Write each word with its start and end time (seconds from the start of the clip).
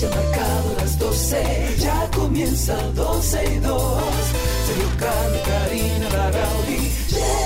ya 0.00 0.10
marcado 0.10 0.74
las 0.76 0.98
12, 0.98 1.76
ya 1.78 2.10
comienza 2.14 2.76
12 2.94 3.44
y 3.44 3.58
2. 3.60 4.02
Sergio 4.66 4.88
Carlos, 4.98 5.42
Karina, 5.46 6.08
Larrauri 6.10 6.92
llegan 7.08 7.45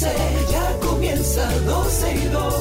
12, 0.00 0.16
ya 0.50 0.78
comienza 0.80 1.46
12 1.66 2.14
y 2.14 2.28
2. 2.28 2.54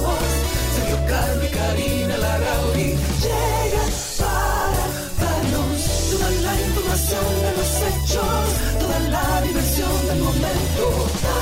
Sergio 0.76 0.98
Carlos 1.08 1.46
y 1.46 1.56
Karina 1.56 2.18
Larrauri 2.18 2.98
llegan 3.24 3.92
para 4.20 4.84
darnos 5.22 5.82
toda 6.12 6.32
la 6.32 6.62
información 6.62 7.26
de 7.44 7.52
los 7.58 7.72
hechos, 7.88 8.46
toda 8.80 9.00
la 9.10 9.42
diversión 9.44 10.08
del 10.08 10.20
momento. 10.20 11.39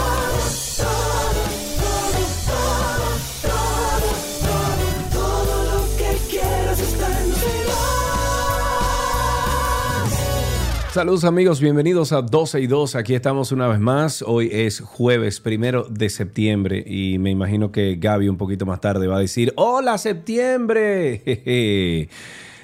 Saludos 10.98 11.26
amigos, 11.26 11.62
bienvenidos 11.62 12.12
a 12.12 12.24
12 12.24 12.60
y 12.60 12.66
2. 12.66 12.96
Aquí 12.96 13.14
estamos 13.14 13.52
una 13.52 13.68
vez 13.68 13.80
más. 13.80 14.24
Hoy 14.24 14.50
es 14.52 14.80
jueves 14.80 15.40
primero 15.40 15.84
de 15.84 16.10
septiembre 16.10 16.84
y 16.88 17.20
me 17.20 17.30
imagino 17.30 17.72
que 17.72 17.98
Gaby 17.98 18.30
un 18.30 18.38
poquito 18.38 18.66
más 18.66 18.82
tarde 18.82 19.06
va 19.06 19.18
a 19.18 19.20
decir, 19.20 19.54
hola 19.58 20.00
septiembre. 20.00 22.10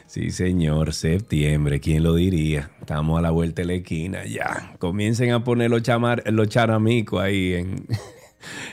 Sí 0.07 0.31
señor, 0.31 0.93
septiembre, 0.93 1.79
¿quién 1.79 2.03
lo 2.03 2.15
diría? 2.15 2.71
Estamos 2.79 3.17
a 3.17 3.21
la 3.21 3.29
vuelta 3.29 3.61
de 3.61 3.67
la 3.67 3.73
esquina 3.73 4.25
ya. 4.25 4.75
Comiencen 4.79 5.31
a 5.31 5.43
poner 5.43 5.69
los, 5.69 5.83
chamar, 5.83 6.23
los 6.31 6.49
charamicos 6.49 7.21
ahí 7.21 7.53
en, 7.53 7.85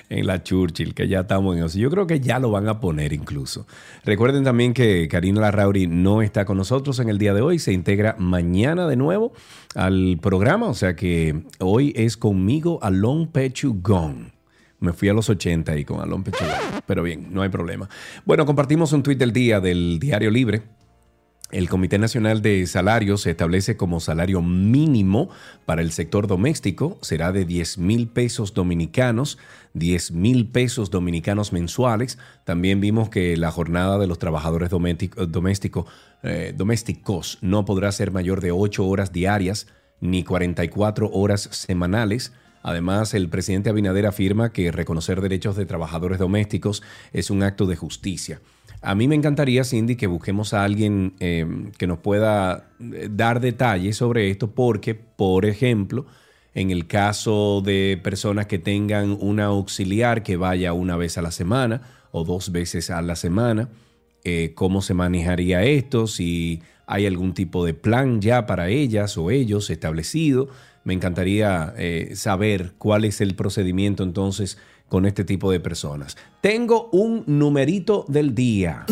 en 0.09 0.27
la 0.27 0.43
Churchill, 0.43 0.95
que 0.95 1.09
ya 1.09 1.21
estamos 1.21 1.57
en 1.57 1.65
eso. 1.65 1.79
Yo 1.79 1.91
creo 1.91 2.07
que 2.07 2.21
ya 2.21 2.39
lo 2.39 2.51
van 2.51 2.69
a 2.69 2.81
poner 2.81 3.13
incluso. 3.13 3.67
Recuerden 4.05 4.45
también 4.45 4.75
que 4.75 5.09
Karina 5.09 5.41
Larrauri 5.41 5.87
no 5.87 6.23
está 6.23 6.45
con 6.45 6.57
nosotros 6.57 6.99
en 7.01 7.09
el 7.09 7.19
día 7.19 7.35
de 7.35 7.41
hoy, 7.41 7.59
se 7.59 7.73
integra 7.73 8.17
mañana 8.19 8.87
de 8.87 8.97
nuevo 8.97 9.33
al 9.75 10.19
programa, 10.21 10.67
o 10.67 10.75
sea 10.75 10.97
que 10.97 11.43
hoy 11.59 11.93
es 11.97 12.17
conmigo 12.17 12.79
Alon 12.83 13.29
Pechugón. 13.29 14.33
Me 14.81 14.95
fui 14.95 15.11
a 15.11 15.13
los 15.13 15.29
80 15.29 15.77
y 15.77 15.85
con 15.85 16.01
Alon 16.01 16.25
Pechugón, 16.25 16.55
pero 16.87 17.03
bien, 17.03 17.29
no 17.31 17.43
hay 17.43 17.51
problema. 17.51 17.89
Bueno, 18.25 18.47
compartimos 18.47 18.93
un 18.93 19.03
tuit 19.03 19.19
del 19.19 19.33
día 19.33 19.61
del 19.61 19.98
Diario 19.98 20.31
Libre. 20.31 20.63
El 21.53 21.69
Comité 21.69 21.98
Nacional 21.98 22.43
de 22.43 22.65
Salarios 22.69 23.23
se 23.23 23.31
establece 23.31 23.77
como 23.77 23.98
salario 23.98 24.41
mínimo 24.41 25.31
para 25.67 25.83
el 25.83 25.91
sector 25.91 26.29
doméstico. 26.29 26.97
Será 27.03 27.33
de 27.33 27.45
10 27.45 27.79
mil 27.79 28.07
pesos 28.07 28.55
dominicanos, 28.55 29.37
10 29.75 30.12
mil 30.12 30.48
pesos 30.48 30.91
dominicanos 30.91 31.53
mensuales. 31.53 32.19
También 32.45 32.81
vimos 32.81 33.09
que 33.09 33.37
la 33.37 33.51
jornada 33.51 33.98
de 33.98 34.07
los 34.07 34.20
trabajadores 34.20 34.70
eh, 36.23 36.55
domésticos 36.57 37.39
no 37.41 37.64
podrá 37.64 37.91
ser 37.91 38.12
mayor 38.12 38.41
de 38.41 38.53
8 38.53 38.87
horas 38.87 39.12
diarias 39.12 39.67
ni 40.01 40.23
44 40.23 41.11
horas 41.11 41.48
semanales. 41.51 42.33
Además, 42.62 43.12
el 43.14 43.29
presidente 43.29 43.70
Abinader 43.70 44.07
afirma 44.07 44.53
que 44.53 44.70
reconocer 44.70 45.20
derechos 45.20 45.57
de 45.57 45.67
trabajadores 45.67 46.19
domésticos 46.19 46.83
es 47.12 47.30
un 47.30 47.42
acto 47.42 47.67
de 47.67 47.74
justicia. 47.74 48.41
A 48.83 48.95
mí 48.95 49.08
me 49.08 49.14
encantaría, 49.14 49.63
Cindy, 49.64 49.96
que 49.96 50.07
busquemos 50.07 50.55
a 50.55 50.64
alguien 50.64 51.14
eh, 51.20 51.46
que 51.77 51.86
nos 51.86 51.98
pueda 51.98 52.70
eh, 52.80 53.08
dar 53.11 53.41
detalles 53.41 53.96
sobre 53.96 54.30
esto, 54.30 54.52
porque, 54.52 54.95
por 54.95 55.45
ejemplo, 55.45 56.07
en 56.55 56.70
el 56.70 56.86
caso 56.86 57.61
de 57.61 58.01
personas 58.02 58.46
que 58.46 58.58
tengan 58.58 59.18
una 59.20 59.46
auxiliar 59.46 60.23
que 60.23 60.36
vaya 60.36 60.73
una 60.73 60.96
vez 60.96 61.18
a 61.18 61.23
la 61.23 61.30
semana 61.30 61.83
o 62.11 62.24
dos 62.24 62.52
veces 62.52 62.91
a 62.91 63.02
la 63.02 63.17
semana, 63.17 63.68
eh, 64.24 64.52
cómo 64.55 64.80
se 64.80 64.95
manejaría 64.95 65.62
esto, 65.62 66.07
si 66.07 66.62
hay 66.86 67.07
algún 67.07 67.35
tipo 67.35 67.67
de 67.67 67.74
plan 67.74 68.23
ya 68.23 68.47
para 68.47 68.68
ellas 68.68 69.18
o 69.18 69.30
ellos 69.30 69.68
establecido. 69.68 70.48
Me 70.85 70.95
encantaría 70.95 71.74
saber 72.14 72.73
cuál 72.79 73.05
es 73.05 73.20
el 73.20 73.35
procedimiento 73.35 74.02
entonces 74.02 74.57
con 74.90 75.06
este 75.06 75.24
tipo 75.24 75.51
de 75.51 75.61
personas. 75.61 76.18
Tengo 76.42 76.90
un 76.92 77.24
numerito 77.27 78.05
del 78.08 78.34
día. 78.34 78.84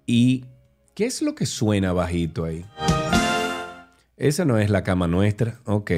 ¿Y 0.07 0.45
qué 0.95 1.07
es 1.07 1.23
lo 1.23 1.35
que 1.35 1.47
suena 1.47 1.93
bajito 1.93 2.45
ahí? 2.45 2.65
Esa 4.17 4.45
no 4.45 4.59
es 4.59 4.71
la 4.71 4.85
cama 4.85 5.09
nuestra. 5.09 5.59
Ok. 5.65 5.91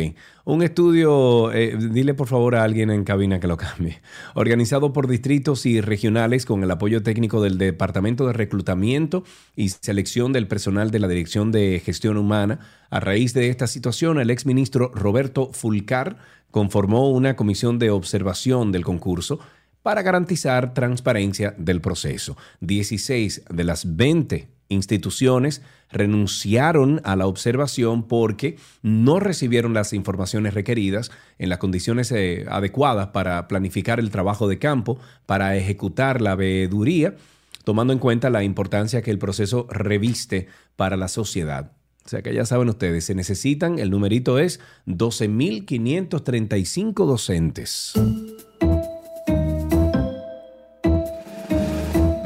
Un 0.45 0.63
estudio, 0.63 1.53
eh, 1.53 1.77
dile 1.77 2.15
por 2.15 2.29
favor 2.29 2.55
a 2.55 2.65
alguien 2.65 2.91
en 2.91 3.05
cabina 3.05 3.41
que 3.41 3.47
lo 3.47 3.59
cambie. 3.59 4.01
Organizado 4.35 4.93
por 4.95 5.07
distritos 5.07 5.67
y 5.67 5.83
regionales 5.83 6.47
con 6.47 6.63
el 6.63 6.71
apoyo 6.71 7.03
técnico 7.03 7.43
del 7.43 7.59
Departamento 7.59 8.27
de 8.27 8.33
Reclutamiento 8.33 9.23
y 9.55 9.69
Selección 9.69 10.33
del 10.33 10.49
Personal 10.49 10.91
de 10.91 10.99
la 10.99 11.09
Dirección 11.09 11.53
de 11.53 11.83
Gestión 11.85 12.17
Humana. 12.17 12.61
A 12.89 13.01
raíz 13.01 13.35
de 13.35 13.51
esta 13.51 13.67
situación, 13.67 14.19
el 14.19 14.31
exministro 14.31 14.91
Roberto 14.95 15.51
Fulcar 15.53 16.17
conformó 16.51 17.11
una 17.11 17.37
comisión 17.37 17.79
de 17.79 17.91
observación 17.91 18.73
del 18.73 18.85
concurso 18.85 19.41
para 19.87 20.03
garantizar 20.03 20.75
transparencia 20.75 21.55
del 21.59 21.81
proceso. 21.81 22.37
16 22.59 23.45
de 23.49 23.63
las 23.63 23.95
20 23.95 24.49
instituciones 24.69 25.63
renunciaron 25.93 27.01
a 27.05 27.15
la 27.15 27.29
observación 27.29 28.03
porque 28.03 28.57
no 28.83 29.21
recibieron 29.21 29.75
las 29.75 29.93
informaciones 29.93 30.55
requeridas 30.55 31.13
en 31.39 31.51
las 31.51 31.59
condiciones 31.59 32.11
eh, 32.11 32.47
adecuadas 32.49 33.11
para 33.11 33.47
planificar 33.47 34.01
el 34.01 34.11
trabajo 34.11 34.49
de 34.49 34.59
campo, 34.59 34.99
para 35.25 35.57
ejecutar 35.57 36.21
la 36.21 36.35
veeduría, 36.35 37.15
tomando 37.63 37.93
en 37.93 38.01
cuenta 38.01 38.29
la 38.29 38.43
importancia 38.43 39.03
que 39.03 39.13
el 39.13 39.21
proceso 39.21 39.69
reviste 39.71 40.49
para 40.75 40.97
la 40.97 41.07
sociedad. 41.07 41.71
O 42.05 42.09
sea 42.09 42.23
que 42.23 42.35
ya 42.35 42.45
saben 42.45 42.71
ustedes, 42.71 43.05
se 43.05 43.15
necesitan, 43.15 43.79
el 43.79 43.91
numerito 43.91 44.41
es 44.41 44.59
12.535 44.89 47.07
docentes. 47.07 47.93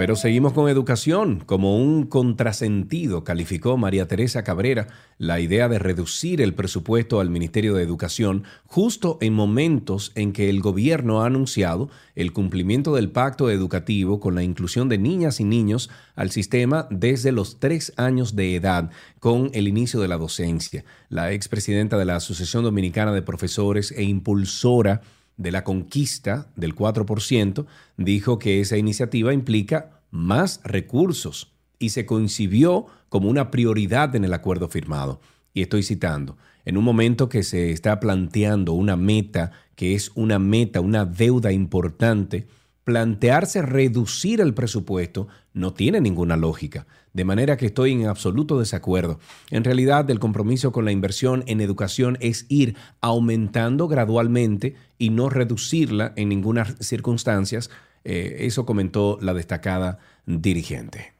Pero 0.00 0.17
seguimos 0.17 0.55
con 0.55 0.70
educación. 0.70 1.43
Como 1.44 1.76
un 1.76 2.06
contrasentido, 2.06 3.23
calificó 3.23 3.76
María 3.76 4.08
Teresa 4.08 4.43
Cabrera 4.44 4.87
la 5.19 5.41
idea 5.41 5.69
de 5.69 5.79
reducir 5.79 6.41
el 6.41 6.55
presupuesto 6.55 7.20
al 7.20 7.29
Ministerio 7.29 7.75
de 7.75 7.82
Educación 7.82 8.44
justo 8.64 9.19
en 9.20 9.35
momentos 9.35 10.12
en 10.14 10.32
que 10.32 10.49
el 10.49 10.62
gobierno 10.62 11.20
ha 11.20 11.26
anunciado 11.26 11.91
el 12.14 12.32
cumplimiento 12.32 12.94
del 12.94 13.11
pacto 13.11 13.50
educativo 13.50 14.20
con 14.20 14.35
la 14.35 14.43
inclusión 14.43 14.88
de 14.88 14.97
niñas 14.97 15.38
y 15.38 15.44
niños 15.44 15.91
al 16.17 16.31
sistema 16.31 16.88
desde 16.88 17.31
los 17.31 17.61
tres 17.61 17.93
años 17.99 18.35
de 18.35 18.55
edad 18.55 18.88
con 19.19 19.50
el 19.53 19.69
inicio 19.69 20.00
de 20.00 20.08
la 20.08 20.17
docencia. 20.17 20.82
La 21.11 21.32
expresidenta 21.32 21.99
de 21.99 22.06
la 22.06 22.17
Asociación 22.17 22.64
Dominicana 22.64 23.12
de 23.12 23.20
Profesores 23.20 23.93
e 23.93 24.03
impulsora 24.05 25.03
de 25.37 25.53
la 25.53 25.65
conquista 25.65 26.50
del 26.56 26.75
4%, 26.75 27.67
dijo 27.97 28.38
que 28.38 28.61
esa 28.61 28.77
iniciativa 28.77 29.32
implica 29.32 30.03
más 30.11 30.61
recursos 30.65 31.53
y 31.79 31.91
se 31.91 32.06
concibió 32.06 32.87
como 33.09 33.29
una 33.29 33.50
prioridad 33.50 34.15
en 34.15 34.25
el 34.25 34.35
acuerdo 34.35 34.69
firmado. 34.69 35.21
Y 35.53 35.62
estoy 35.62 35.82
citando, 35.82 36.37
en 36.65 36.77
un 36.77 36.85
momento 36.85 37.29
que 37.29 37.43
se 37.43 37.73
está 37.73 37.99
planteando 37.99 38.73
una 38.73 38.97
meta, 38.97 39.50
que 39.75 39.94
es 39.94 40.12
una 40.15 40.38
meta, 40.38 40.81
una 40.81 41.05
deuda 41.05 41.53
importante, 41.53 42.47
plantearse 42.85 43.62
reducir 43.62 44.41
el 44.41 44.55
presupuesto 44.55 45.29
no 45.53 45.73
tiene 45.73 46.00
ninguna 46.00 46.37
lógica, 46.37 46.87
de 47.12 47.24
manera 47.24 47.56
que 47.56 47.66
estoy 47.66 47.92
en 47.92 48.06
absoluto 48.06 48.58
desacuerdo. 48.58 49.18
En 49.50 49.64
realidad, 49.64 50.08
el 50.10 50.18
compromiso 50.18 50.72
con 50.72 50.84
la 50.84 50.92
inversión 50.92 51.44
en 51.46 51.60
educación 51.60 52.16
es 52.20 52.46
ir 52.48 52.76
aumentando 53.00 53.88
gradualmente 53.88 54.74
y 54.98 55.10
no 55.10 55.28
reducirla 55.28 56.12
en 56.16 56.28
ninguna 56.28 56.64
circunstancia. 56.80 57.60
Eh, 58.04 58.36
eso 58.40 58.64
comentó 58.64 59.18
la 59.20 59.34
destacada 59.34 59.98
dirigente. 60.26 61.12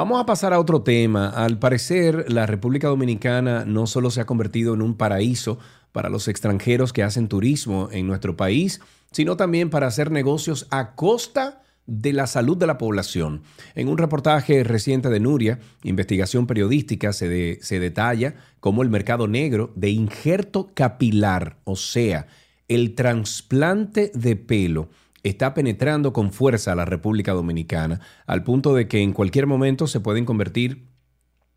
Vamos 0.00 0.18
a 0.18 0.24
pasar 0.24 0.54
a 0.54 0.58
otro 0.58 0.80
tema. 0.80 1.28
Al 1.28 1.58
parecer, 1.58 2.32
la 2.32 2.46
República 2.46 2.88
Dominicana 2.88 3.66
no 3.66 3.86
solo 3.86 4.10
se 4.10 4.22
ha 4.22 4.24
convertido 4.24 4.72
en 4.72 4.80
un 4.80 4.96
paraíso 4.96 5.58
para 5.92 6.08
los 6.08 6.26
extranjeros 6.26 6.94
que 6.94 7.02
hacen 7.02 7.28
turismo 7.28 7.90
en 7.92 8.06
nuestro 8.06 8.34
país, 8.34 8.80
sino 9.10 9.36
también 9.36 9.70
para 9.70 9.86
hacer 9.86 10.10
negocios 10.10 10.66
a 10.70 10.94
costa 10.94 11.62
de 11.86 12.12
la 12.12 12.26
salud 12.28 12.56
de 12.56 12.68
la 12.68 12.78
población. 12.78 13.42
En 13.74 13.88
un 13.88 13.98
reportaje 13.98 14.62
reciente 14.62 15.08
de 15.08 15.18
Nuria, 15.18 15.58
investigación 15.82 16.46
periodística, 16.46 17.12
se, 17.12 17.58
se 17.62 17.80
detalla 17.80 18.34
cómo 18.60 18.82
el 18.82 18.90
mercado 18.90 19.26
negro 19.26 19.72
de 19.74 19.90
injerto 19.90 20.70
capilar, 20.72 21.58
o 21.64 21.74
sea, 21.74 22.28
el 22.68 22.94
trasplante 22.94 24.12
de 24.14 24.36
pelo, 24.36 24.88
está 25.22 25.52
penetrando 25.52 26.12
con 26.12 26.32
fuerza 26.32 26.72
a 26.72 26.76
la 26.76 26.84
República 26.84 27.32
Dominicana, 27.32 28.00
al 28.26 28.44
punto 28.44 28.74
de 28.74 28.86
que 28.86 29.02
en 29.02 29.12
cualquier 29.12 29.46
momento 29.46 29.86
se 29.86 30.00
pueden 30.00 30.24
convertir 30.24 30.89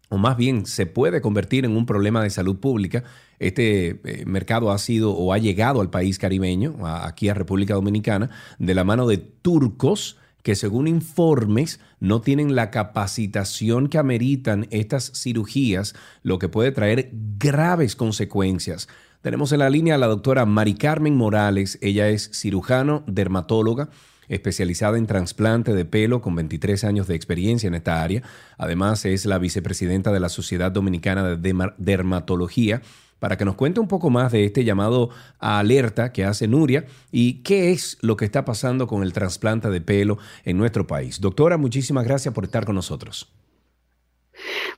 o 0.09 0.17
más 0.17 0.37
bien 0.37 0.65
se 0.65 0.85
puede 0.85 1.21
convertir 1.21 1.65
en 1.65 1.75
un 1.75 1.85
problema 1.85 2.21
de 2.21 2.29
salud 2.29 2.57
pública. 2.57 3.03
Este 3.39 3.99
eh, 4.03 4.25
mercado 4.25 4.71
ha 4.71 4.77
sido 4.77 5.11
o 5.13 5.33
ha 5.33 5.37
llegado 5.37 5.81
al 5.81 5.89
país 5.89 6.19
caribeño, 6.19 6.75
aquí 6.85 7.29
a 7.29 7.33
República 7.33 7.73
Dominicana, 7.73 8.29
de 8.59 8.75
la 8.75 8.83
mano 8.83 9.07
de 9.07 9.17
turcos 9.17 10.17
que 10.43 10.55
según 10.55 10.87
informes 10.87 11.79
no 11.99 12.21
tienen 12.21 12.53
la 12.53 12.69
capacitación 12.69 13.87
que 13.87 13.97
ameritan 13.97 14.67
estas 14.71 15.11
cirugías, 15.15 15.95
lo 16.21 16.37
que 16.37 16.49
puede 16.49 16.71
traer 16.71 17.09
graves 17.39 17.95
consecuencias. 17.95 18.89
Tenemos 19.21 19.53
en 19.53 19.59
la 19.59 19.69
línea 19.69 19.95
a 19.95 19.97
la 19.97 20.07
doctora 20.07 20.45
Mari 20.45 20.75
Carmen 20.75 21.15
Morales, 21.15 21.79
ella 21.81 22.09
es 22.09 22.29
cirujano, 22.33 23.05
dermatóloga, 23.07 23.89
especializada 24.29 24.97
en 24.97 25.07
trasplante 25.07 25.73
de 25.73 25.85
pelo 25.85 26.21
con 26.21 26.35
23 26.35 26.83
años 26.83 27.07
de 27.07 27.15
experiencia 27.15 27.67
en 27.67 27.75
esta 27.75 28.01
área. 28.01 28.23
Además, 28.57 29.05
es 29.05 29.25
la 29.25 29.37
vicepresidenta 29.37 30.11
de 30.11 30.19
la 30.19 30.29
Sociedad 30.29 30.71
Dominicana 30.71 31.35
de 31.35 31.71
Dermatología 31.77 32.81
para 33.23 33.37
que 33.37 33.45
nos 33.45 33.55
cuente 33.55 33.79
un 33.79 33.87
poco 33.87 34.09
más 34.09 34.33
de 34.33 34.43
este 34.43 34.65
llamado 34.65 35.09
a 35.39 35.59
alerta 35.59 36.11
que 36.11 36.25
hace 36.25 36.45
Nuria 36.45 36.85
y 37.09 37.35
qué 37.35 37.71
es 37.71 37.97
lo 38.01 38.17
que 38.17 38.25
está 38.25 38.43
pasando 38.43 38.85
con 38.85 39.01
el 39.01 39.13
trasplante 39.13 39.69
de 39.69 39.79
pelo 39.79 40.17
en 40.43 40.57
nuestro 40.57 40.87
país. 40.87 41.21
Doctora, 41.21 41.57
muchísimas 41.57 42.03
gracias 42.03 42.33
por 42.33 42.43
estar 42.43 42.65
con 42.65 42.75
nosotros. 42.75 43.31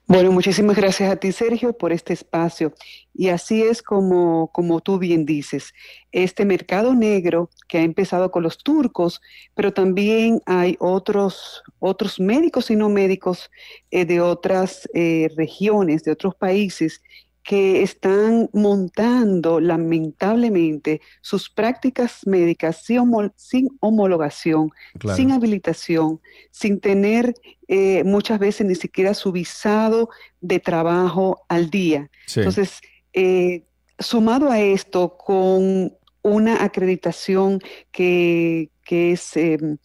Bueno, 0.07 0.31
muchísimas 0.31 0.75
gracias 0.75 1.11
a 1.11 1.15
ti, 1.15 1.31
Sergio, 1.31 1.75
por 1.75 1.91
este 1.91 2.13
espacio. 2.13 2.75
Y 3.11 3.29
así 3.29 3.63
es 3.63 3.81
como, 3.81 4.51
como 4.51 4.79
tú 4.79 4.99
bien 4.99 5.25
dices, 5.25 5.73
este 6.11 6.45
mercado 6.45 6.93
negro 6.93 7.49
que 7.67 7.79
ha 7.79 7.81
empezado 7.81 8.29
con 8.29 8.43
los 8.43 8.59
turcos, 8.59 9.19
pero 9.55 9.73
también 9.73 10.41
hay 10.45 10.75
otros, 10.79 11.63
otros 11.79 12.19
médicos 12.19 12.69
y 12.69 12.75
no 12.75 12.87
médicos 12.89 13.49
eh, 13.89 14.05
de 14.05 14.21
otras 14.21 14.87
eh, 14.93 15.29
regiones, 15.35 16.03
de 16.03 16.11
otros 16.11 16.35
países, 16.35 17.01
que 17.45 17.83
están 17.83 18.49
montando 18.53 19.59
lamentablemente 19.59 20.99
sus 21.21 21.47
prácticas 21.47 22.25
médicas 22.25 22.83
sin, 22.83 23.69
homologación, 23.81 24.71
sin 25.15 25.31
habilitación, 25.31 26.19
sin 26.49 26.79
tener 26.79 27.35
eh, 27.67 28.03
muchas 28.03 28.39
veces 28.39 28.65
ni 28.65 28.73
siquiera 28.73 29.13
su 29.13 29.31
visado 29.31 30.09
de 30.41 30.59
trabajo 30.59 31.45
al 31.47 31.69
día. 31.69 32.09
Entonces, 32.35 32.81
eh, 33.13 33.61
sumado 33.99 34.49
a 34.49 34.59
esto, 34.59 35.15
con 35.15 35.95
una 36.23 36.63
acreditación 36.63 37.61
que, 37.91 38.71
es... 38.89 39.37
Em, 39.37 39.77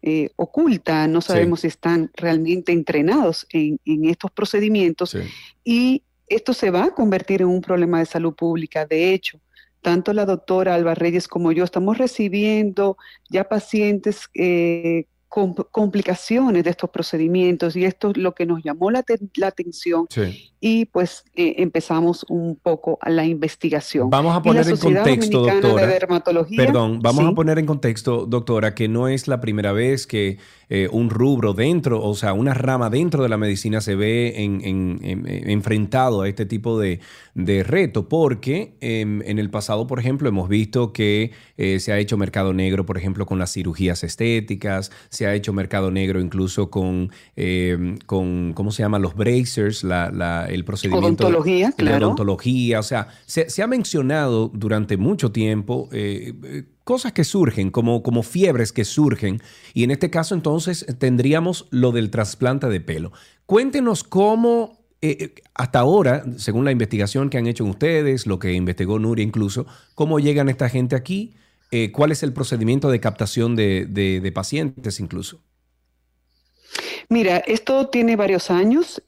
eh, 0.00 0.30
oculta, 0.36 1.08
no 1.08 1.20
sabemos 1.20 1.62
si 1.62 1.66
están 1.66 2.12
realmente 2.14 2.70
entrenados 2.70 3.48
en, 3.50 3.80
estos 3.84 4.30
procedimientos 4.30 5.16
y 5.64 6.04
esto 6.28 6.54
se 6.54 6.70
va 6.70 6.84
a 6.84 6.94
convertir 6.94 7.42
en 7.42 7.48
un 7.48 7.60
problema 7.60 7.98
de 7.98 8.06
salud 8.06 8.34
pública. 8.34 8.86
De 8.86 9.12
hecho, 9.12 9.40
tanto 9.82 10.12
la 10.12 10.26
doctora 10.26 10.74
Alba 10.74 10.94
Reyes 10.94 11.28
como 11.28 11.52
yo 11.52 11.64
estamos 11.64 11.98
recibiendo 11.98 12.96
ya 13.30 13.44
pacientes 13.44 14.28
eh, 14.34 15.06
complicaciones 15.28 16.64
de 16.64 16.70
estos 16.70 16.90
procedimientos 16.90 17.76
y 17.76 17.84
esto 17.84 18.10
es 18.10 18.16
lo 18.16 18.34
que 18.34 18.46
nos 18.46 18.62
llamó 18.62 18.90
la, 18.90 19.04
atención 19.42 20.06
y 20.60 20.86
pues 20.86 21.24
eh, 21.36 21.54
empezamos 21.58 22.24
un 22.28 22.56
poco 22.56 22.98
a 23.00 23.10
la 23.10 23.24
investigación. 23.24 24.10
Vamos 24.10 24.34
a 24.34 24.42
poner 24.42 24.68
en 24.68 24.76
contexto, 24.76 25.42
doctora. 25.42 25.98
Perdón, 26.56 27.00
vamos 27.00 27.24
a 27.26 27.32
poner 27.32 27.58
en 27.58 27.66
contexto, 27.66 28.26
doctora, 28.26 28.74
que 28.74 28.88
no 28.88 29.08
es 29.08 29.28
la 29.28 29.40
primera 29.40 29.72
vez 29.72 30.06
que 30.06 30.38
eh, 30.70 30.88
un 30.92 31.08
rubro 31.08 31.54
dentro, 31.54 32.02
o 32.02 32.14
sea, 32.14 32.34
una 32.34 32.52
rama 32.52 32.90
dentro 32.90 33.22
de 33.22 33.30
la 33.30 33.38
medicina 33.38 33.80
se 33.80 33.94
ve 33.94 34.34
en, 34.36 35.00
enfrentado 35.48 36.22
a 36.22 36.28
este 36.28 36.44
tipo 36.44 36.78
de, 36.78 37.00
reto, 37.34 38.08
porque 38.08 38.74
em, 38.80 39.22
en 39.22 39.38
el 39.38 39.48
pasado, 39.48 39.86
por 39.86 39.98
ejemplo, 39.98 40.28
hemos 40.28 40.48
visto 40.48 40.92
que 40.92 41.30
eh, 41.56 41.78
se 41.80 41.92
ha 41.92 41.98
hecho 41.98 42.18
mercado 42.18 42.52
negro, 42.52 42.84
por 42.84 42.98
ejemplo, 42.98 43.24
con 43.24 43.38
las 43.38 43.52
cirugías 43.52 44.04
estéticas, 44.04 44.90
se 45.08 45.26
ha 45.26 45.34
hecho 45.34 45.52
mercado 45.52 45.90
negro 45.90 46.20
incluso 46.20 46.68
con, 46.68 47.12
em, 47.36 47.96
con 48.04 48.52
¿cómo 48.54 48.70
se 48.70 48.82
llama? 48.82 48.98
Los 48.98 49.14
bracers, 49.14 49.84
la, 49.84 50.47
el 50.48 50.64
procedimiento. 50.64 51.26
Odontología, 51.26 51.72
claro. 51.72 51.98
La 51.98 52.06
odontología, 52.06 52.80
o 52.80 52.82
sea, 52.82 53.08
se, 53.26 53.62
ha 53.62 53.66
mencionado 53.66 54.50
durante 54.52 54.96
mucho 54.96 55.32
tiempo 55.32 55.88
eh, 55.92 56.64
cosas 56.84 57.12
que 57.12 57.24
surgen, 57.24 57.70
como, 57.70 58.02
como 58.02 58.22
fiebres 58.22 58.72
que 58.72 58.84
surgen, 58.84 59.42
y 59.74 59.84
en 59.84 59.90
este 59.90 60.10
caso 60.10 60.34
entonces 60.34 60.86
tendríamos 60.98 61.66
lo 61.70 61.92
del 61.92 62.10
trasplante 62.10 62.68
de 62.68 62.80
pelo. 62.80 63.12
Cuéntenos 63.46 64.04
cómo 64.04 64.78
eh, 65.00 65.16
eh, 65.20 65.34
hasta 65.54 65.78
ahora, 65.78 66.24
según 66.38 66.64
la 66.64 66.72
investigación 66.72 67.30
que 67.30 67.38
han 67.38 67.46
hecho 67.46 67.64
ustedes, 67.64 68.26
lo 68.26 68.40
que 68.40 68.52
investigó 68.52 68.98
Nuria 68.98 69.24
incluso, 69.24 69.66
cómo 69.94 70.18
llegan 70.18 70.48
esta 70.48 70.68
gente 70.68 70.96
aquí, 70.96 71.34
eh, 71.70 71.92
cuál 71.92 72.10
es 72.10 72.24
el 72.24 72.32
procedimiento 72.32 72.90
de 72.90 72.98
captación 72.98 73.54
de, 73.54 74.32
pacientes 74.34 74.98
incluso. 74.98 75.40
Mira, 77.08 77.38
esto 77.38 77.88
tiene 77.88 78.16
varios 78.16 78.50
años. 78.50 79.00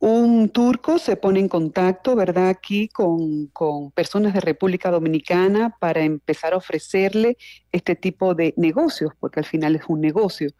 Un 0.00 0.48
turco 0.50 0.98
se 0.98 1.16
pone 1.16 1.40
en 1.40 1.48
contacto, 1.48 2.14
¿verdad?, 2.14 2.48
aquí 2.48 2.88
con, 2.88 3.48
con, 3.48 3.90
personas 3.90 4.32
de 4.34 4.40
República 4.40 4.90
Dominicana 4.90 5.76
para 5.80 6.02
empezar 6.02 6.52
a 6.54 6.58
ofrecerle 6.58 7.36
este 7.72 7.96
tipo 7.96 8.34
de 8.34 8.54
negocios, 8.56 9.12
porque 9.18 9.40
al 9.40 9.46
final 9.46 9.74
es 9.76 9.82
un 9.88 10.00
negocio. 10.00 10.50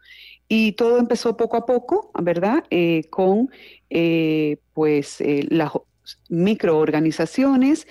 Y 0.49 0.73
todo 0.73 0.97
empezó 0.97 1.37
poco 1.37 1.57
a 1.57 1.65
poco, 1.65 2.11
¿verdad? 2.21 2.63
Eh, 2.71 3.03
con 3.11 3.49
eh, 3.89 4.57
pues 4.73 5.21
eh, 5.21 5.45
las 5.49 5.71
microorganizaciones, 6.29 7.87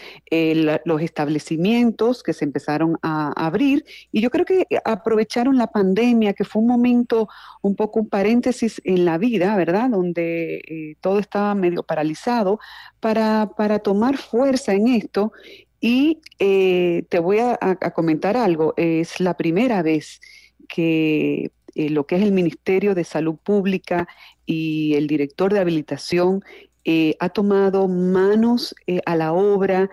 los 0.84 1.02
establecimientos 1.02 2.22
que 2.22 2.32
se 2.32 2.44
empezaron 2.44 2.96
a 3.02 3.32
abrir 3.37 3.84
y 4.12 4.20
yo 4.20 4.30
creo 4.30 4.44
que 4.44 4.66
aprovecharon 4.84 5.56
la 5.56 5.68
pandemia, 5.68 6.32
que 6.32 6.44
fue 6.44 6.62
un 6.62 6.68
momento, 6.68 7.28
un 7.62 7.76
poco 7.76 8.00
un 8.00 8.08
paréntesis 8.08 8.80
en 8.84 9.04
la 9.04 9.18
vida, 9.18 9.56
¿verdad? 9.56 9.90
Donde 9.90 10.96
todo 11.00 11.18
estaba 11.18 11.54
medio 11.54 11.82
paralizado, 11.82 12.58
para, 13.00 13.50
para 13.56 13.78
tomar 13.78 14.16
fuerza 14.16 14.72
en 14.72 14.88
esto 14.88 15.32
Y 15.80 16.20
eh, 16.38 17.04
te 17.08 17.20
voy 17.20 17.38
a, 17.38 17.56
comentar 17.94 18.37
algo, 18.37 18.75
es 18.76 19.20
la 19.20 19.37
primera 19.37 19.82
vez 19.82 20.20
que 20.68 21.52
eh, 21.76 21.90
lo 21.90 22.04
que 22.04 22.16
es 22.16 22.22
el 22.22 22.32
Ministerio 22.32 22.96
de 22.96 23.04
Salud 23.04 23.37
Pública 23.37 24.08
y 24.44 24.94
el 24.94 25.06
director 25.06 25.52
de 25.52 25.60
habilitación 25.60 26.42
eh, 26.85 27.16
ha 27.20 27.28
tomado 27.28 27.88
manos 27.88 28.75
a 29.04 29.16
la 29.16 29.32
obra 29.32 29.90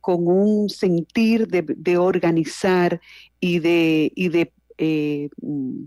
con 0.00 0.26
un 0.26 0.68
sentir 0.68 1.48
de, 1.48 1.98
organizar 1.98 3.00
y 3.40 3.58
de, 3.58 4.12
y 4.14 4.28
de 4.28 4.52
mm, 5.40 5.84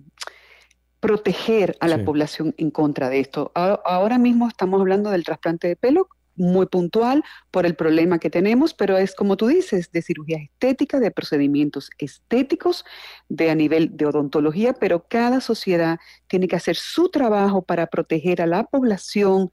proteger 1.00 1.76
a 1.80 1.88
la 1.88 2.04
población 2.06 2.54
en 2.58 2.72
contra 2.72 3.10
de 3.10 3.20
esto. 3.20 3.52
Ahora 3.56 4.18
mismo 4.18 4.48
estamos 4.48 4.80
hablando 4.80 5.10
del 5.10 5.24
trasplante 5.24 5.68
de 5.68 5.76
pelo 5.76 6.08
muy 6.36 6.66
puntual 6.66 7.24
por 7.52 7.66
el 7.66 7.76
problema 7.76 8.20
que 8.20 8.30
tenemos, 8.30 8.74
pero 8.74 8.98
es 8.98 9.16
como 9.16 9.38
tú 9.38 9.48
dices, 9.48 9.92
de 9.92 10.02
cirugía 10.02 10.38
estética, 10.38 11.00
de 11.00 11.12
procedimientos 11.12 11.90
estéticos, 11.98 12.86
de 13.30 13.50
a 13.50 13.56
nivel 13.56 13.96
de 13.96 14.06
odontología, 14.06 14.74
pero 14.74 15.06
cada 15.08 15.42
sociedad 15.42 16.00
tiene 16.28 16.48
que 16.48 16.56
hacer 16.56 16.76
su 16.76 17.10
trabajo 17.10 17.62
para 17.62 17.88
proteger 17.88 18.42
a 18.42 18.48
la 18.48 18.64
población 18.64 19.50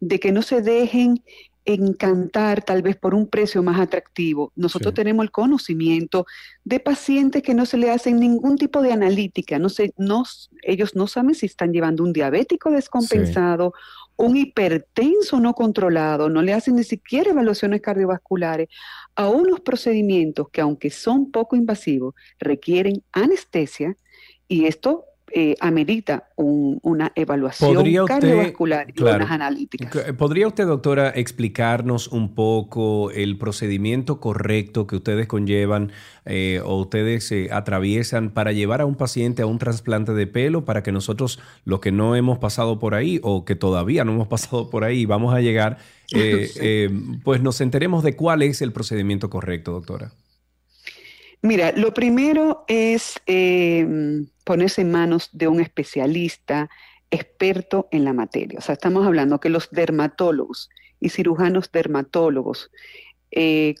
de 0.00 0.20
que 0.20 0.32
no 0.32 0.42
se 0.42 0.62
dejen 0.62 1.22
encantar 1.64 2.62
tal 2.62 2.82
vez 2.82 2.96
por 2.96 3.14
un 3.14 3.26
precio 3.26 3.62
más 3.62 3.80
atractivo. 3.80 4.52
Nosotros 4.54 4.92
tenemos 4.92 5.24
el 5.24 5.30
conocimiento 5.30 6.26
de 6.64 6.78
pacientes 6.78 7.42
que 7.42 7.54
no 7.54 7.64
se 7.64 7.78
le 7.78 7.90
hacen 7.90 8.20
ningún 8.20 8.56
tipo 8.56 8.82
de 8.82 8.92
analítica, 8.92 9.58
no 9.58 9.68
se, 9.68 9.94
no, 9.96 10.24
ellos 10.62 10.94
no 10.94 11.06
saben 11.06 11.34
si 11.34 11.46
están 11.46 11.72
llevando 11.72 12.02
un 12.02 12.12
diabético 12.12 12.70
descompensado 12.70 13.72
un 14.16 14.36
hipertenso 14.36 15.40
no 15.40 15.54
controlado, 15.54 16.28
no 16.28 16.42
le 16.42 16.52
hacen 16.52 16.76
ni 16.76 16.84
siquiera 16.84 17.30
evaluaciones 17.30 17.80
cardiovasculares, 17.80 18.68
a 19.16 19.28
unos 19.28 19.60
procedimientos 19.60 20.48
que 20.50 20.60
aunque 20.60 20.90
son 20.90 21.30
poco 21.30 21.56
invasivos, 21.56 22.14
requieren 22.38 23.02
anestesia 23.12 23.96
y 24.48 24.66
esto 24.66 25.04
eh, 25.36 25.56
amerita 25.58 26.28
una 26.36 27.10
evaluación 27.16 28.06
cardiovascular 28.06 28.86
y 28.94 29.02
unas 29.02 29.28
analíticas. 29.28 30.12
¿Podría 30.12 30.46
usted, 30.46 30.64
doctora, 30.64 31.10
explicarnos 31.10 32.06
un 32.06 32.36
poco 32.36 33.10
el 33.10 33.36
procedimiento 33.36 34.20
correcto 34.20 34.86
que 34.86 34.94
ustedes 34.94 35.26
conllevan 35.26 35.90
eh, 36.24 36.60
o 36.64 36.78
ustedes 36.78 37.32
eh, 37.32 37.48
atraviesan 37.50 38.30
para 38.30 38.52
llevar 38.52 38.80
a 38.80 38.86
un 38.86 38.94
paciente 38.94 39.42
a 39.42 39.46
un 39.46 39.58
trasplante 39.58 40.12
de 40.12 40.28
pelo 40.28 40.64
para 40.64 40.84
que 40.84 40.92
nosotros, 40.92 41.40
los 41.64 41.80
que 41.80 41.90
no 41.90 42.14
hemos 42.14 42.38
pasado 42.38 42.78
por 42.78 42.94
ahí 42.94 43.18
o 43.24 43.44
que 43.44 43.56
todavía 43.56 44.04
no 44.04 44.12
hemos 44.12 44.28
pasado 44.34 44.70
por 44.70 44.84
ahí, 44.84 45.04
vamos 45.04 45.34
a 45.34 45.40
llegar, 45.40 45.78
pues 47.24 47.42
nos 47.42 47.60
enteremos 47.60 48.04
de 48.04 48.14
cuál 48.14 48.42
es 48.42 48.62
el 48.62 48.70
procedimiento 48.70 49.30
correcto, 49.30 49.72
doctora? 49.72 50.12
Mira, 51.44 51.72
lo 51.72 51.92
primero 51.92 52.64
es 52.68 53.20
em, 53.26 54.28
ponerse 54.44 54.80
en 54.80 54.90
manos 54.90 55.28
de 55.34 55.46
un 55.46 55.60
especialista 55.60 56.70
experto 57.10 57.86
en 57.90 58.06
la 58.06 58.14
materia. 58.14 58.60
O 58.60 58.62
sea, 58.62 58.72
estamos 58.72 59.06
hablando 59.06 59.40
que 59.40 59.50
los 59.50 59.70
dermatólogos 59.70 60.70
y 61.00 61.10
cirujanos 61.10 61.70
dermatólogos 61.70 62.70
eh, 63.30 63.74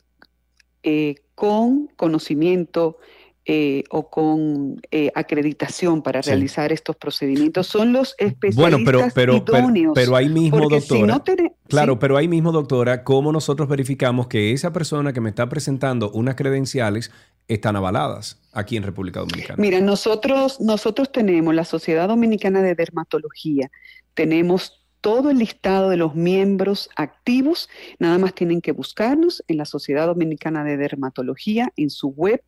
eh, 0.82 1.14
con 1.34 1.86
conocimiento 1.96 2.98
eh, 3.46 3.84
o 3.90 4.08
con 4.08 4.80
acreditación 5.14 6.02
para 6.02 6.22
realizar 6.22 6.72
estos 6.72 6.96
procedimientos 6.96 7.66
son 7.66 7.92
los 7.92 8.14
especialistas 8.18 8.56
bueno, 8.56 8.78
pero, 8.84 9.08
pero, 9.14 9.36
idóneos. 9.36 9.92
Pero, 9.94 10.16
ahí 10.16 10.28
mismo, 10.28 10.68
doctora. 10.68 11.22
claro, 11.68 11.98
pero 11.98 12.16
ahí 12.16 12.28
mismo, 12.28 12.52
doctora, 12.52 13.04
¿cómo 13.04 13.32
nosotros 13.32 13.68
verificamos 13.68 14.28
que 14.28 14.52
esa 14.52 14.72
persona 14.72 15.12
que 15.12 15.20
me 15.20 15.28
está 15.28 15.48
presentando 15.48 16.10
unas 16.12 16.36
credenciales 16.36 17.10
están 17.48 17.76
avaladas 17.76 18.40
aquí 18.52 18.76
en 18.76 18.82
República 18.82 19.20
Dominicana? 19.20 19.60
Mira, 19.60 19.80
nosotros, 19.80 20.60
nosotros 20.60 21.12
tenemos 21.12 21.54
la 21.54 21.64
Sociedad 21.64 22.08
Dominicana 22.08 22.62
de 22.62 22.74
Dermatología, 22.74 23.70
tenemos 24.14 24.84
todo 25.04 25.28
el 25.28 25.36
listado 25.36 25.90
de 25.90 25.98
los 25.98 26.14
miembros 26.14 26.88
activos, 26.96 27.68
nada 27.98 28.16
más 28.16 28.34
tienen 28.34 28.62
que 28.62 28.72
buscarnos 28.72 29.44
en 29.48 29.58
la 29.58 29.66
Sociedad 29.66 30.06
Dominicana 30.06 30.64
de 30.64 30.78
Dermatología, 30.78 31.70
en 31.76 31.90
su 31.90 32.08
web, 32.08 32.42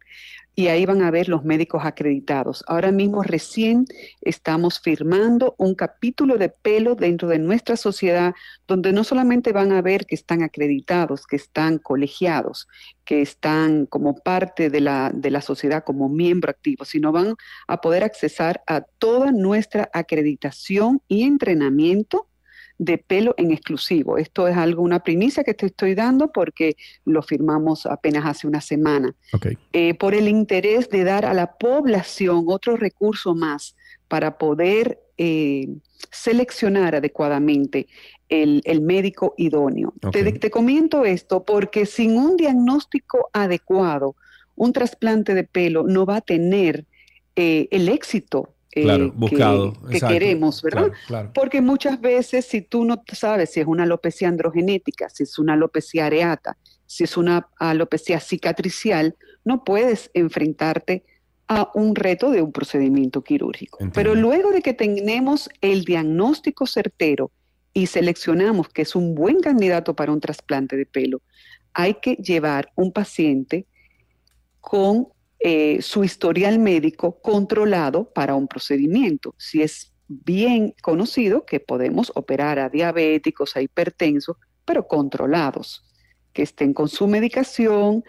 y 0.58 0.68
ahí 0.68 0.86
van 0.86 1.02
a 1.02 1.10
ver 1.10 1.28
los 1.28 1.44
médicos 1.44 1.82
acreditados. 1.84 2.64
Ahora 2.66 2.90
mismo 2.90 3.22
recién 3.22 3.84
estamos 4.22 4.80
firmando 4.80 5.54
un 5.58 5.74
capítulo 5.74 6.38
de 6.38 6.48
pelo 6.48 6.94
dentro 6.94 7.28
de 7.28 7.38
nuestra 7.38 7.76
sociedad 7.76 8.34
donde 8.66 8.94
no 8.94 9.04
solamente 9.04 9.52
van 9.52 9.70
a 9.72 9.82
ver 9.82 10.06
que 10.06 10.14
están 10.14 10.42
acreditados, 10.42 11.26
que 11.26 11.36
están 11.36 11.76
colegiados, 11.76 12.68
que 13.04 13.20
están 13.20 13.84
como 13.84 14.16
parte 14.16 14.70
de 14.70 14.80
la, 14.80 15.12
de 15.14 15.30
la 15.30 15.42
sociedad, 15.42 15.84
como 15.84 16.08
miembro 16.08 16.50
activo, 16.50 16.86
sino 16.86 17.12
van 17.12 17.34
a 17.68 17.82
poder 17.82 18.02
accesar 18.02 18.62
a 18.66 18.80
toda 18.80 19.32
nuestra 19.32 19.90
acreditación 19.92 21.02
y 21.06 21.24
entrenamiento 21.24 22.28
de 22.78 22.98
pelo 22.98 23.34
en 23.38 23.50
exclusivo. 23.52 24.18
Esto 24.18 24.48
es 24.48 24.56
algo, 24.56 24.82
una 24.82 25.00
primicia 25.00 25.44
que 25.44 25.54
te 25.54 25.66
estoy 25.66 25.94
dando 25.94 26.30
porque 26.32 26.76
lo 27.04 27.22
firmamos 27.22 27.86
apenas 27.86 28.26
hace 28.26 28.46
una 28.46 28.60
semana. 28.60 29.14
Eh, 29.72 29.94
por 29.94 30.14
el 30.14 30.28
interés 30.28 30.88
de 30.90 31.04
dar 31.04 31.24
a 31.24 31.34
la 31.34 31.52
población 31.52 32.44
otro 32.48 32.76
recurso 32.76 33.34
más 33.34 33.76
para 34.08 34.38
poder 34.38 35.00
eh, 35.18 35.68
seleccionar 36.10 36.94
adecuadamente 36.94 37.86
el, 38.28 38.62
médico 38.82 39.34
idóneo. 39.36 39.94
Te, 40.12 40.32
te 40.32 40.50
comento 40.50 41.04
esto 41.04 41.44
porque 41.44 41.86
sin 41.86 42.18
un 42.18 42.36
diagnóstico 42.36 43.30
adecuado, 43.32 44.16
un 44.56 44.72
trasplante 44.72 45.34
de 45.34 45.44
pelo 45.44 45.84
no 45.84 46.06
va 46.06 46.16
a 46.16 46.20
tener 46.20 46.84
eh, 47.36 47.68
el 47.70 47.88
éxito 47.88 48.55
eh, 48.76 49.12
buscado, 49.14 49.72
que, 49.90 50.00
queremos, 50.00 50.60
¿verdad? 50.62 50.92
Porque 51.34 51.62
muchas 51.62 51.98
veces 51.98 52.44
si 52.44 52.60
tú 52.60 52.84
no 52.84 53.02
sabes 53.10 53.50
si 53.50 53.60
es 53.60 53.66
una 53.66 53.84
alopecia 53.84 54.28
androgenética, 54.28 55.08
si 55.08 55.22
es 55.22 55.38
una 55.38 55.54
alopecia 55.54 56.06
areata, 56.06 56.58
si 56.84 57.04
es 57.04 57.16
una 57.16 57.48
alopecia 57.58 58.20
cicatricial, 58.20 59.16
no 59.44 59.64
puedes 59.64 60.10
enfrentarte 60.12 61.04
a 61.48 61.70
un 61.74 61.94
reto 61.94 62.30
de 62.30 62.42
un 62.42 62.52
procedimiento 62.52 63.22
quirúrgico. 63.22 63.78
Pero 63.94 64.14
luego 64.14 64.50
de 64.50 64.60
que 64.60 64.74
tenemos 64.74 65.48
el 65.62 65.84
diagnóstico 65.84 66.66
certero 66.66 67.30
y 67.72 67.86
seleccionamos 67.86 68.68
que 68.68 68.82
es 68.82 68.94
un 68.94 69.14
buen 69.14 69.40
candidato 69.40 69.94
para 69.96 70.12
un 70.12 70.20
trasplante 70.20 70.76
de 70.76 70.84
pelo, 70.84 71.22
hay 71.72 71.94
que 71.94 72.16
llevar 72.16 72.72
un 72.74 72.92
paciente 72.92 73.66
con 74.60 75.08
eh, 75.48 75.80
su 75.80 76.02
historial 76.02 76.58
médico 76.58 77.20
controlado 77.20 78.12
para 78.12 78.34
un 78.34 78.48
procedimiento. 78.48 79.32
Si 79.38 79.62
es 79.62 79.92
bien 80.08 80.74
conocido 80.82 81.46
que 81.46 81.60
podemos 81.60 82.10
operar 82.16 82.58
a 82.58 82.68
diabéticos, 82.68 83.54
a 83.54 83.62
hipertensos, 83.62 84.38
pero 84.64 84.88
controlados, 84.88 85.84
que 86.32 86.42
estén 86.42 86.74
con 86.74 86.88
su 86.88 87.06
medicación, 87.06 88.02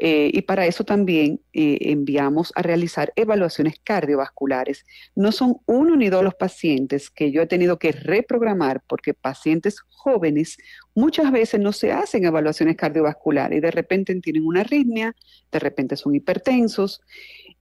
eh, 0.00 0.30
y 0.32 0.42
para 0.42 0.66
eso 0.66 0.84
también 0.84 1.40
eh, 1.52 1.78
enviamos 1.82 2.52
a 2.56 2.62
realizar 2.62 3.12
evaluaciones 3.14 3.76
cardiovasculares. 3.82 4.84
No 5.14 5.30
son 5.30 5.58
uno 5.66 5.96
ni 5.96 6.08
dos 6.08 6.24
los 6.24 6.34
pacientes 6.34 7.10
que 7.10 7.30
yo 7.30 7.42
he 7.42 7.46
tenido 7.46 7.78
que 7.78 7.92
reprogramar 7.92 8.82
porque 8.86 9.14
pacientes 9.14 9.80
jóvenes 9.88 10.58
muchas 10.94 11.30
veces 11.30 11.60
no 11.60 11.72
se 11.72 11.92
hacen 11.92 12.24
evaluaciones 12.24 12.76
cardiovasculares 12.76 13.58
y 13.58 13.60
de 13.60 13.70
repente 13.70 14.14
tienen 14.20 14.44
una 14.44 14.60
arritmia, 14.60 15.14
de 15.50 15.58
repente 15.58 15.96
son 15.96 16.14
hipertensos 16.14 17.00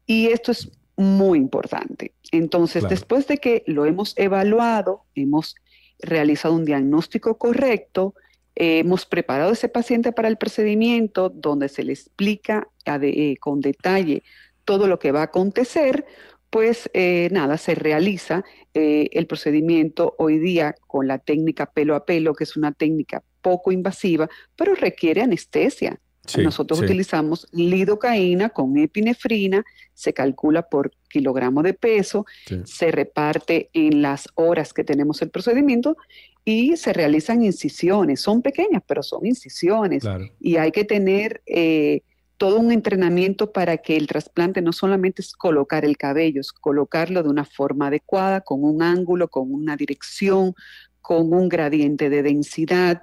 y 0.06 0.28
esto 0.28 0.52
es 0.52 0.72
muy 0.96 1.38
importante. 1.38 2.14
Entonces, 2.32 2.88
después 2.88 3.28
de 3.28 3.38
que 3.38 3.64
lo 3.66 3.86
hemos 3.86 4.14
evaluado, 4.18 5.06
hemos 5.16 5.56
realizado 6.00 6.54
un 6.54 6.66
diagnóstico 6.66 7.38
correcto, 7.38 8.14
hemos 8.56 9.06
preparado 9.06 9.52
ese 9.52 9.70
paciente 9.70 10.12
para 10.12 10.28
el 10.28 10.38
procedimiento 10.38 11.30
donde 11.30 11.70
se 11.70 11.84
le 11.84 11.94
explica 11.94 12.68
eh, 12.86 13.36
con 13.40 13.62
detalle 13.62 14.24
todo 14.66 14.88
lo 14.88 15.00
que 15.00 15.12
va 15.12 15.22
a 15.22 15.26
acontecer, 15.26 16.06
pues 16.50 16.90
eh, 16.94 17.30
nada, 17.32 17.58
se 17.58 17.76
realiza 17.76 18.44
eh, 18.74 19.10
el 19.14 19.26
procedimiento 19.26 20.16
hoy 20.20 20.38
día 20.38 20.76
con 20.88 21.08
la 21.08 21.18
técnica 21.18 21.66
pelo 21.66 21.96
a 21.96 22.06
pelo, 22.06 22.36
que 22.36 22.44
es 22.44 22.56
una 22.56 22.72
técnica 22.72 23.24
poco 23.42 23.72
invasiva, 23.72 24.30
pero 24.56 24.76
requiere 24.76 25.22
anestesia. 25.22 26.00
Nosotros 26.38 26.80
utilizamos 26.80 27.48
lidocaína 27.52 28.50
con 28.50 28.78
epinefrina, 28.78 29.66
se 29.94 30.14
calcula 30.14 30.70
por 30.70 30.92
kilogramo 31.10 31.62
de 31.64 31.74
peso, 31.74 32.26
se 32.64 32.92
reparte 32.92 33.70
en 33.74 34.02
las 34.02 34.30
horas 34.36 34.74
que 34.74 34.86
tenemos 34.86 35.22
el 35.22 35.30
procedimiento 35.30 35.98
y 36.46 36.78
se 36.78 36.94
realizan 36.94 37.44
incisiones. 37.44 38.22
Son 38.22 38.42
pequeñas, 38.42 38.84
pero 38.88 39.04
son 39.04 39.26
incisiones. 39.26 40.04
Y 40.40 40.56
hay 40.56 40.72
que 40.72 40.86
tener 40.86 41.42
eh, 41.46 42.02
todo 42.38 42.58
un 42.60 42.72
entrenamiento 42.72 43.52
para 43.52 43.78
que 43.78 43.98
el 43.98 44.08
trasplante 44.08 44.62
no 44.62 44.72
solamente 44.72 45.22
es 45.22 45.34
colocar 45.34 45.84
el 45.84 45.98
cabello, 45.98 46.40
es 46.42 46.52
colocarlo 46.52 47.22
de 47.22 47.30
una 47.30 47.46
forma 47.46 47.88
adecuada, 47.88 48.42
con 48.42 48.64
un 48.64 48.82
ángulo, 48.82 49.28
con 49.28 49.54
una 49.54 49.76
dirección, 49.76 50.54
con 51.02 51.34
un 51.34 51.50
gradiente 51.50 52.10
de 52.10 52.24
densidad. 52.24 53.02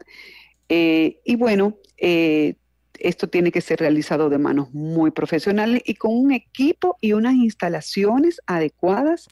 Eh, 0.69 1.21
y 1.25 1.37
bueno, 1.37 1.79
eh, 1.99 2.57
esto 3.00 3.28
tiene 3.28 3.52
que 3.52 3.61
ser 3.61 3.80
realizado 3.80 4.28
de 4.28 4.38
manos 4.38 4.73
muy 4.73 5.11
profesionales 5.11 5.83
y 5.85 5.95
con 5.95 6.12
un 6.12 6.33
equipo 6.33 6.97
y 7.00 7.12
unas 7.12 7.35
instalaciones 7.35 8.40
adecuadas. 8.47 9.26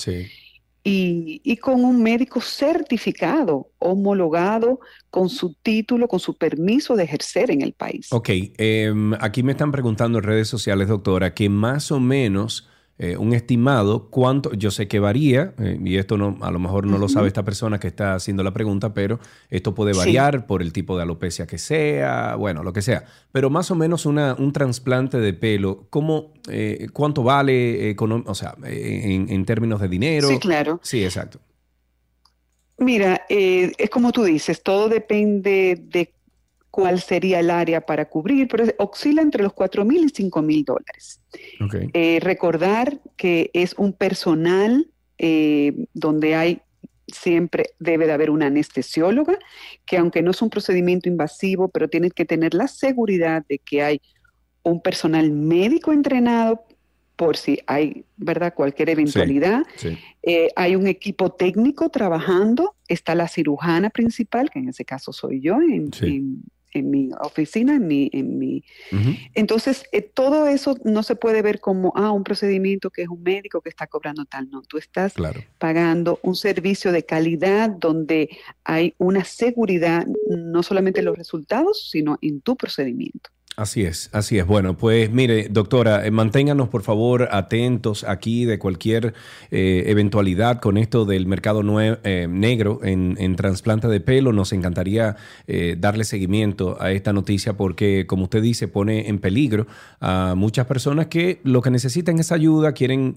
Y, 0.90 1.56
con 1.58 1.84
un 1.84 2.02
médico 2.02 2.40
certificado, 2.40 3.70
homologado, 3.78 4.80
con 5.10 5.28
su 5.28 5.52
título, 5.62 6.08
con 6.08 6.18
su 6.18 6.38
permiso 6.38 6.96
de 6.96 7.04
ejercer 7.04 7.50
en 7.50 7.60
el 7.60 7.74
país. 7.74 8.08
Ok, 8.10 8.30
em, 8.56 9.12
aquí 9.20 9.42
me 9.42 9.52
están 9.52 9.70
preguntando 9.70 10.18
en 10.18 10.24
redes 10.24 10.48
sociales, 10.48 10.88
doctora, 10.88 11.34
que 11.34 11.50
más 11.50 11.92
o 11.92 12.00
menos 12.00 12.67
eh, 13.00 13.16
un 13.16 13.32
estimado, 13.32 14.08
cuánto, 14.10 14.52
yo 14.54 14.72
sé 14.72 14.88
que 14.88 14.98
varía, 14.98 15.54
eh, 15.60 15.78
y 15.84 15.98
esto 15.98 16.16
no, 16.16 16.36
a 16.40 16.50
lo 16.50 16.58
mejor 16.58 16.84
no 16.84 16.98
lo 16.98 17.08
sabe 17.08 17.28
esta 17.28 17.44
persona 17.44 17.78
que 17.78 17.86
está 17.86 18.14
haciendo 18.14 18.42
la 18.42 18.52
pregunta, 18.52 18.92
pero 18.92 19.20
esto 19.50 19.72
puede 19.72 19.92
variar 19.92 20.48
por 20.48 20.62
el 20.62 20.72
tipo 20.72 20.96
de 20.96 21.04
alopecia 21.04 21.46
que 21.46 21.58
sea, 21.58 22.34
bueno, 22.34 22.64
lo 22.64 22.72
que 22.72 22.82
sea. 22.82 23.04
Pero 23.30 23.50
más 23.50 23.70
o 23.70 23.76
menos 23.76 24.04
una, 24.04 24.34
un 24.34 24.52
trasplante 24.52 25.18
de 25.18 25.32
pelo, 25.32 25.86
¿cómo, 25.90 26.32
eh, 26.50 26.88
¿cuánto 26.92 27.22
vale, 27.22 27.94
o 28.00 28.34
sea, 28.34 28.56
en, 28.64 29.30
en, 29.30 29.44
términos 29.44 29.80
de 29.80 29.88
dinero? 29.88 30.26
Sí, 30.26 30.40
claro. 30.40 30.80
Sí, 30.82 31.04
exacto. 31.04 31.38
Mira, 32.78 33.26
es 33.28 33.90
como 33.90 34.10
tú 34.10 34.24
dices, 34.24 34.60
todo 34.64 34.88
depende 34.88 35.80
de 35.80 36.12
cuál 36.70 37.00
sería 37.00 37.40
el 37.40 37.50
área 37.50 37.80
para 37.80 38.08
cubrir, 38.08 38.48
pero 38.48 38.64
oscila 38.78 39.22
entre 39.22 39.42
los 39.42 39.52
4 39.52 39.84
mil 39.84 40.04
y 40.04 40.08
5 40.08 40.42
mil 40.42 40.64
dólares. 40.64 41.20
Eh, 41.92 42.18
recordar 42.20 43.00
que 43.16 43.50
es 43.52 43.74
un 43.78 43.92
personal 43.92 44.88
eh, 45.18 45.74
donde 45.94 46.34
hay 46.34 46.62
siempre 47.06 47.70
debe 47.78 48.06
de 48.06 48.12
haber 48.12 48.30
una 48.30 48.46
anestesióloga, 48.46 49.38
que 49.86 49.96
aunque 49.96 50.22
no 50.22 50.30
es 50.30 50.42
un 50.42 50.50
procedimiento 50.50 51.08
invasivo, 51.08 51.68
pero 51.68 51.88
tiene 51.88 52.10
que 52.10 52.26
tener 52.26 52.52
la 52.52 52.68
seguridad 52.68 53.44
de 53.48 53.58
que 53.58 53.82
hay 53.82 54.00
un 54.62 54.82
personal 54.82 55.30
médico 55.30 55.92
entrenado 55.92 56.64
por 57.16 57.36
si 57.36 57.58
hay, 57.66 58.04
¿verdad?, 58.16 58.54
cualquier 58.54 58.90
eventualidad. 58.90 59.62
Eh, 60.22 60.50
hay 60.54 60.76
un 60.76 60.86
equipo 60.86 61.32
técnico 61.32 61.88
trabajando, 61.88 62.76
está 62.86 63.14
la 63.14 63.26
cirujana 63.26 63.90
principal, 63.90 64.50
que 64.50 64.60
en 64.60 64.68
ese 64.68 64.84
caso 64.84 65.12
soy 65.12 65.40
yo, 65.40 65.56
en, 65.56 65.90
en 66.02 66.44
mi 66.74 67.10
oficina, 67.20 67.76
en 67.76 67.86
mi... 67.86 68.10
En 68.12 68.38
mi. 68.38 68.64
Entonces, 69.34 69.84
eh, 69.92 70.02
todo 70.02 70.46
eso 70.46 70.76
no 70.84 71.02
se 71.02 71.16
puede 71.16 71.42
ver 71.42 71.60
como, 71.60 71.92
ah, 71.96 72.12
un 72.12 72.24
procedimiento 72.24 72.90
que 72.90 73.02
es 73.02 73.08
un 73.08 73.22
médico 73.22 73.60
que 73.60 73.68
está 73.68 73.86
cobrando 73.86 74.24
tal, 74.24 74.48
no, 74.50 74.62
tú 74.62 74.78
estás 74.78 75.14
pagando 75.58 76.18
un 76.22 76.36
servicio 76.36 76.92
de 76.92 77.04
calidad 77.04 77.70
donde 77.70 78.28
hay 78.64 78.94
una 78.98 79.24
seguridad, 79.24 80.06
no 80.28 80.62
solamente 80.62 81.00
en 81.00 81.06
los 81.06 81.16
resultados, 81.16 81.88
sino 81.90 82.18
en 82.20 82.40
tu 82.40 82.56
procedimiento. 82.56 83.30
Así 83.58 83.82
es, 83.82 84.08
así 84.12 84.38
es. 84.38 84.46
Bueno, 84.46 84.76
pues 84.76 85.10
mire, 85.10 85.48
doctora, 85.50 86.06
eh, 86.06 86.12
manténganos 86.12 86.68
por 86.68 86.82
favor 86.82 87.28
atentos 87.32 88.04
aquí 88.04 88.44
de 88.44 88.56
cualquier 88.60 89.14
eh, 89.50 89.82
eventualidad 89.86 90.60
con 90.60 90.76
esto 90.76 91.04
del 91.04 91.26
mercado 91.26 91.64
eh, 91.80 92.28
negro 92.30 92.78
en, 92.84 93.16
en, 93.18 93.34
trasplante 93.34 93.88
de 93.88 93.98
pelo. 93.98 94.32
Nos 94.32 94.52
encantaría 94.52 95.16
darle 95.76 96.04
seguimiento 96.04 96.80
a 96.80 96.92
esta 96.92 97.12
noticia 97.12 97.56
porque, 97.56 98.06
como 98.06 98.24
usted 98.24 98.42
dice, 98.42 98.68
pone 98.68 99.08
en 99.08 99.18
peligro 99.18 99.66
a 99.98 100.34
muchas 100.36 100.66
personas 100.66 101.08
que 101.08 101.40
lo 101.42 101.60
que 101.60 101.70
necesitan 101.72 102.20
es 102.20 102.30
ayuda, 102.30 102.74
quieren 102.74 103.16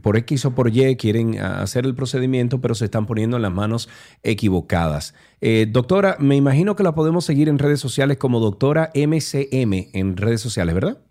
por 0.00 0.16
X 0.16 0.46
o 0.46 0.54
por 0.54 0.74
Y, 0.74 0.96
quieren 0.96 1.38
hacer 1.38 1.84
el 1.84 1.94
procedimiento, 1.94 2.62
pero 2.62 2.74
se 2.74 2.86
están 2.86 3.04
poniendo 3.04 3.36
en 3.36 3.42
las 3.42 3.52
manos 3.52 3.90
equivocadas. 4.22 5.14
Eh, 5.44 5.66
doctora, 5.68 6.16
me 6.20 6.36
imagino 6.36 6.76
que 6.76 6.84
la 6.84 6.94
podemos 6.94 7.24
seguir 7.24 7.48
en 7.48 7.58
redes 7.58 7.80
sociales 7.80 8.16
como 8.16 8.38
doctora 8.38 8.92
MCM 8.94 9.90
en 9.92 10.16
redes 10.16 10.40
sociales, 10.40 10.72
¿verdad? 10.72 11.02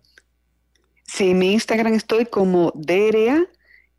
Sí, 1.04 1.32
en 1.32 1.38
mi 1.38 1.52
Instagram 1.52 1.92
estoy 1.92 2.24
como 2.24 2.72
DRA 2.74 3.46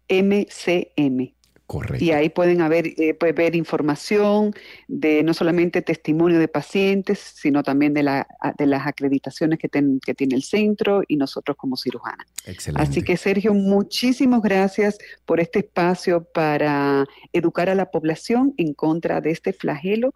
MCM. 0.10 1.36
Correcto. 1.66 2.04
Y 2.04 2.12
ahí 2.12 2.30
pueden 2.30 2.62
haber, 2.62 2.88
eh, 2.88 3.16
ver 3.34 3.56
información 3.56 4.54
de 4.88 5.24
no 5.24 5.34
solamente 5.34 5.82
testimonio 5.82 6.38
de 6.38 6.48
pacientes, 6.48 7.20
sino 7.20 7.64
también 7.64 7.94
de, 7.94 8.04
la, 8.04 8.28
de 8.58 8.66
las 8.68 8.86
acreditaciones 8.86 9.60
que, 9.60 9.70
que 9.70 10.14
tiene 10.14 10.36
el 10.36 10.44
centro 10.44 11.04
y 11.08 11.16
nosotros 11.16 11.56
como 11.56 11.78
cirujana. 11.78 12.26
Excelente. 12.46 12.84
Así 12.84 13.02
que 13.02 13.16
Sergio, 13.16 13.54
muchísimas 13.54 14.42
gracias 14.42 14.98
por 15.26 15.40
este 15.40 15.60
espacio 15.60 16.26
para 16.34 17.06
educar 17.32 17.70
a 17.70 17.76
la 17.76 17.92
población 17.92 18.54
en 18.58 18.74
contra 18.74 19.22
de 19.22 19.32
este 19.32 19.54
flagelo 19.54 20.14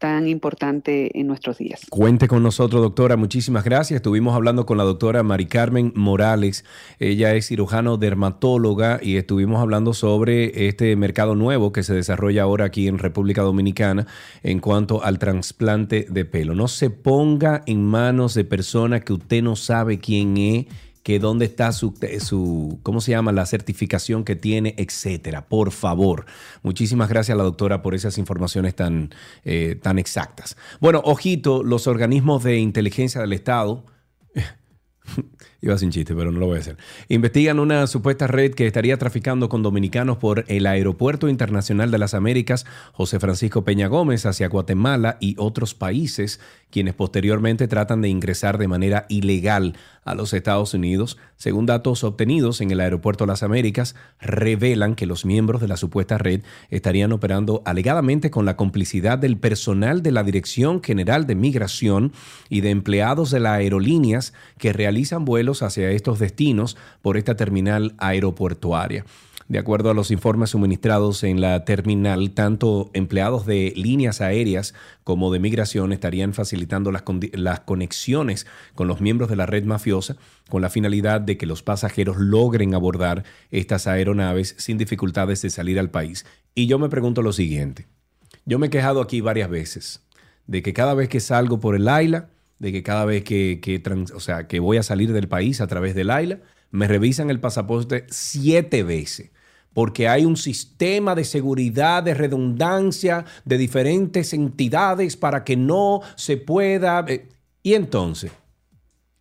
tan 0.00 0.26
importante 0.26 1.20
en 1.20 1.26
nuestros 1.26 1.58
días. 1.58 1.82
Cuente 1.90 2.26
con 2.26 2.42
nosotros, 2.42 2.80
doctora. 2.80 3.18
Muchísimas 3.18 3.64
gracias. 3.64 3.96
Estuvimos 3.96 4.34
hablando 4.34 4.64
con 4.64 4.78
la 4.78 4.84
doctora 4.84 5.22
Mari 5.22 5.44
Carmen 5.44 5.92
Morales. 5.94 6.64
Ella 6.98 7.34
es 7.34 7.48
cirujano 7.48 7.98
dermatóloga 7.98 8.98
y 9.02 9.16
estuvimos 9.16 9.60
hablando 9.60 9.92
sobre 9.92 10.68
este 10.68 10.96
mercado 10.96 11.34
nuevo 11.34 11.70
que 11.70 11.82
se 11.82 11.92
desarrolla 11.92 12.44
ahora 12.44 12.64
aquí 12.64 12.88
en 12.88 12.98
República 12.98 13.42
Dominicana 13.42 14.06
en 14.42 14.60
cuanto 14.60 15.04
al 15.04 15.18
trasplante 15.18 16.06
de 16.08 16.24
pelo. 16.24 16.54
No 16.54 16.66
se 16.66 16.88
ponga 16.88 17.62
en 17.66 17.84
manos 17.84 18.32
de 18.32 18.44
personas 18.44 19.04
que 19.04 19.12
usted 19.12 19.42
no 19.42 19.54
sabe 19.54 19.98
quién 19.98 20.38
es 20.38 20.66
que 21.02 21.18
dónde 21.18 21.46
está 21.46 21.72
su, 21.72 21.94
su, 22.20 22.78
¿cómo 22.82 23.00
se 23.00 23.12
llama? 23.12 23.32
La 23.32 23.46
certificación 23.46 24.24
que 24.24 24.36
tiene, 24.36 24.74
etcétera. 24.76 25.48
Por 25.48 25.72
favor. 25.72 26.26
Muchísimas 26.62 27.08
gracias 27.08 27.36
la 27.36 27.44
doctora 27.44 27.82
por 27.82 27.94
esas 27.94 28.18
informaciones 28.18 28.74
tan, 28.74 29.10
eh, 29.44 29.78
tan 29.80 29.98
exactas. 29.98 30.56
Bueno, 30.80 31.00
ojito, 31.04 31.62
los 31.62 31.86
organismos 31.86 32.44
de 32.44 32.58
inteligencia 32.58 33.20
del 33.20 33.32
Estado 33.32 33.84
Iba 35.62 35.76
sin 35.76 35.90
chiste, 35.90 36.14
pero 36.14 36.32
no 36.32 36.40
lo 36.40 36.46
voy 36.46 36.56
a 36.56 36.60
hacer. 36.60 36.78
Investigan 37.08 37.58
una 37.58 37.86
supuesta 37.86 38.26
red 38.26 38.54
que 38.54 38.66
estaría 38.66 38.96
traficando 38.96 39.50
con 39.50 39.62
dominicanos 39.62 40.16
por 40.16 40.46
el 40.48 40.66
Aeropuerto 40.66 41.28
Internacional 41.28 41.90
de 41.90 41.98
las 41.98 42.14
Américas 42.14 42.64
José 42.92 43.20
Francisco 43.20 43.62
Peña 43.62 43.86
Gómez 43.86 44.24
hacia 44.24 44.48
Guatemala 44.48 45.18
y 45.20 45.34
otros 45.38 45.74
países, 45.74 46.40
quienes 46.70 46.94
posteriormente 46.94 47.68
tratan 47.68 48.00
de 48.00 48.08
ingresar 48.08 48.56
de 48.56 48.68
manera 48.68 49.04
ilegal 49.10 49.76
a 50.04 50.14
los 50.14 50.32
Estados 50.32 50.72
Unidos. 50.72 51.18
Según 51.36 51.66
datos 51.66 52.04
obtenidos 52.04 52.62
en 52.62 52.70
el 52.70 52.80
Aeropuerto 52.80 53.24
de 53.24 53.28
las 53.28 53.42
Américas, 53.42 53.94
revelan 54.18 54.94
que 54.94 55.04
los 55.04 55.26
miembros 55.26 55.60
de 55.60 55.68
la 55.68 55.76
supuesta 55.76 56.16
red 56.16 56.40
estarían 56.70 57.12
operando 57.12 57.62
alegadamente 57.66 58.30
con 58.30 58.46
la 58.46 58.56
complicidad 58.56 59.18
del 59.18 59.36
personal 59.36 60.02
de 60.02 60.12
la 60.12 60.22
Dirección 60.22 60.82
General 60.82 61.26
de 61.26 61.34
Migración 61.34 62.12
y 62.48 62.62
de 62.62 62.70
empleados 62.70 63.30
de 63.30 63.40
las 63.40 63.58
aerolíneas 63.58 64.32
que 64.56 64.72
realizan 64.72 65.26
vuelos 65.26 65.49
hacia 65.62 65.90
estos 65.90 66.18
destinos 66.18 66.76
por 67.02 67.16
esta 67.16 67.36
terminal 67.36 67.94
aeroportuaria. 67.98 69.04
De 69.50 69.58
acuerdo 69.58 69.90
a 69.90 69.94
los 69.94 70.12
informes 70.12 70.50
suministrados 70.50 71.24
en 71.24 71.40
la 71.40 71.64
terminal, 71.64 72.30
tanto 72.30 72.88
empleados 72.92 73.46
de 73.46 73.72
líneas 73.74 74.20
aéreas 74.20 74.74
como 75.02 75.32
de 75.32 75.40
migración 75.40 75.92
estarían 75.92 76.34
facilitando 76.34 76.92
las, 76.92 77.02
las, 77.32 77.58
conexiones 77.58 78.46
con 78.76 78.86
los 78.86 79.00
miembros 79.00 79.28
de 79.28 79.34
la 79.34 79.46
red 79.46 79.64
mafiosa 79.64 80.16
con 80.48 80.62
la 80.62 80.70
finalidad 80.70 81.20
de 81.20 81.36
que 81.36 81.46
los 81.46 81.64
pasajeros 81.64 82.18
logren 82.18 82.76
abordar 82.76 83.24
estas 83.50 83.88
aeronaves 83.88 84.54
sin 84.56 84.78
dificultades 84.78 85.42
de 85.42 85.50
salir 85.50 85.80
al 85.80 85.90
país. 85.90 86.26
Y 86.54 86.68
yo 86.68 86.78
me 86.78 86.88
pregunto 86.88 87.20
lo 87.20 87.32
siguiente. 87.32 87.88
Yo 88.44 88.60
me 88.60 88.68
he 88.68 88.70
quejado 88.70 89.00
aquí 89.00 89.20
varias 89.20 89.50
veces 89.50 90.00
de 90.46 90.62
que 90.62 90.72
cada 90.72 90.94
vez 90.94 91.08
que 91.08 91.18
salgo 91.18 91.58
por 91.58 91.74
el 91.74 91.88
AILA, 91.88 92.28
de 92.60 92.72
que 92.72 92.82
cada 92.82 93.06
vez 93.06 93.24
que, 93.24 93.82
o 94.14 94.20
sea, 94.20 94.46
que 94.46 94.60
voy 94.60 94.76
a 94.76 94.82
salir 94.82 95.12
del 95.12 95.28
país 95.28 95.60
a 95.60 95.66
través 95.66 95.94
del 95.94 96.10
AILA, 96.10 96.40
me 96.70 96.86
revisan 96.86 97.30
el 97.30 97.40
pasaporte 97.40 98.06
siete 98.10 98.84
veces. 98.84 99.30
Porque 99.72 100.08
hay 100.08 100.24
un 100.24 100.36
sistema 100.36 101.14
de 101.14 101.24
seguridad, 101.24 102.02
de 102.02 102.12
redundancia 102.12 103.24
de 103.44 103.56
diferentes 103.56 104.34
entidades 104.34 105.16
para 105.16 105.42
que 105.42 105.56
no 105.56 106.02
se 106.16 106.36
pueda. 106.36 107.04
Eh, 107.08 107.28
y 107.62 107.74
entonces, 107.74 108.30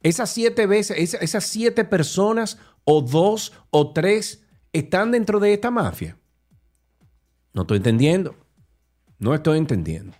esas 0.04 0.30
siete 0.30 0.65
veces, 0.65 1.13
esas 1.21 1.43
siete 1.45 1.86
personas, 1.86 2.58
o 2.84 3.02
dos 3.02 3.54
o 3.69 3.93
tres, 3.93 4.43
están 4.73 5.12
dentro 5.12 5.39
de 5.39 5.54
esta 5.54 5.71
mafia. 5.71 6.17
No 7.54 7.62
estoy 7.62 7.78
entendiendo. 7.78 8.36
No 9.17 9.34
estoy 9.34 9.58
entendiendo. 9.60 10.13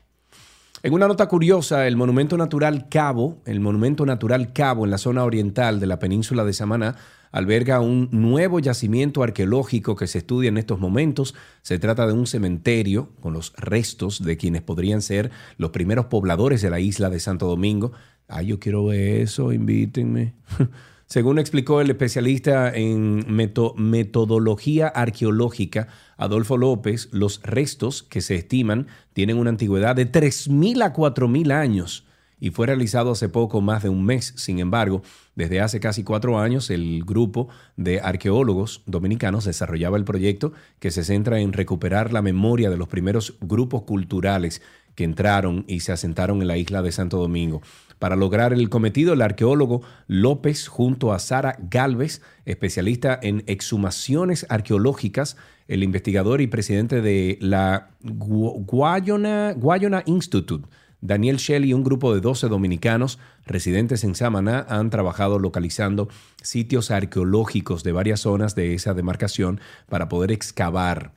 En 0.82 0.94
una 0.94 1.10
nota 1.10 1.28
curiosa, 1.28 1.88
el 1.88 1.98
Monumento 1.98 2.38
Natural 2.38 2.88
Cabo, 2.88 3.42
el 3.46 3.60
Monumento 3.60 4.06
Natural 4.06 4.54
Cabo 4.54 4.86
en 4.86 4.92
la 4.92 4.98
zona 4.98 5.26
oriental 5.26 5.82
de 5.82 5.88
la 5.88 6.00
península 6.00 6.46
de 6.46 6.54
Samaná, 6.54 6.96
alberga 7.34 7.82
un 7.82 8.08
nuevo 8.14 8.62
yacimiento 8.62 9.22
arqueológico 9.22 9.98
que 9.98 10.08
se 10.08 10.20
estudia 10.20 10.48
en 10.48 10.58
estos 10.58 10.80
momentos. 10.80 11.36
Se 11.64 11.80
trata 11.80 12.08
de 12.08 12.14
un 12.14 12.28
cementerio 12.28 13.10
con 13.20 13.34
los 13.34 13.52
restos 13.58 14.24
de 14.24 14.38
quienes 14.38 14.62
podrían 14.62 15.02
ser 15.02 15.32
los 15.58 15.72
primeros 15.72 16.06
pobladores 16.06 16.62
de 16.62 16.70
la 16.70 16.80
isla 16.80 17.10
de 17.10 17.20
Santo 17.20 17.48
Domingo. 17.48 17.92
Ay, 18.30 18.48
yo 18.48 18.60
quiero 18.60 18.86
ver 18.86 19.20
eso, 19.20 19.52
invítenme. 19.52 20.36
Según 21.10 21.40
explicó 21.40 21.82
el 21.82 21.90
especialista 21.90 22.72
en 22.72 23.26
metodología 23.28 24.90
arqueológica, 24.90 25.88
Adolfo 26.18 26.56
López, 26.56 27.10
los 27.12 27.42
restos 27.42 28.04
que 28.04 28.22
se 28.22 28.36
estiman 28.36 28.86
tienen 29.20 29.38
una 29.38 29.50
antigüedad 29.50 29.98
de 29.98 30.10
3.000 30.10 30.82
a 30.82 30.94
4.000 30.94 31.52
años 31.52 32.06
y 32.40 32.52
fue 32.52 32.68
realizado 32.68 33.12
hace 33.12 33.28
poco 33.28 33.60
más 33.60 33.84
de 33.84 33.90
un 33.90 34.06
mes. 34.06 34.32
Sin 34.38 34.60
embargo, 34.60 35.02
desde 35.36 35.60
hace 35.60 35.82
casi 35.82 36.06
cuatro 36.06 36.40
años, 36.40 36.70
el 36.70 37.04
grupo 37.04 37.50
de 37.76 38.00
arqueólogos 38.00 38.82
dominicanos 38.86 39.44
desarrollaba 39.44 39.98
el 39.98 40.06
proyecto 40.06 40.54
que 40.80 40.90
se 40.90 41.04
centra 41.04 41.42
en 41.42 41.52
recuperar 41.52 42.14
la 42.14 42.22
memoria 42.22 42.70
de 42.70 42.78
los 42.78 42.88
primeros 42.88 43.36
grupos 43.42 43.82
culturales 43.82 44.62
entraron 45.04 45.66
y 45.68 45.82
se 45.82 45.92
asentaron 45.92 46.42
en 46.42 46.48
la 46.48 46.58
isla 46.58 46.82
de 46.82 46.92
Santo 46.92 47.18
Domingo. 47.18 47.62
Para 48.00 48.16
lograr 48.16 48.54
el 48.54 48.70
cometido, 48.70 49.14
el 49.14 49.22
arqueólogo 49.22 49.82
López, 50.08 50.68
junto 50.68 51.12
a 51.12 51.20
Sara 51.20 51.58
Galvez, 51.70 52.22
especialista 52.46 53.20
en 53.22 53.44
exhumaciones 53.46 54.46
arqueológicas, 54.50 55.36
el 55.68 55.84
investigador 55.84 56.42
y 56.42 56.48
presidente 56.48 57.02
de 57.02 57.38
la 57.42 57.90
Guayana, 58.02 59.54
Guayana 59.58 60.04
Institute, 60.06 60.66
Daniel 61.02 61.38
Shelley 61.38 61.70
y 61.70 61.74
un 61.74 61.84
grupo 61.84 62.14
de 62.14 62.22
12 62.22 62.48
dominicanos 62.48 63.20
residentes 63.46 64.04
en 64.04 64.16
Samaná 64.16 64.66
han 64.70 64.90
trabajado 64.90 65.40
localizando 65.40 66.10
sitios 66.42 66.92
arqueológicos 66.92 67.84
de 67.84 67.92
varias 67.92 68.22
zonas 68.22 68.56
de 68.56 68.74
esa 68.74 68.94
demarcación 68.94 69.62
para 69.88 70.10
poder 70.10 70.32
excavar 70.32 71.14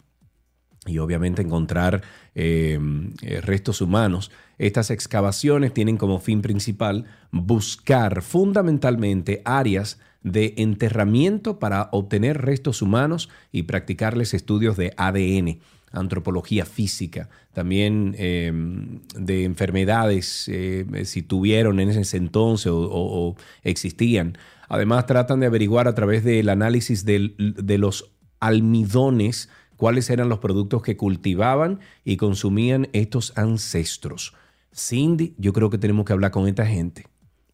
y 0.87 0.99
obviamente 0.99 1.43
encontrar 1.43 2.03
em, 2.35 3.13
eh, 3.23 3.41
restos 3.41 3.81
humanos. 3.81 4.31
Estas 4.59 4.91
excavaciones 4.91 5.73
tienen 5.73 5.97
como 5.97 6.19
fin 6.19 6.43
principal 6.43 7.05
buscar 7.31 8.23
fundamentalmente 8.23 9.43
áreas 9.45 9.99
de 10.23 10.55
enterramiento 10.57 11.59
para 11.59 11.89
obtener 11.93 12.41
restos 12.41 12.83
humanos 12.83 13.29
y 13.51 13.65
practicarles 13.65 14.35
estudios 14.35 14.77
de 14.77 14.93
ADN, 14.97 15.61
antropología 15.93 16.65
física, 16.65 17.29
también 17.53 18.15
em, 18.19 19.01
de 19.17 19.45
enfermedades, 19.45 20.49
eh, 20.49 20.85
si 21.05 21.23
tuvieron 21.23 21.81
en 21.81 21.91
ese 21.91 22.17
entonces 22.17 22.73
o, 22.73 23.37
existían. 23.63 24.39
Además, 24.69 25.07
tratan 25.07 25.41
de 25.41 25.47
averiguar 25.47 25.87
a 25.87 25.95
través 25.95 26.25
del 26.25 26.49
análisis 26.49 27.05
de 27.05 27.79
los 27.79 28.13
almidones 28.41 29.51
cuáles 29.83 30.11
eran 30.11 30.29
los 30.29 30.39
productos 30.39 30.81
que 30.81 30.97
cultivaban 30.97 31.81
y 32.05 32.17
consumían 32.17 32.87
estos 32.93 33.37
ancestros. 33.37 34.33
Cindy, 34.73 35.35
yo 35.39 35.53
creo 35.53 35.71
que 35.71 35.79
tenemos 35.79 36.05
que 36.05 36.13
hablar 36.13 36.31
con 36.31 36.47
esta 36.47 36.65
gente 36.65 37.09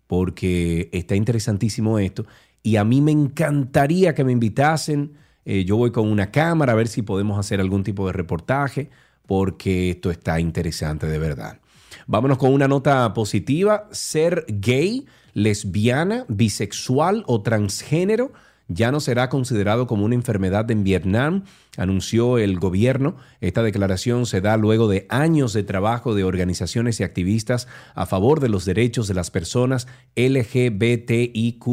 porque 0.07 0.91
está 0.93 1.17
interesantísimo 1.17 1.99
esto 1.99 2.27
y 2.63 2.77
a 2.77 2.85
mí 2.85 3.01
me 3.01 3.13
encantaría 3.13 4.15
que 4.15 4.25
me 4.25 4.33
invitasen. 4.33 5.15
Eh, 5.47 5.65
yo 5.65 5.79
voy 5.79 5.91
con 5.91 6.07
una 6.07 6.31
cámara 6.31 6.75
a 6.75 6.77
ver 6.77 6.89
si 6.89 7.01
podemos 7.01 7.39
hacer 7.39 7.63
algún 7.63 7.83
tipo 7.83 8.07
de 8.07 8.13
reportaje 8.13 8.91
porque 9.25 9.93
esto 9.93 10.11
está 10.11 10.39
interesante 10.39 11.07
de 11.07 11.19
verdad. 11.19 11.61
Vámonos 12.07 12.37
con 12.37 12.53
una 12.53 12.69
nota 12.69 13.15
positiva. 13.15 13.89
Ser 13.91 14.45
gay, 14.49 15.07
lesbiana, 15.33 16.27
bisexual 16.29 17.25
o 17.27 17.41
transgénero 17.41 18.35
ya 18.69 18.93
no 18.93 19.01
será 19.01 19.31
considerado 19.31 19.87
como 19.87 20.05
una 20.05 20.15
enfermedad 20.15 20.71
en 20.71 20.85
Vietnam, 20.85 21.45
anunció 21.79 22.37
el 22.39 22.59
gobierno. 22.59 23.17
Esta 23.41 23.63
declaración 23.63 24.27
se 24.27 24.43
da 24.43 24.59
luego 24.59 24.89
de 24.89 25.07
años 25.09 25.55
de 25.55 25.63
trabajo 25.63 26.15
de 26.15 26.25
organizaciones 26.25 27.01
y 27.01 27.03
activistas 27.03 27.67
a 27.95 28.05
favor 28.05 28.41
de 28.41 28.51
los 28.51 28.67
derechos 28.67 29.09
de 29.09 29.15
las 29.15 29.31
personas 29.31 29.89
LGBTIQ 30.17 31.67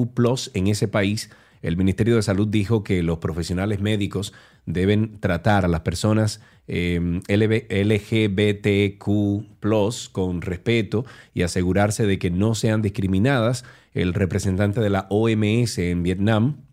en 0.54 0.68
ese 0.68 0.88
país. 0.88 1.30
El 1.62 1.78
Ministerio 1.78 2.16
de 2.16 2.22
Salud 2.22 2.48
dijo 2.48 2.84
que 2.84 3.04
los 3.04 3.18
profesionales 3.18 3.82
médicos 3.82 4.34
deben 4.66 5.20
tratar 5.20 5.66
a 5.66 5.68
las 5.68 5.82
personas 5.82 6.40
eh, 6.68 7.22
LGBTQ 7.28 9.06
con 10.12 10.42
respeto 10.42 11.06
y 11.34 11.42
asegurarse 11.42 12.06
de 12.06 12.20
que 12.20 12.32
no 12.32 12.56
sean 12.56 12.82
discriminadas. 12.82 13.66
El 13.94 14.14
representante 14.14 14.82
de 14.82 14.90
la 14.90 15.08
OMS 15.10 15.78
en 15.78 16.04
Vietnam, 16.04 16.65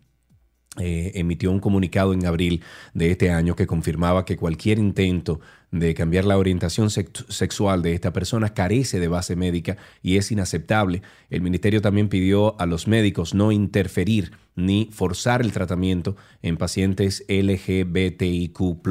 eh, 0.79 1.11
emitió 1.15 1.51
un 1.51 1.59
comunicado 1.59 2.13
en 2.13 2.25
abril 2.25 2.63
de 2.95 3.11
este 3.11 3.29
año 3.29 3.55
que 3.55 3.67
confirmaba 3.67 4.25
que 4.25 4.37
cualquier 4.37 4.79
intento 4.79 5.39
de 5.69 5.93
cambiar 5.93 6.25
la 6.25 6.37
orientación 6.37 6.89
sexual 6.89 7.81
de 7.81 7.93
esta 7.93 8.11
persona 8.11 8.53
carece 8.53 8.99
de 8.99 9.07
base 9.07 9.35
médica 9.35 9.77
y 10.01 10.17
es 10.17 10.31
inaceptable. 10.31 11.01
El 11.29 11.41
ministerio 11.41 11.81
también 11.81 12.09
pidió 12.09 12.59
a 12.59 12.65
los 12.65 12.87
médicos 12.87 13.33
no 13.33 13.51
interferir 13.51 14.31
ni 14.55 14.89
forzar 14.91 15.41
el 15.41 15.51
tratamiento 15.51 16.15
en 16.41 16.57
pacientes 16.57 17.23
LGBTIQ 17.27 18.81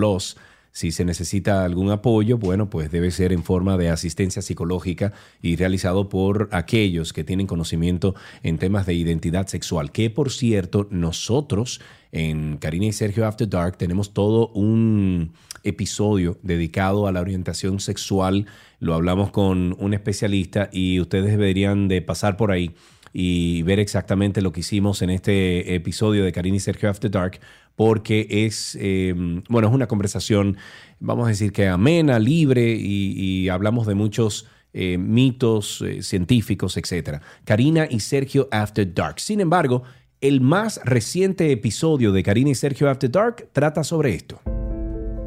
si 0.73 0.91
se 0.91 1.05
necesita 1.05 1.65
algún 1.65 1.91
apoyo, 1.91 2.39
bueno, 2.39 2.71
pues 2.71 2.91
debe 2.91 3.11
ser 3.11 3.33
en 3.33 3.45
forma 3.45 3.77
de 3.77 3.91
asistencia 3.91 4.41
psicológica 4.41 5.13
y 5.43 5.57
realizado 5.57 6.09
por 6.09 6.49
aquellos 6.51 7.13
que 7.13 7.25
tienen 7.25 7.47
conocimiento 7.47 8.15
en 8.43 8.57
temas 8.57 8.87
de 8.87 8.95
identidad 8.95 9.47
sexual. 9.47 9.93
Que 9.93 10.09
por 10.09 10.31
cierto, 10.33 10.89
nosotros 10.91 11.81
en 12.11 12.57
Karina 12.57 12.87
y 12.87 12.93
Sergio 12.93 13.27
After 13.27 13.49
Dark 13.49 13.77
tenemos 13.77 14.15
todo 14.15 14.49
un 14.49 15.33
episodio 15.63 16.39
dedicado 16.43 17.07
a 17.07 17.13
la 17.13 17.21
orientación 17.21 17.79
sexual. 17.79 18.47
Lo 18.81 18.95
hablamos 18.95 19.31
con 19.31 19.77
un 19.79 19.95
especialista 19.95 20.71
y 20.73 21.01
ustedes 21.01 21.31
deberían 21.31 21.89
de 21.89 22.01
pasar 22.01 22.37
por 22.37 22.51
ahí 22.51 22.75
y 23.13 23.63
ver 23.63 23.79
exactamente 23.79 24.41
lo 24.41 24.53
que 24.53 24.61
hicimos 24.61 25.03
en 25.03 25.11
este 25.11 25.75
episodio 25.75 26.25
de 26.25 26.33
Karina 26.33 26.57
y 26.57 26.61
Sergio 26.61 26.89
After 26.89 27.11
Dark 27.11 27.41
porque 27.77 28.27
es, 28.29 28.77
em, 28.81 29.43
bueno, 29.49 29.69
es 29.69 29.75
una 29.75 29.87
conversación, 29.89 30.57
vamos 31.01 31.27
a 31.27 31.29
decir 31.31 31.53
que 31.53 31.69
amena, 31.69 32.19
libre 32.19 32.75
y, 32.79 33.49
hablamos 33.49 33.87
de 33.87 33.95
muchos 33.95 34.47
eh, 34.73 34.99
mitos 34.99 35.83
eh, 35.83 36.03
científicos, 36.03 36.77
etc. 36.77 37.21
Karina 37.45 37.87
y 37.91 38.01
Sergio 38.01 38.49
After 38.51 38.93
Dark. 38.93 39.21
Sin 39.21 39.41
embargo, 39.41 39.83
el 40.21 40.41
más 40.41 40.81
reciente 40.85 41.51
episodio 41.51 42.13
de 42.13 42.23
Karina 42.23 42.51
y 42.51 42.55
Sergio 42.55 42.89
After 42.89 43.11
Dark 43.11 43.49
trata 43.53 43.85
sobre 43.85 44.15
esto. 44.15 44.41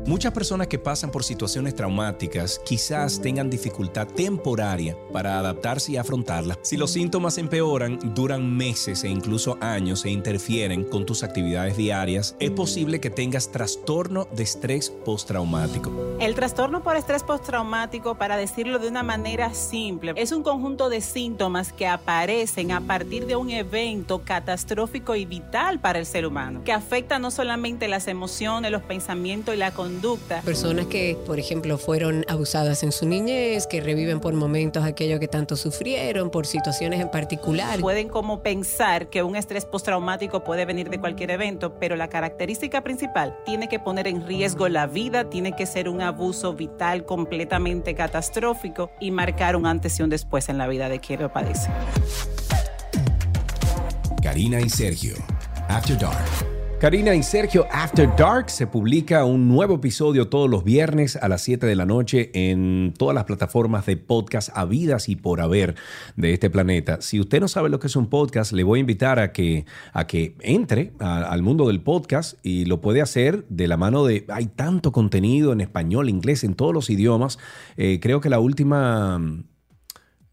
Muchas 0.08 0.34
personas 0.34 0.68
que 0.68 0.78
pasan 0.78 1.10
por 1.10 1.24
situaciones 1.24 1.74
traumáticas 1.74 2.62
quizás 2.63 3.20
tengan 3.20 3.50
dificultad 3.50 4.06
temporaria 4.06 4.96
para 5.12 5.39
adaptarse 5.39 5.94
y 5.94 5.98
afrontarlas. 5.98 6.60
Si 6.62 6.78
los 6.78 6.91
síntomas 6.91 7.39
empeoran, 7.39 7.98
duran 8.13 8.56
meses 8.56 9.04
e 9.04 9.10
incluso 9.10 9.58
años 9.62 10.06
e 10.06 10.12
interfieren 10.12 10.84
con 10.84 11.08
tus 11.08 11.24
actividades 11.24 11.76
diarias, 11.76 12.36
es 12.39 12.52
posible 12.52 13.00
que 13.00 13.10
tengas 13.10 13.52
trastorno 13.52 14.28
de 14.32 14.44
estrés 14.44 14.91
postraumático. 14.91 15.91
El 16.20 16.36
trastorno 16.36 16.84
por 16.84 16.98
estrés 16.98 17.24
postraumático, 17.24 18.13
para 18.13 18.38
decirlo 18.38 18.78
de 18.78 18.89
una 18.89 19.02
manera 19.02 19.56
simple, 19.56 20.13
es 20.18 20.32
un 20.32 20.44
conjunto 20.44 20.89
de 20.89 21.02
síntomas 21.02 21.74
que 21.74 21.88
aparecen 21.88 22.72
a 22.74 22.82
partir 22.82 23.26
de 23.26 23.38
un 23.38 23.50
evento 23.50 24.22
catastrófico 24.24 25.15
y 25.15 25.26
vital 25.26 25.80
para 25.80 25.98
el 25.98 26.06
ser 26.06 26.28
humano, 26.28 26.62
que 26.63 26.74
afecta 26.74 27.18
no 27.18 27.32
solamente 27.32 27.88
las 27.88 28.08
emociones, 28.08 28.72
los 28.72 28.84
pensamientos 28.84 29.56
y 29.56 29.58
la 29.58 29.72
conducta, 29.72 29.95
Personas 30.44 30.88
que, 30.88 31.18
por 31.26 31.40
ejemplo, 31.40 31.78
fueron 31.78 32.26
abusadas 32.28 32.84
en 32.84 32.92
su 32.92 33.08
niñez, 33.08 33.68
que 33.68 33.82
reviven 33.82 34.20
por 34.20 34.34
momentos 34.34 34.84
aquello 34.84 35.20
que 35.20 35.28
tanto 35.28 35.56
sufrieron, 35.56 36.30
por 36.30 36.46
situaciones 36.46 37.00
en 37.00 37.10
particular. 37.10 37.80
Pueden 37.80 38.10
como 38.10 38.42
pensar 38.42 39.10
que 39.10 39.24
un 39.24 39.36
estrés 39.36 39.66
postraumático 39.66 40.44
puede 40.44 40.66
venir 40.66 40.90
de 40.90 41.00
cualquier 41.00 41.32
evento, 41.32 41.76
pero 41.80 41.96
la 41.96 42.10
característica 42.10 42.82
principal 42.82 43.38
tiene 43.46 43.68
que 43.68 43.80
poner 43.80 44.08
en 44.08 44.26
riesgo 44.26 44.68
la 44.70 44.88
vida, 44.88 45.30
tiene 45.30 45.56
que 45.56 45.66
ser 45.66 45.90
un 45.90 46.02
abuso 46.02 46.54
vital 46.54 47.06
completamente 47.06 47.96
catastrófico 47.96 48.92
y 49.00 49.12
marcar 49.12 49.56
un 49.56 49.66
antes 49.66 50.00
y 50.00 50.04
un 50.04 50.10
después 50.10 50.50
en 50.50 50.58
la 50.58 50.68
vida 50.68 50.90
de 50.90 51.00
quien 51.00 51.22
lo 51.22 51.32
padece. 51.32 51.70
Karina 54.22 54.60
y 54.60 54.70
Sergio, 54.70 55.16
After 55.70 55.98
Dark. 55.98 56.55
Karina 56.86 57.15
y 57.15 57.24
Sergio 57.24 57.65
After 57.71 58.08
Dark 58.15 58.52
se 58.52 58.67
publica 58.67 59.26
un 59.26 59.48
nuevo 59.48 59.74
episodio 59.74 60.28
todos 60.28 60.48
los 60.48 60.63
viernes 60.63 61.15
a 61.15 61.28
las 61.28 61.41
7 61.41 61.65
de 61.65 61.76
la 61.76 61.88
noche 61.88 62.30
en 62.36 62.93
todas 62.95 63.15
las 63.15 63.24
plataformas 63.24 63.88
de 63.88 63.98
podcast 63.98 64.56
habidas 64.56 65.10
y 65.10 65.15
por 65.15 65.41
haber 65.41 65.74
de 66.15 66.34
este 66.34 66.52
planeta. 66.52 67.02
Si 67.02 67.19
usted 67.19 67.39
no 67.39 67.48
sabe 67.48 67.69
lo 67.69 67.80
que 67.80 67.88
es 67.88 67.95
un 67.95 68.06
podcast, 68.06 68.52
le 68.52 68.63
voy 68.63 68.78
a 68.78 68.82
invitar 68.82 69.17
a 69.17 69.32
que, 69.32 69.65
a 69.93 70.06
que 70.06 70.36
entre 70.41 70.93
al 71.00 71.41
mundo 71.41 71.69
del 71.69 71.82
podcast 71.82 72.38
y 72.43 72.65
lo 72.65 72.82
puede 72.82 73.02
hacer 73.02 73.48
de 73.50 73.67
la 73.67 73.78
mano 73.78 74.06
de... 74.06 74.24
Hay 74.30 74.45
tanto 74.45 74.91
contenido 74.91 75.54
en 75.54 75.62
español, 75.62 76.08
inglés, 76.08 76.43
en 76.43 76.54
todos 76.54 76.71
los 76.71 76.91
idiomas. 76.91 77.39
Eh, 77.78 78.00
creo 78.00 78.21
que 78.21 78.30
la 78.30 78.38
última 78.38 79.19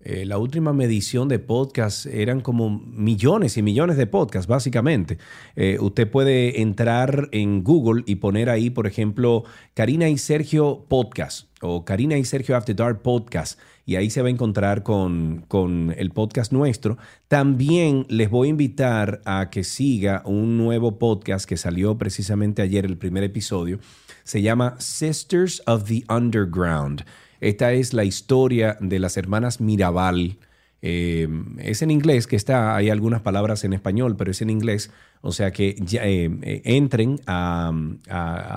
eh, 0.04 0.24
la 0.26 0.38
última 0.38 0.72
medición 0.72 1.28
de 1.28 1.38
podcasts 1.38 2.06
eran 2.06 2.40
como 2.40 2.70
millones 2.70 3.56
y 3.56 3.62
millones 3.62 3.96
de 3.96 4.06
podcasts, 4.06 4.48
básicamente. 4.48 5.18
Eh, 5.56 5.78
usted 5.80 6.10
puede 6.10 6.60
entrar 6.60 7.28
en 7.32 7.62
Google 7.62 8.02
y 8.06 8.16
poner 8.16 8.50
ahí, 8.50 8.70
por 8.70 8.86
ejemplo, 8.86 9.44
Karina 9.74 10.08
y 10.08 10.18
Sergio 10.18 10.84
Podcast 10.88 11.48
o 11.60 11.84
Karina 11.84 12.18
y 12.18 12.24
Sergio 12.24 12.56
After 12.56 12.74
Dark 12.74 13.02
Podcast 13.02 13.58
y 13.84 13.96
ahí 13.96 14.10
se 14.10 14.22
va 14.22 14.28
a 14.28 14.30
encontrar 14.30 14.82
con, 14.82 15.44
con, 15.48 15.94
el 15.96 16.10
podcast 16.10 16.52
nuestro. 16.52 16.98
También 17.28 18.06
les 18.08 18.30
voy 18.30 18.48
a 18.48 18.50
invitar 18.50 19.20
a 19.24 19.50
que 19.50 19.64
siga 19.64 20.22
un 20.24 20.56
nuevo 20.56 20.98
podcast 20.98 21.46
que 21.48 21.56
salió 21.56 21.98
precisamente 21.98 22.62
ayer, 22.62 22.84
el 22.84 22.96
primer 22.96 23.24
episodio. 23.24 23.80
Se 24.24 24.40
llama 24.40 24.76
Sisters 24.78 25.62
of 25.66 25.84
the 25.84 26.04
Underground. 26.08 27.04
Esta 27.42 27.72
es 27.72 27.92
la 27.92 28.04
historia 28.04 28.78
de 28.80 29.00
las 29.00 29.16
hermanas 29.16 29.60
Mirabal, 29.60 30.38
Eh, 30.84 31.28
es 31.58 31.80
en 31.82 31.92
inglés 31.92 32.26
que 32.26 32.34
está, 32.34 32.74
hay 32.74 32.90
algunas 32.90 33.20
palabras 33.20 33.62
en 33.62 33.72
español, 33.72 34.16
pero 34.16 34.32
es 34.32 34.42
en 34.42 34.50
inglés. 34.50 34.90
O 35.20 35.30
sea 35.30 35.52
que 35.52 35.76
ya, 35.78 36.02
eh, 36.04 36.62
entren 36.64 37.20
a, 37.26 37.72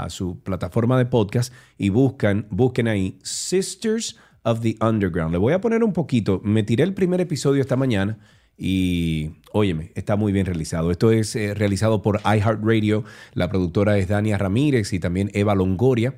su 0.09 0.39
plataforma 0.39 0.97
de 0.97 1.05
podcast 1.05 1.53
y 1.77 1.89
busquen 1.89 2.87
ahí 2.87 3.19
Sisters 3.21 4.17
of 4.43 4.61
the 4.61 4.75
Underground. 4.81 5.33
Le 5.33 5.37
voy 5.37 5.53
a 5.53 5.61
poner 5.61 5.83
un 5.83 5.93
poquito. 5.93 6.41
Me 6.43 6.63
tiré 6.63 6.83
el 6.83 6.95
primer 6.95 7.21
episodio 7.21 7.61
esta 7.61 7.75
mañana 7.75 8.17
y, 8.57 9.31
óyeme, 9.51 9.91
está 9.93 10.15
muy 10.15 10.31
bien 10.31 10.47
realizado. 10.47 10.89
Esto 10.89 11.11
es 11.11 11.35
eh, 11.35 11.53
realizado 11.53 12.01
por 12.01 12.21
iHeartRadio. 12.21 13.03
La 13.33 13.49
productora 13.49 13.99
es 13.99 14.07
Dania 14.07 14.39
Ramírez 14.39 14.93
y 14.93 14.99
también 14.99 15.29
Eva 15.33 15.53
Longoria. 15.53 16.15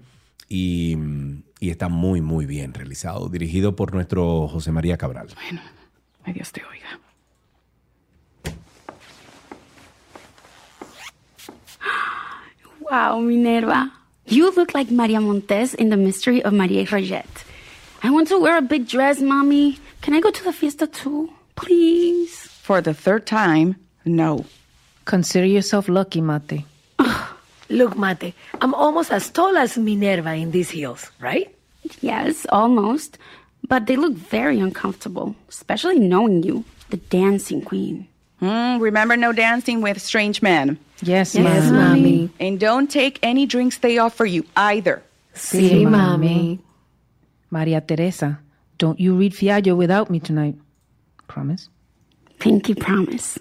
Y, 0.48 0.96
y 1.60 1.70
está 1.70 1.90
muy, 1.90 2.22
muy 2.22 2.46
bien 2.46 2.74
realizado. 2.74 3.30
Dirigido 3.30 3.76
por 3.76 3.94
nuestro 3.94 4.48
José 4.48 4.72
María 4.72 4.98
Cabral. 4.98 5.28
Ay, 6.24 6.34
Dios 6.34 6.52
te 6.52 6.62
oiga. 6.64 7.00
Wow, 12.90 13.20
Minerva. 13.22 13.92
You 14.26 14.52
look 14.56 14.74
like 14.74 14.92
Maria 14.92 15.20
Montez 15.20 15.74
in 15.74 15.90
The 15.90 15.98
Mystery 15.98 16.42
of 16.44 16.54
Maria 16.54 16.86
Rogette. 16.86 17.44
I 18.04 18.10
want 18.10 18.28
to 18.30 18.40
wear 18.40 18.58
a 18.58 18.62
big 18.62 18.88
dress, 18.88 19.20
Mommy. 19.22 19.80
Can 20.02 20.14
I 20.14 20.20
go 20.20 20.32
to 20.32 20.44
the 20.44 20.54
fiesta 20.54 20.88
too? 20.88 21.30
Please. 21.56 22.48
For 22.62 22.82
the 22.82 22.94
third 22.94 23.26
time, 23.26 23.76
no. 24.06 24.46
Consider 25.06 25.46
yourself 25.46 25.90
lucky, 25.90 26.22
Mate. 26.22 26.66
Look, 27.70 27.98
Mate, 27.98 28.34
I'm 28.62 28.74
almost 28.74 29.12
as 29.12 29.30
tall 29.30 29.58
as 29.58 29.78
Minerva 29.78 30.34
in 30.34 30.52
these 30.52 30.70
heels, 30.70 31.12
right? 31.20 31.54
Yes, 32.02 32.46
almost. 32.50 33.18
But 33.68 33.86
they 33.88 33.96
look 33.98 34.14
very 34.14 34.60
uncomfortable, 34.60 35.36
especially 35.50 36.00
knowing 36.00 36.44
you, 36.44 36.64
the 36.90 36.98
dancing 36.98 37.62
queen. 37.62 38.08
Hmm, 38.40 38.78
remember 38.80 39.18
no 39.18 39.34
dancing 39.34 39.82
with 39.82 40.00
strange 40.02 40.42
men. 40.42 40.78
Yes, 41.02 41.36
Yes, 41.36 41.66
Mami. 41.66 41.72
mommy. 41.72 42.30
And 42.40 42.60
don't 42.60 42.90
take 42.90 43.20
any 43.24 43.46
drinks 43.46 43.80
they 43.80 43.98
offer 43.98 44.26
you 44.26 44.46
either. 44.56 45.02
Sí, 45.34 45.86
mommy. 45.90 46.60
Maria 47.50 47.82
Teresa, 47.82 48.40
don't 48.78 49.00
you 49.00 49.16
read 49.16 49.34
Fiallo 49.34 49.76
without 49.76 50.10
me 50.10 50.20
tonight. 50.20 50.56
Promise? 51.28 51.70
Pinky 52.40 52.76
promise. 52.76 53.38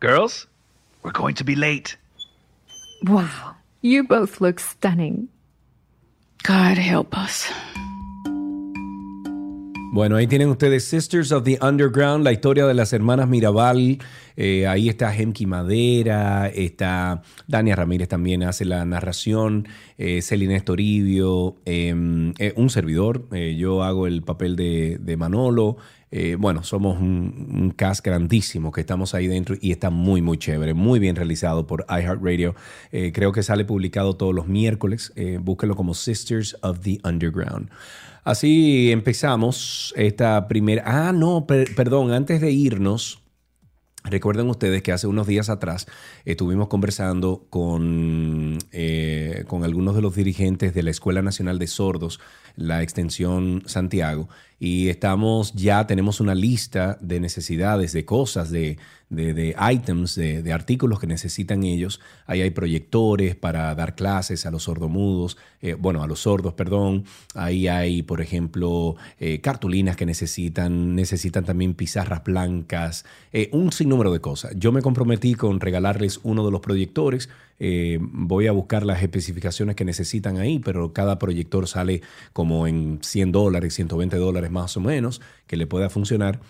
Girls, 0.00 0.46
we're 1.02 1.12
going 1.12 1.34
to 1.36 1.44
be 1.44 1.54
late. 1.54 1.96
Wow, 3.04 3.56
you 3.80 4.02
both 4.04 4.40
look 4.40 4.58
stunning. 4.58 5.28
God 6.42 6.78
help 6.78 7.16
us. 7.16 7.46
Bueno, 9.90 10.16
ahí 10.16 10.26
tienen 10.26 10.48
ustedes 10.50 10.84
Sisters 10.84 11.32
of 11.32 11.44
the 11.44 11.58
Underground, 11.62 12.22
la 12.22 12.30
historia 12.30 12.66
de 12.66 12.74
las 12.74 12.92
hermanas 12.92 13.26
Mirabal. 13.28 13.98
Eh, 14.36 14.66
ahí 14.66 14.88
está 14.88 15.10
Gemki 15.12 15.46
Madera, 15.46 16.48
está 16.48 17.22
Dania 17.48 17.74
Ramírez 17.74 18.06
también 18.08 18.42
hace 18.42 18.64
la 18.64 18.84
narración, 18.84 19.66
eh, 19.96 20.20
Celina 20.20 20.60
Toribio, 20.60 21.56
eh, 21.64 21.94
eh, 22.38 22.52
un 22.56 22.70
servidor. 22.70 23.26
eh, 23.32 23.56
yo 23.58 23.82
hago 23.82 24.06
el 24.06 24.22
papel 24.22 24.56
de, 24.56 24.98
de 25.00 25.16
Manolo. 25.16 25.78
Eh, 26.10 26.36
bueno, 26.38 26.62
somos 26.62 26.98
un, 27.00 27.72
cast 27.76 28.04
grandísimo 28.04 28.72
que 28.72 28.80
estamos 28.80 29.14
ahí 29.14 29.26
dentro 29.26 29.56
y 29.60 29.72
está 29.72 29.90
muy, 29.90 30.22
muy 30.22 30.38
chévere, 30.38 30.74
muy 30.74 30.98
bien 30.98 31.16
realizado 31.16 31.66
por 31.66 31.84
iHeartRadio. 31.88 32.54
Eh, 32.92 33.12
creo 33.12 33.32
que 33.32 33.42
sale 33.42 33.64
publicado 33.64 34.16
todos 34.16 34.34
los 34.34 34.48
miércoles. 34.48 35.12
Eh, 35.16 35.38
búsquenlo 35.40 35.76
como 35.76 35.94
Sisters 35.94 36.56
of 36.62 36.80
the 36.80 36.98
Underground. 37.04 37.68
Así 38.24 38.90
empezamos 38.90 39.94
esta 39.96 40.48
primera... 40.48 40.82
Ah, 40.86 41.12
no, 41.12 41.46
per- 41.46 41.74
perdón, 41.74 42.12
antes 42.12 42.40
de 42.40 42.50
irnos, 42.52 43.22
recuerden 44.10 44.48
ustedes 44.48 44.82
que 44.82 44.92
hace 44.92 45.06
unos 45.06 45.26
días 45.26 45.48
atrás 45.48 45.86
estuvimos 46.24 46.68
conversando 46.68 47.46
con, 47.50 48.58
eh, 48.72 49.44
con 49.46 49.64
algunos 49.64 49.94
de 49.94 50.02
los 50.02 50.14
dirigentes 50.14 50.74
de 50.74 50.82
la 50.82 50.90
Escuela 50.90 51.22
Nacional 51.22 51.58
de 51.58 51.66
Sordos, 51.66 52.20
la 52.56 52.82
extensión 52.82 53.62
Santiago, 53.66 54.28
y 54.58 54.88
estamos 54.88 55.52
ya, 55.54 55.86
tenemos 55.86 56.20
una 56.20 56.34
lista 56.34 56.98
de 57.00 57.20
necesidades, 57.20 57.92
de 57.92 58.04
cosas, 58.04 58.50
de, 58.50 58.78
de, 59.10 59.56
items, 59.72 60.14
de, 60.14 60.42
de 60.42 60.52
artículos 60.52 61.00
que 61.00 61.06
necesitan 61.06 61.62
ellos. 61.62 62.00
Ahí 62.26 62.42
hay 62.42 62.50
proyectores 62.50 63.34
para 63.34 63.74
dar 63.74 63.94
clases 63.94 64.44
a 64.46 64.50
los 64.50 64.64
sordomudos, 64.64 65.38
eh, 65.62 65.74
bueno, 65.74 66.02
a 66.02 66.06
los 66.06 66.20
sordos, 66.20 66.54
perdón. 66.54 67.04
Ahí 67.34 67.68
hay, 67.68 68.02
por 68.02 68.20
ejemplo, 68.20 68.96
eh, 69.18 69.40
cartulinas 69.40 69.96
que 69.96 70.06
necesitan, 70.06 70.94
necesitan 70.94 71.44
también 71.44 71.74
pizarras 71.74 72.22
blancas, 72.22 73.04
eh, 73.32 73.48
un 73.52 73.72
sinnúmero 73.72 74.12
de 74.12 74.20
cosas. 74.20 74.52
Yo 74.56 74.72
me 74.72 74.82
comprometí 74.82 75.34
con 75.34 75.60
regalarles 75.60 76.20
uno 76.22 76.44
de 76.44 76.50
los 76.50 76.60
proyectores. 76.60 77.28
Eh, 77.60 77.98
voy 78.00 78.46
a 78.46 78.52
buscar 78.52 78.86
las 78.86 79.02
especificaciones 79.02 79.74
que 79.74 79.84
necesitan 79.84 80.38
ahí, 80.38 80.60
pero 80.60 80.92
cada 80.92 81.18
proyector 81.18 81.66
sale 81.66 82.02
como 82.32 82.66
en 82.66 83.00
100 83.02 83.32
dólares, 83.32 83.74
120 83.74 84.16
dólares 84.16 84.50
más 84.50 84.76
o 84.76 84.80
menos, 84.80 85.20
que 85.46 85.56
le 85.56 85.66
pueda 85.66 85.90
funcionar. 85.90 86.40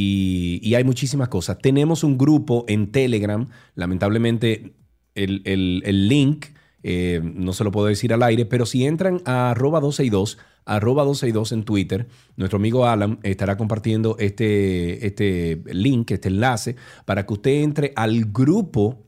Y, 0.00 0.74
hay 0.74 0.84
muchísimas 0.84 1.28
cosas. 1.28 1.58
Tenemos 1.58 2.04
un 2.04 2.18
grupo 2.18 2.64
en 2.68 2.92
Telegram, 2.92 3.48
lamentablemente 3.74 4.74
el 5.14 6.08
link 6.08 6.46
eh, 6.82 7.20
no 7.22 7.52
se 7.52 7.64
lo 7.64 7.72
puedo 7.72 7.88
decir 7.88 8.12
al 8.12 8.22
aire, 8.22 8.46
pero 8.46 8.64
si 8.64 8.86
entran 8.86 9.20
a 9.24 9.50
arroba 9.50 9.80
262, 9.80 10.38
arroba 10.64 11.04
262 11.04 11.52
en 11.52 11.64
Twitter, 11.64 12.08
nuestro 12.36 12.58
amigo 12.58 12.86
Alan 12.86 13.18
estará 13.22 13.56
compartiendo 13.56 14.16
este, 14.18 15.06
este 15.06 15.62
link, 15.66 16.10
este 16.10 16.28
enlace, 16.28 16.76
para 17.04 17.26
que 17.26 17.32
usted 17.32 17.62
entre 17.62 17.92
al 17.96 18.26
grupo 18.26 19.06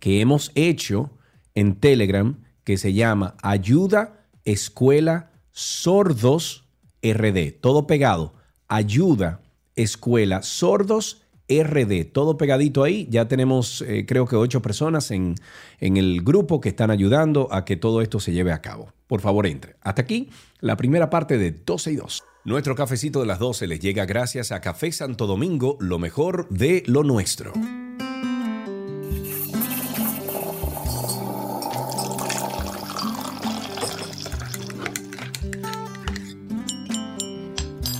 que 0.00 0.20
hemos 0.20 0.50
hecho 0.54 1.10
en 1.54 1.76
Telegram 1.76 2.38
que 2.64 2.76
se 2.76 2.92
llama 2.92 3.36
Ayuda 3.42 4.26
Escuela 4.44 5.30
Sordos 5.50 6.68
RD. 7.02 7.60
Todo 7.60 7.86
pegado. 7.86 8.34
Ayuda 8.68 9.41
Escuela 9.76 10.42
Sordos 10.42 11.22
RD. 11.48 12.04
Todo 12.12 12.36
pegadito 12.36 12.84
ahí. 12.84 13.06
Ya 13.10 13.28
tenemos 13.28 13.82
eh, 13.82 14.06
creo 14.06 14.26
que 14.26 14.36
ocho 14.36 14.62
personas 14.62 15.10
en, 15.10 15.34
en 15.80 15.96
el 15.96 16.22
grupo 16.22 16.60
que 16.60 16.70
están 16.70 16.90
ayudando 16.90 17.48
a 17.50 17.64
que 17.64 17.76
todo 17.76 18.00
esto 18.00 18.20
se 18.20 18.32
lleve 18.32 18.52
a 18.52 18.62
cabo. 18.62 18.92
Por 19.06 19.20
favor, 19.20 19.46
entre. 19.46 19.76
Hasta 19.82 20.02
aquí 20.02 20.30
la 20.60 20.76
primera 20.76 21.10
parte 21.10 21.38
de 21.38 21.50
12 21.50 21.92
y 21.92 21.96
2. 21.96 22.22
Nuestro 22.44 22.74
cafecito 22.74 23.20
de 23.20 23.26
las 23.26 23.38
12 23.38 23.66
les 23.66 23.80
llega 23.80 24.04
gracias 24.04 24.50
a 24.50 24.60
Café 24.60 24.90
Santo 24.90 25.26
Domingo, 25.26 25.76
lo 25.80 25.98
mejor 25.98 26.48
de 26.48 26.82
lo 26.86 27.04
nuestro. 27.04 27.52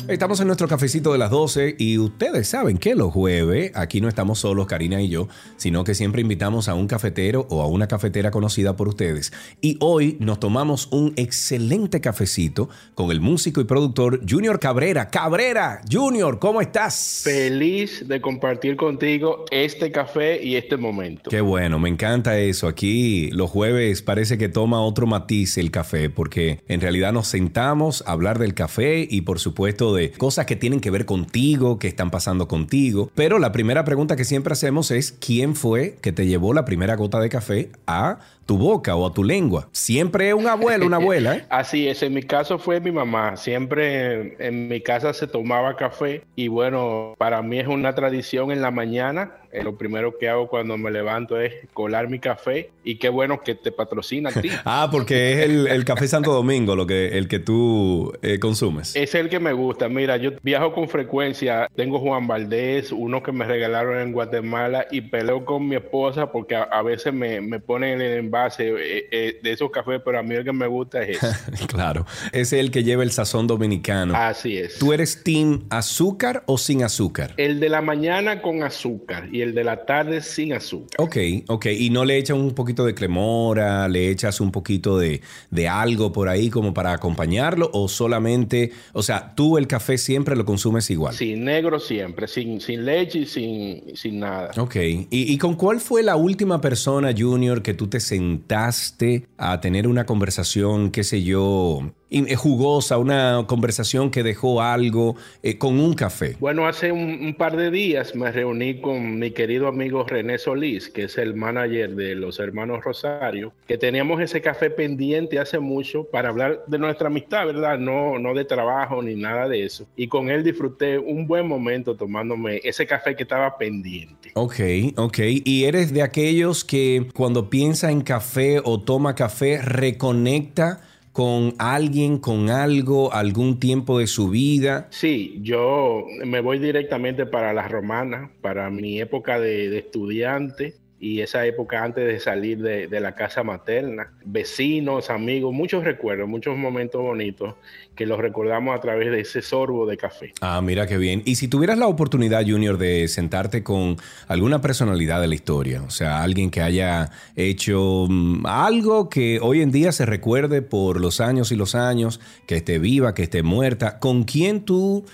Estamos 0.09 0.41
en 0.41 0.49
nuestro 0.49 0.67
cafecito 0.67 1.13
de 1.13 1.19
las 1.19 1.31
12 1.31 1.77
y 1.79 1.97
ustedes 1.97 2.49
saben 2.49 2.77
que 2.77 2.97
los 2.97 3.13
jueves 3.13 3.71
aquí 3.77 4.01
no 4.01 4.09
estamos 4.09 4.41
solos, 4.41 4.67
Karina 4.67 5.01
y 5.01 5.09
yo, 5.09 5.29
sino 5.57 5.85
que 5.85 5.95
siempre 5.95 6.23
invitamos 6.23 6.69
a 6.69 6.75
un 6.75 6.89
cafetero 6.89 7.47
o 7.51 7.63
a 7.63 7.69
una 7.69 7.87
cafetera 7.87 8.33
conocida 8.33 8.75
por 8.75 8.89
ustedes. 8.89 9.33
Y 9.61 9.77
hoy 9.81 10.17
nos 10.19 10.41
tomamos 10.41 10.89
un 10.91 11.13
excelente 11.17 12.01
cafecito 12.01 12.69
con 12.97 13.13
el 13.13 13.21
músico 13.21 13.61
y 13.61 13.65
productor 13.65 14.21
Junior 14.29 14.59
Cabrera. 14.59 15.09
Cabrera, 15.09 15.83
Junior, 15.91 16.41
¿cómo 16.41 16.61
estás? 16.61 17.21
Feliz 17.23 18.07
de 18.09 18.21
compartir 18.21 18.75
contigo 18.77 19.45
este 19.53 19.93
café 19.93 20.43
y 20.43 20.57
este 20.57 20.77
momento. 20.77 21.31
Qué 21.31 21.41
bueno, 21.41 21.79
me 21.79 21.89
encanta 21.89 22.39
eso. 22.39 22.67
Aquí 22.67 23.31
los 23.31 23.51
jueves 23.51 24.03
parece 24.03 24.37
que 24.37 24.49
toma 24.49 24.83
otro 24.83 25.07
matiz 25.07 25.59
el 25.59 25.71
café, 25.71 26.11
porque 26.11 26.61
en 26.67 26.81
realidad 26.81 27.13
nos 27.13 27.29
sentamos 27.29 28.03
a 28.05 28.13
hablar 28.13 28.41
del 28.41 28.55
café 28.55 29.07
y 29.09 29.21
por 29.21 29.39
supuesto 29.39 29.92
de 29.95 30.13
cosas 30.13 30.47
que 30.47 30.57
tienen 30.57 30.81
que 30.81 30.91
ver 30.91 31.07
contigo, 31.07 31.79
que 31.79 31.89
están 31.89 32.11
pasando 32.11 32.49
contigo. 32.49 33.11
Pero 33.15 33.39
la 33.39 33.53
primera 33.53 33.85
pregunta 33.85 34.17
que 34.17 34.25
siempre 34.25 34.53
hacemos 34.53 34.91
es, 34.91 35.13
¿quién 35.13 35.55
fue 35.55 35.97
que 36.01 36.13
te 36.13 36.27
llevó 36.27 36.55
la 36.55 36.65
primera 36.65 36.97
gota 36.97 37.21
de 37.21 37.29
café 37.29 37.71
a 37.87 38.19
tu 38.47 38.59
boca 38.59 38.97
o 38.97 39.07
a 39.07 39.13
tu 39.13 39.25
lengua? 39.25 39.69
Siempre 39.73 40.35
un 40.35 40.47
abuelo, 40.47 40.87
una 40.87 40.97
abuela, 40.97 41.37
¿eh? 41.37 41.45
Así 41.51 41.89
es, 41.89 42.03
en 42.03 42.15
mi 42.15 42.23
caso 42.23 42.59
fue 42.59 42.81
mi 42.81 42.93
mamá. 42.93 43.37
Siempre 43.37 44.37
en 44.47 44.69
mi 44.69 44.81
casa 44.81 45.13
se 45.13 45.27
tomaba 45.27 45.77
café 45.77 46.25
y 46.37 46.49
bueno, 46.49 47.15
para 47.19 47.43
mí 47.43 47.59
es 47.59 47.69
una 47.69 47.95
tradición 47.95 48.51
en 48.51 48.63
la 48.63 48.71
mañana. 48.71 49.33
Eh, 49.53 49.63
lo 49.63 49.77
primero 49.77 50.17
que 50.19 50.29
hago 50.29 50.49
cuando 50.49 50.79
me 50.79 50.91
levanto 50.91 51.39
es 51.39 51.53
colar 51.75 52.09
mi 52.09 52.19
café 52.19 52.71
y 52.85 52.97
qué 52.97 53.11
bueno 53.11 53.43
que 53.43 53.55
te 53.55 53.71
patrocina 53.71 54.31
a 54.31 54.41
ti. 54.41 54.49
Ah, 54.65 54.89
porque 54.91 55.33
es 55.33 55.39
el, 55.41 55.67
el 55.67 55.85
café 55.85 56.09
Santo 56.09 56.33
Domingo 56.33 56.77
lo 56.77 56.87
que, 56.87 57.19
el 57.19 57.29
que 57.29 57.39
tú 57.39 58.13
eh, 58.23 58.39
consumes. 58.39 58.95
Es 58.97 59.15
el 59.15 59.29
que 59.29 59.41
me 59.41 59.53
gusta. 59.53 59.89
Mira, 59.89 60.17
yo 60.17 60.31
viajo 60.43 60.73
con 60.73 60.89
frecuencia. 60.89 61.69
Tengo 61.75 61.99
Juan 61.99 62.27
Valdés, 62.27 62.93
uno 62.93 63.23
que 63.23 63.33
me 63.33 63.45
regalaron 63.45 63.99
en 63.99 64.13
Guatemala 64.13 64.87
y 64.91 65.03
peleo 65.03 65.45
con 65.45 65.69
mi 65.69 65.77
esposa 65.77 66.31
porque 66.31 66.55
a, 66.55 66.63
a 66.63 66.83
veces 66.83 67.13
me, 67.13 67.41
me 67.41 67.61
pone 67.61 67.93
en 67.93 68.01
el 68.01 68.19
envase 68.19 68.69
eh, 68.69 69.09
eh, 69.11 69.41
de 69.43 69.53
esos 69.53 69.71
cafés, 69.71 70.01
pero 70.05 70.19
a 70.19 70.23
mí 70.23 70.35
el 70.35 70.45
que 70.45 70.53
me 70.53 70.67
gusta 70.67 71.03
es 71.03 71.23
ese. 71.23 71.67
claro, 71.67 72.07
es 72.33 72.53
el 72.53 72.71
que 72.71 72.85
lleva 72.85 73.03
el 73.03 73.11
sazón 73.11 73.47
dominicano. 73.47 74.15
Así 74.17 74.57
es. 74.57 74.79
¿Tú 74.79 74.93
eres 74.93 75.23
team 75.23 75.65
azúcar 75.71 76.45
o 76.47 76.57
sin 76.57 76.83
azúcar? 76.83 77.35
El 77.37 77.61
de 77.61 77.69
la 77.69 77.83
mañana 77.83 78.41
con 78.41 78.63
azúcar 78.63 79.29
y 79.33 79.42
el 79.43 79.55
de 79.55 79.65
la 79.65 79.85
tarde 79.85 80.21
sin 80.23 80.53
azúcar. 80.53 80.99
Ok, 80.99 81.17
ok. 81.49 81.67
¿Y 81.67 81.91
no 81.91 82.05
le 82.05 82.19
echas 82.19 82.37
un 82.37 82.55
poquito 82.55 82.85
de 82.85 82.95
cremora, 82.95 83.89
le 83.89 84.11
echas 84.11 84.41
un 84.41 84.53
poquito 84.53 84.99
de, 84.99 85.21
de 85.51 85.69
algo 85.69 86.13
por 86.13 86.29
ahí 86.29 86.51
como 86.51 86.73
para 86.75 86.93
acompañarlo 86.93 87.71
o 87.73 87.89
solamente, 87.89 88.73
o 88.93 89.03
sea, 89.03 89.35
tú 89.35 89.59
el 89.59 89.67
café 89.67 89.99
siempre 89.99 90.37
lo 90.37 90.45
consumes 90.45 90.91
igual? 90.91 91.15
Sí, 91.15 91.35
negro 91.37 91.79
siempre, 91.79 92.29
sin, 92.29 92.61
sin 92.61 92.85
leche 92.85 93.21
y 93.21 93.27
sin, 93.27 93.97
sin 93.97 94.21
nada. 94.21 94.51
Ok. 94.59 94.77
¿Y, 94.77 95.07
¿Y 95.11 95.39
con 95.39 95.55
cuál 95.55 95.81
fue 95.81 96.03
la 96.03 96.17
última 96.17 96.61
persona, 96.61 97.13
Junior, 97.17 97.63
que 97.63 97.75
tú 97.75 97.89
te 97.89 98.01
sentaste 98.01 99.27
a 99.37 99.61
tener 99.61 99.87
una 99.87 100.07
conversación, 100.07 100.91
qué 100.91 101.05
sé 101.05 101.23
yo, 101.23 101.93
jugosa, 102.37 102.99
una 102.99 103.45
conversación 103.47 104.11
que 104.11 104.23
dejó 104.23 104.63
algo 104.63 105.17
eh, 105.43 105.59
con 105.59 105.79
un 105.79 105.95
café? 105.95 106.37
Bueno, 106.41 106.67
hace 106.67 106.93
un, 106.93 107.25
un 107.25 107.35
par 107.35 107.57
de 107.57 107.71
días 107.71 108.15
me 108.15 108.31
reuní 108.31 108.81
con 108.81 109.19
mi 109.19 109.31
querido 109.31 109.69
amigo 109.69 110.05
René 110.05 110.39
Solís, 110.39 110.89
que 110.89 111.05
es 111.05 111.19
el 111.19 111.35
manager 111.35 111.95
de 111.95 112.15
los 112.15 112.39
hermanos 112.39 112.85
Rosario, 112.85 113.53
que 113.67 113.79
teníamos 113.79 114.21
ese 114.21 114.41
café 114.41 114.71
pendiente 114.71 115.39
hace 115.39 115.59
mucho 115.59 116.05
para 116.05 116.29
hablar 116.29 116.65
de 116.67 116.79
nuestra 116.79 117.09
amistad, 117.09 117.47
¿verdad? 117.47 117.79
No, 117.79 118.19
no 118.19 118.35
de 118.35 118.45
trabajo 118.45 119.03
ni 119.03 119.15
nada 119.15 119.49
de 119.49 119.65
eso. 119.65 119.87
Y 119.97 120.09
con 120.09 120.31
él 120.31 120.43
disfruté 120.43 120.99
un 120.99 121.27
buen 121.27 121.47
momento 121.47 121.97
tomándome 121.97 122.61
ese 122.65 122.87
café 122.87 123.15
que 123.17 123.23
estaba 123.23 123.57
pendiente. 123.59 124.31
Ok, 124.35 124.61
ok. 124.97 125.19
¿Y 125.45 125.65
eres 125.65 125.93
de 125.93 126.03
aquellos 126.03 126.65
que 126.65 127.09
cuando 127.15 127.51
piensa 127.51 127.91
en 127.91 128.03
café 128.03 128.61
o 128.65 128.81
toma 128.81 129.15
café 129.15 129.61
reconecta 129.63 130.81
con 131.13 131.55
alguien, 131.59 132.19
con 132.19 132.51
algo, 132.51 133.13
algún 133.13 133.61
tiempo 133.61 133.99
de 133.99 134.07
su 134.07 134.31
vida? 134.31 134.89
Sí, 134.91 135.39
yo 135.43 136.07
me 136.25 136.41
voy 136.41 136.59
directamente 136.59 137.27
para 137.27 137.53
la 137.53 137.69
romana, 137.69 138.33
para 138.41 138.71
mi 138.71 139.01
época 139.01 139.39
de, 139.39 139.69
de 139.69 139.79
estudiante 139.79 140.82
y 141.03 141.21
esa 141.21 141.45
época 141.45 141.83
antes 141.83 142.07
de 142.07 142.21
salir 142.21 142.63
de, 142.63 142.87
de 142.87 143.01
la 143.01 143.17
casa 143.17 143.43
materna. 143.43 144.13
Vecinos, 144.25 145.11
amigos, 145.11 145.53
muchos 145.53 145.83
recuerdos, 145.83 146.29
muchos 146.29 146.57
momentos 146.57 147.03
bonitos 147.03 147.57
que 147.97 148.07
los 148.07 148.21
recordamos 148.21 148.77
a 148.77 148.81
través 148.81 149.11
de 149.11 149.23
ese 149.23 149.43
sorbo 149.43 149.85
de 149.85 149.97
café. 149.97 150.33
Ah, 150.41 150.61
mira 150.63 150.87
qué 150.87 150.99
bien. 150.99 151.23
Y 151.25 151.35
si 151.35 151.49
tuvieras 151.49 151.77
la 151.77 151.89
oportunidad, 151.89 152.47
Junior, 152.47 152.79
de 152.79 153.09
sentarte 153.09 153.65
con 153.65 153.97
alguna 154.29 154.61
personalidad 154.61 155.21
de 155.21 155.27
la 155.27 155.35
historia, 155.35 155.83
o 155.83 155.91
sea, 155.91 156.23
alguien 156.23 156.53
que 156.53 156.63
haya 156.63 157.11
hecho 157.35 158.07
mm, 158.09 158.47
algo 158.47 159.09
que 159.09 159.41
hoy 159.43 159.61
en 159.61 159.73
día 159.73 159.91
se 159.91 160.07
recuerde 160.07 160.63
por 160.63 161.01
los 161.01 161.21
años 161.21 161.51
y 161.51 161.57
los 161.57 161.75
años, 161.75 162.21
que 162.47 162.55
esté 162.55 162.79
viva, 162.79 163.13
que 163.13 163.25
esté 163.25 163.43
muerta, 163.43 163.99
¿con 163.99 164.23
quién 164.23 164.65
tú 164.65 165.05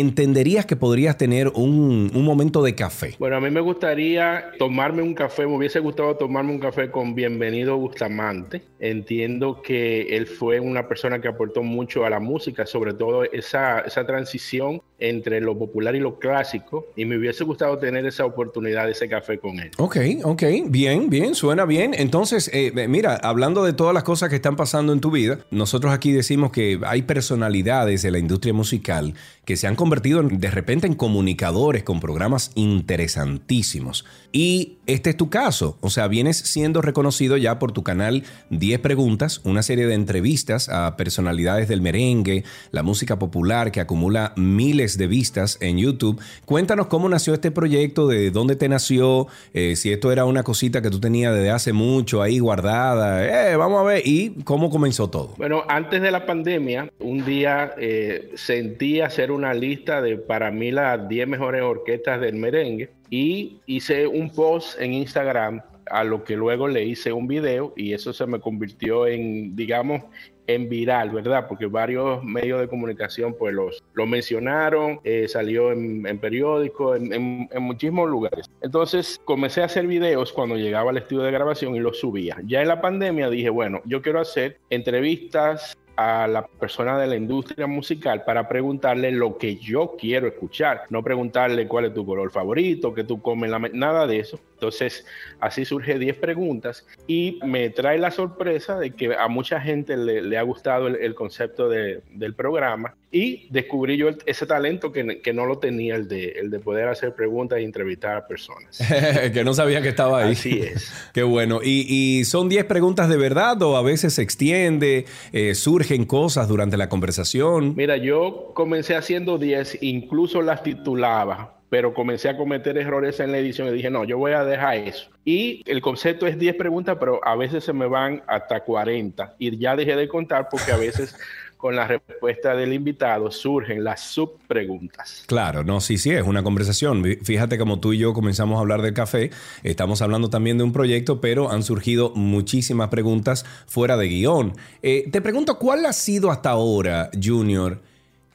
entenderías 0.00 0.66
que 0.66 0.76
podrías 0.76 1.16
tener 1.16 1.48
un, 1.48 2.10
un 2.14 2.24
momento 2.24 2.62
de 2.62 2.74
café? 2.74 3.14
Bueno, 3.18 3.36
a 3.36 3.40
mí 3.40 3.50
me 3.50 3.60
gustaría 3.60 4.52
tomarme 4.58 5.02
un 5.02 5.14
café, 5.14 5.46
me 5.46 5.56
hubiese 5.56 5.80
gustado 5.80 6.16
tomarme 6.16 6.52
un 6.52 6.58
café 6.58 6.90
con 6.90 7.14
Bienvenido 7.14 7.76
Bustamante. 7.76 8.62
Entiendo 8.80 9.62
que 9.62 10.16
él 10.16 10.26
fue 10.26 10.60
una 10.60 10.88
persona 10.88 11.20
que 11.20 11.28
aportó 11.28 11.62
mucho 11.62 12.04
a 12.04 12.10
la 12.10 12.20
música, 12.20 12.66
sobre 12.66 12.94
todo 12.94 13.24
esa, 13.24 13.80
esa 13.80 14.06
transición 14.06 14.82
entre 15.00 15.40
lo 15.40 15.56
popular 15.56 15.94
y 15.94 16.00
lo 16.00 16.18
clásico, 16.18 16.86
y 16.96 17.04
me 17.04 17.16
hubiese 17.16 17.44
gustado 17.44 17.78
tener 17.78 18.04
esa 18.06 18.24
oportunidad 18.24 18.86
de 18.86 18.92
ese 18.92 19.08
café 19.08 19.38
con 19.38 19.60
él. 19.60 19.70
Ok, 19.78 19.96
ok, 20.24 20.42
bien, 20.66 21.08
bien, 21.08 21.34
suena 21.34 21.64
bien. 21.64 21.94
Entonces, 21.96 22.50
eh, 22.52 22.72
mira, 22.88 23.14
hablando 23.14 23.64
de 23.64 23.72
todas 23.72 23.94
las 23.94 24.02
cosas 24.02 24.28
que 24.28 24.36
están 24.36 24.56
pasando 24.56 24.92
en 24.92 25.00
tu 25.00 25.10
vida, 25.10 25.38
nosotros 25.50 25.92
aquí 25.92 26.12
decimos 26.12 26.50
que 26.50 26.80
hay 26.84 27.02
personalidades 27.02 28.02
de 28.02 28.10
la 28.10 28.18
industria 28.18 28.52
musical 28.52 29.14
que 29.44 29.56
se 29.56 29.66
han 29.66 29.76
convertido 29.76 29.87
en- 29.92 30.38
de 30.40 30.50
repente 30.50 30.86
en 30.86 30.94
comunicadores 30.94 31.82
con 31.82 32.00
programas 32.00 32.50
interesantísimos. 32.54 34.04
Y 34.32 34.76
este 34.86 35.10
es 35.10 35.16
tu 35.16 35.30
caso, 35.30 35.78
o 35.80 35.88
sea, 35.90 36.06
vienes 36.06 36.36
siendo 36.36 36.82
reconocido 36.82 37.36
ya 37.38 37.58
por 37.58 37.72
tu 37.72 37.82
canal 37.82 38.24
10 38.50 38.78
preguntas, 38.80 39.40
una 39.44 39.62
serie 39.62 39.86
de 39.86 39.94
entrevistas 39.94 40.68
a 40.68 40.96
personalidades 40.96 41.68
del 41.68 41.80
merengue, 41.80 42.44
la 42.70 42.82
música 42.82 43.18
popular 43.18 43.72
que 43.72 43.80
acumula 43.80 44.34
miles 44.36 44.98
de 44.98 45.06
vistas 45.06 45.56
en 45.60 45.78
YouTube. 45.78 46.20
Cuéntanos 46.44 46.88
cómo 46.88 47.08
nació 47.08 47.32
este 47.34 47.50
proyecto, 47.50 48.06
de 48.06 48.30
dónde 48.30 48.56
te 48.56 48.68
nació, 48.68 49.28
eh, 49.54 49.76
si 49.76 49.92
esto 49.92 50.12
era 50.12 50.24
una 50.26 50.42
cosita 50.42 50.82
que 50.82 50.90
tú 50.90 51.00
tenías 51.00 51.34
desde 51.34 51.50
hace 51.50 51.72
mucho 51.72 52.20
ahí 52.22 52.38
guardada, 52.38 53.50
eh, 53.52 53.56
vamos 53.56 53.80
a 53.80 53.84
ver, 53.84 54.02
y 54.06 54.34
cómo 54.44 54.68
comenzó 54.70 55.08
todo. 55.08 55.34
Bueno, 55.38 55.62
antes 55.68 56.02
de 56.02 56.10
la 56.10 56.26
pandemia, 56.26 56.90
un 57.00 57.24
día 57.24 57.72
eh, 57.78 58.30
sentí 58.34 59.00
hacer 59.00 59.30
una 59.30 59.54
lista 59.54 59.67
de 59.76 60.16
para 60.16 60.50
mí 60.50 60.70
las 60.70 61.08
10 61.08 61.28
mejores 61.28 61.62
orquestas 61.62 62.20
del 62.20 62.34
merengue 62.36 62.90
y 63.10 63.60
hice 63.66 64.06
un 64.06 64.30
post 64.30 64.80
en 64.80 64.94
Instagram 64.94 65.60
a 65.90 66.04
lo 66.04 66.22
que 66.24 66.36
luego 66.36 66.68
le 66.68 66.84
hice 66.84 67.12
un 67.12 67.26
video 67.26 67.72
y 67.76 67.92
eso 67.94 68.12
se 68.12 68.26
me 68.26 68.40
convirtió 68.40 69.06
en, 69.06 69.56
digamos, 69.56 70.02
en 70.46 70.68
viral, 70.68 71.10
¿verdad? 71.10 71.46
Porque 71.46 71.66
varios 71.66 72.22
medios 72.24 72.60
de 72.60 72.68
comunicación 72.68 73.34
pues 73.38 73.54
los, 73.54 73.82
lo 73.94 74.06
mencionaron, 74.06 75.00
eh, 75.04 75.28
salió 75.28 75.72
en, 75.72 76.06
en 76.06 76.18
periódicos, 76.18 76.98
en, 76.98 77.12
en- 77.12 77.48
en 77.50 77.62
muchísimos 77.62 78.08
lugares. 78.08 78.50
Entonces 78.62 79.18
comencé 79.24 79.60
a 79.62 79.66
hacer 79.66 79.86
videos 79.86 80.32
cuando 80.32 80.56
llegaba 80.56 80.90
al 80.90 80.98
estudio 80.98 81.22
de 81.22 81.32
grabación 81.32 81.74
y 81.74 81.80
los 81.80 81.98
subía. 82.00 82.36
Ya 82.46 82.60
en 82.62 82.68
la 82.68 82.80
pandemia 82.80 83.28
dije, 83.30 83.50
bueno, 83.50 83.80
yo 83.84 84.00
quiero 84.02 84.20
hacer 84.20 84.58
entrevistas 84.70 85.76
a 86.00 86.28
la 86.28 86.46
persona 86.46 86.96
de 86.96 87.08
la 87.08 87.16
industria 87.16 87.66
musical 87.66 88.22
para 88.22 88.48
preguntarle 88.48 89.10
lo 89.10 89.36
que 89.36 89.56
yo 89.56 89.96
quiero 89.98 90.28
escuchar, 90.28 90.82
no 90.90 91.02
preguntarle 91.02 91.66
cuál 91.66 91.86
es 91.86 91.94
tu 91.94 92.06
color 92.06 92.30
favorito, 92.30 92.94
qué 92.94 93.02
tú 93.02 93.20
comes, 93.20 93.50
nada 93.72 94.06
de 94.06 94.20
eso. 94.20 94.38
Entonces, 94.54 95.04
así 95.40 95.64
surge 95.64 95.98
10 95.98 96.16
preguntas 96.18 96.86
y 97.08 97.40
me 97.44 97.70
trae 97.70 97.98
la 97.98 98.12
sorpresa 98.12 98.78
de 98.78 98.92
que 98.92 99.12
a 99.16 99.26
mucha 99.26 99.60
gente 99.60 99.96
le, 99.96 100.38
ha 100.38 100.42
gustado 100.42 100.86
el, 100.86 101.14
concepto 101.16 101.68
de- 101.68 102.00
del 102.12 102.34
programa 102.34 102.94
y 103.10 103.46
descubrí 103.50 103.96
yo 103.96 104.08
el- 104.08 104.18
ese 104.26 104.46
talento 104.46 104.92
que, 104.92 105.20
que 105.22 105.32
no 105.32 105.46
lo 105.46 105.58
tenía, 105.58 105.96
el 105.96 106.08
de, 106.08 106.26
el 106.32 106.50
de 106.50 106.58
poder 106.58 106.88
hacer 106.88 107.14
preguntas 107.14 107.58
e 107.58 107.62
entrevistar 107.62 108.16
a 108.16 108.26
personas. 108.26 108.78
que 109.32 109.44
no 109.44 109.54
sabía 109.54 109.80
que 109.80 109.88
estaba 109.88 110.22
ahí. 110.24 110.32
Así 110.32 110.60
es. 110.60 110.92
Qué 111.14 111.22
bueno. 111.22 111.60
¿Y, 111.62 111.86
y 112.20 112.24
son 112.24 112.48
10 112.48 112.64
preguntas 112.66 113.08
de 113.08 113.16
verdad 113.16 113.60
o 113.62 113.76
a 113.76 113.82
veces 113.82 114.14
se 114.14 114.22
extiende, 114.22 115.06
eh, 115.32 115.54
surgen 115.54 116.04
cosas 116.04 116.48
durante 116.48 116.76
la 116.76 116.88
conversación? 116.88 117.74
Mira, 117.76 117.96
yo 117.96 118.52
comencé 118.54 118.94
haciendo 118.96 119.38
10, 119.38 119.78
incluso 119.82 120.42
las 120.42 120.62
titulaba, 120.62 121.54
pero 121.70 121.92
comencé 121.94 122.28
a 122.28 122.36
cometer 122.36 122.76
errores 122.78 123.20
en 123.20 123.32
la 123.32 123.38
edición 123.38 123.68
y 123.68 123.72
dije, 123.72 123.90
no, 123.90 124.04
yo 124.04 124.18
voy 124.18 124.32
a 124.32 124.44
dejar 124.44 124.76
eso. 124.76 125.10
Y 125.24 125.62
el 125.66 125.80
concepto 125.82 126.26
es 126.26 126.38
10 126.38 126.56
preguntas, 126.56 126.96
pero 126.98 127.20
a 127.26 127.36
veces 127.36 127.62
se 127.64 127.72
me 127.72 127.86
van 127.86 128.22
hasta 128.26 128.60
40 128.60 129.34
y 129.38 129.56
ya 129.58 129.76
dejé 129.76 129.94
de 129.96 130.08
contar 130.08 130.48
porque 130.50 130.72
a 130.72 130.76
veces 130.78 131.14
con 131.58 131.74
la 131.74 131.88
respuesta 131.88 132.54
del 132.54 132.72
invitado 132.72 133.30
surgen 133.32 133.82
las 133.82 134.00
subpreguntas. 134.00 135.24
Claro, 135.26 135.64
no, 135.64 135.80
sí, 135.80 135.98
sí, 135.98 136.10
es 136.10 136.22
una 136.22 136.44
conversación. 136.44 137.04
Fíjate 137.22 137.58
como 137.58 137.80
tú 137.80 137.92
y 137.92 137.98
yo 137.98 138.14
comenzamos 138.14 138.56
a 138.56 138.60
hablar 138.60 138.80
del 138.80 138.94
café, 138.94 139.30
estamos 139.64 140.00
hablando 140.00 140.30
también 140.30 140.56
de 140.56 140.64
un 140.64 140.72
proyecto, 140.72 141.20
pero 141.20 141.50
han 141.50 141.64
surgido 141.64 142.12
muchísimas 142.14 142.88
preguntas 142.88 143.44
fuera 143.66 143.96
de 143.96 144.08
guion. 144.08 144.54
Eh, 144.82 145.08
te 145.10 145.20
pregunto, 145.20 145.58
¿cuál 145.58 145.84
ha 145.84 145.92
sido 145.92 146.30
hasta 146.30 146.50
ahora, 146.50 147.10
Junior? 147.20 147.82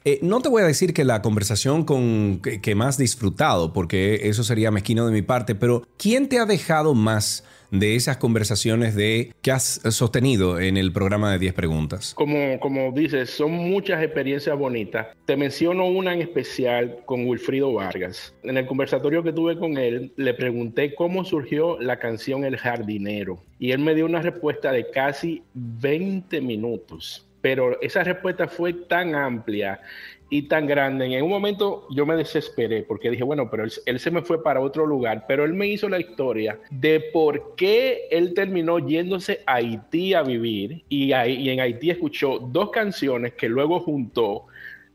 Eh, 0.04 0.18
no 0.20 0.42
te 0.42 0.50
voy 0.50 0.62
a 0.62 0.66
decir 0.66 0.92
que 0.92 1.02
la 1.02 1.22
conversación 1.22 1.84
con 1.84 2.40
que, 2.42 2.60
que 2.60 2.74
más 2.74 2.98
disfrutado, 2.98 3.72
porque 3.72 4.28
eso 4.28 4.44
sería 4.44 4.70
mezquino 4.70 5.06
de 5.06 5.12
mi 5.12 5.22
parte, 5.22 5.54
pero 5.54 5.82
¿quién 5.96 6.28
te 6.28 6.38
ha 6.38 6.44
dejado 6.44 6.94
más 6.94 7.42
de 7.70 7.96
esas 7.96 8.16
conversaciones 8.16 8.94
de 8.94 9.32
que 9.42 9.52
has 9.52 9.80
sostenido 9.90 10.60
en 10.60 10.76
el 10.76 10.92
programa 10.92 11.32
de 11.32 11.38
10 11.38 11.54
preguntas? 11.54 12.14
Como, 12.14 12.58
como 12.60 12.92
dices, 12.92 13.30
son 13.30 13.52
muchas 13.52 14.02
experiencias 14.02 14.56
bonitas. 14.56 15.08
Te 15.26 15.36
menciono 15.36 15.86
una 15.86 16.14
en 16.14 16.22
especial 16.22 16.98
con 17.04 17.26
Wilfrido 17.26 17.72
Vargas. 17.72 18.34
En 18.42 18.56
el 18.56 18.66
conversatorio 18.66 19.22
que 19.22 19.32
tuve 19.32 19.58
con 19.58 19.76
él, 19.76 20.12
le 20.16 20.34
pregunté 20.34 20.94
cómo 20.94 21.24
surgió 21.24 21.78
la 21.80 21.98
canción 21.98 22.44
El 22.44 22.56
jardinero. 22.56 23.42
Y 23.58 23.72
él 23.72 23.78
me 23.78 23.94
dio 23.94 24.06
una 24.06 24.22
respuesta 24.22 24.72
de 24.72 24.90
casi 24.90 25.42
20 25.54 26.40
minutos. 26.40 27.26
Pero 27.40 27.78
esa 27.82 28.02
respuesta 28.02 28.48
fue 28.48 28.72
tan 28.72 29.14
amplia 29.14 29.80
y 30.30 30.42
tan 30.42 30.66
grande. 30.66 31.06
En 31.16 31.24
un 31.24 31.30
momento 31.30 31.86
yo 31.90 32.06
me 32.06 32.16
desesperé 32.16 32.82
porque 32.82 33.10
dije, 33.10 33.24
bueno, 33.24 33.48
pero 33.50 33.64
él, 33.64 33.72
él, 33.86 34.00
se 34.00 34.10
me 34.10 34.22
fue 34.22 34.42
para 34.42 34.60
otro 34.60 34.86
lugar, 34.86 35.24
pero 35.28 35.44
él 35.44 35.54
me 35.54 35.66
hizo 35.66 35.88
la 35.88 36.00
historia 36.00 36.58
de 36.70 37.00
por 37.12 37.54
qué 37.56 38.08
él 38.10 38.34
terminó 38.34 38.78
yéndose 38.78 39.40
a 39.46 39.54
Haití 39.54 40.14
a 40.14 40.22
vivir 40.22 40.84
y, 40.88 41.12
ahí, 41.12 41.34
y 41.34 41.50
en 41.50 41.60
Haití 41.60 41.90
escuchó 41.90 42.38
dos 42.38 42.70
canciones 42.70 43.34
que 43.34 43.48
luego 43.48 43.80
juntó 43.80 44.46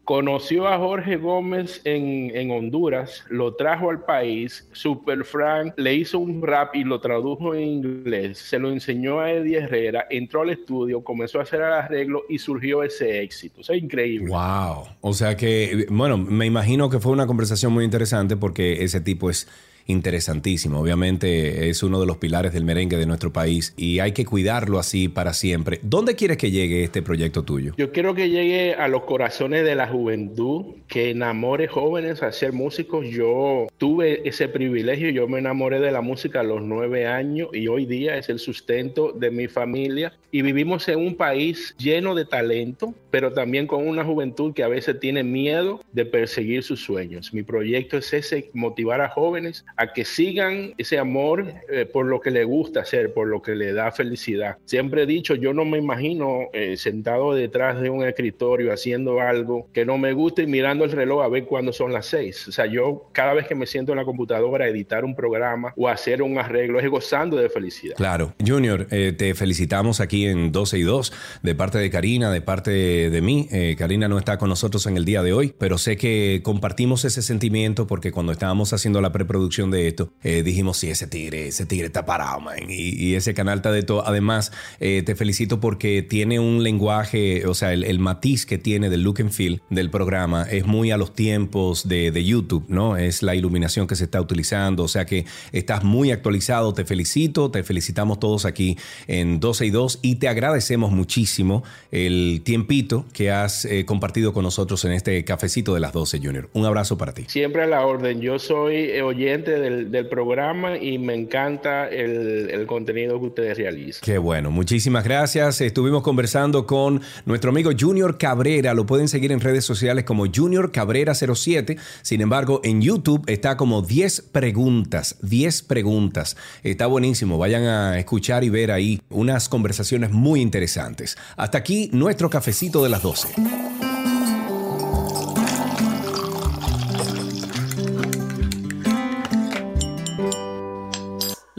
Conoció 0.10 0.68
a 0.68 0.80
Jorge 0.80 1.18
Gómez 1.18 1.82
en, 1.84 2.32
en 2.34 2.50
Honduras, 2.50 3.24
lo 3.30 3.54
trajo 3.54 3.92
al 3.92 4.06
país, 4.06 4.68
Super 4.72 5.24
Frank 5.24 5.76
le 5.78 5.94
hizo 5.94 6.18
un 6.18 6.42
rap 6.42 6.76
y 6.76 6.84
lo 6.84 7.00
tradujo 7.00 7.54
en 7.54 7.62
inglés, 7.62 8.40
se 8.40 8.58
lo 8.58 8.72
enseñó 8.72 9.20
a 9.20 9.32
Eddie 9.32 9.60
Herrera, 9.60 10.08
entró 10.10 10.42
al 10.42 10.50
estudio, 10.50 11.04
comenzó 11.04 11.38
a 11.38 11.44
hacer 11.44 11.62
el 11.62 11.74
arreglo 11.74 12.24
y 12.28 12.40
surgió 12.40 12.82
ese 12.82 13.22
éxito. 13.22 13.62
Eso 13.62 13.72
es 13.74 13.84
increíble. 13.84 14.32
Wow. 14.32 14.88
O 15.02 15.14
sea 15.14 15.38
que, 15.38 15.86
bueno, 15.92 16.18
me 16.18 16.48
imagino 16.48 16.90
que 16.90 16.98
fue 16.98 17.12
una 17.12 17.28
conversación 17.28 17.72
muy 17.72 17.86
interesante 17.86 18.36
porque 18.36 18.84
ese 18.84 19.02
tipo 19.02 19.30
es 19.30 19.48
interesantísimo. 19.90 20.80
Obviamente 20.80 21.70
es 21.70 21.84
uno 21.84 22.00
de 22.00 22.06
los 22.06 22.18
pilares 22.18 22.54
del 22.54 22.64
merengue 22.64 22.96
de 22.96 23.06
nuestro 23.06 23.34
país 23.34 23.74
y 23.76 24.00
hay 24.00 24.12
que 24.12 24.24
cuidarlo 24.24 24.80
así 24.80 25.10
para 25.10 25.34
siempre. 25.34 25.80
¿Dónde 25.82 26.16
quieres 26.16 26.38
que 26.38 26.52
llegue 26.52 26.84
este 26.84 27.02
proyecto 27.02 27.44
tuyo? 27.44 27.74
Yo 27.76 27.92
quiero 27.92 28.14
que 28.14 28.30
llegue 28.30 28.76
a 28.76 28.88
los 28.88 29.04
corazones 29.04 29.66
de 29.66 29.76
la 29.76 29.88
juventud, 29.88 30.76
que 30.88 31.10
enamore 31.10 31.68
jóvenes 31.68 32.22
a 32.22 32.32
ser 32.32 32.54
músicos. 32.54 33.08
Yo 33.10 33.68
tuve 33.78 34.28
ese 34.28 34.48
privilegio, 34.48 35.10
yo 35.10 35.28
me 35.28 35.40
enamoré 35.40 35.80
de 35.80 35.92
la 35.92 36.02
música 36.02 36.42
a 36.42 36.44
los 36.44 36.62
nueve 36.62 37.08
años 37.08 37.50
y 37.54 37.68
hoy 37.68 37.86
día 37.86 38.18
es 38.18 38.30
el 38.30 38.40
sustento 38.40 39.12
de 39.12 39.32
mi 39.32 39.48
familia 39.48 40.14
y 40.32 40.44
vivimos 40.44 40.88
en 40.88 41.00
un 41.00 41.16
país 41.16 41.76
lleno 41.80 42.14
de 42.14 42.26
talento, 42.26 42.94
pero 43.10 43.34
también 43.34 43.66
con 43.66 43.88
una 43.88 44.04
juventud 44.04 44.54
que 44.54 44.64
a 44.64 44.68
veces 44.68 45.00
tiene 45.00 45.24
miedo 45.24 45.82
de 45.92 46.06
perseguir 46.06 46.64
sus 46.64 46.84
sueños. 46.84 47.34
Mi 47.34 47.42
proyecto 47.42 47.98
es 47.98 48.14
ese, 48.14 48.50
motivar 48.54 49.02
a 49.02 49.10
jóvenes 49.10 49.66
a 49.80 49.94
que 49.94 50.04
sigan 50.04 50.74
ese 50.78 51.00
amor 51.00 51.54
eh, 51.72 51.86
por 51.86 52.06
lo 52.06 52.20
que 52.20 52.32
le 52.32 52.44
gusta 52.44 52.82
hacer, 52.82 53.14
por 53.14 53.28
lo 53.28 53.42
que 53.42 53.56
le 53.56 53.72
da 53.72 53.94
felicidad. 53.94 54.58
Siempre 54.66 55.04
he 55.04 55.06
dicho, 55.06 55.36
yo 55.36 55.54
no 55.54 55.64
me 55.64 55.78
imagino 55.78 56.50
eh, 56.52 56.76
sentado 56.76 57.34
detrás 57.34 57.80
de 57.80 57.90
un 57.90 58.04
escritorio 58.06 58.74
haciendo 58.74 59.22
algo 59.22 59.70
que 59.74 59.86
no 59.86 59.98
me 59.98 60.12
gusta 60.12 60.42
y 60.42 60.48
mirando 60.48 60.84
el 60.84 60.92
reloj 60.92 61.24
a 61.24 61.30
ver 61.30 61.46
cuándo 61.46 61.72
son 61.72 61.94
las 61.94 62.08
seis. 62.08 62.46
O 62.50 62.52
sea, 62.52 62.66
yo 62.66 63.08
cada 63.14 63.34
vez 63.34 63.48
que 63.48 63.56
me 63.56 63.66
siento 63.66 63.94
en 63.94 64.00
la 64.00 64.04
computadora 64.04 64.66
a 64.66 64.68
editar 64.68 65.06
un 65.06 65.16
programa 65.16 65.74
o 65.78 65.88
hacer 65.88 66.22
un 66.22 66.38
arreglo 66.38 66.82
es 66.82 66.90
gozando 66.90 67.38
de 67.38 67.48
felicidad. 67.48 67.96
Claro. 67.96 68.34
Junior, 68.46 68.86
eh, 68.92 69.14
te 69.18 69.34
felicitamos 69.34 70.02
aquí 70.02 70.26
en 70.26 70.52
12 70.52 70.78
y 70.78 70.82
2 70.82 71.14
de 71.42 71.56
parte 71.56 71.78
de 71.78 71.90
Karina, 71.90 72.32
de 72.32 72.42
parte 72.42 72.72
de 73.10 73.22
mí. 73.22 73.48
Karina 73.78 74.10
no 74.10 74.18
está 74.18 74.38
con 74.38 74.50
nosotros 74.50 74.86
en 74.88 74.98
el 74.98 75.06
día 75.06 75.24
de 75.24 75.32
hoy, 75.32 75.54
pero 75.58 75.78
sé 75.78 75.96
que 75.96 76.42
compartimos 76.44 77.06
ese 77.06 77.22
sentimiento 77.22 77.88
porque 77.88 78.12
cuando 78.12 78.34
estábamos 78.34 78.74
haciendo 78.74 79.00
la 79.00 79.14
preproducción 79.14 79.69
de 79.72 79.88
esto, 79.88 80.12
eh, 80.24 80.44
dijimos, 80.44 80.78
sí, 80.78 80.90
ese 80.90 81.08
tigre, 81.08 81.48
ese 81.48 81.66
tigre 81.66 81.88
está 81.88 82.06
parado, 82.06 82.40
man. 82.40 82.58
Y, 82.68 83.16
ese 83.16 83.34
canal 83.34 83.58
está 83.60 83.72
de 83.72 83.84
todo. 83.84 84.08
Además, 84.08 84.52
eh, 84.80 85.04
te 85.06 85.16
felicito 85.16 85.60
porque 85.60 86.02
tiene 86.02 86.40
un 86.40 86.64
lenguaje, 86.64 87.46
o 87.48 87.54
sea, 87.54 87.74
el, 87.74 88.00
matiz 88.00 88.46
que 88.46 88.58
tiene 88.58 88.90
del 88.90 89.04
look 89.04 89.20
and 89.20 89.32
feel 89.32 89.62
del 89.70 89.90
programa 89.90 90.44
es 90.44 90.66
muy 90.66 90.92
a 90.92 90.98
los 90.98 91.14
tiempos 91.14 91.88
de, 91.88 92.12
de, 92.12 92.24
YouTube, 92.24 92.66
¿no? 92.70 92.96
Es 92.98 93.24
la 93.24 93.36
iluminación 93.36 93.88
que 93.88 93.96
se 93.96 94.06
está 94.06 94.22
utilizando, 94.22 94.84
o 94.84 94.88
sea 94.88 95.06
que 95.06 95.26
estás 95.52 95.84
muy 95.84 96.12
actualizado. 96.12 96.74
Te 96.74 96.86
felicito, 96.86 97.52
te 97.52 97.64
felicitamos 97.64 98.20
todos 98.20 98.46
aquí 98.46 98.78
en 99.08 99.40
12 99.40 99.66
y 99.66 99.70
2 99.70 100.00
y 100.02 100.16
te 100.16 100.28
agradecemos 100.28 100.92
muchísimo 100.92 101.64
el 101.92 102.42
tiempito 102.44 103.06
que 103.14 103.32
has 103.32 103.66
eh, 103.66 103.86
compartido 103.86 104.34
con 104.34 104.44
nosotros 104.44 104.86
en 104.86 104.92
este 104.92 105.24
cafecito 105.26 105.74
de 105.74 105.80
las 105.80 105.94
12, 105.94 106.20
Junior. 106.20 106.50
Un 106.54 106.66
abrazo 106.66 106.98
para 106.98 107.14
ti. 107.14 107.26
Siempre 107.28 107.64
a 107.64 107.68
la 107.68 107.86
orden. 107.86 108.22
Yo 108.22 108.40
soy 108.40 108.92
oyente 109.00 109.49
del, 109.52 110.08
programa 110.10 110.78
y 110.78 110.98
me 110.98 111.14
encanta 111.14 111.88
el, 111.88 112.66
contenido 112.68 113.20
que 113.20 113.26
ustedes 113.28 113.58
realizan. 113.58 114.02
Qué 114.04 114.18
bueno, 114.18 114.52
muchísimas 114.52 115.04
gracias. 115.04 115.62
Estuvimos 115.62 116.04
conversando 116.04 116.66
con 116.66 117.02
nuestro 117.26 117.52
amigo 117.52 117.72
Junior 117.78 118.18
Cabrera. 118.18 118.74
Lo 118.74 118.86
pueden 118.86 119.08
seguir 119.08 119.32
en 119.32 119.40
redes 119.40 119.66
sociales 119.66 120.04
como 120.04 120.26
Junior 120.34 120.72
Cabrera 120.72 121.14
07. 121.16 121.78
Sin 122.02 122.22
embargo, 122.22 122.62
en 122.64 122.82
YouTube 122.82 123.24
está 123.28 123.58
como 123.58 123.82
10 123.82 124.22
preguntas. 124.32 125.18
10 125.22 125.64
preguntas. 125.64 126.38
Está 126.64 126.88
buenísimo. 126.88 127.38
Vayan 127.38 127.64
a 127.64 128.00
escuchar 128.00 128.44
y 128.44 128.50
ver 128.50 128.72
ahí 128.72 129.02
unas 129.10 129.50
conversaciones 129.50 130.12
muy 130.12 130.42
interesantes. 130.42 131.18
Hasta 131.38 131.58
aquí 131.58 131.90
nuestro 131.94 132.30
cafecito 132.30 132.84
de 132.84 132.90
las 132.90 133.02
12. 133.02 133.69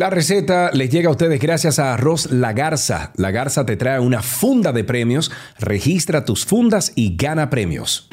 La 0.01 0.09
receta 0.09 0.70
les 0.72 0.88
llega 0.88 1.09
a 1.09 1.11
ustedes 1.11 1.38
gracias 1.38 1.78
a 1.78 1.92
Arroz 1.92 2.32
La 2.32 2.55
Garza. 2.55 3.12
La 3.16 3.32
Garza 3.32 3.66
te 3.66 3.76
trae 3.76 4.01
una 4.01 4.22
funda 4.22 4.72
de 4.72 4.82
premios. 4.82 5.30
Registra 5.59 6.24
tus 6.24 6.46
fundas 6.46 6.92
y 6.94 7.18
gana 7.18 7.51
premios. 7.51 8.09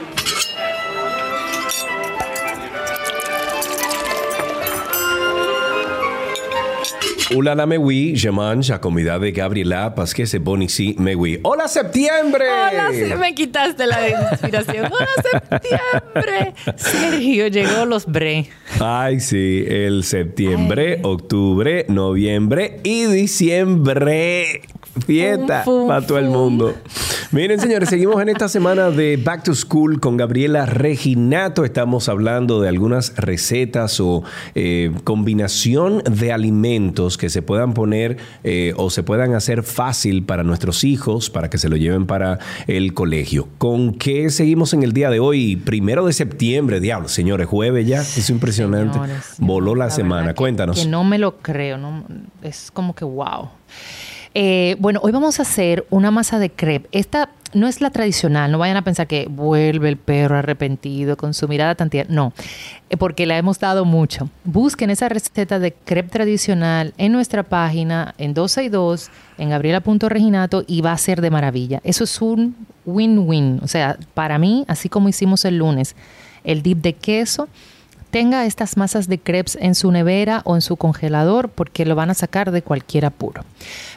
Hola 7.36 7.56
la 7.56 7.66
mewi, 7.66 8.16
je 8.16 8.32
mange 8.32 8.72
a 8.72 8.80
comida 8.80 9.20
de 9.20 9.32
Gabriela 9.32 9.94
parce 9.94 10.14
que 10.14 10.26
c'est 10.26 10.40
bon 10.40 10.62
ici, 10.62 10.96
mewi. 10.98 11.42
¡Hola 11.44 11.68
septiembre! 11.68 12.46
Hola, 12.48 12.90
sí, 12.94 13.14
me 13.20 13.36
quitaste 13.36 13.86
la 13.86 14.08
inspiración. 14.08 14.86
¡Hola 14.86 15.60
septiembre! 15.60 16.54
Sergio, 16.78 17.48
llegó 17.48 17.86
los 17.86 18.06
bre. 18.06 18.48
Ay, 18.80 19.20
sí, 19.20 19.66
el 19.68 20.06
septiembre, 20.06 21.02
octubre, 21.04 21.86
noviembre 21.90 22.80
y 22.84 23.08
diciembre. 23.08 24.62
Fiesta 25.06 25.64
para 25.66 26.06
todo 26.06 26.18
el 26.18 26.30
mundo. 26.30 26.76
Miren, 27.32 27.60
señores, 27.60 27.90
seguimos 27.90 28.22
en 28.22 28.30
esta 28.30 28.48
semana 28.48 28.90
de 28.90 29.18
Back 29.18 29.44
to 29.44 29.54
School 29.54 30.00
con 30.00 30.16
Gabriela 30.16 30.66
Reginato. 30.66 31.66
Estamos 31.66 32.08
hablando 32.08 32.62
de 32.62 32.70
algunas 32.70 33.16
recetas 33.18 34.00
o 34.00 34.24
eh, 34.56 34.92
combinación 35.04 36.02
de 36.10 36.32
alimentos 36.32 37.18
que 37.18 37.30
se 37.30 37.42
puedan 37.42 37.74
poner 37.74 38.18
eh, 38.46 38.74
o 38.78 38.90
se 38.90 39.04
puedan 39.04 39.34
hacer 39.34 39.64
fácil 39.64 40.24
para 40.24 40.44
nuestros 40.44 40.86
hijos, 40.86 41.30
para 41.30 41.50
que 41.50 41.58
se 41.58 41.68
lo 41.68 41.76
lleven 41.76 42.06
para 42.06 42.40
el 42.66 42.94
colegio. 42.94 43.50
¿Con 43.58 43.96
qué 43.96 44.30
seguimos 44.30 44.74
en 44.74 44.84
el 44.84 44.94
día 44.94 45.10
de 45.10 45.20
hoy? 45.20 45.58
Primero 45.58 46.06
de 46.06 46.14
septiembre, 46.14 46.80
diablo, 46.80 47.10
señores, 47.10 47.48
jueves 47.48 47.86
ya. 47.86 48.02
Es 48.02 48.30
impresionante. 48.30 49.00
Voló 49.38 49.76
la, 49.76 49.90
semana. 49.90 50.34
Cuéntanos. 50.34 50.80
Que 50.80 50.88
no 50.88 51.04
me 51.04 51.18
lo 51.18 51.38
creo. 51.38 51.78
No, 51.78 52.06
es 52.42 52.72
como 52.72 52.96
que 52.96 53.04
wow. 53.04 53.50
Eh, 54.40 54.76
bueno, 54.78 55.00
hoy 55.02 55.12
vamos 55.12 55.40
a 55.40 55.42
hacer 55.42 55.88
una 55.90 56.12
masa 56.12 56.38
de 56.38 56.52
crepe. 56.52 56.88
Esta 56.92 57.32
no 57.54 57.68
es 57.68 57.82
la 57.82 57.90
tradicional, 57.90 58.52
no 58.52 58.60
vayan 58.60 58.78
a 58.78 58.84
pensar 58.84 59.08
que 59.08 59.26
vuelve 59.28 59.90
el 59.90 59.98
perro 59.98 60.38
arrepentido 60.38 61.18
con 61.18 61.34
su 61.34 61.48
mirada 61.48 61.74
tan 61.74 61.90
tierna. 61.90 62.14
No, 62.14 62.34
eh, 62.92 62.98
porque 62.98 63.26
la 63.26 63.36
hemos 63.40 63.58
dado 63.58 63.84
mucho. 63.84 64.30
Busquen 64.44 64.92
esa 64.92 65.10
receta 65.10 65.58
de 65.58 65.74
crepe 65.74 66.10
tradicional 66.10 66.94
en 67.00 67.14
nuestra 67.14 67.42
página, 67.42 68.14
en 68.20 68.36
12 68.36 68.66
y 68.66 68.70
2, 68.70 69.10
en 69.40 69.50
gabriela.reginato 69.50 70.64
y 70.68 70.82
va 70.82 70.92
a 70.92 70.98
ser 71.00 71.22
de 71.22 71.32
maravilla. 71.32 71.82
Eso 71.84 72.04
es 72.04 72.22
un 72.22 72.56
win-win. 72.86 73.62
O 73.64 73.68
sea, 73.68 73.98
para 74.14 74.38
mí, 74.38 74.66
así 74.68 74.88
como 74.88 75.10
hicimos 75.10 75.46
el 75.46 75.58
lunes, 75.58 75.96
el 76.44 76.62
dip 76.62 76.84
de 76.84 76.94
queso 76.94 77.50
tenga 78.10 78.46
estas 78.46 78.78
masas 78.78 79.08
de 79.08 79.20
crepes 79.20 79.58
en 79.60 79.76
su 79.76 79.92
nevera 79.92 80.42
o 80.46 80.56
en 80.56 80.62
su 80.62 80.78
congelador 80.78 81.50
porque 81.50 81.86
lo 81.86 81.96
van 81.96 82.10
a 82.10 82.14
sacar 82.14 82.52
de 82.52 82.62
cualquier 82.62 83.06
apuro. 83.06 83.44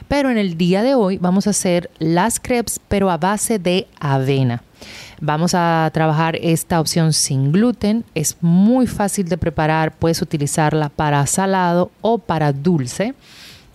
Pero 0.07 0.29
en 0.29 0.37
el 0.37 0.57
día 0.57 0.83
de 0.83 0.95
hoy 0.95 1.17
vamos 1.17 1.47
a 1.47 1.51
hacer 1.51 1.89
las 1.99 2.39
crepes 2.39 2.79
pero 2.87 3.09
a 3.09 3.17
base 3.17 3.59
de 3.59 3.87
avena. 3.99 4.63
Vamos 5.19 5.53
a 5.53 5.89
trabajar 5.93 6.35
esta 6.37 6.79
opción 6.79 7.13
sin 7.13 7.51
gluten. 7.51 8.03
Es 8.15 8.37
muy 8.41 8.87
fácil 8.87 9.29
de 9.29 9.37
preparar. 9.37 9.93
Puedes 9.93 10.21
utilizarla 10.21 10.89
para 10.89 11.25
salado 11.27 11.91
o 12.01 12.17
para 12.17 12.51
dulce. 12.51 13.13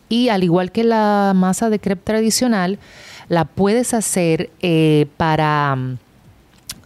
Y 0.09 0.29
al 0.29 0.43
igual 0.43 0.73
que 0.73 0.85
la 0.85 1.33
masa 1.35 1.71
de 1.71 1.79
crepe 1.79 2.03
tradicional, 2.05 2.79
la 3.29 3.45
puedes 3.45 3.95
hacer 3.95 4.51
eh, 4.61 5.07
para 5.17 5.77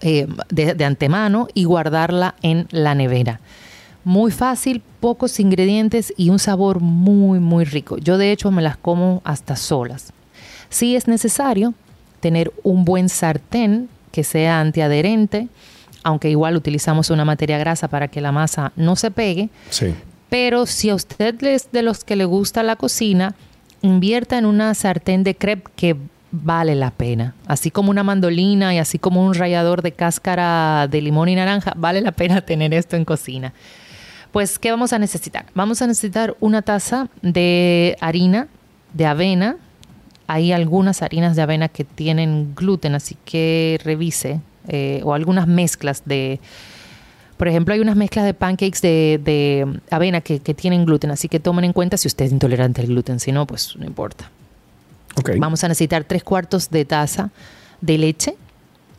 eh, 0.03 0.27
de, 0.49 0.85
antemano 0.85 1.49
y 1.55 1.65
guardarla 1.65 2.35
en 2.43 2.67
la 2.71 2.95
nevera. 2.95 3.41
Muy 4.05 4.31
fácil, 4.31 4.83
pocos 5.01 5.39
ingredientes 5.41 6.15
y 6.17 6.31
un 6.31 6.39
sabor 6.39 6.81
muy, 6.81 7.39
muy 7.39 7.65
rico. 7.65 7.99
Yo 7.99 8.17
de 8.17 8.33
hecho 8.33 8.51
me 8.51 8.63
las 8.63 8.77
como 8.77 9.21
hasta 9.25 9.57
solas. 9.57 10.13
Si 10.71 10.97
es 10.97 11.07
necesario 11.07 11.75
tener 12.21 12.53
un 12.63 12.85
buen 12.85 13.09
sartén 13.09 13.89
que 14.11 14.25
sea 14.25 14.61
antiadherente, 14.61 15.49
aunque 16.03 16.31
igual 16.31 16.57
utilizamos 16.57 17.11
una 17.11 17.25
materia 17.25 17.59
grasa 17.59 17.89
para 17.89 18.09
que 18.09 18.21
la 18.21 18.33
masa 18.33 18.73
no 18.77 18.97
se 18.97 19.11
pegue. 19.11 19.51
Pero 20.29 20.67
si 20.67 20.91
a 20.91 20.95
usted 20.95 21.43
es 21.45 21.73
de 21.73 21.83
los 21.83 22.05
que 22.05 22.17
le 22.17 22.25
gusta 22.25 22.63
la 22.63 22.77
cocina, 22.77 23.35
invierta 23.83 24.39
en 24.39 24.47
una 24.47 24.75
sartén 24.75 25.25
de 25.25 25.37
crepe 25.37 25.71
que 25.77 25.97
vale 26.33 26.75
la 26.75 26.91
pena. 26.91 27.35
Así 27.47 27.71
como 27.71 27.91
una 27.91 28.03
mandolina 28.03 28.75
y 28.75 28.79
así 28.79 28.99
como 28.99 29.25
un 29.25 29.35
rallador 29.35 29.83
de 29.83 29.93
cáscara 29.93 30.89
de 30.89 31.01
limón 31.01 31.29
y 31.29 31.35
naranja, 31.35 31.73
vale 31.77 32.01
la 32.01 32.13
pena 32.13 32.41
tener 32.47 32.75
esto 32.75 32.97
en 32.97 33.05
cocina. 33.05 33.53
Pues, 34.33 34.59
¿qué 34.59 34.71
vamos 34.71 34.93
a 34.93 34.99
necesitar? 34.99 35.47
Vamos 35.55 35.83
a 35.83 35.87
necesitar 35.87 36.37
una 36.41 36.63
taza 36.63 37.09
de 37.23 37.97
harina 38.01 38.47
de 38.95 39.07
avena. 39.07 39.57
Hay 40.29 40.53
algunas 40.53 41.03
harinas 41.03 41.35
de 41.35 41.43
avena 41.43 41.69
que 41.69 41.85
tienen 41.85 42.55
gluten, 42.55 42.95
así 42.95 43.17
que 43.25 43.81
revise 43.83 44.41
eh, 44.69 45.01
o 45.05 45.15
algunas 45.15 45.49
mezclas 45.49 46.03
de... 46.05 46.39
Por 47.37 47.49
ejemplo, 47.49 47.73
hay 47.75 47.81
unas 47.81 47.97
mezclas 47.97 48.27
de 48.27 48.35
pancakes 48.35 48.83
de, 48.83 49.19
de 49.25 49.81
avena 49.91 50.21
que, 50.21 50.41
que 50.41 50.53
tienen 50.53 50.85
gluten, 50.85 51.11
así 51.11 51.27
que 51.27 51.41
tomen 51.41 51.65
en 51.65 51.73
cuenta 51.73 51.97
si 51.97 52.07
usted 52.07 52.27
es 52.27 52.33
intolerante 52.33 52.83
al 52.83 52.89
gluten, 52.89 53.19
si 53.19 53.33
no, 53.33 53.47
pues 53.47 53.75
no 53.77 53.87
importa. 53.87 54.31
Vamos 55.39 55.65
a 55.65 55.69
necesitar 55.69 56.05
tres 56.05 56.25
cuartos 56.25 56.71
de 56.71 56.85
taza 56.85 57.31
de 57.81 57.99
leche, 57.99 58.37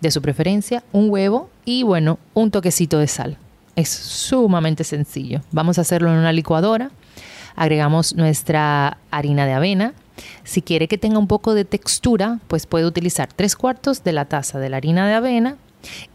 de 0.01 0.11
su 0.11 0.21
preferencia, 0.21 0.83
un 0.91 1.09
huevo 1.09 1.49
y 1.65 1.83
bueno, 1.83 2.19
un 2.33 2.51
toquecito 2.51 2.97
de 2.97 3.07
sal. 3.07 3.37
Es 3.75 3.89
sumamente 3.89 4.83
sencillo. 4.83 5.41
Vamos 5.51 5.77
a 5.77 5.81
hacerlo 5.81 6.11
en 6.11 6.17
una 6.17 6.33
licuadora. 6.33 6.91
Agregamos 7.55 8.15
nuestra 8.15 8.97
harina 9.11 9.45
de 9.45 9.53
avena. 9.53 9.93
Si 10.43 10.61
quiere 10.61 10.87
que 10.87 10.97
tenga 10.97 11.17
un 11.17 11.27
poco 11.27 11.53
de 11.53 11.65
textura, 11.65 12.39
pues 12.47 12.65
puede 12.65 12.85
utilizar 12.85 13.29
tres 13.33 13.55
cuartos 13.55 14.03
de 14.03 14.11
la 14.11 14.25
taza 14.25 14.59
de 14.59 14.69
la 14.69 14.77
harina 14.77 15.07
de 15.07 15.13
avena 15.13 15.57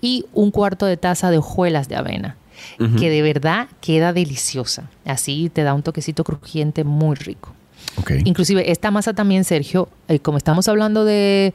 y 0.01 0.27
un 0.33 0.51
cuarto 0.51 0.87
de 0.87 0.97
taza 0.97 1.31
de 1.31 1.39
hojuelas 1.39 1.89
de 1.89 1.97
avena, 1.97 2.37
que 2.79 3.11
de 3.11 3.23
verdad 3.23 3.69
queda 3.81 4.13
deliciosa. 4.13 4.91
Así 5.05 5.51
te 5.53 5.63
da 5.63 5.75
un 5.75 5.83
toquecito 5.83 6.25
crujiente 6.25 6.85
muy 6.85 7.17
rico. 7.17 7.56
Inclusive 8.25 8.71
esta 8.71 8.91
masa 8.91 9.15
también, 9.15 9.45
Sergio, 9.45 9.89
eh, 10.09 10.19
como 10.19 10.39
estamos 10.39 10.69
hablando 10.69 11.05
de, 11.05 11.55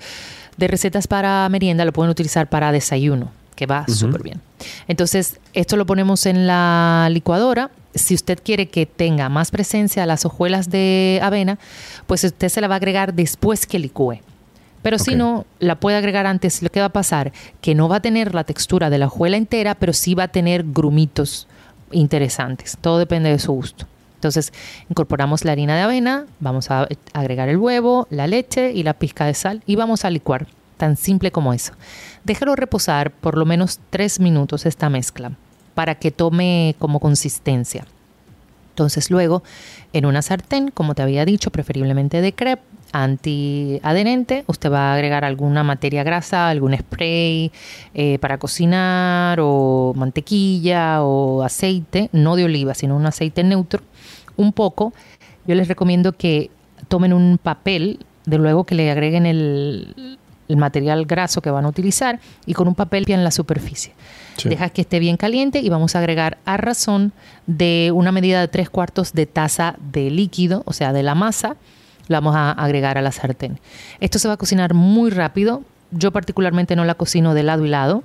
de 0.58 0.68
recetas 0.68 1.08
para 1.08 1.48
merienda, 1.50 1.86
lo 1.86 1.94
pueden 1.94 2.12
utilizar 2.12 2.50
para 2.50 2.72
desayuno, 2.72 3.32
que 3.56 3.66
va 3.66 3.86
Ujú. 3.88 3.94
súper 3.94 4.24
bien. 4.24 4.42
Entonces, 4.88 5.40
esto 5.54 5.78
lo 5.78 5.86
ponemos 5.86 6.26
en 6.26 6.48
la 6.48 7.08
licuadora. 7.12 7.72
Si 7.94 8.16
usted 8.16 8.40
quiere 8.44 8.68
que 8.68 8.86
tenga 8.86 9.30
más 9.30 9.52
presencia 9.52 10.06
las 10.06 10.26
hojuelas 10.26 10.70
de 10.70 11.20
avena, 11.22 11.60
pues 12.08 12.24
usted 12.24 12.50
se 12.50 12.62
la 12.62 12.68
va 12.68 12.76
a 12.76 12.78
agregar 12.78 13.14
después 13.14 13.66
que 13.66 13.80
licúe. 13.80 14.20
Pero 14.82 14.98
si 14.98 15.14
no, 15.16 15.46
la 15.60 15.80
puede 15.80 15.98
agregar 15.98 16.26
antes. 16.26 16.64
Lo 16.64 16.72
que 16.72 16.80
va 16.80 16.88
a 16.88 16.90
pasar, 16.94 17.32
que 17.62 17.76
no 17.76 17.88
va 17.88 17.98
a 17.98 18.00
tener 18.00 18.34
la 18.34 18.46
textura 18.46 18.90
de 18.90 18.98
la 18.98 19.08
hojuela 19.08 19.38
entera, 19.38 19.76
pero 19.76 19.94
sí 19.94 20.16
va 20.16 20.24
a 20.24 20.28
tener 20.30 20.64
grumitos 20.64 21.48
interesantes. 21.92 22.78
Todo 22.82 22.98
depende 22.98 23.30
de 23.30 23.38
su 23.38 23.52
gusto. 23.52 23.86
Entonces, 24.22 24.54
incorporamos 24.88 25.46
la 25.46 25.54
harina 25.54 25.76
de 25.76 25.82
avena, 25.82 26.28
vamos 26.40 26.70
a 26.70 26.88
agregar 27.12 27.50
el 27.50 27.58
huevo, 27.58 28.06
la 28.12 28.28
leche 28.28 28.72
y 28.72 28.84
la 28.84 28.94
pizca 28.94 29.26
de 29.26 29.34
sal 29.34 29.64
y 29.66 29.76
vamos 29.76 30.06
a 30.06 30.12
licuar. 30.12 30.46
Tan 30.78 30.96
simple 30.96 31.32
como 31.32 31.54
eso. 31.54 31.74
Déjalo 32.24 32.56
reposar 32.56 33.10
por 33.10 33.36
lo 33.36 33.48
menos 33.48 33.80
tres 33.90 34.20
minutos 34.20 34.68
esta 34.68 34.92
mezcla 34.92 35.32
para 35.74 35.96
que 35.96 36.12
tome 36.12 36.76
como 36.78 37.00
consistencia. 37.00 37.88
Entonces 38.70 39.10
luego, 39.10 39.42
en 39.92 40.06
una 40.06 40.22
sartén, 40.22 40.70
como 40.70 40.94
te 40.94 41.02
había 41.02 41.26
dicho, 41.26 41.50
preferiblemente 41.50 42.22
de 42.22 42.34
crepe, 42.34 42.62
antiadherente, 42.92 44.44
usted 44.48 44.72
va 44.72 44.92
a 44.92 44.96
agregar 44.96 45.26
alguna 45.26 45.64
materia 45.64 46.04
grasa, 46.04 46.50
algún 46.50 46.78
spray 46.78 47.52
eh, 47.94 48.18
para 48.20 48.38
cocinar 48.38 49.40
o 49.42 49.94
mantequilla 49.96 51.04
o 51.04 51.44
aceite, 51.44 52.10
no 52.12 52.36
de 52.36 52.46
oliva, 52.46 52.74
sino 52.74 52.96
un 52.96 53.06
aceite 53.06 53.44
neutro, 53.44 53.82
un 54.38 54.54
poco. 54.54 54.94
Yo 55.46 55.56
les 55.56 55.68
recomiendo 55.68 56.14
que 56.14 56.50
tomen 56.88 57.14
un 57.14 57.38
papel, 57.38 58.00
de 58.26 58.38
luego 58.38 58.66
que 58.66 58.76
le 58.76 58.92
agreguen 58.92 59.26
el, 59.26 60.18
el 60.52 60.58
material 60.58 61.06
graso 61.06 61.42
que 61.42 61.50
van 61.50 61.66
a 61.66 61.70
utilizar 61.70 62.20
y 62.46 62.54
con 62.54 62.68
un 62.68 62.76
papel 62.76 63.06
en 63.08 63.24
la 63.24 63.32
superficie. 63.32 63.94
Sí. 64.38 64.50
Deja 64.50 64.70
que 64.70 64.82
esté 64.82 65.00
bien 65.00 65.18
caliente 65.18 65.60
y 65.60 65.70
vamos 65.70 65.96
a 65.96 66.00
agregar 66.00 66.38
a 66.46 66.58
razón 66.58 67.14
de 67.48 67.92
una 67.94 68.12
medida 68.12 68.40
de 68.40 68.48
tres 68.48 68.70
cuartos 68.70 69.14
de 69.14 69.26
taza 69.26 69.76
de 69.92 70.10
líquido, 70.10 70.64
o 70.66 70.74
sea, 70.74 70.94
de 70.94 71.04
la 71.04 71.16
masa, 71.16 71.56
lo 72.12 72.18
vamos 72.18 72.36
a 72.36 72.52
agregar 72.52 72.98
a 72.98 73.02
la 73.02 73.12
sartén. 73.12 73.60
Esto 74.00 74.20
se 74.20 74.28
va 74.28 74.36
a 74.36 74.38
cocinar 74.38 74.74
muy 74.74 75.10
rápido. 75.10 75.64
Yo 75.92 76.12
particularmente 76.12 76.76
no 76.76 76.86
la 76.86 76.96
cocino 76.96 77.34
de 77.34 77.44
lado 77.44 77.66
y 77.66 77.70
lado. 77.70 78.04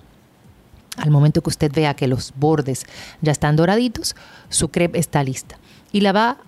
Al 0.97 1.11
momento 1.11 1.43
que 1.43 1.51
usted 1.51 1.71
vea 1.73 1.95
que 1.95 2.09
los 2.09 2.33
bordes 2.37 2.87
ya 3.21 3.33
están 3.33 3.57
doraditos, 3.57 4.17
su 4.49 4.71
crepe 4.71 4.99
está 4.99 5.23
lista. 5.23 5.59
Y 5.93 6.01
la 6.01 6.13
va, 6.13 6.39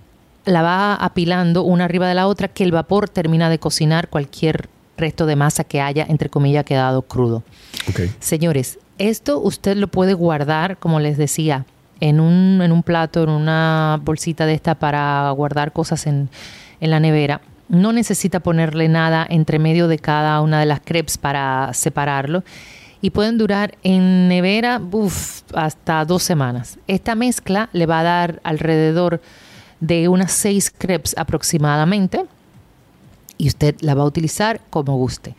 la 0.47 0.63
va 0.63 0.95
apilando 0.95 1.63
una 1.63 1.85
arriba 1.85 2.09
de 2.09 2.15
la 2.15 2.27
otra 2.27 2.49
que 2.49 2.65
el 2.65 2.73
vapor 2.73 3.09
termina 3.09 3.51
de 3.51 3.59
cocinar 3.59 4.09
cualquier 4.09 4.69
resto 4.97 5.27
de 5.27 5.37
masa 5.37 5.65
que 5.65 5.81
haya, 5.81 6.07
entre 6.09 6.29
comillas, 6.29 6.65
quedado 6.65 7.03
crudo. 7.03 7.43
Señores, 8.21 8.79
esto 8.99 9.39
usted 9.39 9.77
lo 9.77 9.89
puede 9.89 10.15
guardar, 10.15 10.79
como 10.79 10.99
les 10.99 11.17
decía, 11.17 11.67
en 12.01 12.21
un, 12.21 12.61
en 12.63 12.73
un 12.73 12.83
plato, 12.83 13.23
en 13.23 13.31
una 13.31 14.01
bolsita 14.03 14.47
de 14.47 14.55
esta 14.55 14.75
para 14.75 15.31
guardar 15.31 15.73
cosas 15.73 16.07
en, 16.07 16.29
en 16.81 16.91
la 16.91 17.01
nevera. 17.01 17.41
No 17.69 17.93
necesita 17.93 18.41
ponerle 18.41 18.89
nada 18.89 19.27
entre 19.29 19.59
medio 19.59 19.89
de 19.89 19.99
cada 19.99 20.41
una 20.41 20.61
de 20.61 20.67
las 20.67 20.81
crepes 20.81 21.19
para 21.19 21.73
separarlo. 21.75 22.45
Y 23.01 23.11
pueden 23.11 23.39
durar 23.39 23.77
en 23.83 24.29
nevera 24.29 24.81
uf, 24.91 25.43
hasta 25.55 26.05
dos 26.05 26.23
semanas. 26.23 26.79
Esta 26.89 27.15
mezcla 27.15 27.69
le 27.73 27.87
va 27.87 28.01
a 28.01 28.05
dar 28.05 28.41
alrededor 28.43 29.21
de 29.81 30.09
unas 30.09 30.33
seis 30.33 30.73
crepes 30.77 31.15
aproximadamente 31.17 32.25
y 33.39 33.47
usted 33.49 33.77
la 33.81 33.95
va 33.95 34.03
a 34.03 34.07
utilizar 34.07 34.61
como 34.69 34.97
guste. 34.97 35.35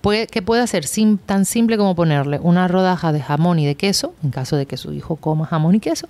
Puede, 0.00 0.26
¿Qué 0.26 0.42
puede 0.42 0.62
hacer? 0.62 0.84
Tan 1.26 1.44
simple 1.44 1.76
como 1.76 1.94
ponerle 1.94 2.40
una 2.40 2.66
rodaja 2.66 3.12
de 3.12 3.20
jamón 3.20 3.58
y 3.58 3.66
de 3.66 3.76
queso, 3.76 4.14
en 4.24 4.30
caso 4.30 4.56
de 4.56 4.66
que 4.66 4.76
su 4.76 4.92
hijo 4.92 5.16
coma 5.16 5.46
jamón 5.46 5.76
y 5.76 5.80
queso, 5.80 6.08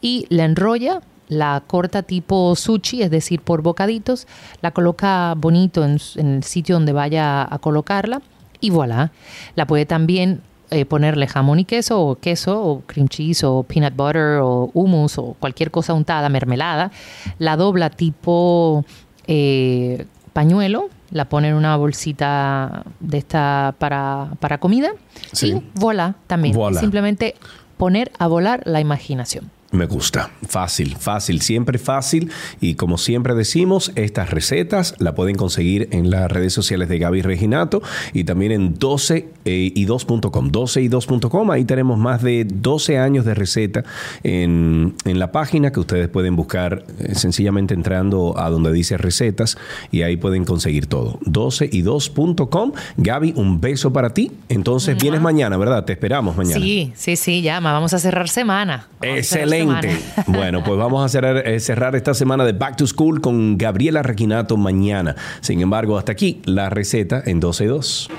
y 0.00 0.26
la 0.28 0.44
enrolla, 0.44 1.00
la 1.28 1.62
corta 1.66 2.02
tipo 2.02 2.54
sushi, 2.56 3.02
es 3.02 3.10
decir, 3.10 3.40
por 3.40 3.62
bocaditos, 3.62 4.26
la 4.60 4.70
coloca 4.72 5.34
bonito 5.36 5.84
en, 5.84 5.98
el 6.16 6.44
sitio 6.44 6.76
donde 6.76 6.92
vaya 6.92 7.42
a 7.42 7.58
colocarla 7.58 8.20
y 8.60 8.70
voilà. 8.70 9.12
La 9.56 9.66
puede 9.66 9.86
también 9.86 10.42
eh, 10.70 10.84
ponerle 10.84 11.26
jamón 11.26 11.60
y 11.60 11.64
queso 11.64 12.00
o 12.00 12.14
queso 12.16 12.62
o 12.62 12.80
cream 12.80 13.08
cheese 13.08 13.44
o 13.44 13.62
peanut 13.62 13.94
butter 13.94 14.40
o 14.42 14.70
hummus 14.74 15.18
o 15.18 15.36
cualquier 15.38 15.70
cosa 15.70 15.94
untada, 15.94 16.28
mermelada. 16.28 16.90
La 17.38 17.56
dobla 17.56 17.90
tipo 17.90 18.84
eh, 19.26 20.06
pañuelo, 20.32 20.88
la 21.10 21.26
pone 21.26 21.48
en 21.48 21.54
una 21.54 21.76
bolsita 21.76 22.84
de 23.00 23.18
esta 23.18 23.74
para, 23.78 24.30
para 24.40 24.58
comida 24.58 24.90
Sí. 25.32 25.52
y 25.52 25.70
voilà 25.74 26.16
también. 26.26 26.54
Voilà. 26.54 26.80
Simplemente 26.80 27.34
poner 27.76 28.10
a 28.18 28.26
volar 28.26 28.62
la 28.64 28.80
imaginación. 28.80 29.50
Me 29.74 29.86
gusta. 29.86 30.30
Fácil, 30.48 30.96
fácil, 30.96 31.40
siempre 31.40 31.78
fácil. 31.78 32.30
Y 32.60 32.76
como 32.76 32.96
siempre 32.96 33.34
decimos, 33.34 33.90
estas 33.96 34.30
recetas 34.30 34.94
la 34.98 35.16
pueden 35.16 35.34
conseguir 35.34 35.88
en 35.90 36.10
las 36.10 36.30
redes 36.30 36.52
sociales 36.52 36.88
de 36.88 36.98
Gaby 36.98 37.22
Reginato 37.22 37.82
y 38.12 38.22
también 38.22 38.52
en 38.52 38.78
12 38.78 39.28
eh, 39.44 39.72
y 39.74 39.86
2.com. 39.86 40.50
12 40.50 40.82
y 40.82 40.88
2.com. 40.88 41.50
Ahí 41.50 41.64
tenemos 41.64 41.98
más 41.98 42.22
de 42.22 42.44
12 42.44 42.98
años 42.98 43.24
de 43.24 43.34
receta 43.34 43.84
en, 44.22 44.94
en 45.04 45.18
la 45.18 45.32
página 45.32 45.72
que 45.72 45.80
ustedes 45.80 46.08
pueden 46.08 46.36
buscar 46.36 46.84
eh, 47.00 47.16
sencillamente 47.16 47.74
entrando 47.74 48.38
a 48.38 48.50
donde 48.50 48.72
dice 48.72 48.96
recetas 48.96 49.58
y 49.90 50.02
ahí 50.02 50.16
pueden 50.16 50.44
conseguir 50.44 50.86
todo. 50.86 51.18
12 51.22 51.68
y 51.72 51.82
2.com. 51.82 52.72
Gaby, 52.96 53.32
un 53.36 53.60
beso 53.60 53.92
para 53.92 54.14
ti. 54.14 54.30
Entonces 54.48 54.96
vienes 55.02 55.20
mañana, 55.20 55.56
¿verdad? 55.56 55.84
Te 55.84 55.94
esperamos 55.94 56.36
mañana. 56.36 56.64
Sí, 56.64 56.92
sí, 56.94 57.16
sí, 57.16 57.42
llama. 57.42 57.72
Vamos 57.72 57.92
a 57.92 57.98
cerrar 57.98 58.28
semana. 58.28 58.86
Vamos 59.00 59.26
cerrar 59.26 59.63
Excelente. 59.72 60.00
semana. 60.00 60.24
Bueno, 60.38 60.64
pues 60.64 60.78
vamos 60.78 61.04
a 61.04 61.08
cerrar, 61.08 61.46
eh, 61.46 61.60
cerrar 61.60 61.96
esta 61.96 62.14
semana 62.14 62.44
de 62.44 62.52
Back 62.52 62.76
to 62.76 62.86
School 62.86 63.20
con 63.20 63.56
Gabriela 63.58 64.02
Reginato 64.02 64.56
mañana. 64.56 65.16
Sin 65.40 65.60
embargo, 65.60 65.98
hasta 65.98 66.12
aquí 66.12 66.40
la 66.44 66.70
receta 66.70 67.22
en 67.24 67.40
12 67.40 67.64
y 67.64 67.66
2. 67.66 68.10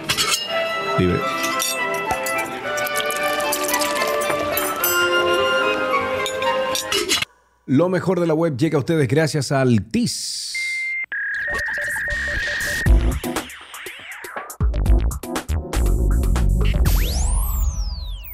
Libre. 1.00 1.20
Lo 7.68 7.90
mejor 7.90 8.20
de 8.20 8.28
la 8.28 8.34
web 8.34 8.56
llega 8.58 8.78
a 8.78 8.80
ustedes 8.80 9.08
gracias 9.08 9.52
a 9.52 9.62
Altis. 9.62 10.55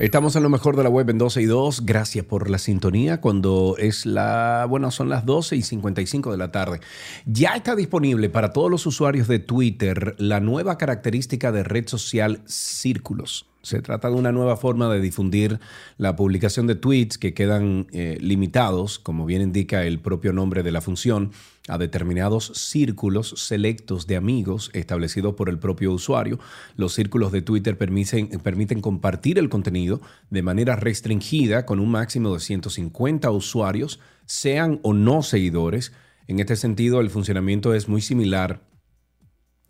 Estamos 0.01 0.35
en 0.35 0.41
lo 0.41 0.49
mejor 0.49 0.75
de 0.75 0.81
la 0.81 0.89
web 0.89 1.07
en 1.11 1.19
12 1.19 1.43
y 1.43 1.45
2. 1.45 1.85
Gracias 1.85 2.25
por 2.25 2.49
la 2.49 2.57
sintonía. 2.57 3.21
Cuando 3.21 3.75
es 3.77 4.07
la. 4.07 4.65
Bueno, 4.67 4.89
son 4.89 5.09
las 5.09 5.27
12 5.27 5.57
y 5.57 5.61
55 5.61 6.31
de 6.31 6.39
la 6.39 6.51
tarde. 6.51 6.79
Ya 7.27 7.53
está 7.53 7.75
disponible 7.75 8.27
para 8.27 8.51
todos 8.51 8.71
los 8.71 8.87
usuarios 8.87 9.27
de 9.27 9.37
Twitter 9.37 10.15
la 10.17 10.39
nueva 10.39 10.79
característica 10.79 11.51
de 11.51 11.63
red 11.63 11.87
social 11.87 12.41
Círculos. 12.47 13.45
Se 13.61 13.79
trata 13.83 14.09
de 14.09 14.15
una 14.15 14.31
nueva 14.31 14.57
forma 14.57 14.91
de 14.91 14.99
difundir 14.99 15.59
la 15.99 16.15
publicación 16.15 16.65
de 16.65 16.73
tweets 16.73 17.19
que 17.19 17.35
quedan 17.35 17.85
eh, 17.91 18.17
limitados, 18.21 18.97
como 18.97 19.27
bien 19.27 19.43
indica 19.43 19.83
el 19.83 19.99
propio 19.99 20.33
nombre 20.33 20.63
de 20.63 20.71
la 20.71 20.81
función, 20.81 21.31
a 21.71 21.77
determinados 21.77 22.51
círculos 22.53 23.33
selectos 23.37 24.05
de 24.05 24.17
amigos 24.17 24.69
establecidos 24.73 25.35
por 25.35 25.47
el 25.47 25.57
propio 25.57 25.93
usuario. 25.93 26.37
Los 26.75 26.93
círculos 26.93 27.31
de 27.31 27.41
Twitter 27.41 27.77
permiten, 27.77 28.81
compartir 28.81 29.39
el 29.39 29.47
contenido 29.47 30.01
de 30.29 30.41
manera 30.41 30.75
restringida 30.75 31.65
con 31.65 31.79
un 31.79 31.89
máximo 31.89 32.33
de 32.33 32.41
150 32.41 33.31
usuarios, 33.31 34.01
sean 34.25 34.81
o 34.83 34.93
no 34.93 35.23
seguidores. 35.23 35.93
En 36.27 36.41
este 36.41 36.57
sentido, 36.57 36.99
el 36.99 37.09
funcionamiento 37.09 37.73
es 37.73 37.87
muy 37.87 38.01
similar 38.01 38.61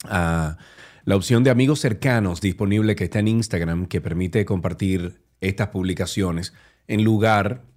a 0.06 0.58
la 1.06 1.16
opción 1.16 1.44
de 1.44 1.52
amigos 1.52 1.82
cercanos 1.82 2.42
disponible 2.42 2.96
que 2.96 3.04
está 3.04 3.20
en 3.20 3.28
Instagram 3.28 3.86
que 3.86 4.02
permite 4.02 4.44
compartir 4.46 5.22
estas 5.40 5.68
publicaciones 5.68 6.54
en 6.88 7.04
lugar 7.04 7.71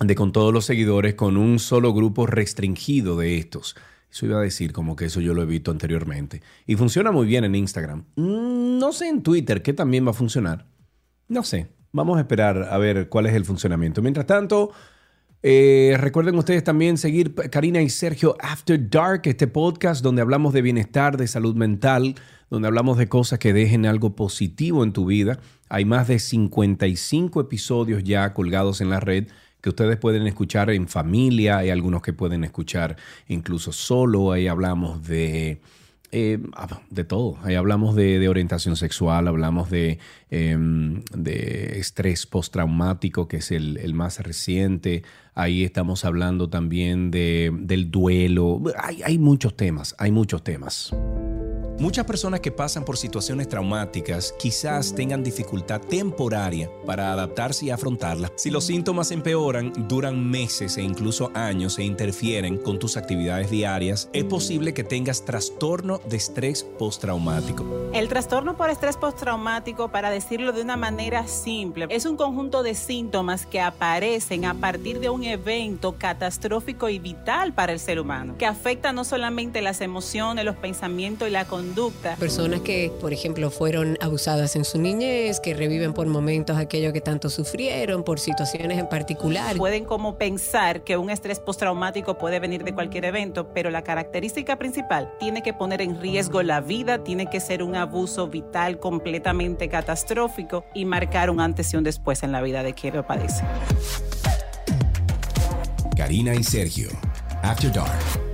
de 0.00 0.14
con 0.14 0.32
todos 0.32 0.52
los 0.52 0.64
seguidores 0.64 1.14
con 1.14 1.36
un 1.36 1.58
solo 1.58 1.92
grupo 1.92 2.26
restringido 2.26 3.18
de 3.18 3.38
estos. 3.38 3.76
Eso 4.10 4.26
iba 4.26 4.38
a 4.38 4.42
decir 4.42 4.72
como 4.72 4.96
que 4.96 5.06
eso 5.06 5.20
yo 5.20 5.34
lo 5.34 5.42
he 5.42 5.46
visto 5.46 5.70
anteriormente. 5.70 6.42
Y 6.66 6.76
funciona 6.76 7.10
muy 7.10 7.26
bien 7.26 7.44
en 7.44 7.54
Instagram. 7.54 8.04
Mm, 8.16 8.78
no 8.78 8.92
sé 8.92 9.08
en 9.08 9.22
Twitter 9.22 9.62
qué 9.62 9.72
también 9.72 10.06
va 10.06 10.10
a 10.10 10.14
funcionar. 10.14 10.66
No 11.28 11.42
sé. 11.42 11.68
Vamos 11.92 12.18
a 12.18 12.20
esperar 12.20 12.68
a 12.70 12.78
ver 12.78 13.08
cuál 13.08 13.26
es 13.26 13.34
el 13.34 13.44
funcionamiento. 13.44 14.02
Mientras 14.02 14.26
tanto, 14.26 14.72
eh, 15.42 15.96
recuerden 15.98 16.36
ustedes 16.36 16.64
también 16.64 16.98
seguir 16.98 17.34
Karina 17.34 17.80
y 17.80 17.88
Sergio 17.88 18.36
After 18.40 18.90
Dark, 18.90 19.22
este 19.24 19.46
podcast 19.46 20.02
donde 20.02 20.22
hablamos 20.22 20.52
de 20.52 20.62
bienestar, 20.62 21.16
de 21.16 21.26
salud 21.26 21.54
mental, 21.54 22.14
donde 22.50 22.68
hablamos 22.68 22.98
de 22.98 23.08
cosas 23.08 23.38
que 23.38 23.52
dejen 23.52 23.86
algo 23.86 24.16
positivo 24.16 24.84
en 24.84 24.92
tu 24.92 25.06
vida. 25.06 25.38
Hay 25.68 25.84
más 25.84 26.08
de 26.08 26.18
55 26.18 27.40
episodios 27.40 28.04
ya 28.04 28.32
colgados 28.34 28.80
en 28.80 28.90
la 28.90 29.00
red 29.00 29.28
que 29.60 29.70
ustedes 29.70 29.96
pueden 29.96 30.26
escuchar 30.26 30.70
en 30.70 30.88
familia, 30.88 31.58
hay 31.58 31.70
algunos 31.70 32.02
que 32.02 32.12
pueden 32.12 32.44
escuchar 32.44 32.96
incluso 33.26 33.72
solo, 33.72 34.32
ahí 34.32 34.48
hablamos 34.48 35.06
de... 35.06 35.60
Eh, 36.10 36.38
ah, 36.54 36.80
de 36.88 37.04
todo. 37.04 37.36
Ahí 37.42 37.54
hablamos 37.54 37.94
de, 37.94 38.26
orientación 38.30 38.76
sexual, 38.76 39.28
hablamos 39.28 39.68
de, 39.68 39.98
em, 40.30 41.02
de 41.12 41.78
estrés 41.78 42.24
postraumático, 42.24 43.28
que 43.28 43.36
es 43.36 43.50
el, 43.50 43.76
el, 43.76 43.92
más 43.92 44.18
reciente. 44.20 45.02
Ahí 45.34 45.64
estamos 45.64 46.06
hablando 46.06 46.48
también 46.48 47.10
de, 47.10 47.52
del 47.54 47.90
duelo. 47.90 48.62
Hay, 48.82 49.02
hay 49.02 49.18
muchos 49.18 49.54
temas, 49.54 49.94
hay 49.98 50.10
muchos 50.10 50.42
temas. 50.42 50.94
Muchas 51.80 52.06
personas 52.06 52.40
que 52.40 52.50
pasan 52.50 52.84
por 52.84 52.96
situaciones 52.96 53.48
traumáticas 53.48 54.34
quizás 54.36 54.92
tengan 54.96 55.22
dificultad 55.22 55.80
temporaria 55.80 56.68
para 56.84 57.12
adaptarse 57.12 57.66
y 57.66 57.70
afrontarlas. 57.70 58.32
Si 58.34 58.50
los 58.50 58.64
síntomas 58.66 59.12
empeoran, 59.12 59.72
duran 59.86 60.28
meses 60.28 60.76
e 60.76 60.82
incluso 60.82 61.30
años 61.34 61.78
e 61.78 61.84
interfieren 61.84 62.58
con 62.58 62.80
tus 62.80 62.96
actividades 62.96 63.48
diarias, 63.48 64.10
es 64.12 64.24
posible 64.24 64.74
que 64.74 64.82
tengas 64.82 65.24
trastorno 65.24 66.00
de 66.08 66.16
estrés 66.16 66.64
postraumático. 66.64 67.64
El 67.94 68.08
trastorno 68.08 68.56
por 68.56 68.70
estrés 68.70 68.96
postraumático, 68.96 69.92
para 69.92 70.10
decirlo 70.10 70.50
de 70.50 70.62
una 70.62 70.76
manera 70.76 71.28
simple, 71.28 71.86
es 71.90 72.06
un 72.06 72.16
conjunto 72.16 72.64
de 72.64 72.74
síntomas 72.74 73.46
que 73.46 73.60
aparecen 73.60 74.46
a 74.46 74.54
partir 74.54 74.98
de 74.98 75.10
un 75.10 75.22
evento 75.22 75.94
catastrófico 75.96 76.88
y 76.88 76.98
vital 76.98 77.52
para 77.52 77.72
el 77.72 77.78
ser 77.78 78.00
humano, 78.00 78.34
que 78.36 78.46
afecta 78.46 78.92
no 78.92 79.04
solamente 79.04 79.62
las 79.62 79.80
emociones, 79.80 80.44
los 80.44 80.56
pensamientos 80.56 81.28
y 81.28 81.30
la 81.30 81.44
conducta, 81.44 81.67
Personas 82.18 82.60
que, 82.60 82.92
por 83.00 83.12
ejemplo, 83.12 83.50
fueron 83.50 83.98
abusadas 84.00 84.56
en 84.56 84.64
su 84.64 84.78
niñez, 84.78 85.40
que 85.40 85.54
reviven 85.54 85.92
por 85.92 86.06
momentos 86.06 86.56
aquello 86.56 86.92
que 86.92 87.00
tanto 87.00 87.30
sufrieron, 87.30 88.04
por 88.04 88.20
situaciones 88.20 88.78
en 88.78 88.88
particular. 88.88 89.56
Pueden 89.56 89.84
como 89.84 90.18
pensar 90.18 90.84
que 90.84 90.96
un 90.96 91.10
estrés 91.10 91.40
postraumático 91.40 92.18
puede 92.18 92.40
venir 92.40 92.64
de 92.64 92.74
cualquier 92.74 93.04
evento, 93.04 93.52
pero 93.52 93.70
la 93.70 93.82
característica 93.82 94.56
principal 94.56 95.12
tiene 95.18 95.42
que 95.42 95.52
poner 95.52 95.82
en 95.82 96.00
riesgo 96.00 96.42
la 96.42 96.60
vida, 96.60 97.04
tiene 97.04 97.26
que 97.30 97.40
ser 97.40 97.62
un 97.62 97.76
abuso 97.76 98.28
vital 98.28 98.78
completamente 98.78 99.68
catastrófico 99.68 100.64
y 100.74 100.84
marcar 100.84 101.30
un 101.30 101.40
antes 101.40 101.72
y 101.72 101.76
un 101.76 101.84
después 101.84 102.22
en 102.22 102.32
la 102.32 102.40
vida 102.40 102.62
de 102.62 102.74
quien 102.74 102.94
lo 102.96 103.06
padece. 103.06 103.44
Karina 105.96 106.34
y 106.34 106.44
Sergio, 106.44 106.88
After 107.42 107.72
Dark. 107.72 108.27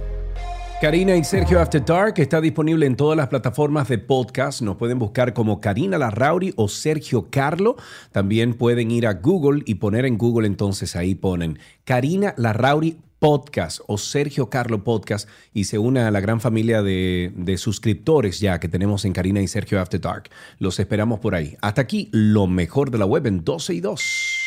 Karina 0.85 1.17
y 1.17 1.25
Sergio 1.25 1.63
After 1.63 1.83
Dark 1.83 2.13
está 2.19 2.43
disponible 2.43 2.85
en 2.85 2.95
todas 2.95 3.17
las 3.17 3.29
plataformas 3.29 3.89
de 3.89 3.97
podcast. 3.97 4.61
Nos 4.61 4.77
pueden 4.77 4.99
buscar 4.99 5.33
como 5.33 5.59
Karina 5.59 5.97
Larrauri 5.97 6.53
o 6.57 6.69
Sergio 6.69 7.31
Carlo. 7.31 7.77
También 8.13 8.53
pueden 8.53 8.91
ir 8.91 9.07
a 9.07 9.15
Google 9.15 9.63
y 9.65 9.77
poner 9.77 10.05
en 10.05 10.19
Google 10.19 10.47
entonces 10.47 10.95
ahí 10.95 11.15
ponen 11.15 11.59
Karina 11.85 12.35
Larrauri 12.37 12.99
Podcast 13.19 13.81
o 13.87 13.97
Sergio 13.97 14.51
Carlo 14.51 14.85
Podcast 14.85 15.27
y 15.55 15.65
se 15.65 15.79
une 15.79 16.01
a 16.01 16.11
la 16.11 16.21
gran 16.21 16.43
familia 16.43 16.83
de, 16.83 17.33
de, 17.35 17.57
suscriptores 17.57 18.39
ya 18.41 18.61
que 18.61 18.69
tenemos 18.69 19.07
en 19.07 19.15
Karina 19.15 19.41
y 19.41 19.49
Sergio 19.49 19.81
After 19.81 19.99
Dark. 19.99 20.29
Los 20.59 20.79
esperamos 20.79 21.19
por 21.19 21.35
ahí. 21.35 21.57
Hasta 21.63 21.81
aquí 21.81 22.11
lo 22.13 22.47
mejor 22.47 22.91
de 22.91 22.99
la 22.99 23.07
web 23.07 23.27
en 23.27 23.43
12 23.43 23.73
y 23.73 23.81
2. 23.81 24.45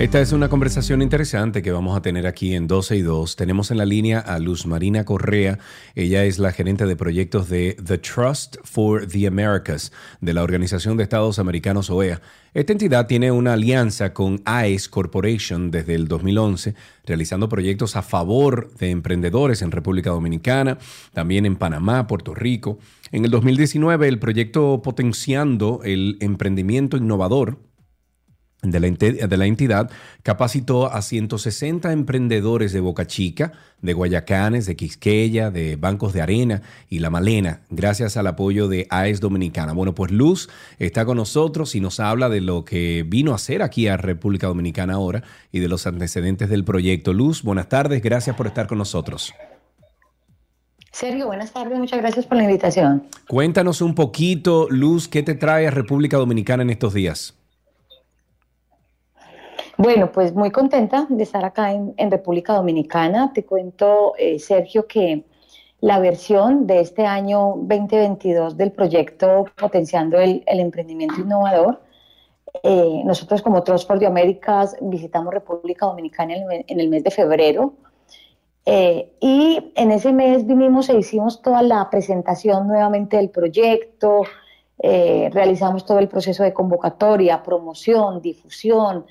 Esta 0.00 0.18
es 0.18 0.32
una 0.32 0.48
conversación 0.48 1.02
interesante 1.02 1.60
que 1.60 1.72
vamos 1.72 1.94
a 1.94 2.00
tener 2.00 2.26
aquí 2.26 2.54
en 2.54 2.66
12 2.66 2.96
y 2.96 3.02
2. 3.02 3.36
Tenemos 3.36 3.70
en 3.70 3.76
la 3.76 3.84
línea 3.84 4.18
a 4.18 4.38
Luz 4.38 4.64
Marina 4.64 5.04
Correa. 5.04 5.58
Ella 5.94 6.24
es 6.24 6.38
la 6.38 6.52
gerente 6.52 6.86
de 6.86 6.96
proyectos 6.96 7.50
de 7.50 7.76
The 7.84 7.98
Trust 7.98 8.56
for 8.64 9.06
the 9.06 9.26
Americas 9.26 9.92
de 10.22 10.32
la 10.32 10.42
Organización 10.42 10.96
de 10.96 11.02
Estados 11.02 11.38
Americanos 11.38 11.90
OEA. 11.90 12.22
Esta 12.54 12.72
entidad 12.72 13.08
tiene 13.08 13.30
una 13.30 13.52
alianza 13.52 14.14
con 14.14 14.40
AES 14.46 14.88
Corporation 14.88 15.70
desde 15.70 15.96
el 15.96 16.08
2011, 16.08 16.74
realizando 17.04 17.50
proyectos 17.50 17.94
a 17.94 18.00
favor 18.00 18.72
de 18.78 18.88
emprendedores 18.88 19.60
en 19.60 19.70
República 19.70 20.08
Dominicana, 20.08 20.78
también 21.12 21.44
en 21.44 21.56
Panamá, 21.56 22.06
Puerto 22.06 22.34
Rico. 22.34 22.78
En 23.12 23.26
el 23.26 23.30
2019, 23.30 24.08
el 24.08 24.18
proyecto 24.18 24.80
Potenciando 24.80 25.82
el 25.84 26.16
Emprendimiento 26.20 26.96
Innovador 26.96 27.58
de 28.62 28.80
la, 29.38 29.46
entidad 29.46 29.90
capacitó 30.22 30.92
a 30.92 31.00
160 31.00 31.92
emprendedores 31.92 32.72
de 32.72 32.80
Boca 32.80 33.06
Chica, 33.06 33.52
de 33.80 33.94
Guayacanes, 33.94 34.66
de 34.66 34.76
Quisqueya, 34.76 35.50
de 35.50 35.76
Bancos 35.76 36.12
de 36.12 36.20
Arena 36.20 36.60
y 36.88 36.98
La 36.98 37.08
Malena, 37.08 37.60
gracias 37.70 38.18
al 38.18 38.26
apoyo 38.26 38.68
de 38.68 38.86
AES 38.90 39.20
Dominicana. 39.20 39.72
Bueno, 39.72 39.94
pues 39.94 40.10
Luz 40.10 40.50
está 40.78 41.06
con 41.06 41.16
nosotros 41.16 41.74
y 41.74 41.80
nos 41.80 42.00
habla 42.00 42.28
de 42.28 42.42
lo 42.42 42.64
que 42.64 43.04
vino 43.06 43.32
a 43.32 43.36
hacer 43.36 43.62
aquí 43.62 43.88
a 43.88 43.96
República 43.96 44.46
Dominicana 44.46 44.94
ahora 44.94 45.22
y 45.50 45.60
de 45.60 45.68
los 45.68 45.86
antecedentes 45.86 46.50
del 46.50 46.64
proyecto. 46.64 47.14
Luz, 47.14 47.42
buenas 47.42 47.68
tardes, 47.70 48.02
gracias 48.02 48.36
por 48.36 48.46
estar 48.46 48.66
con 48.66 48.76
nosotros. 48.76 49.32
Sergio, 50.92 51.26
buenas 51.26 51.52
tardes, 51.52 51.78
muchas 51.78 52.00
gracias 52.00 52.26
por 52.26 52.36
la 52.36 52.42
invitación. 52.42 53.04
Cuéntanos 53.26 53.80
un 53.80 53.94
poquito, 53.94 54.66
Luz, 54.68 55.08
¿qué 55.08 55.22
te 55.22 55.34
trae 55.34 55.66
a 55.66 55.70
República 55.70 56.18
Dominicana 56.18 56.62
en 56.62 56.70
estos 56.70 56.92
días? 56.92 57.39
Bueno, 59.82 60.12
pues 60.12 60.34
muy 60.34 60.50
contenta 60.50 61.06
de 61.08 61.22
estar 61.22 61.42
acá 61.42 61.72
en, 61.72 62.10
República 62.10 62.52
Dominicana. 62.52 63.32
Te 63.32 63.46
cuento, 63.46 64.12
eh, 64.18 64.38
Sergio, 64.38 64.86
que 64.86 65.24
la 65.80 65.98
versión 65.98 66.66
de 66.66 66.80
este 66.80 67.06
año 67.06 67.54
2022 67.56 68.58
del 68.58 68.72
proyecto 68.72 69.46
Potenciando 69.58 70.20
el, 70.20 70.44
Emprendimiento 70.46 71.22
Innovador, 71.22 71.80
eh, 72.62 73.00
nosotros 73.06 73.40
como 73.40 73.62
Trust 73.62 73.88
for 73.88 73.98
the 73.98 74.04
Americas 74.04 74.76
visitamos 74.82 75.32
República 75.32 75.86
Dominicana 75.86 76.34
en 76.36 76.78
el, 76.78 76.88
mes 76.90 77.02
de 77.02 77.10
febrero 77.10 77.72
eh, 78.66 79.14
y 79.18 79.72
en 79.76 79.92
ese 79.92 80.12
mes 80.12 80.46
vinimos 80.46 80.90
e 80.90 80.98
hicimos 80.98 81.40
toda 81.40 81.62
la 81.62 81.88
presentación 81.88 82.68
nuevamente 82.68 83.16
del 83.16 83.30
proyecto, 83.30 84.24
realizamos 84.78 85.86
todo 85.86 86.00
el 86.00 86.08
proceso 86.08 86.42
de 86.42 86.52
convocatoria, 86.52 87.42
promoción, 87.42 88.20
difusión, 88.20 89.06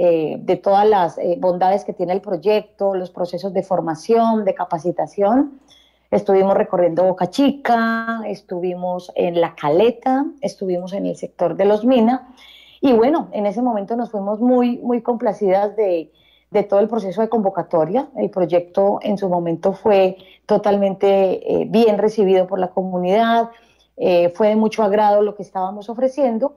eh, 0.00 0.36
de 0.38 0.54
todas 0.54 0.88
las 0.88 1.18
eh, 1.18 1.36
bondades 1.40 1.84
que 1.84 1.92
tiene 1.92 2.12
el 2.12 2.20
proyecto, 2.20 2.94
los 2.94 3.10
procesos 3.10 3.52
de 3.52 3.64
formación, 3.64 4.44
de 4.44 4.54
capacitación. 4.54 5.58
Estuvimos 6.12 6.54
recorriendo 6.54 7.02
Boca 7.02 7.30
Chica, 7.30 8.20
estuvimos 8.24 9.10
en 9.16 9.40
La 9.40 9.56
Caleta, 9.56 10.24
estuvimos 10.40 10.92
en 10.92 11.06
el 11.06 11.16
sector 11.16 11.56
de 11.56 11.64
Los 11.64 11.84
Mina 11.84 12.28
y 12.80 12.92
bueno, 12.92 13.26
en 13.32 13.46
ese 13.46 13.60
momento 13.60 13.96
nos 13.96 14.12
fuimos 14.12 14.38
muy, 14.38 14.78
muy 14.78 15.02
complacidas 15.02 15.74
de, 15.74 16.12
de 16.52 16.62
todo 16.62 16.78
el 16.78 16.86
proceso 16.86 17.20
de 17.20 17.28
convocatoria. 17.28 18.08
El 18.14 18.30
proyecto 18.30 19.00
en 19.02 19.18
su 19.18 19.28
momento 19.28 19.72
fue 19.72 20.16
totalmente 20.46 21.08
eh, 21.62 21.66
bien 21.68 21.98
recibido 21.98 22.46
por 22.46 22.60
la 22.60 22.68
comunidad, 22.68 23.50
fue 24.34 24.46
de 24.46 24.54
mucho 24.54 24.84
agrado 24.84 25.22
lo 25.22 25.34
que 25.34 25.42
estábamos 25.42 25.88
ofreciendo 25.88 26.54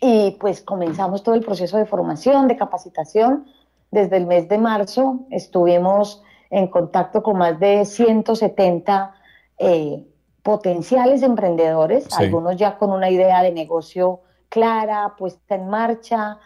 y 0.00 0.32
pues 0.40 0.62
comenzamos 0.62 1.22
todo 1.22 1.34
el 1.34 1.42
proceso 1.42 1.76
de 1.76 1.86
formación, 1.86 2.48
de 2.48 2.56
capacitación. 2.56 3.46
Desde 3.90 4.16
el 4.16 4.26
mes 4.26 4.48
de 4.48 4.58
marzo 4.58 5.20
estuvimos 5.30 6.22
en 6.50 6.68
contacto 6.68 7.22
con 7.22 7.38
más 7.38 7.58
de 7.58 7.84
170 7.84 9.14
eh, 9.58 10.06
potenciales 10.42 11.22
emprendedores, 11.22 12.08
algunos 12.18 12.56
ya 12.56 12.78
con 12.78 12.90
una 12.90 13.10
idea 13.10 13.42
de 13.42 13.52
negocio 13.52 14.20
clara, 14.48 15.14
puesta 15.18 15.56
en 15.56 15.68
marcha, 15.68 16.38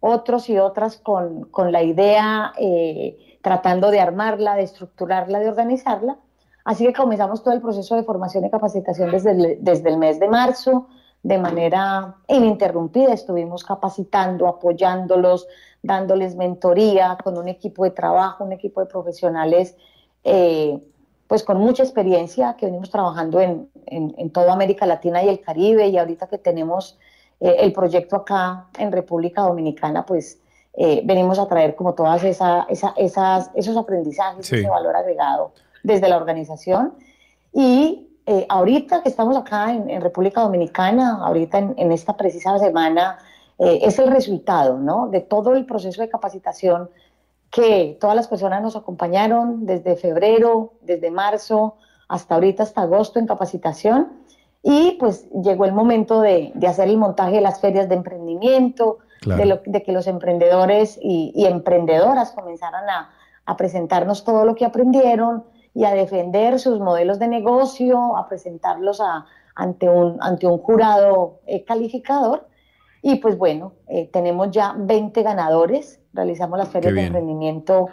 otros 0.00 0.48
y 0.48 0.58
otras 0.58 0.96
con, 0.96 1.44
con 1.44 1.72
la 1.72 1.82
idea 1.82 2.52
eh, 2.58 3.38
tratando 3.42 3.90
de 3.90 4.00
armarla, 4.00 4.54
de 4.54 4.62
estructurarla, 4.62 5.40
de 5.40 5.48
organizarla. 5.48 6.18
Así 6.64 6.86
que 6.86 6.92
comenzamos 6.92 7.42
todo 7.42 7.54
el 7.54 7.60
proceso 7.60 7.96
de 7.96 8.04
formación 8.04 8.44
y 8.44 8.50
capacitación 8.50 9.10
desde 9.10 9.56
desde 9.60 9.88
el 9.88 9.96
mes 9.96 10.20
de 10.20 10.28
marzo 10.28 10.88
de 11.22 11.38
manera 11.38 12.16
ininterrumpida. 12.28 13.12
Estuvimos 13.12 13.64
capacitando, 13.64 14.46
apoyándolos, 14.46 15.46
dándoles 15.82 16.36
mentoría 16.36 17.18
con 17.22 17.38
un 17.38 17.48
equipo 17.48 17.84
de 17.84 17.90
trabajo, 17.90 18.44
un 18.44 18.52
equipo 18.52 18.80
de 18.80 18.86
profesionales, 18.86 19.76
eh, 20.24 20.78
pues 21.26 21.42
con 21.42 21.58
mucha 21.58 21.82
experiencia 21.82 22.56
que 22.58 22.66
venimos 22.66 22.90
trabajando 22.90 23.40
en, 23.40 23.68
en, 23.86 24.30
toda 24.30 24.52
América 24.52 24.86
Latina 24.86 25.22
y 25.22 25.28
el 25.28 25.40
Caribe 25.40 25.88
y 25.88 25.98
ahorita 25.98 26.26
que 26.26 26.38
tenemos 26.38 26.98
eh, 27.40 27.56
el 27.60 27.72
proyecto 27.72 28.16
acá 28.16 28.68
en 28.78 28.90
República 28.90 29.42
Dominicana, 29.42 30.06
pues 30.06 30.40
eh, 30.74 31.02
venimos 31.04 31.38
a 31.38 31.46
traer 31.46 31.74
como 31.74 31.94
todas 31.94 32.24
esa, 32.24 32.66
esas, 32.68 33.50
esos 33.54 33.76
aprendizajes, 33.76 34.50
ese 34.50 34.68
valor 34.68 34.96
agregado 34.96 35.52
desde 35.82 36.08
la 36.08 36.16
organización. 36.16 36.94
Y 37.52 38.07
eh, 38.30 38.44
ahorita 38.46 39.02
que 39.02 39.08
estamos 39.08 39.38
acá 39.38 39.72
en, 39.72 40.02
República 40.02 40.42
Dominicana, 40.42 41.24
ahorita 41.24 41.56
en, 41.78 41.92
esta 41.92 42.14
precisa 42.14 42.58
semana, 42.58 43.16
eh, 43.58 43.78
es 43.80 43.98
el 43.98 44.10
resultado 44.10 44.76
¿no? 44.76 45.08
de 45.08 45.20
todo 45.20 45.54
el 45.54 45.64
proceso 45.64 46.02
de 46.02 46.10
capacitación 46.10 46.90
que 47.50 47.96
todas 47.98 48.14
las 48.14 48.28
personas 48.28 48.60
nos 48.60 48.76
acompañaron 48.76 49.64
desde 49.64 49.96
febrero, 49.96 50.74
desde 50.82 51.10
marzo, 51.10 51.76
hasta 52.06 52.34
ahorita, 52.34 52.64
hasta 52.64 52.82
agosto 52.82 53.18
en 53.18 53.26
capacitación. 53.26 54.12
Y 54.62 54.98
pues 55.00 55.26
llegó 55.30 55.64
el 55.64 55.72
momento 55.72 56.20
de, 56.20 56.52
hacer 56.68 56.90
el 56.90 56.98
montaje 56.98 57.36
de 57.36 57.40
las 57.40 57.62
ferias 57.62 57.88
de 57.88 57.94
emprendimiento, 57.94 58.98
de, 59.24 59.82
que 59.82 59.92
los 59.92 60.06
emprendedores 60.06 60.98
y, 61.00 61.46
emprendedoras 61.46 62.32
comenzaran 62.32 62.90
a, 62.90 63.10
a 63.46 63.56
presentarnos 63.56 64.22
todo 64.24 64.44
lo 64.44 64.54
que 64.54 64.66
aprendieron, 64.66 65.44
y 65.78 65.84
a 65.84 65.94
defender 65.94 66.58
sus 66.58 66.80
modelos 66.80 67.20
de 67.20 67.28
negocio, 67.28 68.16
a 68.16 68.28
presentarlos 68.28 69.00
ante, 69.54 69.88
un, 69.88 70.18
ante 70.20 70.48
un 70.48 70.58
jurado 70.58 71.38
eh, 71.46 71.64
calificador. 71.64 72.48
Y 73.00 73.20
pues 73.20 73.38
bueno, 73.38 73.74
eh, 73.86 74.10
tenemos 74.12 74.50
ya 74.50 74.74
20 74.76 75.22
ganadores. 75.22 76.00
Realizamos 76.12 76.58
las 76.58 76.68
ferias 76.70 76.94
de 76.94 77.04
emprendimiento 77.04 77.86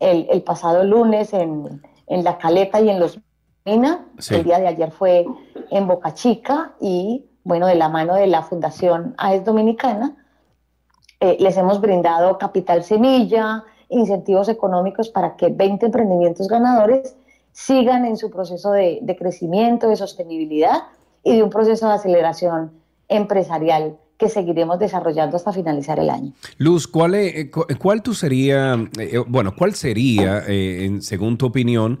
el, 0.00 0.42
pasado 0.42 0.82
lunes 0.82 1.32
en, 1.32 1.80
La 2.08 2.36
Caleta 2.36 2.80
y 2.80 2.90
en 2.90 2.98
Los 2.98 3.20
Mina. 3.64 4.08
El 4.28 4.42
día 4.42 4.58
de 4.58 4.66
ayer 4.66 4.90
fue 4.90 5.24
en 5.70 5.86
Boca 5.86 6.12
Chica 6.14 6.72
y 6.80 7.26
bueno, 7.44 7.68
de 7.68 7.76
la 7.76 7.88
mano 7.88 8.16
de 8.16 8.26
la 8.26 8.42
Fundación 8.42 9.14
AES 9.18 9.44
Dominicana, 9.44 10.16
eh, 11.20 11.36
les 11.38 11.56
hemos 11.56 11.80
brindado 11.80 12.38
capital 12.38 12.82
semilla, 12.82 13.62
incentivos 13.88 14.48
económicos 14.48 15.10
para 15.10 15.36
que 15.36 15.48
20 15.48 15.86
emprendimientos 15.86 16.48
ganadores 16.48 17.16
sigan 17.52 18.04
en 18.04 18.16
su 18.16 18.30
proceso 18.30 18.72
de, 18.72 19.16
crecimiento, 19.18 19.88
de 19.88 19.96
sostenibilidad 19.96 20.84
y 21.22 21.36
de 21.36 21.42
un 21.42 21.50
proceso 21.50 21.88
de 21.88 21.94
aceleración 21.94 22.72
empresarial 23.08 23.96
que 24.16 24.28
seguiremos 24.28 24.78
desarrollando 24.78 25.36
hasta 25.36 25.52
finalizar 25.52 25.98
el 25.98 26.10
año. 26.10 26.32
Luz, 26.58 26.86
¿cuál, 26.86 27.14
eh, 27.14 27.50
cuál 27.50 28.02
tú 28.02 28.14
sería, 28.14 28.76
eh, 28.98 29.18
bueno, 29.26 29.54
cuál 29.56 29.74
sería, 29.74 30.44
eh, 30.46 30.98
según 31.00 31.38
tu 31.38 31.46
opinión, 31.46 32.00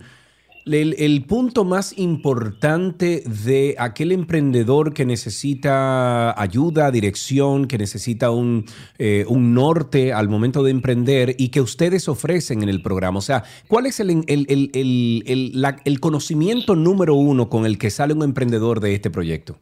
el, 0.66 1.24
punto 1.26 1.64
más 1.64 1.96
importante 1.98 3.22
de 3.26 3.74
aquel 3.78 4.12
emprendedor 4.12 4.92
que 4.92 5.04
necesita 5.04 6.40
ayuda, 6.40 6.90
dirección, 6.90 7.66
que 7.66 7.78
necesita 7.78 8.30
un, 8.30 8.66
eh, 8.98 9.24
un, 9.28 9.54
norte 9.54 10.12
al 10.12 10.28
momento 10.28 10.62
de 10.62 10.70
emprender 10.70 11.34
y 11.38 11.48
que 11.48 11.60
ustedes 11.60 12.08
ofrecen 12.08 12.62
en 12.62 12.68
el 12.68 12.82
programa? 12.82 13.18
O 13.18 13.22
sea, 13.22 13.44
¿cuál 13.68 13.86
es 13.86 14.00
el, 14.00 14.24
el 14.26 16.00
conocimiento 16.00 16.76
número 16.76 17.14
uno 17.14 17.48
con 17.48 17.66
el 17.66 17.78
que 17.78 17.90
sale 17.90 18.14
un 18.14 18.22
emprendedor 18.22 18.80
de 18.80 18.94
este 18.94 19.10
proyecto? 19.10 19.58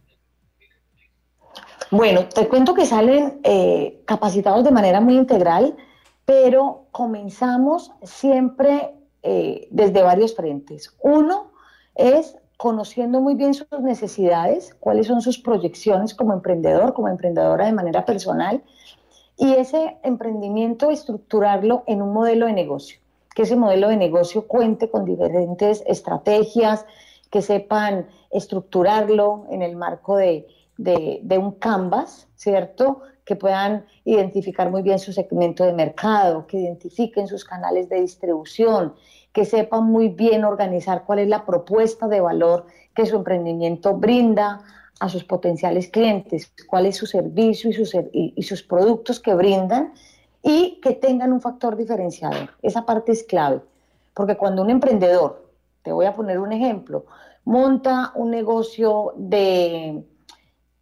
Bueno, 1.91 2.27
te 2.27 2.49
cuento 2.49 2.75
que 2.75 2.85
salen 2.85 3.41
eh, 3.45 4.03
capacitados 4.07 4.63
de 4.63 4.71
manera 4.71 5.01
muy 5.01 5.17
integral, 5.17 5.75
pero 6.27 6.87
comenzamos 6.91 7.93
siempre 8.03 8.91
eh, 9.23 9.69
desde 9.71 10.03
varios 10.03 10.35
frentes. 10.35 10.95
Uno 11.03 11.53
es 11.95 12.37
conociendo 12.57 13.21
muy 13.21 13.35
bien 13.35 13.55
sus 13.55 13.69
necesidades, 13.81 14.75
cuáles 14.81 15.07
son 15.07 15.23
sus 15.23 15.39
proyecciones 15.39 16.15
como 16.15 16.33
emprendedor, 16.33 16.93
como 16.93 17.09
emprendedora 17.09 17.67
de 17.67 17.73
manera 17.73 18.05
personal, 18.05 18.63
y 19.37 19.53
ese 19.53 19.99
emprendimiento 20.03 20.91
estructurarlo 20.91 21.85
en 21.87 22.03
un 22.03 22.13
modelo 22.13 22.47
de 22.47 22.53
negocio, 22.53 22.99
que 23.35 23.43
ese 23.43 23.55
modelo 23.55 23.89
de 23.89 23.97
negocio 23.97 24.49
cuente 24.49 24.91
con 24.91 25.05
diferentes 25.05 25.85
estrategias, 25.87 26.85
que 27.31 27.43
sepan 27.43 28.09
estructurarlo 28.31 29.47
en 29.51 29.63
el 29.63 29.77
marco 29.77 30.17
de, 30.17 30.47
de 30.77 31.39
un 31.39 31.53
canvas, 31.53 32.27
¿cierto? 32.35 33.03
Que 33.29 33.37
puedan 33.37 33.85
identificar 34.07 34.71
muy 34.71 34.81
bien 34.81 34.99
su 34.99 35.13
segmento 35.13 35.63
de 35.63 35.75
mercado, 35.75 36.47
que 36.47 36.61
identifiquen 36.61 37.29
sus 37.29 37.45
canales 37.45 37.91
de 37.91 38.01
distribución, 38.01 38.95
que 39.35 39.45
sepan 39.45 39.85
muy 39.85 40.09
bien 40.09 40.45
organizar 40.45 41.05
cuál 41.05 41.19
es 41.19 41.29
la 41.29 41.45
propuesta 41.45 42.09
de 42.09 42.23
valor 42.23 42.65
que 42.95 43.05
su 43.05 43.17
emprendimiento 43.17 43.95
brinda 43.99 44.63
a 44.99 45.11
sus 45.11 45.25
potenciales 45.25 45.89
clientes, 45.89 46.51
cuál 46.69 46.87
es 46.87 46.97
su 46.97 47.05
servicio 47.05 47.69
y 47.69 48.43
sus, 48.43 48.63
productos 48.63 49.21
que 49.21 49.35
brindan 49.35 49.93
y 50.43 50.81
que 50.81 50.93
tengan 50.93 51.31
un 51.31 51.43
factor 51.43 51.77
diferenciador. 51.77 52.49
Esa 52.63 52.87
parte 52.87 53.13
es 53.13 53.25
clave, 53.25 53.61
porque 54.15 54.39
cuando 54.39 54.63
un 54.63 54.71
emprendedor, 54.71 55.51
te 55.83 55.93
voy 55.93 56.07
a 56.07 56.15
poner 56.15 56.39
un 56.39 56.53
ejemplo, 56.53 57.05
monta 57.45 58.11
un 58.15 58.31
negocio 58.31 59.13
de 59.17 60.03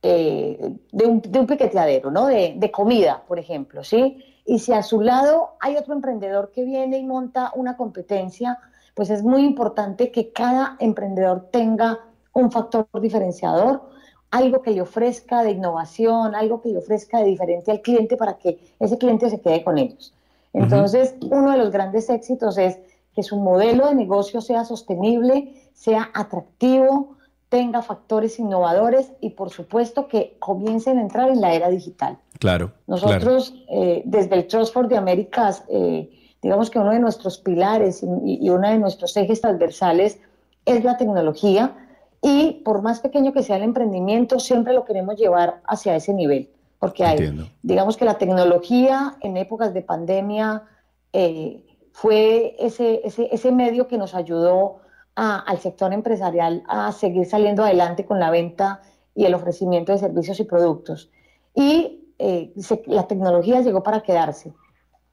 eh, 0.08 0.72
de, 0.92 1.04
un, 1.04 1.20
piqueteadero, 1.20 2.12
¿no? 2.12 2.26
De, 2.26 2.70
comida, 2.70 3.24
por 3.26 3.40
ejemplo, 3.40 3.82
¿sí? 3.82 4.22
Y 4.44 4.60
si 4.60 4.72
a 4.72 4.84
su 4.84 5.00
lado 5.00 5.56
hay 5.58 5.76
otro 5.76 5.94
emprendedor 5.94 6.52
que 6.52 6.62
viene 6.62 6.98
y 6.98 7.04
monta 7.04 7.50
una 7.56 7.76
competencia, 7.76 8.60
pues 8.94 9.10
es 9.10 9.24
muy 9.24 9.44
importante 9.44 10.12
que 10.12 10.30
cada 10.30 10.76
emprendedor 10.78 11.48
tenga 11.50 11.98
un 12.34 12.52
factor 12.52 12.86
diferenciador, 13.00 13.82
algo 14.30 14.62
que 14.62 14.70
le 14.70 14.80
ofrezca 14.80 15.42
de 15.42 15.50
innovación, 15.50 16.36
algo 16.36 16.62
que 16.62 16.68
le 16.68 16.78
ofrezca 16.78 17.18
de 17.18 17.24
diferente 17.24 17.72
al 17.72 17.80
cliente 17.80 18.16
para 18.16 18.34
que 18.38 18.60
ese 18.78 18.98
cliente 18.98 19.28
se 19.28 19.40
quede 19.40 19.64
con 19.64 19.76
ellos. 19.76 20.14
Entonces, 20.52 21.16
uno 21.32 21.50
de 21.50 21.58
los 21.58 21.72
grandes 21.72 22.08
éxitos 22.10 22.58
es 22.58 22.78
que 23.12 23.24
su 23.24 23.38
modelo 23.38 23.88
de 23.88 23.96
negocio 23.96 24.40
sea 24.40 24.64
sostenible, 24.64 25.52
sea 25.72 26.10
atractivo, 26.14 27.15
tenga 27.48 27.82
factores 27.82 28.38
innovadores 28.38 29.12
y 29.20 29.30
por 29.30 29.50
supuesto 29.50 30.08
que 30.08 30.36
comiencen 30.38 30.98
a 30.98 31.02
entrar 31.02 31.28
en 31.28 31.40
la 31.40 31.54
era 31.54 31.68
digital. 31.68 32.18
Claro. 32.38 32.72
Nosotros 32.86 33.54
eh, 33.68 34.02
desde 34.04 34.34
el 34.34 34.46
Trust 34.46 34.72
for 34.72 34.88
the 34.88 34.96
Americas, 34.96 35.64
eh, 35.68 36.10
digamos 36.42 36.70
que 36.70 36.78
uno 36.78 36.90
de 36.90 36.98
nuestros 36.98 37.38
pilares 37.38 38.02
y, 38.02 38.50
uno 38.50 38.68
de 38.68 38.78
nuestros 38.78 39.16
ejes 39.16 39.40
transversales 39.40 40.18
es 40.64 40.82
la 40.84 40.96
tecnología 40.96 41.76
y 42.20 42.62
por 42.64 42.82
más 42.82 43.00
pequeño 43.00 43.32
que 43.32 43.42
sea 43.42 43.56
el 43.56 43.62
emprendimiento, 43.62 44.40
siempre 44.40 44.72
lo 44.72 44.84
queremos 44.84 45.16
llevar 45.16 45.60
hacia 45.66 45.94
ese 45.94 46.12
nivel, 46.12 46.50
porque 46.80 47.04
hay, 47.04 47.48
digamos 47.62 47.96
que 47.96 48.04
la 48.04 48.18
tecnología 48.18 49.16
en 49.20 49.36
épocas 49.36 49.72
de 49.72 49.82
pandemia 49.82 50.64
eh, 51.12 51.64
fue 51.92 52.56
ese, 52.58 53.02
ese, 53.04 53.28
ese 53.30 53.52
medio 53.52 53.86
que 53.86 53.96
nos 53.96 54.14
ayudó 54.14 54.80
al 55.16 55.58
sector 55.58 55.92
empresarial 55.92 56.62
a 56.68 56.92
seguir 56.92 57.26
saliendo 57.26 57.64
adelante 57.64 58.04
con 58.04 58.20
la 58.20 58.30
venta 58.30 58.82
y 59.14 59.24
el 59.24 59.34
ofrecimiento 59.34 59.92
de 59.92 59.98
servicios 59.98 60.38
y 60.40 60.44
productos. 60.44 61.10
Y 61.54 62.12
eh, 62.18 62.52
la 62.86 63.06
tecnología 63.08 63.62
llegó 63.62 63.82
para 63.82 64.02
quedarse, 64.02 64.52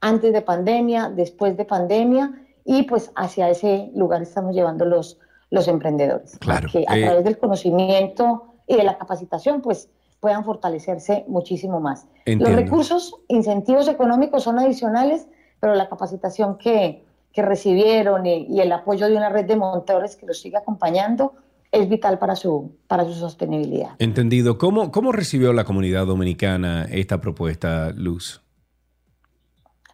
antes 0.00 0.32
de 0.34 0.42
pandemia, 0.42 1.08
después 1.08 1.56
de 1.56 1.64
pandemia, 1.64 2.32
y 2.66 2.82
pues 2.82 3.10
hacia 3.16 3.48
ese 3.48 3.90
lugar 3.94 4.22
estamos 4.22 4.54
llevando 4.54 4.84
los, 4.84 5.18
los 5.50 5.68
emprendedores. 5.68 6.38
Claro. 6.38 6.68
Que 6.70 6.84
a 6.86 6.98
eh, 6.98 7.04
través 7.04 7.24
del 7.24 7.38
conocimiento 7.38 8.54
y 8.66 8.76
de 8.76 8.84
la 8.84 8.98
capacitación, 8.98 9.62
pues 9.62 9.88
puedan 10.20 10.44
fortalecerse 10.44 11.24
muchísimo 11.28 11.80
más. 11.80 12.06
Los 12.24 12.52
recursos, 12.54 13.14
incentivos 13.28 13.88
económicos 13.88 14.42
son 14.42 14.58
adicionales, 14.58 15.28
pero 15.60 15.74
la 15.74 15.88
capacitación 15.88 16.56
que, 16.56 17.04
que 17.34 17.42
recibieron 17.42 18.24
y, 18.24 18.60
el 18.60 18.72
apoyo 18.72 19.08
de 19.08 19.16
una 19.16 19.28
red 19.28 19.44
de 19.44 19.56
montadores 19.56 20.16
que 20.16 20.24
los 20.24 20.40
sigue 20.40 20.56
acompañando 20.56 21.34
es 21.72 21.88
vital 21.88 22.20
para 22.20 22.36
su, 22.36 22.76
para 22.86 23.04
su 23.04 23.12
sostenibilidad. 23.12 23.90
Entendido. 23.98 24.56
¿Cómo, 24.56 24.92
¿Cómo 24.92 25.10
recibió 25.10 25.52
la 25.52 25.64
comunidad 25.64 26.06
dominicana 26.06 26.84
esta 26.84 27.20
propuesta, 27.20 27.90
Luz? 27.96 28.40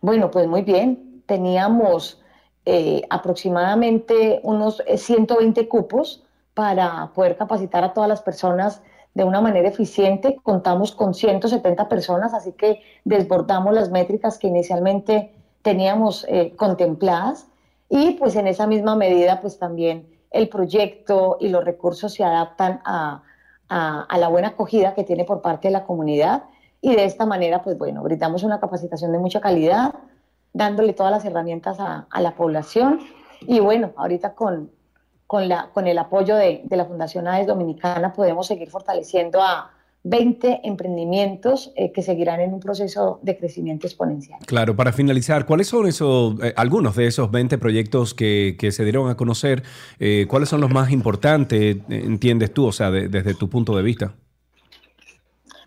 Bueno, 0.02 0.30
pues 0.30 0.46
muy 0.46 0.60
bien. 0.60 1.22
Teníamos 1.24 2.20
eh, 2.66 3.02
aproximadamente 3.08 4.40
unos 4.42 4.82
120 4.94 5.66
cupos 5.68 6.22
para 6.52 7.10
poder 7.14 7.38
capacitar 7.38 7.82
a 7.84 7.94
todas 7.94 8.08
las 8.08 8.20
personas 8.20 8.82
de 9.14 9.24
una 9.24 9.40
manera 9.40 9.68
eficiente. 9.68 10.36
Contamos 10.42 10.92
con 10.92 11.14
170 11.14 11.88
personas, 11.88 12.34
así 12.34 12.52
que 12.52 12.82
desbordamos 13.04 13.72
las 13.72 13.90
métricas 13.90 14.38
que 14.38 14.48
inicialmente 14.48 15.32
teníamos 15.62 16.24
eh, 16.28 16.54
contempladas 16.56 17.46
y 17.88 18.12
pues 18.12 18.36
en 18.36 18.46
esa 18.46 18.66
misma 18.66 18.96
medida 18.96 19.40
pues 19.40 19.58
también 19.58 20.08
el 20.30 20.48
proyecto 20.48 21.36
y 21.40 21.48
los 21.48 21.64
recursos 21.64 22.14
se 22.14 22.24
adaptan 22.24 22.80
a, 22.84 23.22
a, 23.68 24.02
a 24.02 24.18
la 24.18 24.28
buena 24.28 24.48
acogida 24.48 24.94
que 24.94 25.04
tiene 25.04 25.24
por 25.24 25.42
parte 25.42 25.68
de 25.68 25.72
la 25.72 25.84
comunidad 25.84 26.44
y 26.80 26.94
de 26.94 27.04
esta 27.04 27.26
manera, 27.26 27.62
pues 27.62 27.76
bueno, 27.76 28.02
brindamos 28.02 28.42
una 28.42 28.58
capacitación 28.58 29.12
de 29.12 29.18
mucha 29.18 29.40
calidad, 29.40 29.94
dándole 30.52 30.94
todas 30.94 31.12
las 31.12 31.24
herramientas 31.24 31.78
a, 31.78 32.06
a 32.10 32.20
la 32.20 32.34
población 32.34 33.00
y 33.40 33.60
bueno, 33.60 33.92
ahorita 33.96 34.34
con, 34.34 34.70
con, 35.26 35.48
la, 35.48 35.70
con 35.74 35.86
el 35.86 35.98
apoyo 35.98 36.36
de, 36.36 36.62
de 36.64 36.76
la 36.76 36.86
Fundación 36.86 37.28
AES 37.28 37.46
Dominicana 37.46 38.12
podemos 38.12 38.46
seguir 38.46 38.70
fortaleciendo 38.70 39.42
a 39.42 39.70
20 40.02 40.60
emprendimientos 40.64 41.72
eh, 41.76 41.92
que 41.92 42.00
seguirán 42.02 42.40
en 42.40 42.54
un 42.54 42.60
proceso 42.60 43.20
de 43.22 43.36
crecimiento 43.36 43.86
exponencial. 43.86 44.40
Claro, 44.46 44.74
para 44.74 44.92
finalizar, 44.92 45.44
¿cuáles 45.44 45.66
son 45.68 45.86
esos, 45.86 46.42
eh, 46.42 46.54
algunos 46.56 46.96
de 46.96 47.06
esos 47.06 47.30
20 47.30 47.58
proyectos 47.58 48.14
que, 48.14 48.56
que 48.58 48.72
se 48.72 48.84
dieron 48.84 49.10
a 49.10 49.16
conocer? 49.16 49.62
Eh, 49.98 50.26
¿Cuáles 50.28 50.48
son 50.48 50.60
los 50.62 50.70
más 50.70 50.90
importantes, 50.90 51.76
entiendes 51.90 52.52
tú, 52.54 52.66
o 52.66 52.72
sea, 52.72 52.90
de- 52.90 53.08
desde 53.08 53.34
tu 53.34 53.50
punto 53.50 53.76
de 53.76 53.82
vista? 53.82 54.14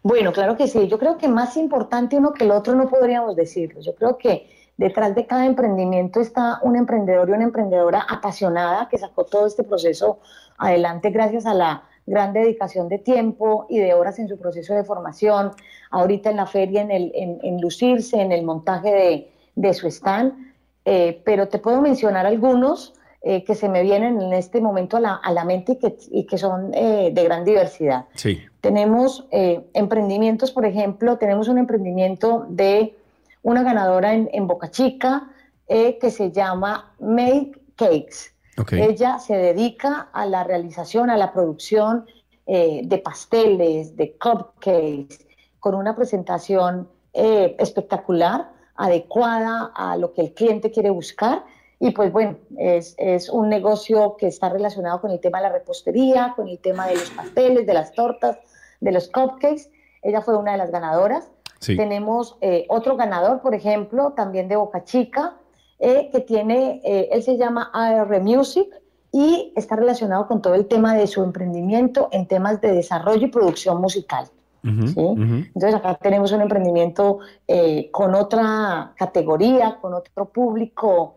Bueno, 0.01 0.33
claro 0.33 0.57
que 0.57 0.67
sí. 0.67 0.87
Yo 0.87 0.99
creo 0.99 1.17
que 1.17 1.27
más 1.27 1.55
importante 1.55 2.17
uno 2.17 2.33
que 2.33 2.43
el 2.43 2.51
otro 2.51 2.75
no 2.75 2.89
podríamos 2.89 3.35
decirlo. 3.35 3.79
Yo 3.81 3.95
creo 3.95 4.17
que 4.17 4.49
detrás 4.77 5.15
de 5.15 5.25
cada 5.27 5.45
emprendimiento 5.45 6.19
está 6.19 6.59
un 6.63 6.75
emprendedor 6.75 7.29
y 7.29 7.33
una 7.33 7.43
emprendedora 7.43 8.01
apasionada 8.09 8.89
que 8.89 8.97
sacó 8.97 9.23
todo 9.25 9.45
este 9.45 9.63
proceso 9.63 10.19
adelante 10.57 11.09
gracias 11.11 11.45
a 11.45 11.53
la 11.53 11.83
gran 12.05 12.33
dedicación 12.33 12.89
de 12.89 12.99
tiempo 12.99 13.65
y 13.69 13.79
de 13.79 13.93
horas 13.93 14.19
en 14.19 14.27
su 14.27 14.37
proceso 14.37 14.73
de 14.73 14.83
formación, 14.83 15.51
ahorita 15.89 16.29
en 16.29 16.37
la 16.37 16.45
feria, 16.45 16.81
en, 16.81 16.91
el, 16.91 17.11
en, 17.15 17.39
en 17.43 17.61
lucirse, 17.61 18.21
en 18.21 18.31
el 18.31 18.43
montaje 18.43 18.91
de, 18.91 19.31
de 19.55 19.73
su 19.73 19.87
stand. 19.87 20.53
Eh, 20.85 21.21
pero 21.23 21.47
te 21.47 21.59
puedo 21.59 21.79
mencionar 21.79 22.25
algunos 22.25 22.93
eh, 23.21 23.45
que 23.45 23.55
se 23.55 23.69
me 23.69 23.83
vienen 23.83 24.21
en 24.21 24.33
este 24.33 24.59
momento 24.59 24.97
a 24.97 24.99
la, 24.99 25.15
a 25.15 25.31
la 25.31 25.45
mente 25.45 25.73
y 25.73 25.77
que, 25.77 25.95
y 26.11 26.25
que 26.25 26.37
son 26.37 26.73
eh, 26.73 27.11
de 27.13 27.23
gran 27.23 27.45
diversidad. 27.45 28.05
Sí. 28.15 28.41
Tenemos 28.59 29.25
emprendimientos, 29.31 30.51
por 30.51 30.65
ejemplo, 30.65 31.17
tenemos 31.17 31.47
un 31.47 31.57
emprendimiento 31.57 32.45
de 32.49 32.95
una 33.43 33.63
ganadora 33.63 34.13
en, 34.13 34.29
en 34.33 34.47
Boca 34.47 34.71
Chica 34.71 35.29
que 35.67 36.11
se 36.11 36.31
llama 36.31 36.93
Make 36.99 37.51
Cakes. 37.75 38.32
Ok. 38.57 38.73
Ella 38.73 39.19
se 39.19 39.35
dedica 39.35 40.09
a 40.13 40.25
la 40.25 40.43
realización, 40.43 41.09
a 41.09 41.17
la 41.17 41.33
producción 41.33 42.05
eh, 42.45 42.81
de 42.83 42.97
pasteles, 42.97 43.95
de 43.95 44.17
cupcakes, 44.17 45.25
con 45.59 45.75
una 45.75 45.95
presentación 45.95 46.89
eh, 47.13 47.55
espectacular, 47.57 48.51
adecuada 48.75 49.71
a 49.75 49.95
lo 49.97 50.13
que 50.13 50.21
el 50.21 50.33
cliente 50.33 50.71
quiere 50.71 50.89
buscar. 50.89 51.45
Y 51.79 51.91
pues 51.91 52.11
bueno, 52.11 52.37
es, 52.57 52.95
es 52.97 53.29
un 53.29 53.49
negocio 53.49 54.15
que 54.17 54.27
está 54.27 54.49
relacionado 54.49 55.01
con 55.01 55.11
el 55.11 55.19
tema 55.19 55.39
de 55.39 55.43
la 55.43 55.53
repostería, 55.53 56.33
con 56.35 56.47
el 56.47 56.59
tema 56.59 56.87
de 56.87 56.95
los 56.95 57.09
pasteles, 57.11 57.65
de 57.65 57.73
las 57.73 57.91
tortas, 57.93 58.37
de 58.79 58.91
los 58.91 59.09
cupcakes. 59.09 59.69
Ella 60.01 60.21
fue 60.21 60.37
una 60.37 60.53
de 60.53 60.57
las 60.57 60.71
ganadoras. 60.71 61.29
Sí. 61.59 61.77
Tenemos 61.77 62.37
eh, 62.41 62.65
otro 62.69 62.97
ganador, 62.97 63.41
por 63.41 63.55
ejemplo, 63.55 64.13
también 64.13 64.47
de 64.49 64.57
Boca 64.57 64.83
Chica, 64.83 65.37
eh, 65.85 66.09
que 66.13 66.21
tiene, 66.21 66.79
eh, 66.85 67.09
él 67.11 67.23
se 67.23 67.35
llama 67.35 67.69
AR 67.73 68.21
Music 68.21 68.69
y 69.11 69.51
está 69.53 69.75
relacionado 69.75 70.27
con 70.27 70.41
todo 70.41 70.55
el 70.55 70.65
tema 70.65 70.95
de 70.95 71.07
su 71.07 71.21
emprendimiento 71.21 72.07
en 72.13 72.25
temas 72.25 72.61
de 72.61 72.71
desarrollo 72.71 73.27
y 73.27 73.29
producción 73.29 73.81
musical. 73.81 74.27
Entonces 74.63 75.75
acá 75.75 75.95
tenemos 75.95 76.31
un 76.31 76.39
emprendimiento 76.39 77.19
eh, 77.49 77.91
con 77.91 78.15
otra 78.15 78.93
categoría, 78.95 79.77
con 79.81 79.93
otro 79.93 80.23
público 80.23 81.15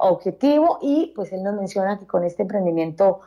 objetivo 0.00 0.78
y 0.82 1.14
pues 1.16 1.32
él 1.32 1.42
nos 1.42 1.54
menciona 1.54 1.98
que 1.98 2.06
con 2.06 2.22
este 2.22 2.42
emprendimiento 2.42 3.20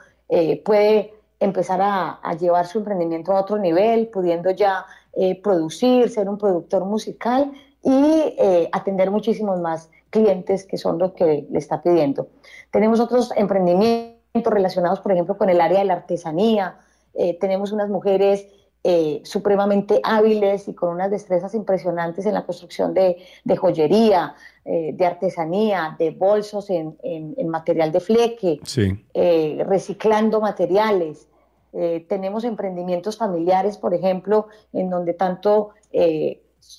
puede 0.63 1.15
empezar 1.39 1.81
a, 1.81 2.19
a 2.21 2.35
llevar 2.35 2.67
su 2.67 2.77
emprendimiento 2.77 3.31
a 3.31 3.41
otro 3.41 3.57
nivel, 3.57 4.09
pudiendo 4.09 4.51
ya 4.51 4.85
eh, 5.13 5.41
producir, 5.41 6.11
ser 6.11 6.29
un 6.29 6.37
productor 6.37 6.85
musical 6.85 7.51
y 7.81 8.35
atender 8.71 9.09
muchísimos 9.09 9.59
más 9.59 9.89
clientes 10.15 10.65
que 10.65 10.77
son 10.77 10.97
los 10.97 11.11
que 11.13 11.45
le 11.49 11.59
está 11.59 11.81
pidiendo. 11.81 12.27
Tenemos 12.71 12.99
otros 12.99 13.31
emprendimientos 13.35 14.53
relacionados, 14.53 14.99
por 15.01 15.11
ejemplo, 15.11 15.37
con 15.37 15.49
el 15.49 15.59
área 15.61 15.79
de 15.79 15.85
la 15.85 15.93
artesanía. 15.95 16.77
Eh, 17.13 17.37
tenemos 17.39 17.71
unas 17.71 17.89
mujeres 17.89 18.47
eh, 18.87 19.21
supremamente 19.23 19.99
hábiles 20.03 20.67
y 20.67 20.73
con 20.75 20.89
unas 20.89 21.09
destrezas 21.11 21.53
impresionantes 21.55 22.25
en 22.25 22.33
la 22.33 22.45
construcción 22.45 22.93
de, 22.93 23.17
de 23.43 23.55
joyería, 23.57 24.35
eh, 24.63 24.91
de 24.93 25.05
artesanía, 25.05 25.95
de 25.99 26.11
bolsos 26.11 26.69
en, 26.69 26.95
en- 27.03 27.33
en 27.37 27.47
material 27.49 27.91
de 27.91 27.99
fleque, 27.99 28.59
Sí. 28.63 29.05
eh, 29.13 29.63
reciclando 29.67 30.39
materiales. 30.39 31.27
Tenemos 32.07 32.45
emprendimientos 32.45 33.17
familiares, 33.17 33.77
por 33.77 33.93
ejemplo, 33.93 34.47
en 34.71 34.89
donde 34.89 35.13
tanto 35.13 35.71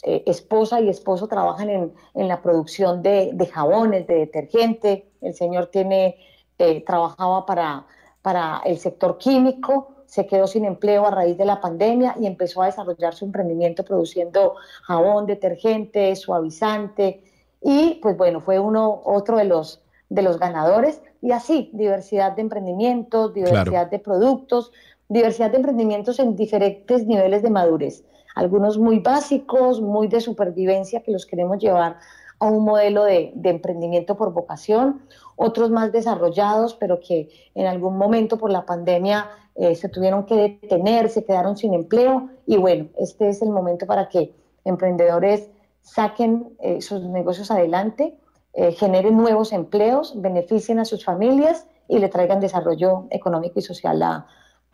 eh, 0.02 0.22
esposa 0.26 0.80
y 0.80 0.88
esposo 0.88 1.26
trabajan 1.26 1.70
en, 1.70 1.92
en 2.14 2.28
la 2.28 2.42
producción 2.42 3.02
de, 3.02 3.30
de 3.32 3.46
jabones, 3.46 4.06
de 4.06 4.16
detergente. 4.16 5.10
El 5.20 5.34
señor 5.34 5.66
tiene, 5.66 6.16
eh, 6.58 6.84
trabajaba 6.84 7.46
para, 7.46 7.86
para 8.22 8.62
el 8.64 8.78
sector 8.78 9.18
químico, 9.18 9.88
se 10.06 10.26
quedó 10.26 10.46
sin 10.46 10.64
empleo 10.64 11.06
a 11.06 11.10
raíz 11.10 11.36
de 11.36 11.44
la 11.44 11.60
pandemia 11.60 12.14
y 12.20 12.26
empezó 12.26 12.62
a 12.62 12.66
desarrollar 12.66 13.14
su 13.14 13.24
emprendimiento 13.24 13.84
produciendo 13.84 14.54
jabón, 14.82 15.26
detergente, 15.26 16.14
suavizante 16.14 17.22
y 17.60 17.98
pues 18.02 18.16
bueno, 18.16 18.40
fue 18.40 18.58
uno 18.60 19.02
otro 19.04 19.36
de 19.36 19.44
los 19.44 19.82
de 20.08 20.22
los 20.22 20.38
ganadores 20.38 21.02
y 21.20 21.32
así 21.32 21.70
diversidad 21.72 22.32
de 22.32 22.42
emprendimientos, 22.42 23.34
diversidad 23.34 23.90
de 23.90 23.98
productos, 23.98 24.70
diversidad 25.08 25.50
de 25.50 25.56
emprendimientos 25.56 26.18
en 26.20 26.36
diferentes 26.36 27.06
niveles 27.06 27.42
de 27.42 27.50
madurez. 27.50 28.04
Algunos 28.36 28.76
muy 28.76 28.98
básicos, 28.98 29.80
muy 29.80 30.08
de 30.08 30.20
supervivencia 30.20 31.02
que 31.02 31.10
los 31.10 31.24
queremos 31.24 31.58
llevar 31.58 31.96
a 32.38 32.46
un 32.46 32.66
modelo 32.66 33.04
de, 33.04 33.32
emprendimiento 33.44 34.14
por 34.18 34.34
vocación, 34.34 35.00
otros 35.36 35.70
más 35.70 35.90
desarrollados, 35.90 36.74
pero 36.74 37.00
que 37.00 37.30
en 37.54 37.66
algún 37.66 37.96
momento 37.96 38.36
por 38.36 38.50
la 38.50 38.66
pandemia 38.66 39.30
eh, 39.54 39.74
se 39.74 39.88
tuvieron 39.88 40.26
que 40.26 40.36
detener, 40.36 41.08
se 41.08 41.24
quedaron 41.24 41.56
sin 41.56 41.72
empleo. 41.72 42.28
Y 42.46 42.58
bueno, 42.58 42.88
este 42.98 43.30
es 43.30 43.40
el 43.40 43.48
momento 43.48 43.86
para 43.86 44.10
que 44.10 44.34
emprendedores 44.66 45.48
saquen 45.80 46.54
eh, 46.60 46.82
sus 46.82 47.00
negocios 47.04 47.50
adelante, 47.50 48.18
eh, 48.52 48.72
generen 48.72 49.16
nuevos 49.16 49.54
empleos, 49.54 50.12
beneficien 50.20 50.78
a 50.78 50.84
sus 50.84 51.06
familias 51.06 51.66
y 51.88 52.00
le 52.00 52.10
traigan 52.10 52.40
desarrollo 52.40 53.06
económico 53.08 53.60
y 53.60 53.62
social 53.62 54.02
a, 54.02 54.26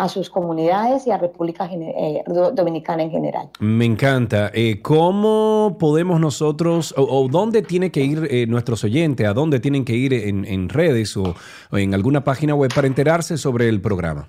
a 0.02 0.08
sus 0.08 0.28
comunidades 0.30 1.06
y 1.06 1.12
a 1.12 1.16
República 1.18 1.70
eh, 1.72 2.24
Do- 2.26 2.50
Dominicana 2.50 3.04
en 3.04 3.12
general. 3.12 3.50
Me 3.60 3.84
encanta. 3.84 4.50
Eh, 4.52 4.82
¿Cómo 4.82 5.76
podemos 5.78 6.18
nosotros, 6.18 6.92
o, 6.96 7.02
o 7.04 7.28
dónde 7.28 7.62
tiene 7.62 7.92
que 7.92 8.00
ir 8.02 8.26
eh, 8.28 8.48
nuestros 8.48 8.82
oyentes, 8.82 9.24
a 9.28 9.32
dónde 9.32 9.60
tienen 9.60 9.84
que 9.84 9.94
ir 9.94 10.12
en, 10.12 10.44
en 10.44 10.68
redes 10.68 11.16
o, 11.16 11.36
o 11.70 11.78
en 11.78 11.94
alguna 11.94 12.24
página 12.24 12.56
web 12.56 12.72
para 12.74 12.88
enterarse 12.88 13.38
sobre 13.38 13.68
el 13.68 13.80
programa? 13.80 14.28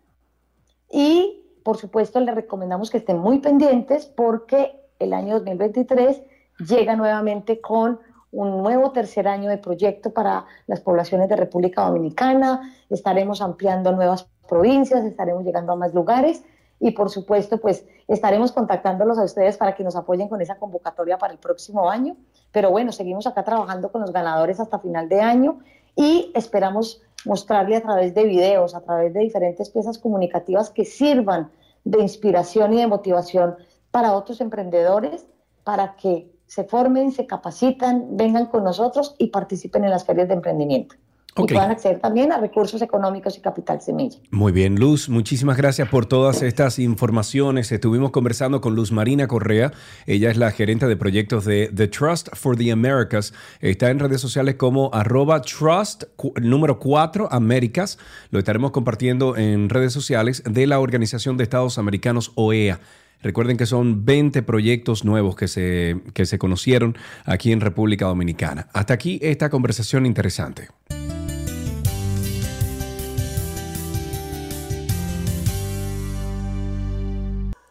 Y, 0.91 1.43
por 1.65 1.77
supuesto, 1.77 2.21
les 2.21 2.35
recomendamos 2.35 2.91
que 2.91 2.99
estén 2.99 3.19
muy 3.19 3.41
pendientes 3.41 4.07
porque 4.07 4.81
el 4.99 5.13
año 5.13 5.35
2023 5.35 6.23
llega 6.69 6.97
nuevamente 6.97 7.61
con 7.61 8.01
un 8.31 8.63
nuevo 8.63 8.93
tercer 8.93 9.27
año 9.27 9.49
de 9.49 9.59
proyecto 9.59 10.13
para 10.13 10.45
las 10.67 10.81
poblaciones 10.81 11.29
de 11.29 11.37
República 11.37 11.83
Dominicana. 11.83 12.75
Estaremos 12.91 13.41
ampliando 13.41 13.93
nuevas 13.93 14.29
provincias, 14.49 15.05
estaremos 15.05 15.45
llegando 15.45 15.73
a 15.73 15.77
más 15.77 15.95
lugares 15.95 16.43
y 16.81 16.93
por 16.93 17.11
supuesto 17.11 17.59
pues 17.59 17.85
estaremos 18.07 18.53
contactándolos 18.53 19.19
a 19.19 19.25
ustedes 19.25 19.57
para 19.57 19.75
que 19.75 19.85
nos 19.85 19.97
apoyen 19.97 20.29
con 20.29 20.41
esa 20.41 20.57
convocatoria 20.57 21.19
para 21.19 21.33
el 21.33 21.39
próximo 21.39 21.91
año. 21.91 22.17
Pero 22.53 22.71
bueno, 22.71 22.93
seguimos 22.93 23.27
acá 23.27 23.45
trabajando 23.45 23.91
con 23.91 24.01
los 24.01 24.13
ganadores 24.13 24.61
hasta 24.61 24.79
final 24.79 25.09
de 25.09 25.21
año 25.21 25.59
y 25.97 26.31
esperamos 26.35 27.03
mostrarle 27.25 27.77
a 27.77 27.83
través 27.83 28.15
de 28.15 28.25
videos, 28.25 28.75
a 28.75 28.81
través 28.81 29.13
de 29.13 29.21
diferentes 29.21 29.71
piezas 29.71 29.99
comunicativas 29.99 30.71
que 30.71 30.85
sirvan 30.85 31.51
de 31.85 32.01
inspiración 32.01 32.73
y 32.75 32.79
de 32.79 32.87
motivación 32.87 33.57
para 33.91 34.15
otros 34.15 34.41
emprendedores, 34.41 35.27
para 35.65 35.97
que 35.97 36.31
se 36.47 36.65
formen, 36.65 37.13
se 37.13 37.27
capacitan, 37.27 38.17
vengan 38.17 38.47
con 38.47 38.65
nosotros 38.65 39.15
y 39.19 39.29
participen 39.29 39.85
en 39.85 39.91
las 39.91 40.05
ferias 40.05 40.29
de 40.29 40.35
emprendimiento. 40.35 40.97
Ok. 41.35 41.51
y 41.51 41.55
puedan 41.55 41.71
acceder 41.71 42.01
también 42.01 42.33
a 42.33 42.39
recursos 42.39 42.83
económicos 42.83 43.37
y 43.37 43.41
capital 43.41 43.81
semilla. 43.81 44.19
Muy 44.31 44.51
bien, 44.53 44.77
Luz, 44.77 45.09
muchísimas 45.09 45.57
gracias 45.57 45.89
por 45.89 46.07
todas 46.07 46.43
estas 46.43 46.79
informaciones. 46.79 47.71
Estuvimos 47.71 48.11
conversando 48.11 48.61
con 48.61 48.75
Luz 48.75 48.91
Marina 48.91 49.29
Correa. 49.29 49.73
Ella 50.07 50.31
es 50.31 50.37
la 50.37 50.51
gerente 50.51 50.87
de 50.87 50.97
proyectos 50.97 51.45
de 51.45 51.71
The 51.75 51.89
Trust 51.89 52.29
for 52.35 52.57
the 52.57 52.73
Americas. 52.73 53.33
Está 53.61 53.91
en 53.91 53.99
redes 53.99 54.21
sociales 54.21 54.57
como 54.57 54.91
arroba 54.93 55.43
trust 55.43 56.05
número 56.41 56.79
4 56.79 57.29
Américas. 57.31 57.99
Lo 58.31 58.39
estaremos 58.39 58.73
compartiendo 58.73 59.37
en 59.37 59.69
redes 59.69 59.93
sociales 59.93 60.43
de 60.45 60.67
la 60.67 60.81
Organización 60.81 61.37
de 61.37 61.45
Estados 61.45 61.79
Americanos 61.79 62.33
OEA. 62.35 62.81
Recuerden 63.23 63.57
que 63.57 63.67
son 63.67 64.05
20 64.05 64.43
proyectos 64.43 65.05
nuevos 65.05 65.35
que 65.35 65.49
se, 65.49 66.01
que 66.15 66.25
se 66.25 66.39
conocieron 66.39 66.97
aquí 67.25 67.53
en 67.53 67.61
República 67.61 68.07
Dominicana. 68.07 68.69
Hasta 68.73 68.95
aquí 68.95 69.19
esta 69.23 69.51
conversación 69.51 70.07
interesante. 70.07 70.69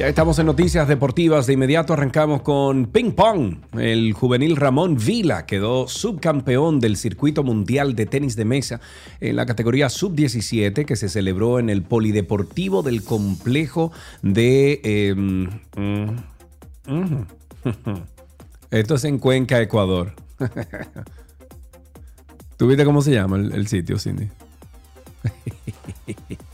Ya 0.00 0.08
estamos 0.08 0.38
en 0.38 0.46
noticias 0.46 0.88
deportivas. 0.88 1.46
De 1.46 1.52
inmediato 1.52 1.92
arrancamos 1.92 2.40
con 2.40 2.86
ping 2.86 3.12
pong. 3.12 3.58
El 3.78 4.14
juvenil 4.14 4.56
Ramón 4.56 4.96
Vila 4.96 5.44
quedó 5.44 5.88
subcampeón 5.88 6.80
del 6.80 6.96
circuito 6.96 7.42
mundial 7.42 7.94
de 7.94 8.06
tenis 8.06 8.34
de 8.34 8.46
mesa 8.46 8.80
en 9.20 9.36
la 9.36 9.44
categoría 9.44 9.90
sub-17 9.90 10.86
que 10.86 10.96
se 10.96 11.10
celebró 11.10 11.58
en 11.58 11.68
el 11.68 11.82
Polideportivo 11.82 12.82
del 12.82 13.04
complejo 13.04 13.92
de... 14.22 14.80
eh, 14.82 15.14
mm, 15.14 15.48
mm. 16.86 17.26
Esto 18.70 18.94
es 18.94 19.04
en 19.04 19.18
Cuenca, 19.18 19.60
Ecuador. 19.60 20.14
¿Tú 22.56 22.68
viste 22.68 22.86
cómo 22.86 23.02
se 23.02 23.12
llama 23.12 23.36
el, 23.36 23.52
el 23.52 23.66
sitio, 23.66 23.98
Cindy? 23.98 24.30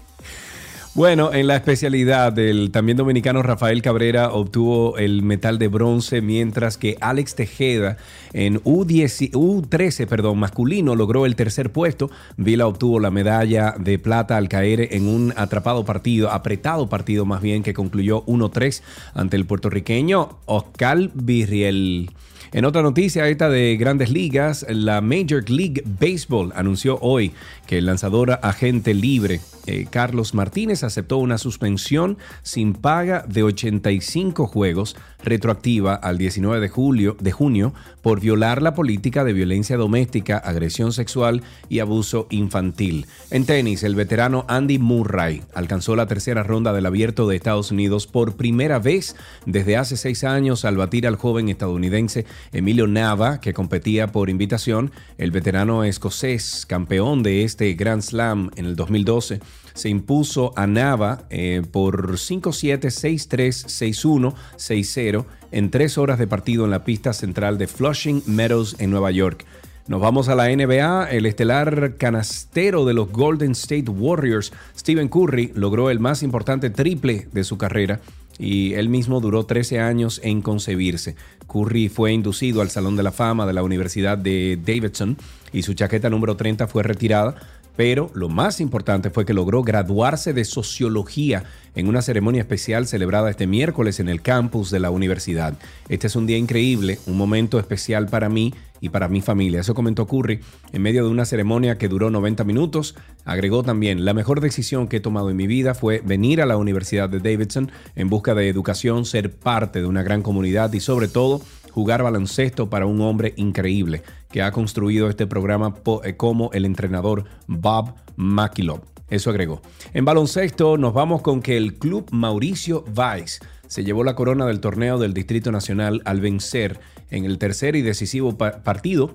Bueno, 0.96 1.34
en 1.34 1.46
la 1.46 1.56
especialidad 1.56 2.32
del 2.32 2.70
también 2.70 2.96
dominicano 2.96 3.42
Rafael 3.42 3.82
Cabrera 3.82 4.32
obtuvo 4.32 4.96
el 4.96 5.22
metal 5.22 5.58
de 5.58 5.68
bronce, 5.68 6.22
mientras 6.22 6.78
que 6.78 6.96
Alex 7.02 7.34
Tejeda 7.34 7.98
en 8.32 8.62
U10 8.62 9.32
U13 9.32 10.06
perdón, 10.06 10.38
masculino 10.38 10.94
logró 10.94 11.26
el 11.26 11.36
tercer 11.36 11.70
puesto. 11.70 12.10
Vila 12.38 12.66
obtuvo 12.66 12.98
la 12.98 13.10
medalla 13.10 13.74
de 13.78 13.98
plata 13.98 14.38
al 14.38 14.48
caer 14.48 14.94
en 14.94 15.06
un 15.06 15.34
atrapado 15.36 15.84
partido, 15.84 16.30
apretado 16.30 16.88
partido 16.88 17.26
más 17.26 17.42
bien, 17.42 17.62
que 17.62 17.74
concluyó 17.74 18.24
1-3 18.24 18.80
ante 19.12 19.36
el 19.36 19.44
puertorriqueño 19.44 20.38
Oscar 20.46 21.10
Virriel. 21.12 22.08
En 22.52 22.64
otra 22.64 22.82
noticia, 22.82 23.28
esta 23.28 23.48
de 23.48 23.76
grandes 23.76 24.10
ligas, 24.10 24.64
la 24.68 25.00
Major 25.00 25.48
League 25.50 25.82
Baseball 25.84 26.52
anunció 26.54 26.98
hoy 27.00 27.32
que 27.66 27.78
el 27.78 27.86
lanzador 27.86 28.38
agente 28.42 28.94
libre 28.94 29.40
eh, 29.66 29.86
Carlos 29.90 30.32
Martínez 30.32 30.84
aceptó 30.84 31.16
una 31.18 31.38
suspensión 31.38 32.18
sin 32.42 32.72
paga 32.72 33.24
de 33.28 33.42
85 33.42 34.46
juegos 34.46 34.96
retroactiva 35.24 35.94
al 35.94 36.18
19 36.18 36.60
de, 36.60 36.68
julio, 36.68 37.16
de 37.18 37.32
junio 37.32 37.74
por 38.00 38.20
violar 38.20 38.62
la 38.62 38.74
política 38.74 39.24
de 39.24 39.32
violencia 39.32 39.76
doméstica, 39.76 40.38
agresión 40.38 40.92
sexual 40.92 41.42
y 41.68 41.80
abuso 41.80 42.28
infantil. 42.30 43.06
En 43.30 43.44
tenis, 43.44 43.82
el 43.82 43.96
veterano 43.96 44.44
Andy 44.48 44.78
Murray 44.78 45.42
alcanzó 45.52 45.96
la 45.96 46.06
tercera 46.06 46.44
ronda 46.44 46.72
del 46.72 46.86
abierto 46.86 47.26
de 47.26 47.34
Estados 47.34 47.72
Unidos 47.72 48.06
por 48.06 48.36
primera 48.36 48.78
vez 48.78 49.16
desde 49.46 49.76
hace 49.76 49.96
seis 49.96 50.22
años 50.22 50.64
al 50.64 50.76
batir 50.76 51.08
al 51.08 51.16
joven 51.16 51.48
estadounidense 51.48 52.24
Emilio 52.52 52.86
Nava, 52.86 53.40
que 53.40 53.52
competía 53.52 54.12
por 54.12 54.30
invitación. 54.30 54.90
El 55.18 55.30
veterano 55.30 55.84
escocés, 55.84 56.66
campeón 56.66 57.22
de 57.22 57.44
este 57.44 57.72
Grand 57.74 58.02
Slam 58.02 58.50
en 58.56 58.66
el 58.66 58.76
2012, 58.76 59.40
se 59.74 59.88
impuso 59.88 60.52
a 60.56 60.66
Nava 60.66 61.26
eh, 61.30 61.62
por 61.70 62.12
5-7, 62.12 62.80
6-3, 62.80 63.66
6-1, 63.66 64.34
6-0 64.56 65.24
en 65.52 65.70
tres 65.70 65.98
horas 65.98 66.18
de 66.18 66.26
partido 66.26 66.64
en 66.64 66.70
la 66.70 66.84
pista 66.84 67.12
central 67.12 67.58
de 67.58 67.66
Flushing 67.66 68.22
Meadows 68.26 68.76
en 68.78 68.90
Nueva 68.90 69.10
York. 69.10 69.44
Nos 69.88 70.00
vamos 70.00 70.28
a 70.28 70.34
la 70.34 70.48
NBA. 70.48 71.10
El 71.10 71.26
estelar 71.26 71.94
canastero 71.96 72.84
de 72.84 72.94
los 72.94 73.12
Golden 73.12 73.52
State 73.52 73.88
Warriors, 73.88 74.52
Stephen 74.76 75.08
Curry, 75.08 75.52
logró 75.54 75.90
el 75.90 76.00
más 76.00 76.24
importante 76.24 76.70
triple 76.70 77.28
de 77.32 77.44
su 77.44 77.56
carrera 77.56 78.00
y 78.38 78.74
él 78.74 78.88
mismo 78.88 79.20
duró 79.20 79.46
13 79.46 79.80
años 79.80 80.20
en 80.22 80.42
concebirse. 80.42 81.16
Curry 81.46 81.88
fue 81.88 82.12
inducido 82.12 82.60
al 82.60 82.70
Salón 82.70 82.96
de 82.96 83.02
la 83.02 83.12
Fama 83.12 83.46
de 83.46 83.52
la 83.52 83.62
Universidad 83.62 84.18
de 84.18 84.58
Davidson 84.62 85.16
y 85.52 85.62
su 85.62 85.74
chaqueta 85.74 86.10
número 86.10 86.36
30 86.36 86.66
fue 86.66 86.82
retirada, 86.82 87.36
pero 87.76 88.10
lo 88.14 88.28
más 88.28 88.60
importante 88.60 89.10
fue 89.10 89.24
que 89.24 89.34
logró 89.34 89.62
graduarse 89.62 90.32
de 90.32 90.44
sociología 90.44 91.44
en 91.74 91.88
una 91.88 92.02
ceremonia 92.02 92.40
especial 92.40 92.86
celebrada 92.86 93.30
este 93.30 93.46
miércoles 93.46 94.00
en 94.00 94.08
el 94.08 94.22
campus 94.22 94.70
de 94.70 94.80
la 94.80 94.90
universidad. 94.90 95.54
Este 95.88 96.06
es 96.06 96.16
un 96.16 96.26
día 96.26 96.38
increíble, 96.38 96.98
un 97.06 97.18
momento 97.18 97.58
especial 97.58 98.06
para 98.08 98.28
mí 98.28 98.54
y 98.80 98.88
para 98.88 99.08
mi 99.08 99.20
familia. 99.20 99.60
Eso 99.60 99.74
comentó 99.74 100.06
Curry 100.06 100.40
en 100.72 100.82
medio 100.82 101.04
de 101.04 101.10
una 101.10 101.24
ceremonia 101.24 101.76
que 101.76 101.88
duró 101.88 102.10
90 102.10 102.44
minutos. 102.44 102.94
Agregó 103.24 103.62
también, 103.62 104.04
la 104.04 104.14
mejor 104.14 104.40
decisión 104.40 104.88
que 104.88 104.98
he 104.98 105.00
tomado 105.00 105.30
en 105.30 105.36
mi 105.36 105.46
vida 105.46 105.74
fue 105.74 106.02
venir 106.04 106.40
a 106.40 106.46
la 106.46 106.56
Universidad 106.56 107.08
de 107.08 107.20
Davidson 107.20 107.70
en 107.94 108.08
busca 108.08 108.34
de 108.34 108.48
educación, 108.48 109.04
ser 109.04 109.30
parte 109.30 109.80
de 109.80 109.86
una 109.86 110.02
gran 110.02 110.22
comunidad 110.22 110.72
y 110.72 110.80
sobre 110.80 111.08
todo 111.08 111.42
jugar 111.76 112.02
baloncesto 112.02 112.70
para 112.70 112.86
un 112.86 113.02
hombre 113.02 113.34
increíble 113.36 114.02
que 114.30 114.40
ha 114.40 114.50
construido 114.50 115.10
este 115.10 115.26
programa 115.26 115.74
eh, 116.04 116.16
como 116.16 116.48
el 116.54 116.64
entrenador 116.64 117.24
Bob 117.46 117.92
Makilov. 118.16 118.80
Eso 119.10 119.28
agregó. 119.28 119.60
En 119.92 120.06
baloncesto 120.06 120.78
nos 120.78 120.94
vamos 120.94 121.20
con 121.20 121.42
que 121.42 121.58
el 121.58 121.74
club 121.74 122.08
Mauricio 122.12 122.82
Valls 122.94 123.40
se 123.66 123.84
llevó 123.84 124.04
la 124.04 124.14
corona 124.14 124.46
del 124.46 124.60
torneo 124.60 124.98
del 124.98 125.12
Distrito 125.12 125.52
Nacional 125.52 126.00
al 126.06 126.22
vencer 126.22 126.80
en 127.10 127.26
el 127.26 127.36
tercer 127.36 127.76
y 127.76 127.82
decisivo 127.82 128.38
pa- 128.38 128.62
partido 128.62 129.14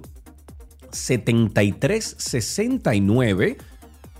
73-69 0.91 3.57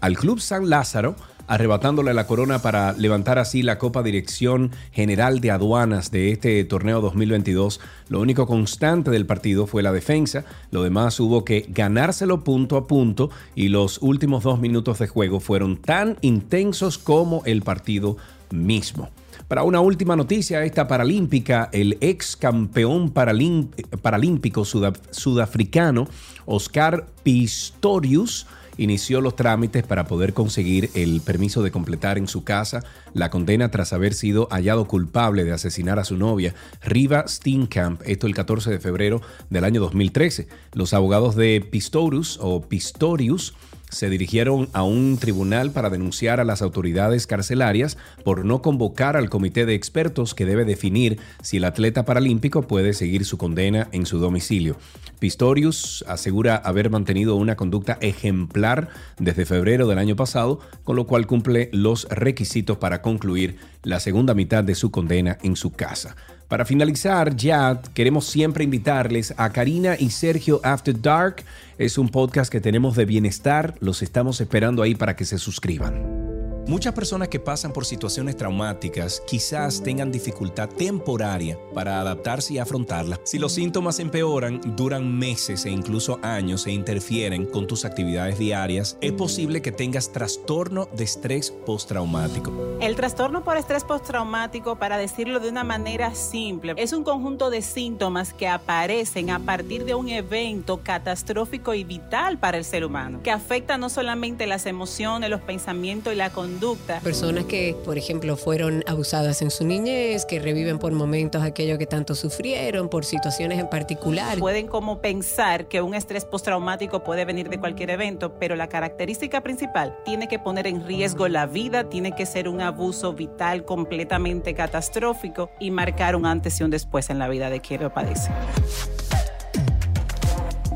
al 0.02 0.18
Club 0.18 0.39
San 0.39 0.68
Lázaro, 0.68 1.16
arrebatándole 1.52 2.14
la 2.14 2.28
corona 2.28 2.60
para 2.62 2.93
levantar 2.93 3.38
así 3.38 3.62
la 3.62 3.78
Copa 3.78 4.04
Dirección 4.04 4.72
General 4.93 5.41
de 5.41 5.52
Aduanas 5.52 6.10
de 6.10 6.32
este 6.32 6.64
torneo 6.64 7.02
2022. 7.02 7.82
Lo 8.08 8.22
único 8.22 8.47
constante 8.47 9.12
del 9.12 9.26
partido 9.26 9.68
fue 9.68 9.84
la 9.84 9.91
defensa, 9.91 10.45
lo 10.72 10.82
demás 10.82 11.20
hubo 11.20 11.43
que 11.43 11.66
ganárselo 11.68 12.45
punto 12.45 12.78
a 12.78 12.88
punto 12.88 13.32
y 13.54 13.68
los 13.68 14.02
últimos 14.02 14.43
dos 14.43 14.62
minutos 14.62 14.99
de 14.99 15.10
juego 15.10 15.41
fueron 15.41 15.76
tan 15.76 16.16
intensos 16.22 16.97
como 16.97 17.43
el 17.43 17.64
partido 17.64 18.16
mismo. 18.49 19.10
Para 19.49 19.64
una 19.64 19.82
última 19.82 20.16
noticia, 20.16 20.64
esta 20.64 20.88
paralímpica, 20.88 21.68
el 21.74 21.97
ex 21.99 22.38
campeón 22.38 23.10
paralímpico 23.12 24.62
sudaf- 24.62 25.02
sudafricano 25.12 26.08
Oscar 26.45 27.08
Pistorius 27.24 28.47
inició 28.78 29.22
los 29.22 29.36
trámites 29.36 29.84
para 29.84 30.05
poder 30.05 30.34
conseguir 30.34 30.89
el 30.93 31.22
permiso 31.22 31.63
de 31.63 31.72
completar 31.72 32.17
en 32.17 32.28
su 32.28 32.43
casa 32.43 32.84
la 33.13 33.30
condena 33.30 33.72
tras 33.72 33.93
haber 33.93 34.13
sido 34.13 34.47
hallado 34.51 34.86
culpable 34.86 35.43
de 35.43 35.51
asesinar 35.51 35.99
a 35.99 36.03
su 36.03 36.17
novia, 36.17 36.53
Riva 36.84 37.26
Steenkamp, 37.28 38.01
esto 38.05 38.28
el 38.28 38.36
14 38.36 38.69
de 38.72 38.80
febrero 38.80 39.22
del 39.49 39.63
año 39.63 39.82
2013. 39.82 40.47
Los 40.74 40.93
abogados 40.93 41.36
de 41.36 41.65
Pistorius 41.69 42.38
o 42.41 42.61
Pistorius 42.61 43.53
se 43.92 44.10
dirigieron 44.10 44.70
a 44.74 44.84
un 44.84 45.18
tribunal 45.18 45.72
para 45.72 45.89
denunciar 45.89 46.39
a 46.39 46.46
las 46.46 46.62
autoridades 46.62 47.28
carcelarias 47.28 47.98
por 48.24 48.46
no 48.46 48.62
convocar 48.62 49.18
al 49.18 49.30
comité 49.30 49.66
de 49.66 49.76
expertos 49.76 50.34
que 50.34 50.46
debe 50.46 50.66
definir 50.66 51.20
si 51.42 51.58
el 51.58 51.66
atleta 51.66 52.06
paralímpico 52.06 52.64
puede 52.64 52.94
seguir 52.94 53.26
su 53.26 53.38
condena 53.38 53.89
en 53.92 54.06
su 54.06 54.18
domicilio. 54.18 54.78
Pistorius 55.20 56.04
asegura 56.08 56.56
haber 56.56 56.89
mantenido 56.89 57.36
una 57.36 57.56
conducta 57.56 57.98
ejemplar 58.02 58.89
desde 59.20 59.46
febrero 59.46 59.88
del 59.88 60.00
año 60.00 60.16
pasado, 60.16 60.60
con 60.84 60.96
lo 60.96 61.06
cual 61.06 61.28
cumple 61.28 61.70
los 61.74 62.08
requisitos 62.10 62.78
para 62.78 63.02
concluir 63.02 63.58
la 63.84 64.00
segunda 64.00 64.34
mitad 64.34 64.64
de 64.64 64.76
su 64.76 64.89
condena 64.89 65.38
en 65.44 65.56
su 65.56 65.72
casa. 65.72 66.16
Para 66.52 66.66
finalizar, 66.66 67.34
ya 67.38 67.82
queremos 67.94 68.26
siempre 68.26 68.66
invitarles 68.66 69.34
a 69.38 69.52
Karina 69.52 69.96
y 69.98 70.10
Sergio 70.10 70.60
After 70.64 71.02
Dark. 71.02 71.46
Es 71.82 71.98
un 71.98 72.10
podcast 72.10 72.52
que 72.52 72.62
tenemos 72.62 72.96
de 72.96 73.06
bienestar. 73.06 73.74
Los 73.80 74.04
estamos 74.04 74.40
esperando 74.40 74.84
ahí 74.84 74.94
para 74.94 75.16
que 75.16 75.26
se 75.26 75.40
suscriban. 75.40 76.41
Muchas 76.72 76.93
personas 76.93 77.28
que 77.28 77.41
pasan 77.41 77.74
por 77.74 77.86
situaciones 77.86 78.38
traumáticas 78.38 79.22
quizás 79.28 79.84
tengan 79.84 80.09
dificultad 80.09 80.69
temporaria 80.69 81.59
para 81.74 81.99
adaptarse 81.99 82.53
y 82.53 82.59
afrontarla. 82.59 83.19
Si 83.26 83.39
los 83.39 83.51
síntomas 83.51 83.99
empeoran, 83.99 84.61
duran 84.78 85.19
meses 85.19 85.65
e 85.65 85.69
incluso 85.69 86.17
años 86.24 86.65
e 86.67 86.72
interfieren 86.72 87.45
con 87.45 87.67
tus 87.67 87.84
actividades 87.84 88.39
diarias, 88.39 88.97
es 89.01 89.11
posible 89.11 89.61
que 89.61 89.74
tengas 89.74 90.13
trastorno 90.13 90.88
de 90.93 91.03
estrés 91.03 91.51
postraumático. 91.51 92.53
El 92.80 92.95
trastorno 92.95 93.43
por 93.43 93.57
estrés 93.57 93.84
postraumático, 93.84 94.78
para 94.78 94.97
decirlo 94.97 95.41
de 95.41 95.49
una 95.49 95.65
manera 95.65 96.15
simple, 96.15 96.74
es 96.78 96.93
un 96.93 97.03
conjunto 97.03 97.49
de 97.49 97.63
síntomas 97.63 98.32
que 98.32 98.47
aparecen 98.47 99.30
a 99.30 99.39
partir 99.39 99.84
de 99.84 99.93
un 99.93 100.07
evento 100.07 100.80
catastrófico 100.82 101.74
y 101.74 101.84
vital 101.84 102.38
para 102.38 102.57
el 102.57 102.63
ser 102.63 102.86
humano, 102.86 103.19
que 103.22 103.32
afecta 103.32 103.78
no 103.78 103.89
solamente 103.89 104.47
las 104.47 104.65
emociones, 104.65 105.30
los 105.30 105.41
pensamientos 105.41 106.13
y 106.13 106.15
la 106.15 106.30
conducta, 106.30 106.61
Personas 107.03 107.45
que, 107.45 107.76
por 107.84 107.97
ejemplo, 107.97 108.38
fueron 108.38 108.84
abusadas 108.86 109.41
en 109.41 109.49
su 109.49 109.66
niñez, 109.66 110.26
que 110.26 110.39
reviven 110.39 110.78
por 110.78 110.91
momentos 110.91 111.41
aquello 111.41 111.78
que 111.78 111.88
tanto 111.88 112.14
sufrieron, 112.14 112.89
por 112.89 113.03
situaciones 113.03 113.59
en 113.59 113.68
particular. 113.68 114.38
Pueden 114.38 114.68
como 114.68 115.01
pensar 115.01 115.68
que 115.68 115.82
un 115.82 115.95
estrés 115.95 116.26
postraumático 116.26 117.03
puede 117.03 117.26
venir 117.26 117.49
de 117.49 117.59
cualquier 117.59 117.89
evento, 117.89 118.38
pero 118.39 118.55
la 118.55 118.68
característica 118.68 119.41
principal 119.41 119.97
tiene 120.05 120.28
que 120.28 120.38
poner 120.38 120.68
en 120.68 120.86
riesgo 120.86 121.28
la 121.28 121.47
vida, 121.47 121.89
tiene 121.89 122.14
que 122.14 122.26
ser 122.26 122.47
un 122.47 122.62
abuso 122.62 123.14
vital 123.14 123.66
completamente 123.66 124.53
catastrófico 124.53 125.49
y 125.59 125.72
marcar 125.72 126.16
un 126.16 126.26
antes 126.26 126.59
y 126.59 126.64
un 126.64 126.70
después 126.70 127.09
en 127.09 127.18
la 127.20 127.28
vida 127.28 127.49
de 127.49 127.62
quien 127.62 127.82
lo 127.82 127.93
padece. 127.93 128.30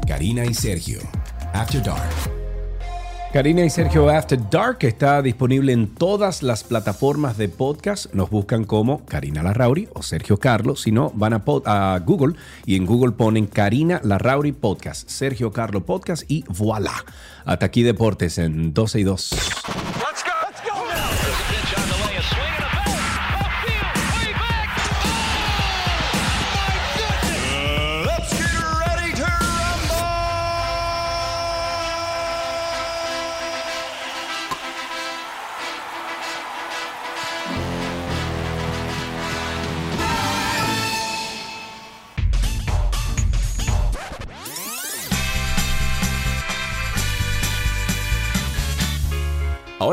Karina 0.07 0.45
y 0.45 0.53
Sergio, 0.53 0.99
After 1.53 1.81
Dark. 1.81 2.34
Karina 3.35 3.65
y 3.65 3.69
Sergio 3.69 4.09
After 4.09 4.39
Dark 4.49 4.77
está 4.83 5.21
disponible 5.21 5.73
en 5.73 5.93
todas 5.93 6.41
las 6.41 6.63
plataformas 6.63 7.37
de 7.37 7.49
podcast. 7.49 8.13
Nos 8.13 8.29
buscan 8.29 8.63
como 8.63 9.05
Karina 9.05 9.43
Larrauri 9.43 9.89
o 9.93 10.01
Sergio 10.03 10.37
Carlos. 10.37 10.83
Si 10.83 10.93
no, 10.93 11.11
van 11.13 11.33
a, 11.33 11.43
a 11.65 11.99
Google 11.99 12.37
y 12.65 12.77
en 12.77 12.85
Google 12.85 13.11
ponen 13.11 13.47
Karina 13.47 13.99
Larrauri 14.05 14.53
Podcast, 14.53 15.09
Sergio 15.09 15.51
Carlos 15.51 15.83
Podcast 15.83 16.23
y 16.31 16.45
voilà. 16.47 16.93
Hasta 17.43 17.65
aquí 17.65 17.83
Deportes 17.83 18.37
en 18.37 18.73
12 18.73 18.99
y 19.01 19.03
2. 19.03 19.29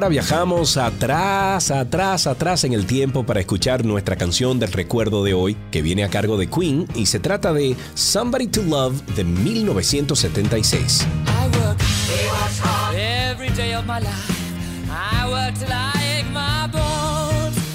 Ahora 0.02 0.10
viajamos 0.10 0.76
atrás, 0.78 1.70
atrás, 1.70 2.26
atrás 2.26 2.64
en 2.64 2.72
el 2.72 2.86
tiempo 2.86 3.24
para 3.24 3.38
escuchar 3.38 3.84
nuestra 3.84 4.16
canción 4.16 4.58
del 4.58 4.72
recuerdo 4.72 5.22
de 5.22 5.32
hoy, 5.32 5.56
que 5.70 5.80
viene 5.80 6.02
a 6.02 6.10
cargo 6.10 6.36
de 6.36 6.48
Queen 6.48 6.88
y 6.96 7.06
se 7.06 7.20
trata 7.20 7.52
de 7.52 7.76
Somebody 7.94 8.48
to 8.48 8.62
Love 8.64 9.00
de 9.14 9.22
1976. 9.22 11.06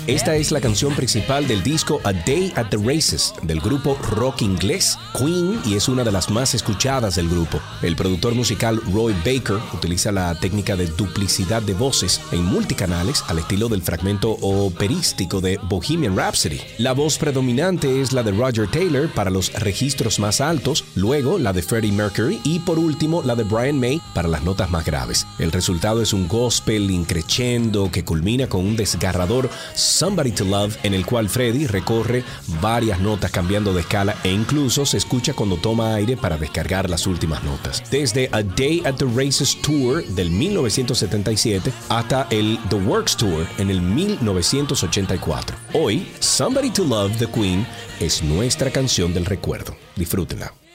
Esta 0.07 0.37
es 0.37 0.53
la 0.53 0.61
canción 0.61 0.95
principal 0.95 1.49
del 1.49 1.61
disco 1.63 1.99
A 2.05 2.13
Day 2.13 2.53
at 2.55 2.67
the 2.69 2.77
Races 2.77 3.33
del 3.41 3.59
grupo 3.59 3.97
rock 4.11 4.41
inglés 4.41 4.97
Queen 5.13 5.59
y 5.65 5.75
es 5.75 5.89
una 5.89 6.05
de 6.05 6.13
las 6.13 6.29
más 6.29 6.55
escuchadas 6.55 7.15
del 7.15 7.27
grupo. 7.27 7.59
El 7.81 7.97
productor 7.97 8.33
musical 8.33 8.79
Roy 8.93 9.13
Baker 9.25 9.57
utiliza 9.73 10.13
la 10.13 10.33
técnica 10.35 10.77
de 10.77 10.87
duplicidad 10.87 11.61
de 11.61 11.73
voces 11.73 12.21
en 12.31 12.45
multicanales 12.45 13.21
al 13.27 13.39
estilo 13.39 13.67
del 13.67 13.81
fragmento 13.81 14.31
operístico 14.39 15.41
de 15.41 15.59
Bohemian 15.63 16.15
Rhapsody. 16.15 16.61
La 16.77 16.93
voz 16.93 17.17
predominante 17.17 17.99
es 17.99 18.13
la 18.13 18.23
de 18.23 18.31
Roger 18.31 18.71
Taylor 18.71 19.09
para 19.09 19.29
los 19.29 19.51
registros 19.55 20.19
más 20.19 20.39
altos, 20.39 20.85
luego 20.95 21.37
la 21.37 21.51
de 21.51 21.63
Freddie 21.63 21.91
Mercury 21.91 22.39
y 22.45 22.59
por 22.59 22.79
último 22.79 23.23
la 23.23 23.35
de 23.35 23.43
Brian 23.43 23.77
May 23.77 24.01
para 24.13 24.29
las 24.29 24.43
notas 24.43 24.71
más 24.71 24.85
graves. 24.85 25.27
El 25.37 25.51
resultado 25.51 26.01
es 26.01 26.13
un 26.13 26.29
gospel 26.29 26.91
increchendo 26.91 27.91
que 27.91 28.05
culmina 28.05 28.47
con 28.47 28.65
un 28.65 28.77
desgarrador 28.77 29.49
Somebody 29.97 30.31
to 30.33 30.45
Love, 30.45 30.77
en 30.83 30.93
el 30.93 31.07
cual 31.07 31.27
Freddy 31.27 31.65
recorre 31.65 32.23
varias 32.61 32.99
notas 32.99 33.31
cambiando 33.31 33.73
de 33.73 33.81
escala 33.81 34.15
e 34.23 34.31
incluso 34.31 34.85
se 34.85 34.97
escucha 34.97 35.33
cuando 35.33 35.57
toma 35.57 35.95
aire 35.95 36.15
para 36.15 36.37
descargar 36.37 36.87
las 36.87 37.07
últimas 37.07 37.43
notas. 37.43 37.81
Desde 37.89 38.29
A 38.31 38.43
Day 38.43 38.83
at 38.85 38.97
the 38.97 39.05
Races 39.05 39.59
Tour 39.63 40.05
del 40.05 40.29
1977 40.29 41.73
hasta 41.89 42.27
el 42.29 42.59
The 42.69 42.75
Works 42.75 43.17
Tour 43.17 43.47
en 43.57 43.71
el 43.71 43.81
1984. 43.81 45.57
Hoy, 45.73 46.07
Somebody 46.19 46.69
to 46.69 46.83
Love 46.83 47.17
the 47.17 47.25
Queen 47.25 47.65
es 47.99 48.21
nuestra 48.21 48.69
canción 48.69 49.15
del 49.15 49.25
recuerdo. 49.25 49.75
Disfrútenla. 49.95 50.66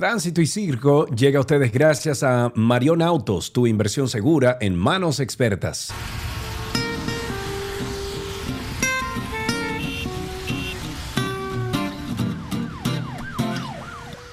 Tránsito 0.00 0.40
y 0.40 0.46
Circo 0.46 1.04
llega 1.08 1.36
a 1.36 1.40
ustedes 1.42 1.70
gracias 1.70 2.22
a 2.22 2.50
Marion 2.54 3.02
Autos, 3.02 3.52
tu 3.52 3.66
inversión 3.66 4.08
segura 4.08 4.56
en 4.58 4.74
manos 4.74 5.20
expertas. 5.20 5.92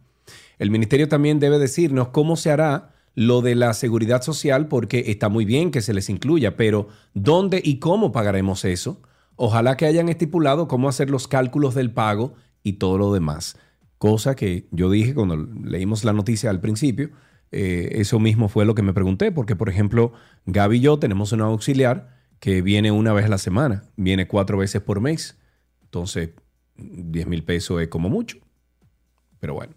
El 0.58 0.70
ministerio 0.70 1.08
también 1.08 1.40
debe 1.40 1.58
decirnos 1.58 2.08
cómo 2.08 2.36
se 2.36 2.50
hará 2.50 2.94
lo 3.14 3.42
de 3.42 3.56
la 3.56 3.74
seguridad 3.74 4.22
social 4.22 4.68
porque 4.68 5.04
está 5.08 5.28
muy 5.28 5.44
bien 5.44 5.72
que 5.72 5.82
se 5.82 5.92
les 5.92 6.08
incluya, 6.08 6.56
pero 6.56 6.88
¿dónde 7.12 7.60
y 7.62 7.80
cómo 7.80 8.12
pagaremos 8.12 8.64
eso? 8.64 9.02
Ojalá 9.34 9.76
que 9.76 9.86
hayan 9.86 10.08
estipulado 10.08 10.68
cómo 10.68 10.88
hacer 10.88 11.10
los 11.10 11.26
cálculos 11.26 11.74
del 11.74 11.92
pago 11.92 12.34
y 12.62 12.74
todo 12.74 12.98
lo 12.98 13.12
demás. 13.12 13.56
Cosa 13.98 14.36
que 14.36 14.66
yo 14.70 14.90
dije 14.90 15.14
cuando 15.14 15.36
leímos 15.36 16.04
la 16.04 16.12
noticia 16.12 16.50
al 16.50 16.60
principio, 16.60 17.10
eh, 17.50 17.90
eso 17.92 18.20
mismo 18.20 18.48
fue 18.48 18.64
lo 18.64 18.74
que 18.74 18.82
me 18.82 18.92
pregunté, 18.92 19.32
porque 19.32 19.56
por 19.56 19.68
ejemplo, 19.68 20.12
Gaby 20.46 20.78
y 20.78 20.80
yo 20.80 20.98
tenemos 20.98 21.32
una 21.32 21.44
auxiliar 21.44 22.16
que 22.40 22.62
viene 22.62 22.92
una 22.92 23.12
vez 23.12 23.26
a 23.26 23.28
la 23.28 23.38
semana, 23.38 23.84
viene 23.96 24.28
cuatro 24.28 24.58
veces 24.58 24.80
por 24.80 25.00
mes. 25.00 25.36
Entonces, 25.82 26.30
10 26.76 27.26
mil 27.26 27.42
pesos 27.42 27.82
es 27.82 27.88
como 27.88 28.08
mucho. 28.08 28.38
Pero 29.40 29.54
bueno. 29.54 29.74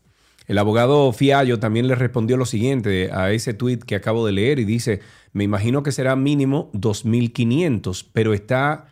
El 0.47 0.57
abogado 0.57 1.13
Fiallo 1.13 1.59
también 1.59 1.87
le 1.87 1.95
respondió 1.95 2.35
lo 2.35 2.45
siguiente 2.45 3.09
a 3.13 3.31
ese 3.31 3.53
tweet 3.53 3.77
que 3.77 3.95
acabo 3.95 4.25
de 4.25 4.33
leer 4.33 4.59
y 4.59 4.65
dice, 4.65 4.99
me 5.33 5.43
imagino 5.43 5.81
que 5.83 5.91
será 5.91 6.15
mínimo 6.15 6.71
2.500, 6.73 8.07
pero 8.11 8.33
está 8.33 8.87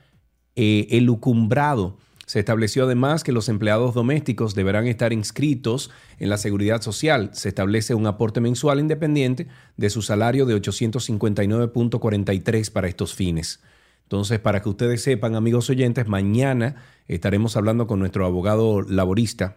eh, 0.55 0.87
elucumbrado. 0.91 1.97
Se 2.29 2.37
estableció 2.37 2.83
además 2.83 3.23
que 3.23 3.31
los 3.31 3.49
empleados 3.49 3.95
domésticos 3.95 4.53
deberán 4.53 4.85
estar 4.85 5.13
inscritos 5.13 5.89
en 6.19 6.29
la 6.29 6.37
seguridad 6.37 6.83
social. 6.83 7.31
Se 7.33 7.49
establece 7.49 7.95
un 7.95 8.05
aporte 8.05 8.39
mensual 8.39 8.79
independiente 8.79 9.47
de 9.77 9.89
su 9.89 10.03
salario 10.03 10.45
de 10.45 10.55
859.43 10.55 12.71
para 12.71 12.87
estos 12.87 13.15
fines. 13.15 13.61
Entonces, 14.03 14.37
para 14.37 14.61
que 14.61 14.69
ustedes 14.69 15.01
sepan, 15.01 15.33
amigos 15.33 15.71
oyentes, 15.71 16.07
mañana 16.07 16.75
estaremos 17.07 17.57
hablando 17.57 17.87
con 17.87 17.97
nuestro 17.97 18.27
abogado 18.27 18.83
laborista, 18.83 19.55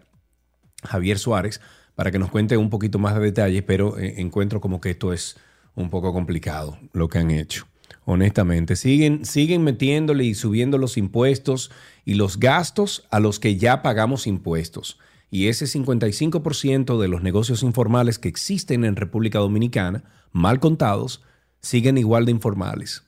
Javier 0.83 1.19
Suárez, 1.19 1.61
para 1.93 2.09
que 2.09 2.17
nos 2.17 2.31
cuente 2.31 2.57
un 2.57 2.71
poquito 2.71 2.97
más 2.97 3.13
de 3.13 3.21
detalles, 3.21 3.61
pero 3.61 3.99
eh, 3.99 4.15
encuentro 4.17 4.61
como 4.61 4.81
que 4.81 4.89
esto 4.89 5.13
es 5.13 5.37
un 5.75 5.91
poco 5.91 6.11
complicado 6.11 6.79
lo 6.91 7.07
que 7.07 7.19
han 7.19 7.29
hecho. 7.29 7.67
Honestamente, 8.05 8.75
siguen, 8.75 9.25
siguen 9.25 9.63
metiéndole 9.63 10.25
y 10.25 10.33
subiendo 10.33 10.79
los 10.79 10.97
impuestos 10.97 11.71
y 12.05 12.15
los 12.15 12.39
gastos 12.39 13.05
a 13.11 13.19
los 13.19 13.39
que 13.39 13.57
ya 13.57 13.81
pagamos 13.81 14.27
impuestos. 14.27 14.99
Y 15.29 15.47
ese 15.47 15.65
55% 15.65 16.99
de 16.99 17.07
los 17.07 17.23
negocios 17.23 17.63
informales 17.63 18.19
que 18.19 18.29
existen 18.29 18.85
en 18.85 18.95
República 18.95 19.39
Dominicana, 19.39 20.03
mal 20.31 20.59
contados, 20.59 21.23
siguen 21.61 21.97
igual 21.97 22.25
de 22.25 22.31
informales. 22.31 23.03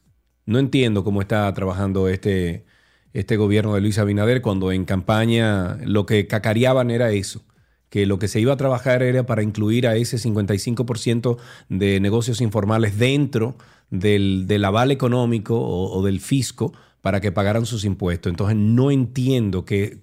No 0.46 0.60
entiendo 0.60 1.04
cómo 1.04 1.22
está 1.22 1.54
trabajando 1.54 2.08
este, 2.08 2.66
este 3.14 3.38
gobierno 3.38 3.76
de 3.76 3.82
Luis 3.82 4.00
Abinader 4.00 4.42
cuando 4.42 4.72
en 4.72 4.86
campaña 4.86 5.78
lo 5.86 6.06
que 6.06 6.28
cacareaban 6.28 6.92
era 6.92 7.12
eso, 7.12 7.44
que 7.90 8.06
lo 8.06 8.20
que 8.20 8.28
se 8.28 8.40
iba 8.40 8.54
a 8.54 8.58
trabajar 8.58 9.04
era 9.04 9.26
para 9.26 9.44
incluir 9.44 9.88
a 9.88 9.96
ese 9.96 10.18
55% 10.18 11.38
de 11.70 12.00
negocios 12.00 12.42
informales 12.42 12.98
dentro 12.98 13.56
del, 13.90 14.48
del 14.48 14.66
aval 14.66 14.92
económico 14.92 15.60
o, 15.60 15.98
o, 15.98 16.04
del 16.04 16.20
fisco 16.20 16.74
para 17.06 17.22
que 17.22 17.32
pagaran 17.32 17.68
sus 17.68 17.86
impuestos. 17.86 18.32
Entonces 18.32 18.58
no 18.58 18.90
entiendo 18.90 19.64
que, 19.64 20.00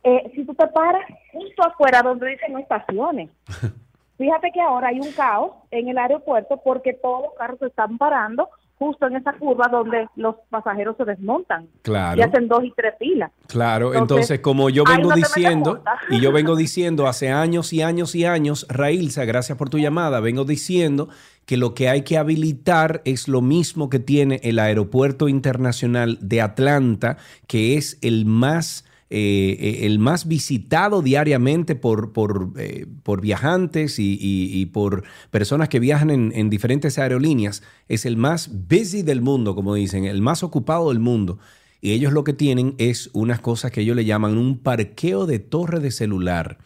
eh, 0.06 0.32
si 0.36 0.46
tú 0.46 0.54
te 0.54 0.68
paras 0.68 1.04
justo 1.34 1.64
afuera 1.68 2.02
donde 2.02 2.30
dice 2.30 2.48
no 2.50 2.60
estaciones. 2.60 3.30
Fíjate 4.18 4.52
que 4.54 4.62
ahora 4.62 4.88
hay 4.90 5.00
un 5.02 5.12
caos 5.12 5.52
en 5.72 5.90
el 5.90 5.98
aeropuerto 5.98 6.62
porque 6.64 6.94
todos 6.94 7.24
los 7.24 7.34
carros 7.38 7.60
se 7.60 7.66
están 7.66 7.98
parando 7.98 8.48
justo 8.78 9.08
en 9.08 9.16
esa 9.16 9.34
curva 9.34 9.68
donde 9.70 10.08
los 10.16 10.36
pasajeros 10.50 10.96
se 10.98 11.06
desmontan 11.06 11.68
Claro. 11.82 12.20
y 12.20 12.24
hacen 12.24 12.48
dos 12.48 12.64
y 12.64 12.72
tres 12.76 12.94
filas. 13.00 13.32
Claro, 13.48 13.88
entonces, 13.88 14.02
Entonces, 14.02 14.40
como 14.42 14.70
yo 14.70 14.84
vengo 14.84 15.10
no 15.10 15.16
diciendo, 15.16 15.82
y 16.10 16.20
yo 16.20 16.32
vengo 16.32 16.56
diciendo 16.56 17.08
hace 17.08 17.30
años 17.30 17.74
y 17.74 17.82
años 17.82 18.16
y 18.16 18.26
años, 18.26 18.66
Railsa, 18.70 19.26
gracias 19.26 19.58
por 19.58 19.70
tu 19.70 19.80
llamada, 19.80 20.20
vengo 20.20 20.44
diciendo 20.46 21.10
que 21.46 21.58
lo 21.58 21.74
que 21.74 21.90
hay 21.90 22.04
que 22.04 22.18
habilitar 22.18 23.02
es 23.06 23.28
lo 23.28 23.42
mismo 23.42 23.90
que 23.90 24.00
tiene 24.00 24.40
el 24.44 24.60
Aeropuerto 24.60 25.28
Internacional 25.30 26.18
de 26.22 26.42
Atlanta, 26.42 27.18
que 27.48 27.78
es 27.78 27.98
el 28.02 28.26
más... 28.26 28.85
eh, 29.10 29.56
eh, 29.60 29.86
el 29.86 30.00
más 30.00 30.28
visitado 30.28 31.02
diariamente 31.02 31.76
por, 31.76 32.12
por, 32.12 32.54
eh, 32.58 32.88
viajantes 33.22 33.96
y 34.00 34.66
por 34.74 35.04
personas 35.30 35.70
que 35.70 35.80
viajan 35.80 36.10
en, 36.10 36.32
en 36.36 36.50
diferentes 36.50 36.98
aerolíneas, 36.98 37.62
es 37.88 38.06
el 38.06 38.18
más 38.18 38.50
busy 38.68 39.04
del 39.04 39.22
mundo, 39.22 39.56
como 39.56 39.76
dicen, 39.76 40.06
el 40.06 40.22
más 40.22 40.44
ocupado 40.44 40.90
del 40.90 41.00
mundo. 41.00 41.38
Y 41.82 41.92
ellos 41.92 42.14
lo 42.14 42.24
que 42.24 42.34
tienen 42.34 42.74
es 42.80 43.12
unas 43.14 43.40
cosas 43.42 43.72
que 43.72 43.82
ellos 43.82 43.96
le 43.96 44.06
llaman 44.06 44.38
un 44.40 44.58
parqueo 44.58 45.28
de 45.28 45.38
torre 45.38 45.80
de 45.80 45.92
celular. 45.92 46.58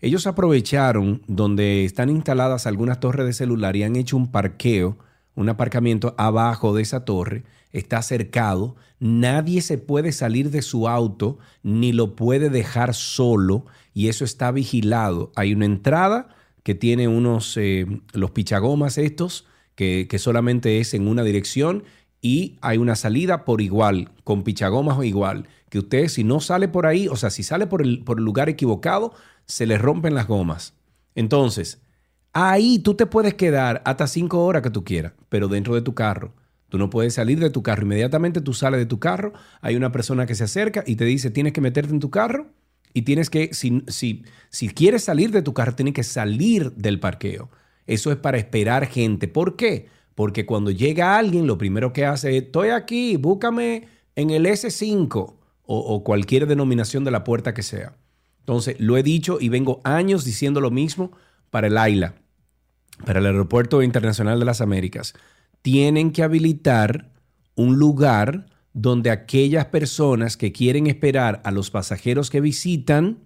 Ellos 0.00 0.26
aprovecharon 0.26 1.22
donde 1.28 1.84
están 1.84 2.08
instaladas 2.08 2.66
algunas 2.66 2.98
torres 3.00 3.26
de 3.26 3.32
celular 3.32 3.76
y 3.76 3.84
han 3.84 3.96
hecho 3.96 4.16
un 4.16 4.30
parqueo, 4.30 4.98
un 5.38 5.48
aparcamiento 5.48 6.16
abajo 6.18 6.74
de 6.74 6.82
esa 6.82 7.04
torre, 7.04 7.44
está 7.72 8.02
cercado, 8.02 8.74
nadie 8.98 9.62
se 9.62 9.78
puede 9.78 10.10
salir 10.10 10.50
de 10.50 10.62
su 10.62 10.88
auto 10.88 11.38
ni 11.62 11.92
lo 11.92 12.16
puede 12.16 12.50
dejar 12.50 12.92
solo 12.92 13.64
y 13.94 14.08
eso 14.08 14.24
está 14.24 14.50
vigilado. 14.50 15.30
Hay 15.36 15.54
una 15.54 15.64
entrada 15.64 16.28
que 16.64 16.74
tiene 16.74 17.06
unos, 17.06 17.56
eh, 17.56 17.86
los 18.12 18.32
pichagomas 18.32 18.98
estos, 18.98 19.46
que, 19.76 20.08
que 20.10 20.18
solamente 20.18 20.80
es 20.80 20.92
en 20.92 21.06
una 21.06 21.22
dirección 21.22 21.84
y 22.20 22.56
hay 22.60 22.78
una 22.78 22.96
salida 22.96 23.44
por 23.44 23.60
igual, 23.60 24.10
con 24.24 24.42
pichagomas 24.42 24.98
o 24.98 25.04
igual, 25.04 25.46
que 25.70 25.78
usted 25.78 26.08
si 26.08 26.24
no 26.24 26.40
sale 26.40 26.66
por 26.66 26.84
ahí, 26.84 27.06
o 27.06 27.14
sea, 27.14 27.30
si 27.30 27.44
sale 27.44 27.68
por 27.68 27.82
el, 27.82 28.02
por 28.02 28.18
el 28.18 28.24
lugar 28.24 28.48
equivocado, 28.48 29.14
se 29.46 29.66
le 29.66 29.78
rompen 29.78 30.16
las 30.16 30.26
gomas. 30.26 30.74
Entonces, 31.14 31.80
ahí 32.32 32.78
tú 32.78 32.94
te 32.94 33.06
puedes 33.06 33.34
quedar 33.34 33.82
hasta 33.84 34.06
cinco 34.06 34.44
horas 34.44 34.62
que 34.62 34.70
tú 34.70 34.84
quieras, 34.84 35.12
pero 35.28 35.48
dentro 35.48 35.74
de 35.74 35.82
tu 35.82 35.94
carro. 35.94 36.34
Tú 36.68 36.76
no 36.76 36.90
puedes 36.90 37.14
salir 37.14 37.40
de 37.40 37.50
tu 37.50 37.62
carro. 37.62 37.82
Inmediatamente 37.82 38.40
tú 38.40 38.52
sales 38.52 38.78
de 38.78 38.86
tu 38.86 38.98
carro, 38.98 39.32
hay 39.60 39.76
una 39.76 39.90
persona 39.90 40.26
que 40.26 40.34
se 40.34 40.44
acerca 40.44 40.84
y 40.86 40.96
te 40.96 41.04
dice, 41.04 41.30
tienes 41.30 41.52
que 41.52 41.60
meterte 41.60 41.92
en 41.92 42.00
tu 42.00 42.10
carro 42.10 42.48
y 42.92 43.02
tienes 43.02 43.30
que, 43.30 43.54
si, 43.54 43.82
si, 43.88 44.24
si 44.50 44.68
quieres 44.68 45.04
salir 45.04 45.30
de 45.30 45.42
tu 45.42 45.54
carro, 45.54 45.74
tienes 45.74 45.94
que 45.94 46.04
salir 46.04 46.72
del 46.72 47.00
parqueo. 47.00 47.50
Eso 47.86 48.10
es 48.12 48.18
para 48.18 48.36
esperar 48.36 48.86
gente. 48.86 49.28
¿Por 49.28 49.56
qué? 49.56 49.88
Porque 50.14 50.44
cuando 50.44 50.70
llega 50.70 51.16
alguien, 51.16 51.46
lo 51.46 51.56
primero 51.56 51.92
que 51.92 52.04
hace 52.04 52.36
es, 52.36 52.44
estoy 52.44 52.68
aquí, 52.68 53.16
búscame 53.16 53.88
en 54.14 54.30
el 54.30 54.44
S5 54.44 55.14
o, 55.14 55.36
o 55.64 56.04
cualquier 56.04 56.46
denominación 56.46 57.04
de 57.04 57.12
la 57.12 57.24
puerta 57.24 57.54
que 57.54 57.62
sea. 57.62 57.96
Entonces, 58.40 58.76
lo 58.78 58.96
he 58.96 59.02
dicho 59.02 59.38
y 59.40 59.48
vengo 59.48 59.80
años 59.84 60.24
diciendo 60.24 60.60
lo 60.60 60.70
mismo 60.70 61.12
para 61.50 61.66
el 61.66 61.78
AILA, 61.78 62.14
para 63.04 63.20
el 63.20 63.26
Aeropuerto 63.26 63.82
Internacional 63.82 64.38
de 64.38 64.44
las 64.44 64.60
Américas. 64.60 65.14
Tienen 65.62 66.12
que 66.12 66.22
habilitar 66.22 67.10
un 67.54 67.78
lugar 67.78 68.46
donde 68.72 69.10
aquellas 69.10 69.66
personas 69.66 70.36
que 70.36 70.52
quieren 70.52 70.86
esperar 70.86 71.40
a 71.44 71.50
los 71.50 71.70
pasajeros 71.70 72.30
que 72.30 72.40
visitan 72.40 73.18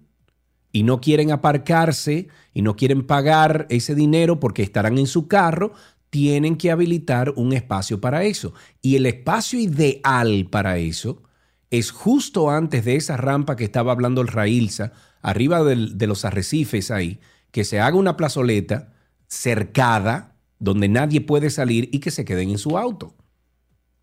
y 0.71 0.83
no 0.83 0.99
quieren 0.99 1.31
aparcarse 1.31 2.27
y 2.53 2.63
no 2.63 2.75
quieren 2.75 3.05
pagar 3.05 3.67
ese 3.69 3.93
dinero 3.93 4.39
porque 4.39 4.63
estarán 4.63 4.97
en 4.97 5.05
su 5.05 5.27
carro, 5.27 5.73
tienen 6.09 6.57
que 6.57 6.71
habilitar 6.71 7.33
un 7.35 7.53
espacio 7.53 8.01
para 8.01 8.23
eso. 8.23 8.53
Y 8.81 8.95
el 8.95 9.05
espacio 9.05 9.59
ideal 9.59 10.47
para 10.49 10.77
eso 10.77 11.21
es 11.69 11.91
justo 11.91 12.49
antes 12.49 12.85
de 12.85 12.95
esa 12.95 13.17
rampa 13.17 13.55
que 13.55 13.63
estaba 13.63 13.91
hablando 13.91 14.21
el 14.21 14.27
Railsa, 14.27 14.93
arriba 15.21 15.63
de 15.63 16.07
los 16.07 16.25
arrecifes 16.25 16.91
ahí, 16.91 17.19
que 17.53 17.63
se 17.63 17.79
haga 17.79 17.95
una 17.95 18.17
plazoleta 18.17 18.91
cercada 19.27 20.35
donde 20.59 20.89
nadie 20.89 21.21
puede 21.21 21.49
salir 21.51 21.87
y 21.93 21.99
que 21.99 22.11
se 22.11 22.25
queden 22.25 22.49
en 22.49 22.57
su 22.57 22.77
auto. 22.77 23.15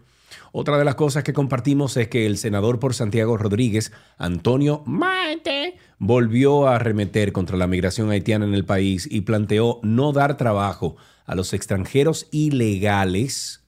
Otra 0.54 0.78
de 0.78 0.86
las 0.86 0.96
cosas 0.96 1.24
que 1.24 1.34
compartimos 1.34 1.96
es 1.98 2.08
que 2.08 2.26
el 2.26 2.38
senador 2.38 2.80
por 2.80 2.94
Santiago 2.94 3.38
Rodríguez, 3.38 3.94
Antonio 4.18 4.84
Maite, 4.86 5.78
volvió 5.98 6.68
a 6.68 6.76
arremeter 6.76 7.32
contra 7.32 7.58
la 7.58 7.68
migración 7.68 8.10
haitiana 8.10 8.46
en 8.46 8.54
el 8.54 8.66
país 8.66 9.08
y 9.10 9.22
planteó 9.22 9.80
no 9.84 10.12
dar 10.12 10.38
trabajo 10.38 10.98
a 11.26 11.36
los 11.36 11.54
extranjeros 11.54 12.28
ilegales, 12.32 13.66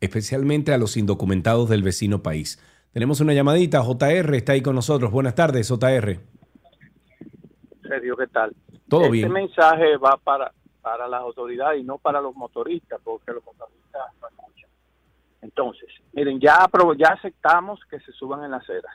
especialmente 0.00 0.72
a 0.72 0.78
los 0.78 0.96
indocumentados 0.96 1.68
del 1.68 1.82
vecino 1.82 2.22
país. 2.22 2.62
Tenemos 2.92 3.20
una 3.20 3.34
llamadita, 3.34 3.82
JR 3.82 4.34
está 4.34 4.52
ahí 4.52 4.62
con 4.62 4.74
nosotros. 4.74 5.10
Buenas 5.10 5.34
tardes, 5.34 5.68
JR. 5.68 6.18
Sergio, 7.82 8.16
¿qué 8.16 8.26
tal? 8.28 8.54
Todo 8.88 9.02
este 9.02 9.12
bien. 9.12 9.32
mensaje 9.32 9.96
va 9.98 10.18
para, 10.22 10.52
para 10.88 11.06
las 11.06 11.20
autoridades 11.20 11.80
y 11.80 11.84
no 11.84 11.98
para 11.98 12.18
los 12.22 12.34
motoristas, 12.34 12.98
porque 13.04 13.30
los 13.32 13.44
motoristas 13.44 14.02
no 14.22 14.28
escuchan. 14.28 14.70
Entonces, 15.42 15.88
miren, 16.14 16.40
ya, 16.40 16.56
apro- 16.60 16.96
ya 16.96 17.08
aceptamos 17.12 17.78
que 17.90 18.00
se 18.00 18.10
suban 18.12 18.42
en 18.44 18.52
las 18.52 18.62
aceras. 18.62 18.94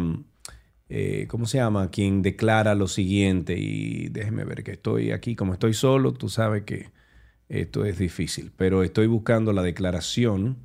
eh, 0.91 1.27
¿cómo 1.29 1.47
se 1.47 1.59
llama? 1.59 1.91
Quien 1.91 2.21
declara 2.21 2.75
lo 2.75 2.89
siguiente, 2.89 3.57
y 3.59 4.11
déjeme 4.11 4.45
ver 4.45 4.65
que 4.65 4.73
estoy 4.73 5.13
aquí, 5.13 5.35
como 5.35 5.55
estoy 5.55 5.73
solo, 5.73 6.13
tú 6.13 6.29
sabes 6.29 6.65
que 6.65 6.91
esto 7.51 7.85
es 7.85 7.99
difícil, 7.99 8.51
pero 8.57 8.83
estoy 8.83 9.07
buscando 9.07 9.53
la 9.53 9.63
declaración, 9.63 10.57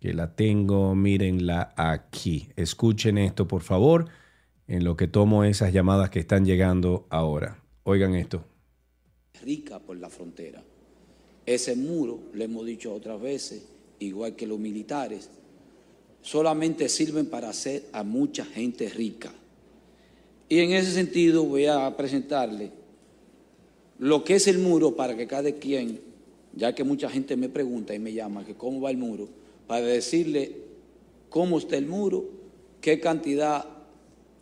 que 0.00 0.12
la 0.12 0.34
tengo, 0.34 0.96
mírenla 0.96 1.72
aquí. 1.76 2.48
Escuchen 2.56 3.18
esto, 3.18 3.46
por 3.46 3.62
favor, 3.62 4.08
en 4.66 4.82
lo 4.82 4.96
que 4.96 5.06
tomo 5.06 5.44
esas 5.44 5.72
llamadas 5.72 6.10
que 6.10 6.18
están 6.18 6.44
llegando 6.44 7.06
ahora. 7.10 7.62
Oigan 7.84 8.16
esto. 8.16 8.44
Rica 9.42 9.78
por 9.78 9.96
la 9.96 10.10
frontera 10.10 10.62
ese 11.54 11.74
muro, 11.74 12.20
le 12.34 12.44
hemos 12.44 12.64
dicho 12.64 12.94
otras 12.94 13.20
veces, 13.20 13.62
igual 13.98 14.36
que 14.36 14.46
los 14.46 14.58
militares, 14.58 15.28
solamente 16.22 16.88
sirven 16.88 17.26
para 17.26 17.48
hacer 17.48 17.86
a 17.92 18.02
mucha 18.04 18.44
gente 18.44 18.88
rica. 18.88 19.32
Y 20.48 20.58
en 20.60 20.72
ese 20.72 20.92
sentido 20.92 21.44
voy 21.44 21.66
a 21.66 21.96
presentarle 21.96 22.70
lo 23.98 24.24
que 24.24 24.34
es 24.34 24.46
el 24.46 24.58
muro 24.58 24.96
para 24.96 25.16
que 25.16 25.26
cada 25.26 25.52
quien, 25.52 26.00
ya 26.54 26.74
que 26.74 26.84
mucha 26.84 27.08
gente 27.08 27.36
me 27.36 27.48
pregunta 27.48 27.94
y 27.94 27.98
me 27.98 28.12
llama 28.12 28.44
que 28.44 28.54
cómo 28.54 28.80
va 28.80 28.90
el 28.90 28.96
muro, 28.96 29.28
para 29.66 29.82
decirle 29.82 30.56
cómo 31.28 31.58
está 31.58 31.76
el 31.76 31.86
muro, 31.86 32.24
qué 32.80 32.98
cantidad 32.98 33.64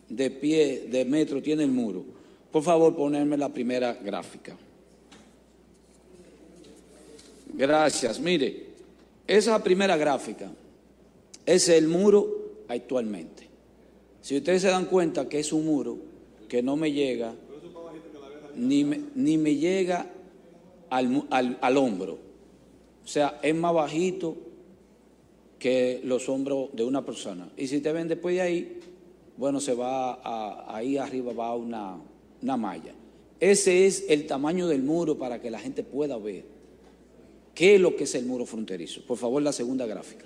de 0.09 0.31
pie, 0.31 0.89
de 0.91 1.05
metro 1.05 1.43
tiene 1.43 1.65
el 1.65 1.71
muro. 1.71 2.05
Por 2.51 2.63
favor, 2.63 2.97
ponerme 2.97 3.37
la 3.37 3.51
primera 3.51 3.93
gráfica. 3.93 4.57
Gracias. 7.53 8.19
Mire, 8.21 8.67
esa 9.27 9.63
primera 9.63 9.97
gráfica 9.97 10.51
es 11.45 11.69
el 11.69 11.89
muro 11.89 12.65
actualmente. 12.69 13.47
Si 14.23 14.37
ustedes 14.37 14.63
se 14.63 14.69
dan 14.69 14.87
cuenta 14.87 15.29
que 15.29 15.41
es 15.41 15.53
un 15.53 15.67
muro 15.67 15.99
que 16.49 16.63
no 16.63 16.77
me 16.77 16.93
llega, 16.93 17.35
ni 18.55 18.85
me, 18.85 19.01
ni 19.15 19.37
me 19.39 19.55
llega 19.55 20.11
al, 20.91 21.77
hombro. 21.77 22.19
O 23.05 23.07
sea, 23.07 23.39
es 23.43 23.55
más 23.55 23.75
bajito 23.75 24.37
que 25.59 26.01
los 26.05 26.29
hombros 26.29 26.71
de 26.73 26.85
una 26.85 27.05
persona. 27.05 27.49
Y 27.57 27.67
si 27.67 27.81
te 27.81 27.93
ven 27.93 28.09
después 28.09 28.35
de 28.35 28.41
ahí, 28.41 28.81
bueno, 29.37 29.61
se 29.61 29.75
va 29.75 30.15
a, 30.15 30.77
ahí 30.77 30.99
arriba 30.99 31.33
va 31.33 31.55
una, 31.55 31.97
una 32.43 32.57
malla. 32.57 32.93
Ese 33.41 33.87
es 33.87 34.05
el 34.09 34.27
tamaño 34.27 34.67
del 34.67 34.83
muro 34.83 35.17
para 35.17 35.41
que 35.41 35.51
la 35.51 35.59
gente 35.59 35.83
pueda 35.83 36.17
ver. 36.19 36.45
¿Qué 37.55 37.75
es 37.75 37.81
lo 37.81 37.97
que 37.97 38.05
es 38.05 38.15
el 38.15 38.27
muro 38.27 38.47
fronterizo? 38.47 39.03
Por 39.07 39.17
favor, 39.17 39.43
la 39.43 39.53
segunda 39.53 39.87
gráfica. 39.87 40.25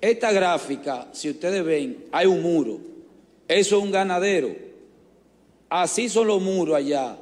Esta 0.00 0.32
gráfica, 0.32 1.08
si 1.12 1.30
ustedes 1.30 1.64
ven, 1.64 2.06
hay 2.10 2.26
un 2.26 2.42
muro. 2.42 2.80
Eso 3.46 3.78
es 3.78 3.82
un 3.84 3.90
ganadero. 3.90 4.54
Así 5.68 6.08
son 6.08 6.26
los 6.26 6.42
muros 6.42 6.76
allá, 6.76 7.16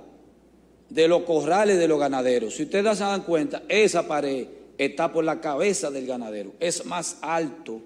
de 0.91 1.09
los 1.09 1.23
corrales 1.23 1.79
de 1.79 1.89
los 1.89 1.99
ganaderos. 1.99 2.55
Si 2.55 2.65
ustedes 2.65 2.99
se 2.99 3.05
dan 3.05 3.23
cuenta, 3.23 3.63
esa 3.69 4.07
pared 4.07 4.47
está 4.77 5.13
por 5.13 5.25
la 5.25 5.41
cabeza 5.41 5.91
del 5.91 6.07
ganadero. 6.07 6.53
Es 6.61 6.85
más 6.85 7.19
alto 7.23 7.81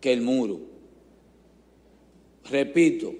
que 0.00 0.12
el 0.12 0.22
muro. 0.22 0.60
Repito, 2.50 3.14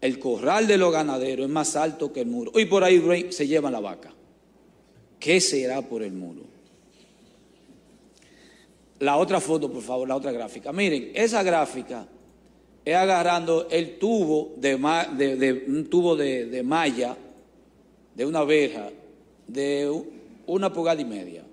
el 0.00 0.18
corral 0.18 0.66
de 0.66 0.78
los 0.78 0.92
ganaderos 0.92 1.46
es 1.46 1.52
más 1.52 1.76
alto 1.76 2.12
que 2.12 2.20
el 2.20 2.26
muro. 2.26 2.52
Y 2.58 2.66
por 2.66 2.84
ahí 2.84 3.30
se 3.30 3.46
lleva 3.46 3.70
la 3.70 3.80
vaca. 3.80 4.12
¿Qué 5.18 5.40
será 5.40 5.82
por 5.82 6.02
el 6.02 6.12
muro? 6.12 6.42
La 9.00 9.16
otra 9.16 9.40
foto, 9.40 9.72
por 9.72 9.82
favor, 9.82 10.08
la 10.08 10.16
otra 10.16 10.32
gráfica. 10.32 10.72
Miren, 10.72 11.12
esa 11.14 11.42
gráfica 11.42 12.06
es 12.84 12.94
agarrando 12.94 13.68
el 13.70 13.98
tubo 13.98 14.54
de, 14.56 14.74
un 15.66 15.86
tubo 15.90 16.16
de, 16.16 16.62
malla, 16.64 17.16
de 18.18 18.26
una 18.26 18.42
verja, 18.42 18.90
de 19.46 19.90
una 20.44 20.72
pulgada 20.72 21.00
y 21.00 21.04
media. 21.04 21.44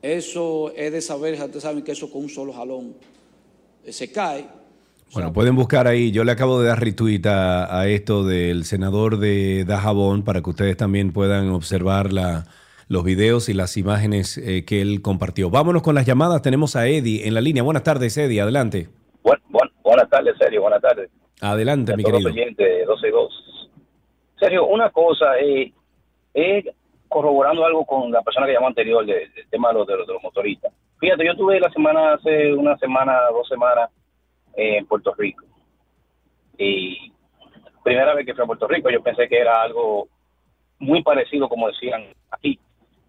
Eso 0.00 0.72
es 0.74 0.92
de 0.92 0.98
esa 0.98 1.16
verja, 1.16 1.44
ustedes 1.44 1.64
saben 1.64 1.82
que 1.82 1.92
eso 1.92 2.10
con 2.10 2.22
un 2.22 2.28
solo 2.28 2.52
jalón 2.52 2.94
eh, 3.84 3.92
se 3.92 4.10
cae 4.10 4.46
bueno, 5.14 5.30
pueden 5.34 5.54
buscar 5.56 5.88
ahí. 5.88 6.10
Yo 6.10 6.24
le 6.24 6.32
acabo 6.32 6.58
de 6.62 6.68
dar 6.68 6.80
retweet 6.80 7.26
a, 7.26 7.86
esto 7.86 8.24
del 8.24 8.64
senador 8.64 9.18
de 9.18 9.66
Dajabón 9.66 10.24
para 10.24 10.40
que 10.40 10.48
ustedes 10.48 10.74
también 10.78 11.12
puedan 11.12 11.50
observar 11.50 12.14
la, 12.14 12.46
los 12.88 13.04
videos 13.04 13.50
y 13.50 13.52
las 13.52 13.76
imágenes 13.76 14.38
eh, 14.38 14.64
que 14.64 14.80
él 14.80 15.02
compartió. 15.02 15.50
Vámonos 15.50 15.82
con 15.82 15.94
las 15.94 16.06
llamadas. 16.06 16.40
Tenemos 16.40 16.76
a 16.76 16.88
Eddie 16.88 17.28
en 17.28 17.34
la 17.34 17.42
línea. 17.42 17.62
Buenas 17.62 17.82
tardes, 17.82 18.16
Eddie. 18.16 18.40
Adelante. 18.40 18.88
buenas 19.22 20.08
tardes, 20.08 20.32
Sergio. 20.38 20.62
Buenas 20.62 20.80
tardes. 20.80 21.10
Adelante, 21.42 21.94
mi 21.94 22.04
querido. 22.04 22.30
12 22.30 23.10
2. 23.10 23.51
Sergio, 24.42 24.66
una 24.66 24.90
cosa, 24.90 25.38
eh, 25.38 25.72
eh, 26.34 26.64
corroborando 27.06 27.64
algo 27.64 27.86
con 27.86 28.10
la 28.10 28.22
persona 28.22 28.44
que 28.44 28.54
llamó 28.54 28.66
anterior 28.66 29.06
del 29.06 29.30
tema 29.48 29.68
de 29.68 29.74
los, 29.74 29.86
de 29.86 29.96
los 29.98 30.20
motoristas. 30.20 30.72
Fíjate, 30.98 31.24
yo 31.24 31.36
tuve 31.36 31.60
la 31.60 31.70
semana, 31.70 32.14
hace 32.14 32.52
una 32.52 32.76
semana, 32.78 33.20
dos 33.30 33.46
semanas, 33.46 33.90
en 34.54 34.84
Puerto 34.86 35.14
Rico. 35.16 35.44
Y 36.58 37.12
primera 37.84 38.14
vez 38.14 38.26
que 38.26 38.34
fui 38.34 38.42
a 38.42 38.46
Puerto 38.46 38.66
Rico, 38.66 38.90
yo 38.90 39.00
pensé 39.00 39.28
que 39.28 39.38
era 39.38 39.62
algo 39.62 40.08
muy 40.80 41.04
parecido, 41.04 41.48
como 41.48 41.68
decían 41.68 42.02
aquí. 42.28 42.58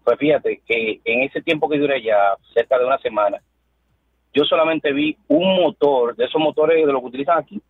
Pues 0.04 0.16
fíjate 0.18 0.62
que 0.64 1.00
en 1.04 1.22
ese 1.22 1.42
tiempo 1.42 1.68
que 1.68 1.78
duré 1.80 2.00
ya, 2.00 2.36
cerca 2.52 2.78
de 2.78 2.86
una 2.86 2.98
semana, 2.98 3.42
yo 4.32 4.44
solamente 4.44 4.92
vi 4.92 5.16
un 5.26 5.62
motor, 5.62 6.14
de 6.14 6.26
esos 6.26 6.40
motores 6.40 6.86
de 6.86 6.92
los 6.92 7.00
que 7.00 7.08
utilizan 7.08 7.38
aquí, 7.38 7.60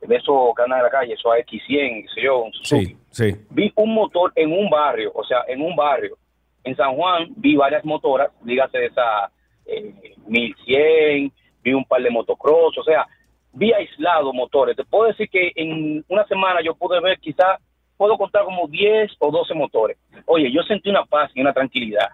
de 0.00 0.16
esos 0.16 0.54
que 0.56 0.62
andan 0.62 0.78
en 0.78 0.84
la 0.84 0.90
calle, 0.90 1.14
esos 1.14 1.32
X100, 1.32 2.14
sé 2.14 2.22
yo, 2.22 2.44
sí, 2.62 2.96
sí. 3.10 3.34
Vi 3.50 3.72
un 3.76 3.94
motor 3.94 4.32
en 4.34 4.52
un 4.52 4.70
barrio, 4.70 5.12
o 5.14 5.24
sea, 5.24 5.44
en 5.48 5.62
un 5.62 5.74
barrio. 5.74 6.16
En 6.64 6.76
San 6.76 6.94
Juan 6.94 7.28
vi 7.36 7.56
varias 7.56 7.84
motoras, 7.84 8.30
dígase 8.42 8.86
esa 8.86 9.30
eh, 9.66 9.94
1100, 10.26 11.32
vi 11.62 11.72
un 11.72 11.84
par 11.84 12.02
de 12.02 12.10
motocross, 12.10 12.78
o 12.78 12.84
sea, 12.84 13.06
vi 13.52 13.72
aislado 13.72 14.32
motores. 14.32 14.76
Te 14.76 14.84
puedo 14.84 15.08
decir 15.08 15.28
que 15.28 15.52
en 15.54 16.04
una 16.08 16.26
semana 16.26 16.60
yo 16.62 16.74
pude 16.74 17.00
ver 17.00 17.18
quizás, 17.18 17.60
puedo 17.96 18.16
contar 18.16 18.44
como 18.44 18.68
10 18.68 19.12
o 19.18 19.30
12 19.30 19.54
motores. 19.54 19.98
Oye, 20.26 20.50
yo 20.52 20.62
sentí 20.62 20.90
una 20.90 21.04
paz 21.04 21.30
y 21.34 21.40
una 21.40 21.52
tranquilidad. 21.52 22.08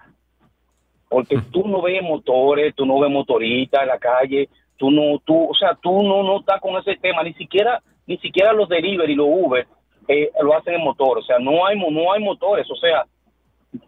Porque 1.09 1.37
tú 1.53 1.69
no 1.69 1.83
ves 1.83 2.03
motores, 2.03 2.75
tú 2.75 2.87
no 2.87 2.99
ves 2.99 3.11
motoristas 3.11 3.83
en 3.83 3.89
la 3.89 3.99
calle, 3.99 4.49
tú 4.77 4.91
no, 4.91 5.19
tú, 5.25 5.51
o 5.51 5.55
sea, 5.55 5.77
tú 5.81 6.03
no, 6.03 6.23
no 6.23 6.41
estás 6.41 6.61
con 6.61 6.77
ese 6.77 6.97
tema, 6.97 7.23
ni 7.23 7.35
siquiera, 7.35 7.83
ni 8.07 8.19
siquiera 8.19 8.53
los 8.53 8.69
delivery 8.69 9.13
y 9.13 9.17
los 9.17 9.29
Uber 9.29 9.67
eh, 10.09 10.31
lo 10.43 10.57
hacen 10.57 10.75
en 10.75 10.85
motor, 10.85 11.19
o 11.19 11.23
sea, 11.23 11.39
no 11.39 11.67
hay, 11.67 11.79
no 11.79 12.13
hay 12.13 12.23
motores, 12.23 12.71
o 12.71 12.77
sea, 12.77 13.05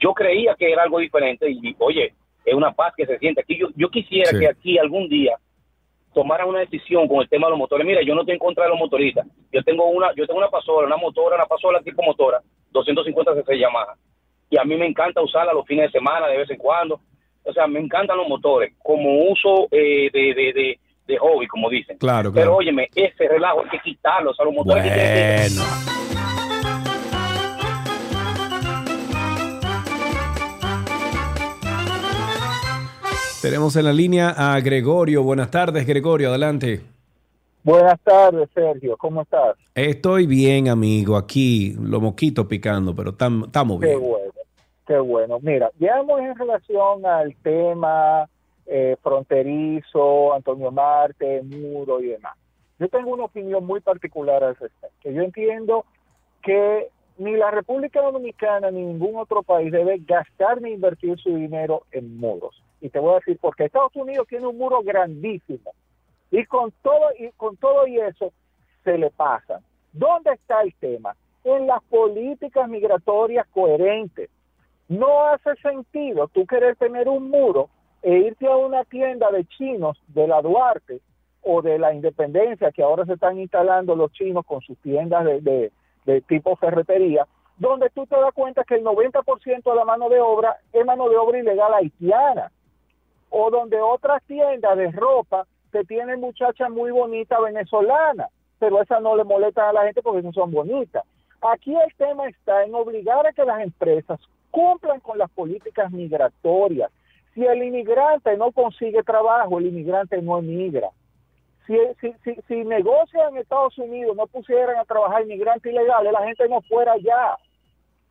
yo 0.00 0.12
creía 0.14 0.54
que 0.54 0.70
era 0.70 0.82
algo 0.82 0.98
diferente 0.98 1.48
y, 1.50 1.74
oye, 1.78 2.12
es 2.44 2.54
una 2.54 2.72
paz 2.72 2.94
que 2.96 3.06
se 3.06 3.18
siente 3.18 3.40
aquí. 3.40 3.58
Yo, 3.58 3.68
yo 3.74 3.88
quisiera 3.88 4.30
que 4.38 4.48
aquí 4.48 4.78
algún 4.78 5.08
día 5.08 5.36
tomara 6.14 6.46
una 6.46 6.60
decisión 6.60 7.08
con 7.08 7.20
el 7.20 7.28
tema 7.28 7.46
de 7.46 7.50
los 7.50 7.58
motores. 7.58 7.86
Mira, 7.86 8.02
yo 8.02 8.14
no 8.14 8.22
estoy 8.22 8.34
en 8.34 8.38
contra 8.38 8.64
de 8.64 8.70
los 8.70 8.78
motoristas. 8.78 9.26
Yo 9.52 9.62
tengo 9.62 9.86
una, 9.86 10.14
yo 10.14 10.26
tengo 10.26 10.38
una 10.38 10.48
pasola, 10.48 10.86
una 10.86 10.96
motora, 10.96 11.36
una 11.36 11.46
pasola 11.46 11.80
tipo 11.82 12.02
motora, 12.02 12.40
250 12.70 13.34
cc 13.34 13.58
Yamaha. 13.58 13.94
Y 14.48 14.58
a 14.58 14.64
mí 14.64 14.76
me 14.76 14.86
encanta 14.86 15.20
usarla 15.20 15.52
los 15.52 15.66
fines 15.66 15.86
de 15.86 15.98
semana, 15.98 16.28
de 16.28 16.38
vez 16.38 16.50
en 16.50 16.56
cuando. 16.56 17.00
O 17.48 17.52
sea, 17.52 17.66
me 17.66 17.80
encantan 17.80 18.16
los 18.18 18.28
motores. 18.28 18.74
Como 18.82 19.30
uso 19.30 19.68
eh, 19.70 20.10
de, 20.12 20.34
de, 20.34 20.78
de 21.06 21.18
hobby, 21.18 21.46
como 21.46 21.70
dicen. 21.70 21.96
Claro, 21.98 22.30
Pero 22.32 22.46
claro. 22.46 22.56
óyeme, 22.56 22.88
ese 22.94 23.28
relajo 23.28 23.62
hay 23.62 23.70
que 23.70 23.80
quitarlo, 23.80 24.30
o 24.30 24.34
sea, 24.34 24.44
los 24.44 24.54
motores 24.54 24.82
que 24.84 24.90
tienen 24.90 25.48
que- 25.48 25.54
Bueno. 25.54 26.76
Tenemos 33.42 33.76
en 33.76 33.84
la 33.84 33.92
línea 33.92 34.30
a 34.30 34.58
Gregorio. 34.60 35.22
Buenas 35.22 35.50
tardes, 35.50 35.86
Gregorio. 35.86 36.30
Adelante. 36.30 36.80
Buenas 37.62 37.98
tardes, 38.02 38.48
Sergio. 38.54 38.96
¿Cómo 38.96 39.22
estás? 39.22 39.56
Estoy 39.74 40.26
bien, 40.26 40.68
amigo. 40.68 41.16
Aquí, 41.16 41.76
los 41.80 42.00
mosquitos 42.00 42.46
picando, 42.46 42.94
pero 42.94 43.16
tam- 43.16 43.46
estamos 43.46 43.80
Qué 43.80 43.86
bien. 43.88 44.00
bueno, 44.00 44.25
qué 44.86 44.98
bueno. 44.98 45.38
Mira, 45.40 45.70
digamos 45.78 46.20
en 46.20 46.36
relación 46.36 47.04
al 47.04 47.34
tema 47.36 48.28
eh, 48.66 48.96
fronterizo, 49.02 50.34
Antonio 50.34 50.70
Marte, 50.70 51.42
muro 51.42 52.00
y 52.00 52.08
demás. 52.08 52.36
Yo 52.78 52.88
tengo 52.88 53.12
una 53.12 53.24
opinión 53.24 53.64
muy 53.64 53.80
particular 53.80 54.44
al 54.44 54.56
respecto. 54.56 55.10
Yo 55.10 55.22
entiendo 55.22 55.84
que 56.42 56.88
ni 57.18 57.34
la 57.36 57.50
República 57.50 58.02
Dominicana 58.02 58.70
ni 58.70 58.82
ningún 58.82 59.16
otro 59.16 59.42
país 59.42 59.72
debe 59.72 59.98
gastar 59.98 60.60
ni 60.60 60.72
invertir 60.72 61.18
su 61.18 61.34
dinero 61.34 61.84
en 61.90 62.18
muros. 62.18 62.62
Y 62.80 62.90
te 62.90 62.98
voy 62.98 63.12
a 63.12 63.16
decir, 63.16 63.38
porque 63.40 63.64
Estados 63.64 63.96
Unidos 63.96 64.26
tiene 64.28 64.46
un 64.46 64.58
muro 64.58 64.82
grandísimo 64.82 65.72
y 66.30 66.44
con 66.44 66.72
todo 66.82 67.10
y 67.18 67.30
con 67.32 67.56
todo 67.56 67.86
y 67.86 67.98
eso 67.98 68.32
se 68.84 68.98
le 68.98 69.10
pasa. 69.10 69.60
¿Dónde 69.92 70.32
está 70.32 70.60
el 70.62 70.74
tema? 70.74 71.16
En 71.44 71.66
las 71.66 71.82
políticas 71.84 72.68
migratorias 72.68 73.46
coherentes. 73.48 74.28
No 74.88 75.24
hace 75.28 75.54
sentido 75.56 76.28
tú 76.28 76.46
querer 76.46 76.76
tener 76.76 77.08
un 77.08 77.28
muro 77.30 77.68
e 78.02 78.12
irte 78.18 78.46
a 78.46 78.56
una 78.56 78.84
tienda 78.84 79.30
de 79.30 79.44
chinos 79.46 80.00
de 80.08 80.28
la 80.28 80.40
Duarte 80.42 81.00
o 81.42 81.62
de 81.62 81.78
la 81.78 81.92
Independencia, 81.92 82.70
que 82.72 82.82
ahora 82.82 83.04
se 83.04 83.14
están 83.14 83.38
instalando 83.38 83.96
los 83.96 84.12
chinos 84.12 84.44
con 84.46 84.60
sus 84.60 84.78
tiendas 84.78 85.24
de, 85.24 85.70
de- 86.04 86.20
tipo 86.22 86.54
ferretería, 86.56 87.26
donde 87.56 87.90
tú 87.90 88.06
te 88.06 88.14
das 88.16 88.32
cuenta 88.32 88.62
que 88.64 88.76
el 88.76 88.84
90% 88.84 89.62
de 89.64 89.74
la 89.74 89.84
mano 89.84 90.08
de 90.08 90.20
obra 90.20 90.56
es 90.72 90.84
mano 90.84 91.08
de 91.08 91.16
obra 91.16 91.38
ilegal 91.38 91.72
haitiana 91.74 92.52
o 93.30 93.50
donde 93.50 93.80
otras 93.80 94.22
tiendas 94.24 94.76
de 94.76 94.90
ropa 94.92 95.46
te 95.72 95.84
tienen 95.84 96.20
muchachas 96.20 96.70
muy 96.70 96.92
bonitas 96.92 97.40
venezolanas, 97.42 98.30
pero 98.60 98.80
esas 98.80 99.02
no 99.02 99.16
le 99.16 99.24
molestan 99.24 99.68
a 99.70 99.72
la 99.72 99.84
gente 99.84 100.00
porque 100.02 100.22
no 100.22 100.32
son 100.32 100.52
bonitas. 100.52 101.04
Aquí 101.40 101.74
el 101.74 101.92
tema 101.96 102.28
está 102.28 102.62
en 102.64 102.74
obligar 102.74 103.26
a 103.26 103.32
que 103.32 103.44
las 103.44 103.60
empresas 103.62 104.20
cumplan 104.56 105.00
con 105.00 105.18
las 105.18 105.30
políticas 105.32 105.92
migratorias. 105.92 106.90
Si 107.34 107.44
el 107.44 107.62
inmigrante 107.62 108.34
no 108.38 108.52
consigue 108.52 109.02
trabajo, 109.02 109.58
el 109.58 109.66
inmigrante 109.66 110.22
no 110.22 110.38
emigra. 110.38 110.88
Si, 111.66 111.76
si, 112.00 112.14
si, 112.24 112.40
si 112.48 112.64
negocios 112.64 113.22
en 113.28 113.36
Estados 113.36 113.76
Unidos 113.76 114.16
no 114.16 114.26
pusieran 114.26 114.78
a 114.78 114.86
trabajar 114.86 115.24
inmigrantes 115.24 115.70
ilegales, 115.70 116.10
la 116.10 116.24
gente 116.24 116.48
no 116.48 116.62
fuera 116.62 116.92
allá. 116.92 117.36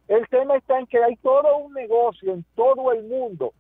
El 0.08 0.28
tema 0.28 0.56
está 0.58 0.78
en 0.78 0.86
que 0.86 1.04
hay 1.04 1.16
todo 1.16 1.58
un 1.58 1.74
negocio 1.74 2.32
en 2.32 2.46
todo 2.54 2.92
el 2.92 3.06
mundo 3.06 3.52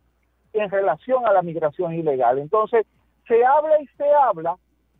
en 0.53 0.69
relación 0.69 1.25
a 1.25 1.33
la 1.33 1.41
migración 1.41 1.91
ilegal. 1.91 2.37
Entonces, 2.37 2.85
se 3.27 3.43
habla 3.43 3.81
y 3.81 3.87
se 3.97 4.07
habla, 4.13 4.57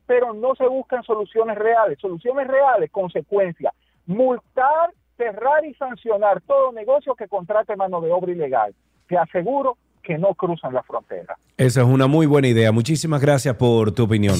pero 0.07 0.33
no 0.33 0.55
se 0.55 0.65
buscan 0.65 1.03
soluciones 1.03 1.55
reales. 1.55 1.99
Soluciones 1.99 2.47
reales, 2.47 2.89
consecuencias. 2.89 3.75
Multar, 4.07 4.89
cerrar 5.17 5.65
y 5.65 5.73
sancionar 5.75 6.41
todo 6.41 6.71
negocio 6.71 7.15
que 7.15 7.27
contrate 7.27 7.75
mano 7.75 8.01
de 8.01 8.11
obra 8.11 8.31
ilegal. 8.31 8.73
Te 9.07 9.17
aseguro 9.17 9.77
que 10.03 10.17
no 10.17 10.33
cruzan 10.35 10.73
la 10.73 10.83
frontera. 10.83 11.37
Esa 11.57 11.81
es 11.81 11.87
una 11.87 12.07
muy 12.07 12.25
buena 12.25 12.47
idea. 12.47 12.71
Muchísimas 12.71 13.21
gracias 13.21 13.55
por 13.55 13.91
tu 13.91 14.03
opinión. 14.03 14.35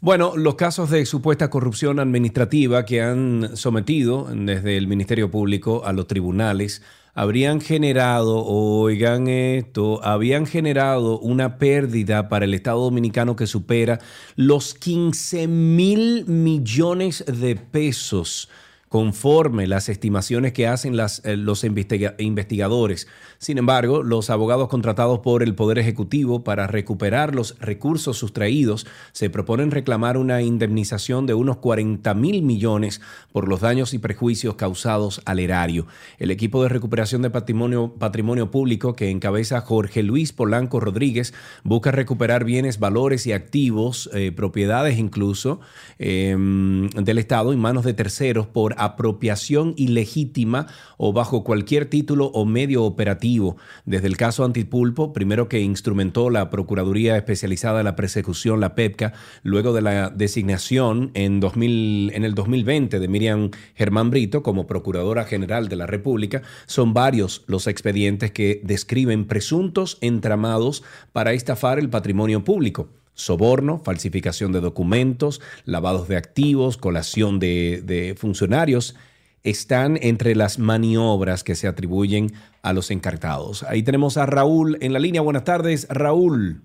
Bueno, 0.01 0.37
los 0.37 0.57
casos 0.57 0.91
de 0.91 1.07
supuesta 1.07 1.51
corrupción 1.51 1.99
administrativa 1.99 2.85
que 2.85 3.01
han 3.01 3.57
sometido 3.57 4.29
desde 4.31 4.77
el 4.77 4.87
Ministerio 4.87 5.31
Público 5.31 5.83
a 5.85 5.93
los 5.93 6.07
tribunales 6.07 6.83
habrían 7.15 7.61
generado, 7.61 8.45
oigan 8.45 9.29
esto, 9.29 10.05
habían 10.05 10.47
generado 10.47 11.19
una 11.21 11.59
pérdida 11.59 12.29
para 12.29 12.45
el 12.45 12.55
Estado 12.55 12.81
Dominicano 12.81 13.37
que 13.37 13.47
supera 13.47 14.01
los 14.35 14.75
15 14.75 15.47
mil 15.47 16.27
millones 16.27 17.25
de 17.27 17.55
pesos 17.57 18.49
conforme 18.95 19.67
las 19.67 19.89
estimaciones 19.89 20.53
que 20.53 20.69
hacen 20.69 20.95
eh, 20.95 21.37
los 21.37 21.65
investiga- 21.65 22.15
investigadores. 22.19 23.09
Sin 23.39 23.59
embargo, 23.59 24.05
los 24.05 24.31
abogados 24.31 24.69
contratados 24.69 25.19
por 25.19 25.43
el 25.43 25.57
Poder 25.57 25.81
Ejecutivo 25.81 26.45
para 26.45 26.69
recuperar 26.69 27.35
los 27.35 27.59
recursos 27.59 28.17
sustraídos 28.19 28.87
se 29.11 29.31
proponen 29.31 29.73
reclamar 29.73 30.17
una 30.17 30.43
indemnización 30.43 31.27
de 31.27 31.35
unos 31.35 31.57
40 31.57 32.15
mil 32.15 32.43
millones 32.43 33.01
por 33.33 33.49
los 33.49 33.63
daños 33.63 33.95
y 33.95 33.99
prejuicios 33.99 34.55
causados 34.55 35.21
al 35.25 35.41
erario. 35.41 35.89
El 36.21 36.31
equipo 36.31 36.63
de 36.63 36.69
recuperación 36.69 37.21
de 37.21 37.31
patrimonio, 37.31 37.95
patrimonio 37.99 38.53
público 38.53 38.95
que 38.95 39.11
encabeza 39.11 39.61
Jorge 39.63 40.05
Luis 40.05 40.33
Polanco 40.33 40.79
Rodríguez 40.79 41.35
busca 41.65 41.91
recuperar 41.91 42.45
bienes, 42.45 42.79
valores 42.79 43.27
y 43.27 43.33
activos, 43.33 44.09
eh, 44.15 44.31
propiedades 44.31 44.99
incluso, 45.01 45.59
eh, 45.99 46.37
del 46.39 47.19
Estado 47.19 47.53
en 47.53 47.59
manos 47.59 47.85
de 47.85 47.95
terceros 47.95 48.47
por 48.47 48.77
apropiación 48.85 49.75
ilegítima 49.77 50.67
o 50.97 51.13
bajo 51.13 51.45
cualquier 51.45 51.87
título 51.87 52.27
o 52.27 52.45
medio 52.45 52.85
operativo. 52.85 53.57
Desde 53.85 54.07
el 54.07 54.17
caso 54.17 54.45
Antipulpo, 54.45 55.13
primero 55.13 55.49
que 55.49 55.61
instrumentó 55.61 56.31
la 56.31 56.51
Procuraduría 56.51 57.17
Especializada 57.17 57.79
de 57.79 57.85
la 57.85 57.97
Persecución, 57.97 58.61
la 58.61 58.75
PEPCA, 58.75 59.13
luego 59.43 59.73
de 59.73 59.83
la 59.83 60.11
designación 60.11 61.11
en, 61.15 61.41
2000, 61.41 62.13
en 62.15 62.25
el 62.25 62.35
2020 62.35 63.01
de 63.01 63.09
Miriam 63.09 63.51
Germán 63.75 64.11
Brito 64.11 64.43
como 64.43 64.67
Procuradora 64.67 65.25
General 65.25 65.69
de 65.69 65.77
la 65.77 65.87
República, 65.87 66.43
son 66.67 66.95
varios 66.95 67.45
los 67.47 67.67
expedientes 67.67 68.31
que 68.31 68.61
describen 68.65 69.27
presuntos 69.27 69.99
entramados 70.01 70.83
para 71.13 71.33
estafar 71.33 71.79
el 71.79 71.91
patrimonio 71.91 72.45
público 72.45 72.89
soborno, 73.15 73.79
falsificación 73.79 74.53
de 74.53 74.61
documentos, 74.61 75.41
lavados 75.65 76.09
de 76.09 76.17
activos, 76.17 76.77
colación 76.77 77.39
de, 77.39 77.83
de 77.85 78.15
funcionarios, 78.17 78.97
están 79.43 79.99
entre 80.01 80.35
las 80.35 80.59
maniobras 80.59 81.45
que 81.45 81.55
se 81.55 81.69
atribuyen 81.69 82.29
a 82.63 82.73
los 82.73 82.91
encartados. 82.91 83.63
Ahí 83.63 83.83
tenemos 83.83 84.17
a 84.17 84.27
Raúl 84.27 84.79
en 84.81 84.93
la 84.93 84.99
línea. 84.99 85.21
Buenas 85.21 85.45
tardes, 85.45 85.87
Raúl. 85.91 86.63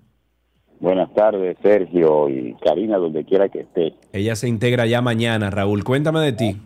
Buenas 0.79 1.13
tardes, 1.13 1.57
Sergio 1.61 2.29
y 2.29 2.55
Karina, 2.63 2.97
donde 2.97 3.25
quiera 3.25 3.49
que 3.49 3.61
esté. 3.61 3.93
Ella 4.13 4.35
se 4.37 4.47
integra 4.47 4.85
ya 4.85 5.01
mañana. 5.01 5.49
Raúl, 5.49 5.83
cuéntame 5.83 6.21
de 6.21 6.31
ti. 6.31 6.57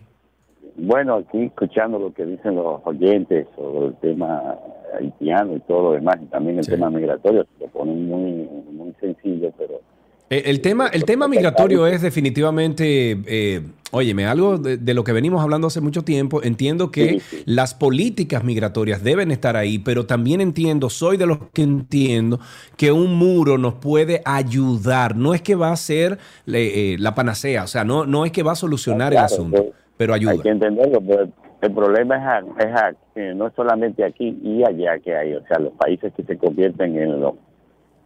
Bueno, 0.76 1.16
aquí 1.16 1.46
escuchando 1.46 1.98
lo 1.98 2.14
que 2.14 2.26
dicen 2.26 2.56
los 2.56 2.82
oyentes 2.86 3.48
sobre 3.56 3.88
el 3.88 3.96
tema 3.96 4.56
haitiano 4.98 5.56
y 5.56 5.60
todo 5.61 5.84
lo 5.84 5.91
demás, 5.94 6.18
y 6.22 6.26
también 6.26 6.60
el 6.60 6.65
tema 6.65 6.90
migratorio, 6.90 7.45
se 7.57 7.65
lo 7.65 7.72
ponen 7.72 8.07
muy, 8.07 8.48
muy 8.72 8.94
sencillo, 8.99 9.52
pero 9.57 9.82
Eh, 10.30 10.44
El 10.45 10.61
tema, 10.61 10.88
el 10.88 11.03
tema 11.06 11.28
migratorio 11.28 11.86
es 11.86 12.02
definitivamente, 12.02 13.18
eh, 13.28 13.61
óyeme, 13.91 14.26
algo 14.26 14.57
de, 14.57 14.78
de 14.78 14.94
lo 14.95 15.03
que 15.03 15.11
venimos 15.11 15.44
hablando 15.44 15.68
hace 15.68 15.80
mucho 15.82 16.02
tiempo. 16.03 16.41
Entiendo 16.41 16.90
que 16.90 17.22
las 17.45 17.76
políticas 17.76 18.44
migratorias 18.44 19.03
deben 19.03 19.30
estar 19.32 19.56
ahí, 19.57 19.78
pero 19.80 20.06
también 20.06 20.41
entiendo, 20.41 20.90
soy 20.90 21.18
de 21.18 21.28
los 21.28 21.38
que 21.53 21.61
entiendo 21.61 22.40
que 22.78 22.91
un 22.91 23.14
muro 23.15 23.57
nos 23.60 23.76
puede 23.76 24.22
ayudar. 24.26 25.15
No 25.15 25.34
es 25.36 25.41
que 25.41 25.56
va 25.56 25.72
a 25.72 25.76
ser 25.76 26.18
eh, 26.48 26.95
la 26.99 27.14
panacea, 27.14 27.64
o 27.64 27.68
sea, 27.68 27.84
no, 27.84 28.06
no 28.06 28.26
es 28.26 28.32
que 28.32 28.41
va 28.44 28.53
a 28.53 28.56
solucionar 28.56 29.14
el 29.14 29.20
Claro, 29.20 29.26
asunto, 29.34 29.64
pues, 29.64 29.76
pero 29.98 30.14
ayuda. 30.15 30.32
hay 30.32 30.40
que 30.40 30.49
entenderlo. 30.49 30.99
pero 31.06 31.28
el 31.64 31.73
problema 31.73 32.40
es, 32.40 32.45
es 32.65 32.98
eh, 33.15 33.34
no 33.34 33.48
es 33.48 33.53
solamente 33.53 34.03
aquí 34.03 34.38
y 34.44 34.64
allá 34.65 34.99
que 34.99 35.15
hay, 35.15 35.34
o 35.34 35.45
sea, 35.48 35.60
los 35.60 35.72
países 35.73 36.11
que 36.14 36.23
se 36.23 36.38
convierten 36.38 36.98
en 36.98 37.22
los, 37.22 37.35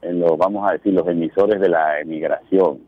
en 0.03 0.19
los, 0.19 0.38
vamos 0.38 0.69
a 0.69 0.73
decir, 0.73 0.93
los 0.93 1.07
emisores 1.07 1.59
de 1.59 1.69
la 1.69 1.99
emigración, 1.99 2.81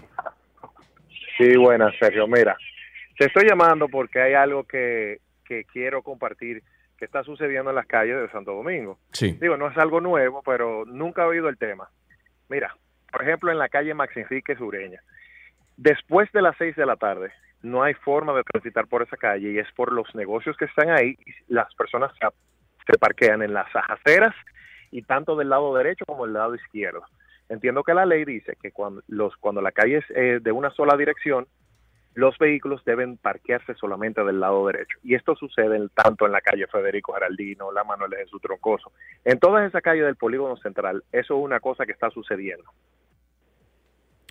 Sí, 1.37 1.55
buenas, 1.55 1.93
Sergio. 1.97 2.27
Mira, 2.27 2.57
te 3.17 3.27
estoy 3.27 3.47
llamando 3.47 3.87
porque 3.87 4.21
hay 4.21 4.33
algo 4.33 4.65
que, 4.65 5.19
que 5.45 5.63
quiero 5.63 6.03
compartir 6.03 6.61
que 6.97 7.05
está 7.05 7.23
sucediendo 7.23 7.69
en 7.69 7.77
las 7.77 7.85
calles 7.85 8.17
de 8.17 8.29
Santo 8.29 8.53
Domingo. 8.53 8.99
Sí. 9.13 9.37
Digo, 9.39 9.55
no 9.55 9.69
es 9.69 9.77
algo 9.77 10.01
nuevo, 10.01 10.43
pero 10.45 10.83
nunca 10.85 11.23
he 11.23 11.27
oído 11.27 11.47
el 11.47 11.57
tema. 11.57 11.89
Mira, 12.49 12.75
por 13.09 13.23
ejemplo, 13.23 13.49
en 13.49 13.57
la 13.57 13.69
calle 13.69 13.93
Max 13.93 14.17
Enrique 14.17 14.57
Sureña, 14.57 15.01
después 15.80 16.30
de 16.34 16.41
las 16.41 16.57
seis 16.57 16.76
de 16.76 16.85
la 16.85 16.97
tarde, 16.97 17.31
no 17.61 17.84
hay 17.84 17.93
forma 17.93 18.34
de 18.34 18.43
transitar 18.43 18.88
por 18.88 19.01
esa 19.01 19.18
calle 19.18 19.51
y 19.51 19.60
es 19.60 19.72
por 19.73 19.91
los 19.91 20.14
negocios 20.14 20.56
que 20.57 20.65
están 20.65 20.89
ahí 20.89 21.15
las 21.47 21.73
personas 21.76 22.11
se, 22.19 22.97
parquean 22.97 23.41
en 23.43 23.53
las 23.53 23.68
aceras 23.88 24.35
y 24.91 25.03
tanto 25.03 25.35
del 25.35 25.49
lado 25.49 25.73
derecho 25.76 26.06
como 26.06 26.26
del 26.26 26.34
lado 26.34 26.56
izquierdo. 26.56 27.03
Entiendo 27.47 27.84
que 27.84 27.93
la 27.93 28.06
ley 28.06 28.26
dice 28.26 28.57
que 28.61 28.72
cuando, 28.72 29.01
los, 29.07 29.35
cuando 29.38 29.61
la 29.61 29.72
calle 29.72 29.97
es 29.97 30.06
eh, 30.15 30.39
de 30.41 30.51
una 30.51 30.69
sola 30.72 30.97
dirección, 30.97 31.47
los 32.14 32.38
vehículos 32.38 32.84
deben 32.85 33.18
parquearse 33.18 33.73
solamente 33.76 34.23
del 34.23 34.39
lado 34.39 34.65
derecho. 34.68 34.97
Y 35.03 35.15
esto 35.15 35.35
sucede 35.35 35.88
tanto 35.93 36.26
en 36.26 36.31
la 36.31 36.41
calle 36.41 36.68
Federico 36.68 37.14
Geraldino, 37.14 37.72
la 37.72 37.84
Manuel 37.84 38.15
Jesús 38.15 38.41
Troncoso. 38.41 38.91
En 39.23 39.39
todas 39.39 39.68
esas 39.68 39.81
calles 39.81 40.06
del 40.06 40.15
polígono 40.15 40.57
central, 40.57 41.03
eso 41.11 41.38
es 41.38 41.43
una 41.43 41.60
cosa 41.60 41.85
que 41.85 41.91
está 41.91 42.10
sucediendo. 42.10 42.65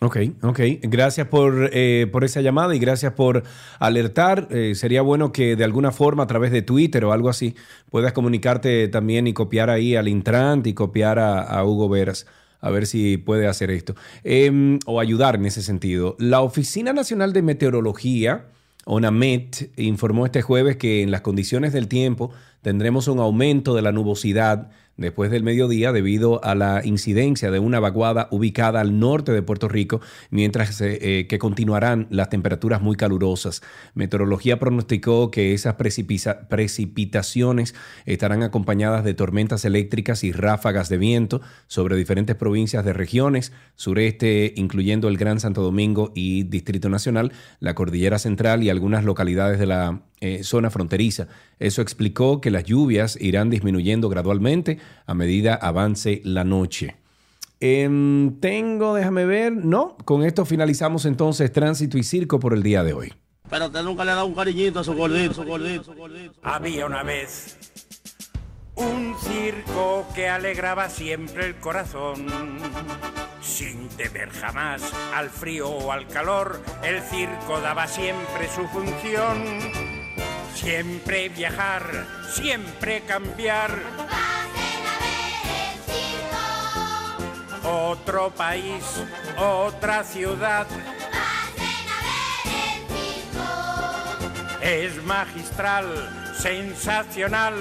Ok, 0.00 0.16
ok. 0.42 0.60
Gracias 0.82 1.26
por, 1.26 1.70
eh, 1.72 2.06
por 2.12 2.22
esa 2.22 2.40
llamada 2.40 2.74
y 2.74 2.78
gracias 2.78 3.14
por 3.14 3.42
alertar. 3.80 4.46
Eh, 4.52 4.76
sería 4.76 5.02
bueno 5.02 5.32
que 5.32 5.56
de 5.56 5.64
alguna 5.64 5.90
forma 5.90 6.22
a 6.22 6.26
través 6.28 6.52
de 6.52 6.62
Twitter 6.62 7.04
o 7.04 7.12
algo 7.12 7.28
así 7.28 7.56
puedas 7.90 8.12
comunicarte 8.12 8.86
también 8.86 9.26
y 9.26 9.32
copiar 9.32 9.70
ahí 9.70 9.96
al 9.96 10.06
Intrant 10.06 10.68
y 10.68 10.74
copiar 10.74 11.18
a, 11.18 11.64
Hugo 11.64 11.88
Veras. 11.88 12.26
A 12.60 12.70
ver 12.70 12.86
si 12.86 13.16
puede 13.16 13.48
hacer 13.48 13.72
esto. 13.72 13.96
Em, 14.22 14.78
o 14.86 15.00
ayudar 15.00 15.34
en 15.34 15.46
ese 15.46 15.62
sentido. 15.62 16.14
La 16.20 16.42
Oficina 16.42 16.92
Nacional 16.92 17.32
de 17.32 17.42
Meteorología, 17.42 18.46
ONAMET, 18.84 19.76
informó 19.78 20.26
este 20.26 20.42
jueves 20.42 20.76
que 20.76 21.02
en 21.02 21.10
las 21.10 21.22
condiciones 21.22 21.72
del 21.72 21.88
tiempo 21.88 22.30
tendremos 22.62 23.08
un 23.08 23.18
aumento 23.18 23.74
de 23.74 23.82
la 23.82 23.90
nubosidad 23.90 24.70
después 24.98 25.30
del 25.30 25.42
mediodía 25.42 25.92
debido 25.92 26.44
a 26.44 26.54
la 26.54 26.84
incidencia 26.84 27.50
de 27.50 27.58
una 27.58 27.80
vaguada 27.80 28.28
ubicada 28.30 28.80
al 28.80 28.98
norte 29.00 29.32
de 29.32 29.40
Puerto 29.40 29.68
Rico, 29.68 30.02
mientras 30.30 30.78
eh, 30.82 31.26
que 31.28 31.38
continuarán 31.38 32.06
las 32.10 32.28
temperaturas 32.28 32.82
muy 32.82 32.96
calurosas. 32.96 33.62
Meteorología 33.94 34.58
pronosticó 34.58 35.30
que 35.30 35.54
esas 35.54 35.76
precipitaciones 35.76 37.74
estarán 38.04 38.42
acompañadas 38.42 39.04
de 39.04 39.14
tormentas 39.14 39.64
eléctricas 39.64 40.24
y 40.24 40.32
ráfagas 40.32 40.88
de 40.88 40.98
viento 40.98 41.40
sobre 41.68 41.96
diferentes 41.96 42.36
provincias 42.36 42.84
de 42.84 42.92
regiones, 42.92 43.52
sureste, 43.76 44.52
incluyendo 44.56 45.08
el 45.08 45.16
Gran 45.16 45.40
Santo 45.40 45.62
Domingo 45.62 46.12
y 46.14 46.42
Distrito 46.42 46.88
Nacional, 46.88 47.32
la 47.60 47.74
Cordillera 47.74 48.18
Central 48.18 48.62
y 48.62 48.70
algunas 48.70 49.04
localidades 49.04 49.60
de 49.60 49.66
la 49.66 50.02
eh, 50.20 50.42
zona 50.44 50.70
fronteriza. 50.70 51.28
Eso 51.58 51.82
explicó 51.82 52.40
que 52.40 52.50
las 52.50 52.64
lluvias 52.64 53.16
irán 53.20 53.50
disminuyendo 53.50 54.08
gradualmente 54.08 54.78
a 55.06 55.14
medida 55.14 55.54
avance 55.54 56.20
la 56.24 56.44
noche. 56.44 56.96
Em, 57.60 58.38
tengo, 58.38 58.94
déjame 58.94 59.26
ver, 59.26 59.52
no, 59.52 59.96
con 60.04 60.22
esto 60.22 60.44
finalizamos 60.44 61.04
entonces 61.06 61.52
tránsito 61.52 61.98
y 61.98 62.04
circo 62.04 62.38
por 62.38 62.54
el 62.54 62.62
día 62.62 62.84
de 62.84 62.92
hoy. 62.92 63.12
Pero 63.50 63.66
usted 63.66 63.82
nunca 63.82 64.04
le 64.04 64.12
da 64.12 64.24
un 64.24 64.34
cariñito 64.34 64.80
a 64.80 64.84
su 64.84 64.94
gordito, 64.94 65.34
su 65.34 65.44
gordito, 65.44 65.84
su 65.84 65.94
gordito. 65.94 66.34
Había 66.42 66.86
una 66.86 67.02
vez 67.02 67.56
un 68.76 69.16
circo 69.18 70.06
que 70.14 70.28
alegraba 70.28 70.88
siempre 70.88 71.46
el 71.46 71.56
corazón. 71.56 72.26
Sin 73.40 73.88
temer 73.88 74.30
jamás 74.30 74.92
al 75.14 75.30
frío 75.30 75.68
o 75.68 75.90
al 75.90 76.06
calor, 76.06 76.60
el 76.84 77.00
circo 77.02 77.60
daba 77.60 77.86
siempre 77.86 78.48
su 78.54 78.66
función. 78.68 79.97
Siempre 80.60 81.28
viajar, 81.28 82.04
siempre 82.32 83.02
cambiar. 83.02 83.70
Otro 87.62 88.30
país, 88.30 88.82
otra 89.36 90.02
ciudad. 90.02 90.66
Es 94.60 95.00
magistral, 95.04 96.34
sensacional. 96.36 97.54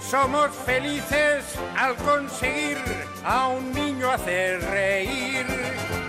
Somos 0.00 0.50
felices 0.64 1.44
al 1.76 1.94
conseguir 1.96 2.78
a 3.22 3.48
un 3.48 3.70
niño 3.74 4.10
hacer 4.10 4.62
reír. 4.62 6.01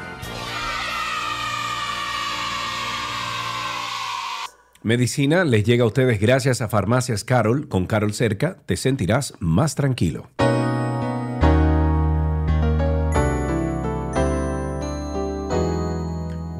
Medicina 4.84 5.46
les 5.46 5.64
llega 5.64 5.86
a 5.86 5.88
ustedes 5.88 6.20
gracias 6.20 6.62
a 6.62 6.68
Farmacias 6.68 7.24
Carol. 7.24 7.70
Con 7.70 7.88
Carol 7.88 8.14
cerca 8.14 8.58
te 8.66 8.76
sentirás 8.76 9.34
más 9.40 9.76
tranquilo. 9.76 10.30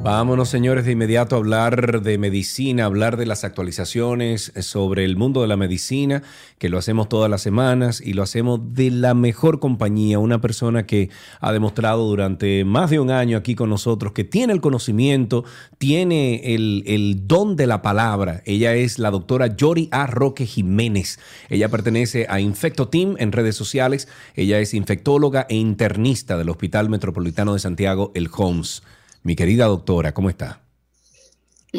Vámonos, 0.04 0.50
señores, 0.50 0.84
de 0.84 0.92
inmediato 0.92 1.36
a 1.36 1.40
hablar 1.40 2.02
de 2.02 2.18
medicina, 2.18 2.84
hablar 2.84 3.16
de 3.16 3.26
las 3.26 3.46
actualizaciones 3.46 4.52
sobre 4.60 5.06
el 5.06 5.16
mundo 5.16 5.42
de 5.42 5.48
la 5.48 5.56
medicina, 5.56 6.24
que 6.58 6.68
lo 6.68 6.78
hacemos 6.78 7.08
todas 7.08 7.32
las 7.32 7.42
semanas 7.42 8.02
y 8.02 8.12
lo 8.12 8.22
hacemos 8.22 8.74
de 8.74 8.92
la 8.92 9.14
mejor 9.14 9.62
compañía, 9.62 10.20
una 10.20 10.42
persona 10.42 10.86
que 10.86 11.10
ha 11.40 11.54
demostrado 11.54 12.06
durante 12.06 12.66
más 12.66 12.90
de 12.90 13.00
un 13.00 13.12
año 13.12 13.38
aquí 13.38 13.56
con 13.56 13.70
nosotros 13.70 14.12
que 14.12 14.26
tiene 14.26 14.52
el 14.52 14.60
conocimiento, 14.60 15.46
tiene 15.78 16.54
el, 16.54 16.84
el 16.86 17.26
don 17.26 17.56
de 17.56 17.66
la 17.66 17.82
palabra. 17.82 18.42
Ella 18.46 18.76
es 18.76 19.00
la 19.00 19.10
doctora 19.10 19.56
Yori 19.56 19.88
A. 19.94 20.06
Roque 20.08 20.46
Jiménez. 20.46 21.18
Ella 21.48 21.70
pertenece 21.70 22.26
a 22.28 22.42
Infecto 22.42 22.90
Team 22.90 23.16
en 23.20 23.32
redes 23.32 23.56
sociales. 23.56 24.10
Ella 24.36 24.60
es 24.60 24.74
infectóloga 24.74 25.46
e 25.48 25.56
internista 25.56 26.38
del 26.38 26.50
Hospital 26.50 26.90
Metropolitano 26.90 27.54
de 27.54 27.60
Santiago, 27.60 28.12
el 28.16 28.30
HOMS. 28.30 28.84
Mi 29.24 29.36
querida 29.36 29.66
doctora, 29.66 30.14
¿cómo 30.14 30.30
está? 30.30 30.60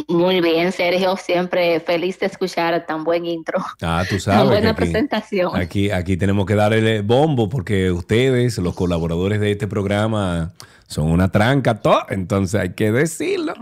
Muy 0.08 0.40
bien, 0.40 0.72
Sergio, 0.72 1.16
siempre 1.16 1.78
feliz 1.78 2.18
de 2.18 2.26
escuchar 2.26 2.84
tan 2.84 3.04
buen 3.04 3.24
intro. 3.26 3.58
Ah, 3.80 4.02
tú 4.08 4.14
Tan 4.16 4.20
sabes. 4.20 4.48
buena 4.48 4.62
que 4.62 4.68
aquí, 4.70 4.76
presentación. 4.76 5.54
aquí, 5.56 5.90
aquí 5.90 6.16
tenemos 6.16 6.46
que 6.46 6.54
darle 6.56 7.02
bombo 7.02 7.48
porque 7.48 7.92
ustedes, 7.92 8.58
los 8.58 8.74
colaboradores 8.74 9.38
de 9.40 9.52
este 9.52 9.68
programa, 9.68 10.52
son 10.86 11.10
una 11.10 11.30
tranca, 11.30 11.80
todo. 11.80 12.02
Entonces 12.08 12.60
hay 12.60 12.74
que 12.74 12.92
decirlo. 12.92 13.54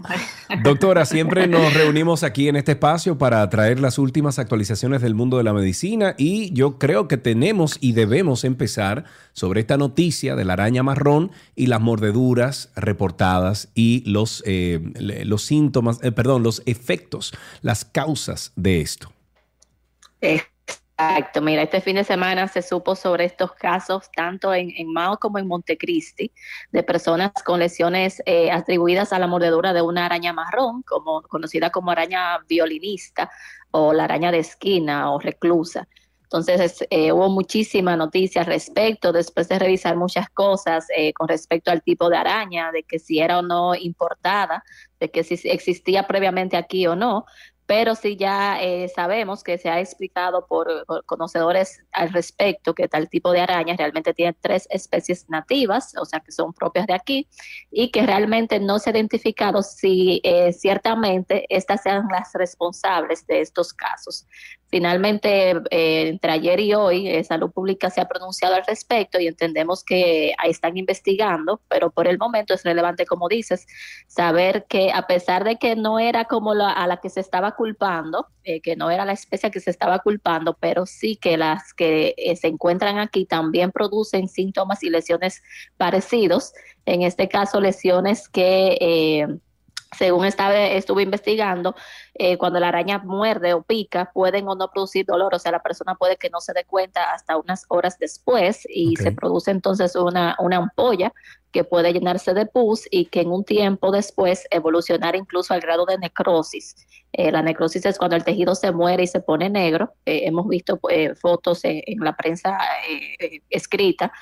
Doctora, 0.62 1.04
siempre 1.04 1.46
nos 1.46 1.72
reunimos 1.74 2.22
aquí 2.22 2.48
en 2.48 2.56
este 2.56 2.72
espacio 2.72 3.18
para 3.18 3.48
traer 3.48 3.80
las 3.80 3.98
últimas 3.98 4.38
actualizaciones 4.38 5.02
del 5.02 5.14
mundo 5.14 5.38
de 5.38 5.44
la 5.44 5.52
medicina 5.52 6.14
y 6.18 6.52
yo 6.52 6.78
creo 6.78 7.08
que 7.08 7.16
tenemos 7.16 7.78
y 7.80 7.92
debemos 7.92 8.44
empezar 8.44 9.04
sobre 9.32 9.60
esta 9.60 9.76
noticia 9.76 10.36
de 10.36 10.44
la 10.44 10.54
araña 10.54 10.82
marrón 10.82 11.30
y 11.54 11.66
las 11.66 11.80
mordeduras 11.80 12.70
reportadas 12.76 13.68
y 13.74 14.02
los, 14.06 14.42
eh, 14.46 14.80
los 15.24 15.42
síntomas, 15.42 15.98
eh, 16.02 16.12
perdón, 16.12 16.42
los 16.42 16.62
efectos, 16.66 17.32
las 17.62 17.84
causas 17.84 18.52
de 18.56 18.80
esto. 18.80 19.12
Exacto, 21.08 21.40
mira, 21.42 21.62
este 21.62 21.80
fin 21.80 21.96
de 21.96 22.04
semana 22.04 22.48
se 22.48 22.62
supo 22.62 22.94
sobre 22.94 23.24
estos 23.24 23.52
casos 23.54 24.10
tanto 24.14 24.54
en, 24.54 24.70
en 24.76 24.92
Mao 24.92 25.18
como 25.18 25.38
en 25.38 25.46
Montecristi 25.48 26.32
de 26.70 26.82
personas 26.82 27.32
con 27.44 27.58
lesiones 27.60 28.22
eh, 28.26 28.50
atribuidas 28.50 29.12
a 29.12 29.18
la 29.18 29.26
mordedura 29.26 29.72
de 29.72 29.82
una 29.82 30.06
araña 30.06 30.32
marrón, 30.32 30.82
como 30.82 31.22
conocida 31.22 31.70
como 31.70 31.90
araña 31.90 32.38
violinista 32.48 33.30
o 33.70 33.92
la 33.92 34.04
araña 34.04 34.30
de 34.32 34.38
esquina 34.38 35.10
o 35.12 35.18
reclusa. 35.18 35.88
Entonces 36.24 36.60
es- 36.60 36.86
eh, 36.90 37.12
hubo 37.12 37.28
muchísima 37.28 37.96
noticia 37.96 38.40
al 38.42 38.46
respecto, 38.46 39.12
después 39.12 39.48
de 39.48 39.58
revisar 39.58 39.96
muchas 39.96 40.30
cosas 40.30 40.86
eh, 40.96 41.12
con 41.12 41.28
respecto 41.28 41.70
al 41.70 41.82
tipo 41.82 42.08
de 42.08 42.16
araña, 42.16 42.72
de 42.72 42.84
que 42.84 42.98
si 42.98 43.18
era 43.20 43.38
o 43.38 43.42
no 43.42 43.74
importada, 43.74 44.64
de 45.00 45.10
que 45.10 45.24
si 45.24 45.34
existía 45.48 46.06
previamente 46.06 46.56
aquí 46.56 46.86
o 46.86 46.96
no, 46.96 47.26
pero 47.66 47.94
sí 47.94 48.16
ya 48.16 48.60
eh, 48.60 48.88
sabemos 48.94 49.42
que 49.42 49.58
se 49.58 49.70
ha 49.70 49.80
explicado 49.80 50.46
por, 50.46 50.84
conocedores 51.06 51.82
al 51.92 52.12
respecto 52.12 52.74
que 52.74 52.88
tal 52.88 53.08
tipo 53.08 53.32
de 53.32 53.40
arañas 53.40 53.76
realmente 53.76 54.14
tiene 54.14 54.34
tres 54.40 54.66
especies 54.70 55.28
nativas, 55.28 55.94
o 55.96 56.04
sea 56.04 56.20
que 56.20 56.32
son 56.32 56.52
propias 56.52 56.86
de 56.86 56.94
aquí, 56.94 57.28
y 57.70 57.90
que 57.90 58.04
realmente 58.04 58.60
no 58.60 58.78
se 58.78 58.90
ha 58.90 58.92
identificado 58.92 59.62
si 59.62 60.20
eh, 60.24 60.52
ciertamente 60.52 61.46
estas 61.48 61.82
sean 61.82 62.06
las 62.10 62.32
responsables 62.34 63.26
de 63.26 63.40
estos 63.40 63.72
casos. 63.72 64.26
Finalmente, 64.72 65.50
eh, 65.70 66.08
entre 66.08 66.32
ayer 66.32 66.58
y 66.58 66.72
hoy, 66.72 67.06
eh, 67.06 67.22
Salud 67.24 67.52
Pública 67.52 67.90
se 67.90 68.00
ha 68.00 68.08
pronunciado 68.08 68.54
al 68.54 68.64
respecto 68.66 69.20
y 69.20 69.26
entendemos 69.26 69.84
que 69.84 70.32
están 70.48 70.78
investigando, 70.78 71.60
pero 71.68 71.90
por 71.90 72.08
el 72.08 72.16
momento 72.16 72.54
es 72.54 72.64
relevante, 72.64 73.04
como 73.04 73.28
dices, 73.28 73.66
saber 74.06 74.64
que 74.70 74.90
a 74.90 75.06
pesar 75.06 75.44
de 75.44 75.58
que 75.58 75.76
no 75.76 75.98
era 75.98 76.24
como 76.24 76.54
la, 76.54 76.70
a 76.72 76.86
la 76.86 76.96
que 76.96 77.10
se 77.10 77.20
estaba 77.20 77.54
culpando, 77.54 78.28
eh, 78.44 78.62
que 78.62 78.74
no 78.74 78.90
era 78.90 79.04
la 79.04 79.12
especie 79.12 79.50
que 79.50 79.60
se 79.60 79.68
estaba 79.68 79.98
culpando, 79.98 80.56
pero 80.58 80.86
sí 80.86 81.16
que 81.16 81.36
las 81.36 81.74
que 81.74 82.14
eh, 82.16 82.34
se 82.36 82.46
encuentran 82.48 82.98
aquí 82.98 83.26
también 83.26 83.72
producen 83.72 84.26
síntomas 84.26 84.82
y 84.82 84.88
lesiones 84.88 85.42
parecidos. 85.76 86.54
En 86.86 87.02
este 87.02 87.28
caso, 87.28 87.60
lesiones 87.60 88.26
que... 88.26 89.38
según 89.96 90.24
estaba, 90.24 90.56
estuve 90.58 91.02
investigando, 91.02 91.74
eh, 92.14 92.38
cuando 92.38 92.60
la 92.60 92.68
araña 92.68 92.98
muerde 92.98 93.54
o 93.54 93.62
pica, 93.62 94.10
pueden 94.12 94.48
o 94.48 94.54
no 94.54 94.68
producir 94.70 95.06
dolor, 95.06 95.34
o 95.34 95.38
sea, 95.38 95.52
la 95.52 95.62
persona 95.62 95.94
puede 95.94 96.16
que 96.16 96.30
no 96.30 96.40
se 96.40 96.52
dé 96.52 96.64
cuenta 96.64 97.12
hasta 97.12 97.36
unas 97.36 97.64
horas 97.68 97.98
después 97.98 98.66
y 98.68 98.96
se 98.96 99.12
produce 99.12 99.50
entonces 99.50 99.94
una, 99.96 100.36
una 100.38 100.56
ampolla 100.56 101.12
que 101.52 101.64
puede 101.64 101.92
llenarse 101.92 102.34
de 102.34 102.46
pus 102.46 102.88
y 102.90 103.04
que 103.06 103.20
en 103.20 103.30
un 103.30 103.44
tiempo 103.44 103.92
después 103.92 104.46
evolucionar 104.50 105.14
incluso 105.14 105.54
al 105.54 105.60
grado 105.60 105.84
de 105.84 105.98
necrosis. 105.98 106.74
Eh, 107.12 107.30
la 107.30 107.42
necrosis 107.42 107.84
es 107.84 107.98
cuando 107.98 108.16
el 108.16 108.24
tejido 108.24 108.54
se 108.54 108.72
muere 108.72 109.04
y 109.04 109.06
se 109.06 109.20
pone 109.20 109.50
negro. 109.50 109.92
Eh, 110.06 110.22
hemos 110.24 110.48
visto 110.48 110.80
eh, 110.90 111.14
fotos 111.14 111.64
en, 111.64 111.82
en 111.86 111.98
la 112.00 112.16
prensa 112.16 112.58
escrita. 113.50 114.12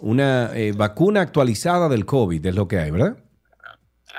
una 0.00 0.54
eh, 0.54 0.72
vacuna 0.72 1.22
actualizada 1.22 1.88
del 1.88 2.04
COVID, 2.04 2.44
es 2.44 2.54
lo 2.54 2.68
que 2.68 2.78
hay, 2.78 2.90
¿verdad? 2.90 3.16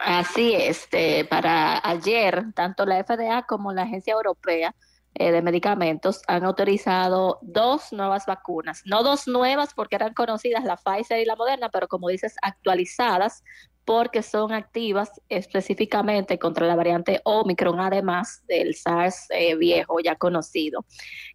Así 0.01 0.53
es, 0.53 0.83
este, 0.83 1.25
para 1.25 1.79
ayer, 1.87 2.53
tanto 2.53 2.85
la 2.85 3.03
FDA 3.03 3.43
como 3.43 3.73
la 3.73 3.83
Agencia 3.83 4.13
Europea 4.13 4.73
eh, 5.15 5.31
de 5.31 5.41
Medicamentos 5.41 6.21
han 6.27 6.45
autorizado 6.45 7.39
dos 7.41 7.91
nuevas 7.91 8.25
vacunas. 8.25 8.81
No 8.85 9.03
dos 9.03 9.27
nuevas 9.27 9.73
porque 9.73 9.97
eran 9.97 10.13
conocidas, 10.13 10.63
la 10.63 10.77
Pfizer 10.77 11.19
y 11.19 11.25
la 11.25 11.35
Moderna, 11.35 11.69
pero 11.69 11.87
como 11.87 12.07
dices, 12.07 12.35
actualizadas 12.41 13.43
porque 13.85 14.21
son 14.21 14.51
activas 14.53 15.09
específicamente 15.29 16.37
contra 16.37 16.67
la 16.67 16.75
variante 16.75 17.21
Omicron, 17.23 17.79
además 17.79 18.43
del 18.47 18.75
SARS 18.75 19.27
eh, 19.31 19.55
viejo 19.55 19.99
ya 19.99 20.15
conocido. 20.15 20.85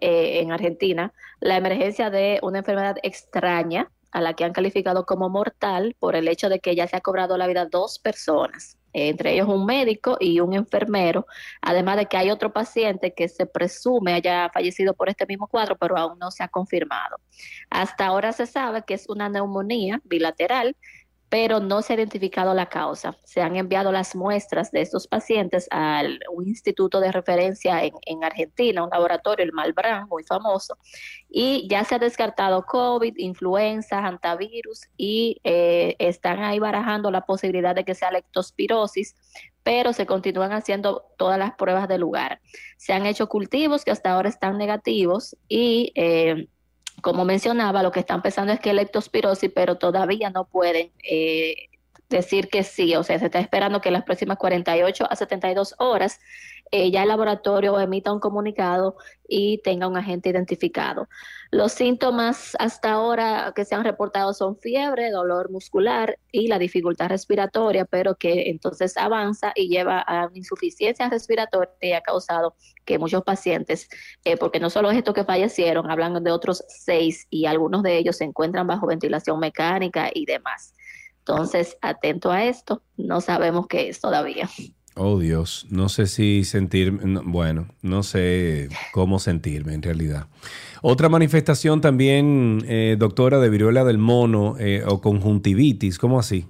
eh, 0.00 0.40
en 0.40 0.52
Argentina, 0.52 1.12
la 1.40 1.56
emergencia 1.56 2.08
de 2.10 2.38
una 2.42 2.58
enfermedad 2.60 2.96
extraña 3.02 3.90
a 4.12 4.20
la 4.20 4.34
que 4.34 4.44
han 4.44 4.52
calificado 4.52 5.04
como 5.04 5.28
mortal 5.28 5.94
por 5.98 6.16
el 6.16 6.28
hecho 6.28 6.48
de 6.48 6.60
que 6.60 6.74
ya 6.74 6.86
se 6.86 6.96
ha 6.96 7.00
cobrado 7.00 7.36
la 7.36 7.46
vida 7.46 7.66
dos 7.66 7.98
personas, 7.98 8.76
eh, 8.76 8.81
entre 8.92 9.32
ellos 9.32 9.48
un 9.48 9.64
médico 9.64 10.16
y 10.20 10.40
un 10.40 10.52
enfermero, 10.54 11.26
además 11.60 11.96
de 11.96 12.06
que 12.06 12.16
hay 12.16 12.30
otro 12.30 12.52
paciente 12.52 13.14
que 13.14 13.28
se 13.28 13.46
presume 13.46 14.14
haya 14.14 14.50
fallecido 14.52 14.94
por 14.94 15.08
este 15.08 15.26
mismo 15.26 15.46
cuadro, 15.48 15.76
pero 15.76 15.96
aún 15.96 16.18
no 16.18 16.30
se 16.30 16.42
ha 16.42 16.48
confirmado. 16.48 17.16
Hasta 17.70 18.06
ahora 18.06 18.32
se 18.32 18.46
sabe 18.46 18.82
que 18.86 18.94
es 18.94 19.08
una 19.08 19.28
neumonía 19.28 20.00
bilateral 20.04 20.76
pero 21.32 21.60
no 21.60 21.80
se 21.80 21.94
ha 21.94 21.96
identificado 21.96 22.52
la 22.52 22.66
causa. 22.66 23.16
Se 23.24 23.40
han 23.40 23.56
enviado 23.56 23.90
las 23.90 24.14
muestras 24.14 24.70
de 24.70 24.82
estos 24.82 25.06
pacientes 25.06 25.66
a 25.70 26.02
un 26.30 26.46
instituto 26.46 27.00
de 27.00 27.10
referencia 27.10 27.82
en, 27.82 27.94
en 28.04 28.22
Argentina, 28.22 28.84
un 28.84 28.90
laboratorio, 28.90 29.42
el 29.42 29.52
Malbrán, 29.54 30.08
muy 30.08 30.24
famoso, 30.24 30.76
y 31.30 31.66
ya 31.70 31.84
se 31.84 31.94
ha 31.94 31.98
descartado 31.98 32.66
COVID, 32.66 33.14
influenza, 33.16 34.00
antivirus, 34.00 34.82
y 34.98 35.40
eh, 35.42 35.96
están 35.98 36.40
ahí 36.40 36.58
barajando 36.58 37.10
la 37.10 37.22
posibilidad 37.22 37.74
de 37.74 37.86
que 37.86 37.94
sea 37.94 38.10
leptospirosis, 38.10 39.14
pero 39.62 39.94
se 39.94 40.04
continúan 40.04 40.52
haciendo 40.52 41.06
todas 41.16 41.38
las 41.38 41.52
pruebas 41.54 41.88
del 41.88 42.02
lugar. 42.02 42.42
Se 42.76 42.92
han 42.92 43.06
hecho 43.06 43.30
cultivos 43.30 43.86
que 43.86 43.90
hasta 43.90 44.12
ahora 44.12 44.28
están 44.28 44.58
negativos 44.58 45.34
y... 45.48 45.92
eh, 45.94 46.48
como 47.02 47.24
mencionaba, 47.26 47.82
lo 47.82 47.92
que 47.92 48.00
están 48.00 48.22
pensando 48.22 48.52
es 48.52 48.60
que 48.60 48.72
leptospirosis, 48.72 49.50
pero 49.54 49.76
todavía 49.76 50.30
no 50.30 50.44
pueden 50.44 50.90
eh, 51.02 51.68
decir 52.12 52.48
que 52.48 52.62
sí. 52.62 52.94
O 52.94 53.02
sea, 53.02 53.18
se 53.18 53.26
está 53.26 53.40
esperando 53.40 53.80
que 53.80 53.88
en 53.88 53.94
las 53.94 54.04
próximas 54.04 54.38
48 54.38 55.06
a 55.10 55.16
72 55.16 55.74
horas 55.78 56.20
eh, 56.74 56.90
ya 56.90 57.02
el 57.02 57.08
laboratorio 57.08 57.78
emita 57.78 58.12
un 58.12 58.18
comunicado 58.18 58.96
y 59.28 59.58
tenga 59.58 59.88
un 59.88 59.98
agente 59.98 60.30
identificado. 60.30 61.06
Los 61.50 61.72
síntomas 61.72 62.56
hasta 62.58 62.92
ahora 62.92 63.52
que 63.54 63.66
se 63.66 63.74
han 63.74 63.84
reportado 63.84 64.32
son 64.32 64.56
fiebre, 64.56 65.10
dolor 65.10 65.50
muscular 65.50 66.18
y 66.30 66.48
la 66.48 66.58
dificultad 66.58 67.10
respiratoria, 67.10 67.84
pero 67.84 68.14
que 68.14 68.48
entonces 68.48 68.96
avanza 68.96 69.52
y 69.54 69.68
lleva 69.68 70.02
a 70.06 70.30
insuficiencia 70.32 71.10
respiratoria 71.10 71.74
y 71.82 71.92
ha 71.92 72.00
causado 72.00 72.54
que 72.86 72.98
muchos 72.98 73.22
pacientes, 73.22 73.90
eh, 74.24 74.38
porque 74.38 74.58
no 74.58 74.70
solo 74.70 74.90
es 74.90 74.96
esto 74.96 75.12
que 75.12 75.24
fallecieron, 75.24 75.90
hablan 75.90 76.24
de 76.24 76.30
otros 76.32 76.64
seis 76.68 77.26
y 77.28 77.44
algunos 77.44 77.82
de 77.82 77.98
ellos 77.98 78.16
se 78.16 78.24
encuentran 78.24 78.66
bajo 78.66 78.86
ventilación 78.86 79.38
mecánica 79.38 80.10
y 80.14 80.24
demás. 80.24 80.74
Entonces, 81.26 81.76
atento 81.82 82.32
a 82.32 82.44
esto, 82.44 82.82
no 82.96 83.20
sabemos 83.20 83.66
qué 83.68 83.88
es 83.88 84.00
todavía. 84.00 84.48
Oh 84.94 85.18
Dios, 85.18 85.66
no 85.70 85.88
sé 85.88 86.06
si 86.06 86.44
sentirme, 86.44 87.04
no, 87.04 87.22
bueno, 87.24 87.68
no 87.80 88.02
sé 88.02 88.68
cómo 88.92 89.18
sentirme 89.18 89.72
en 89.72 89.82
realidad. 89.82 90.26
Otra 90.82 91.08
manifestación 91.08 91.80
también, 91.80 92.62
eh, 92.66 92.96
doctora, 92.98 93.38
de 93.38 93.48
viruela 93.48 93.84
del 93.84 93.98
mono 93.98 94.56
eh, 94.58 94.82
o 94.86 95.00
conjuntivitis, 95.00 95.96
¿cómo 95.96 96.18
así? 96.18 96.46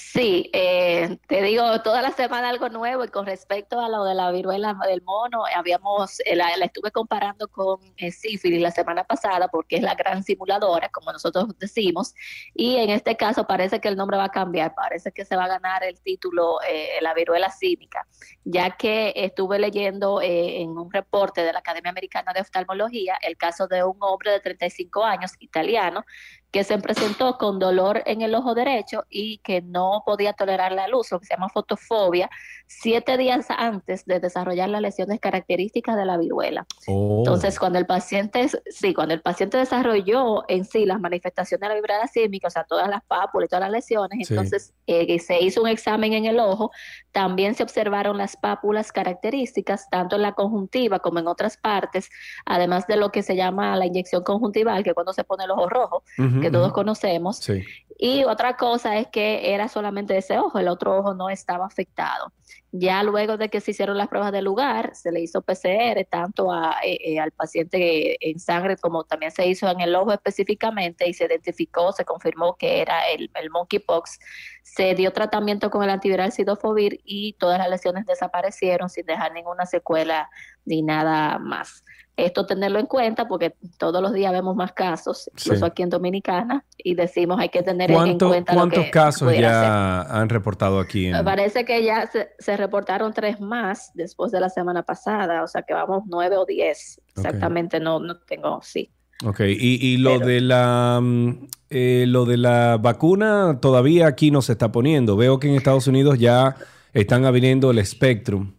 Sí, 0.00 0.48
eh, 0.52 1.18
te 1.26 1.42
digo, 1.42 1.82
toda 1.82 2.02
la 2.02 2.12
semana 2.12 2.50
algo 2.50 2.68
nuevo 2.68 3.04
y 3.04 3.08
con 3.08 3.26
respecto 3.26 3.80
a 3.80 3.88
lo 3.88 4.04
de 4.04 4.14
la 4.14 4.30
viruela 4.30 4.76
del 4.86 5.02
mono, 5.02 5.42
habíamos, 5.52 6.20
eh, 6.24 6.36
la, 6.36 6.56
la 6.56 6.66
estuve 6.66 6.92
comparando 6.92 7.48
con 7.48 7.80
eh, 7.96 8.12
sífilis 8.12 8.62
la 8.62 8.70
semana 8.70 9.02
pasada 9.02 9.48
porque 9.48 9.74
es 9.74 9.82
la 9.82 9.96
gran 9.96 10.22
simuladora, 10.22 10.88
como 10.90 11.10
nosotros 11.12 11.48
decimos, 11.58 12.14
y 12.54 12.76
en 12.76 12.90
este 12.90 13.16
caso 13.16 13.44
parece 13.48 13.80
que 13.80 13.88
el 13.88 13.96
nombre 13.96 14.16
va 14.16 14.26
a 14.26 14.30
cambiar, 14.30 14.72
parece 14.76 15.10
que 15.10 15.24
se 15.24 15.34
va 15.34 15.46
a 15.46 15.48
ganar 15.48 15.82
el 15.82 16.00
título 16.00 16.60
eh, 16.68 17.00
la 17.00 17.12
viruela 17.12 17.50
cínica, 17.50 18.06
ya 18.44 18.76
que 18.76 19.12
estuve 19.16 19.58
leyendo 19.58 20.22
eh, 20.22 20.60
en 20.60 20.78
un 20.78 20.92
reporte 20.92 21.42
de 21.42 21.52
la 21.52 21.58
Academia 21.58 21.90
Americana 21.90 22.32
de 22.32 22.40
Oftalmología 22.42 23.18
el 23.20 23.36
caso 23.36 23.66
de 23.66 23.82
un 23.82 23.96
hombre 23.98 24.30
de 24.30 24.38
35 24.38 25.04
años, 25.04 25.32
italiano, 25.40 26.04
que 26.50 26.64
se 26.64 26.78
presentó 26.78 27.36
con 27.36 27.58
dolor 27.58 28.02
en 28.06 28.22
el 28.22 28.34
ojo 28.34 28.54
derecho 28.54 29.04
y 29.10 29.38
que 29.38 29.60
no 29.60 30.02
podía 30.06 30.32
tolerar 30.32 30.72
la 30.72 30.88
luz, 30.88 31.12
lo 31.12 31.20
que 31.20 31.26
se 31.26 31.34
llama 31.34 31.50
fotofobia, 31.50 32.30
siete 32.66 33.18
días 33.18 33.46
antes 33.50 34.06
de 34.06 34.18
desarrollar 34.18 34.68
las 34.70 34.80
lesiones 34.80 35.20
características 35.20 35.96
de 35.96 36.06
la 36.06 36.16
viruela. 36.16 36.66
Oh. 36.86 37.18
Entonces, 37.18 37.58
cuando 37.58 37.78
el 37.78 37.86
paciente, 37.86 38.48
sí, 38.70 38.94
cuando 38.94 39.12
el 39.14 39.20
paciente 39.20 39.58
desarrolló 39.58 40.44
en 40.48 40.64
sí 40.64 40.86
las 40.86 41.00
manifestaciones 41.00 41.60
de 41.60 41.68
la 41.68 41.80
viruela 41.80 42.06
sísmica, 42.06 42.48
o 42.48 42.50
sea, 42.50 42.64
todas 42.64 42.88
las 42.88 43.04
pápulas 43.04 43.46
y 43.46 43.48
todas 43.50 43.62
las 43.62 43.70
lesiones, 43.72 44.26
Sí. 44.26 44.34
entonces 44.34 44.72
eh, 44.86 45.18
se 45.18 45.40
hizo 45.40 45.60
un 45.62 45.68
examen 45.68 46.14
en 46.14 46.24
el 46.24 46.40
ojo, 46.40 46.70
también 47.12 47.54
se 47.54 47.62
observaron 47.62 48.16
las 48.16 48.36
pápulas 48.36 48.90
características, 48.90 49.88
tanto 49.90 50.16
en 50.16 50.22
la 50.22 50.32
conjuntiva 50.32 50.98
como 51.00 51.18
en 51.18 51.26
otras 51.26 51.56
partes, 51.58 52.08
además 52.46 52.86
de 52.86 52.96
lo 52.96 53.10
que 53.10 53.22
se 53.22 53.36
llama 53.36 53.76
la 53.76 53.86
inyección 53.86 54.22
conjuntival, 54.22 54.82
que 54.82 54.94
cuando 54.94 55.12
se 55.12 55.24
pone 55.24 55.44
el 55.44 55.50
ojo 55.50 55.68
rojo, 55.68 56.02
Que 56.40 56.50
todos 56.50 56.72
conocemos. 56.72 57.36
Sí. 57.38 57.64
Y 58.00 58.22
otra 58.24 58.56
cosa 58.56 58.96
es 58.96 59.08
que 59.08 59.52
era 59.52 59.66
solamente 59.66 60.16
ese 60.16 60.38
ojo, 60.38 60.60
el 60.60 60.68
otro 60.68 60.96
ojo 60.98 61.14
no 61.14 61.28
estaba 61.30 61.66
afectado. 61.66 62.32
Ya 62.70 63.02
luego 63.02 63.36
de 63.38 63.48
que 63.48 63.60
se 63.60 63.72
hicieron 63.72 63.98
las 63.98 64.06
pruebas 64.06 64.30
del 64.30 64.44
lugar, 64.44 64.94
se 64.94 65.10
le 65.10 65.20
hizo 65.20 65.42
PCR 65.42 66.04
tanto 66.08 66.52
a, 66.52 66.76
eh, 66.84 66.98
eh, 67.02 67.18
al 67.18 67.32
paciente 67.32 68.16
en 68.30 68.38
sangre 68.38 68.76
como 68.76 69.02
también 69.02 69.32
se 69.32 69.46
hizo 69.48 69.68
en 69.68 69.80
el 69.80 69.94
ojo 69.96 70.12
específicamente 70.12 71.08
y 71.08 71.14
se 71.14 71.24
identificó, 71.24 71.90
se 71.92 72.04
confirmó 72.04 72.56
que 72.56 72.80
era 72.80 73.08
el, 73.10 73.30
el 73.34 73.50
monkeypox. 73.50 74.20
Se 74.62 74.94
dio 74.94 75.12
tratamiento 75.12 75.70
con 75.70 75.82
el 75.82 75.90
antiviral 75.90 76.30
sidofovir 76.30 77.00
y 77.04 77.32
todas 77.32 77.58
las 77.58 77.68
lesiones 77.68 78.06
desaparecieron 78.06 78.90
sin 78.90 79.06
dejar 79.06 79.32
ninguna 79.32 79.66
secuela 79.66 80.30
ni 80.64 80.82
nada 80.82 81.38
más. 81.38 81.82
Esto 82.18 82.46
tenerlo 82.46 82.80
en 82.80 82.86
cuenta 82.86 83.28
porque 83.28 83.54
todos 83.78 84.02
los 84.02 84.12
días 84.12 84.32
vemos 84.32 84.56
más 84.56 84.72
casos, 84.72 85.30
incluso 85.32 85.64
Sí. 85.64 85.70
aquí 85.70 85.82
en 85.84 85.88
Dominicana, 85.88 86.64
y 86.76 86.96
decimos 86.96 87.38
hay 87.38 87.48
que 87.48 87.62
tener 87.62 87.87
en 87.92 87.94
¿Cuánto- 87.96 88.28
cuenta 88.28 88.52
lo 88.52 88.58
¿Cuántos 88.60 88.84
que 88.84 88.90
casos 88.90 89.32
ya 89.36 90.02
han 90.02 90.28
reportado 90.28 90.78
aquí? 90.80 91.06
En, 91.06 91.24
parece 91.24 91.64
que 91.64 91.82
ya 91.84 92.06
se, 92.06 92.30
se 92.38 92.56
reportaron 92.56 93.12
tres 93.12 93.40
más 93.40 93.90
después 93.94 94.32
de 94.32 94.40
la 94.40 94.48
semana 94.48 94.82
pasada, 94.82 95.42
o 95.42 95.48
sea 95.48 95.62
que 95.62 95.74
vamos 95.74 96.04
nueve 96.06 96.36
o 96.36 96.44
diez. 96.44 97.00
Exactamente, 97.16 97.80
no, 97.80 98.00
no 98.00 98.18
tengo, 98.20 98.60
sí. 98.62 98.90
Ok, 99.24 99.40
y, 99.40 99.84
y 99.84 99.96
lo 99.96 100.20
de 100.20 100.40
la 100.40 101.00
mm, 101.02 101.48
eh, 101.70 102.04
lo 102.06 102.24
de 102.24 102.36
la 102.36 102.76
vacuna 102.80 103.58
todavía 103.60 104.06
aquí 104.06 104.30
no 104.30 104.42
se 104.42 104.52
está 104.52 104.70
poniendo. 104.70 105.16
Veo 105.16 105.40
que 105.40 105.48
en 105.48 105.54
Estados 105.56 105.88
Unidos 105.88 106.18
ya 106.18 106.54
están 106.92 107.24
abriendo 107.24 107.70
el 107.72 107.84
Spectrum. 107.84 108.54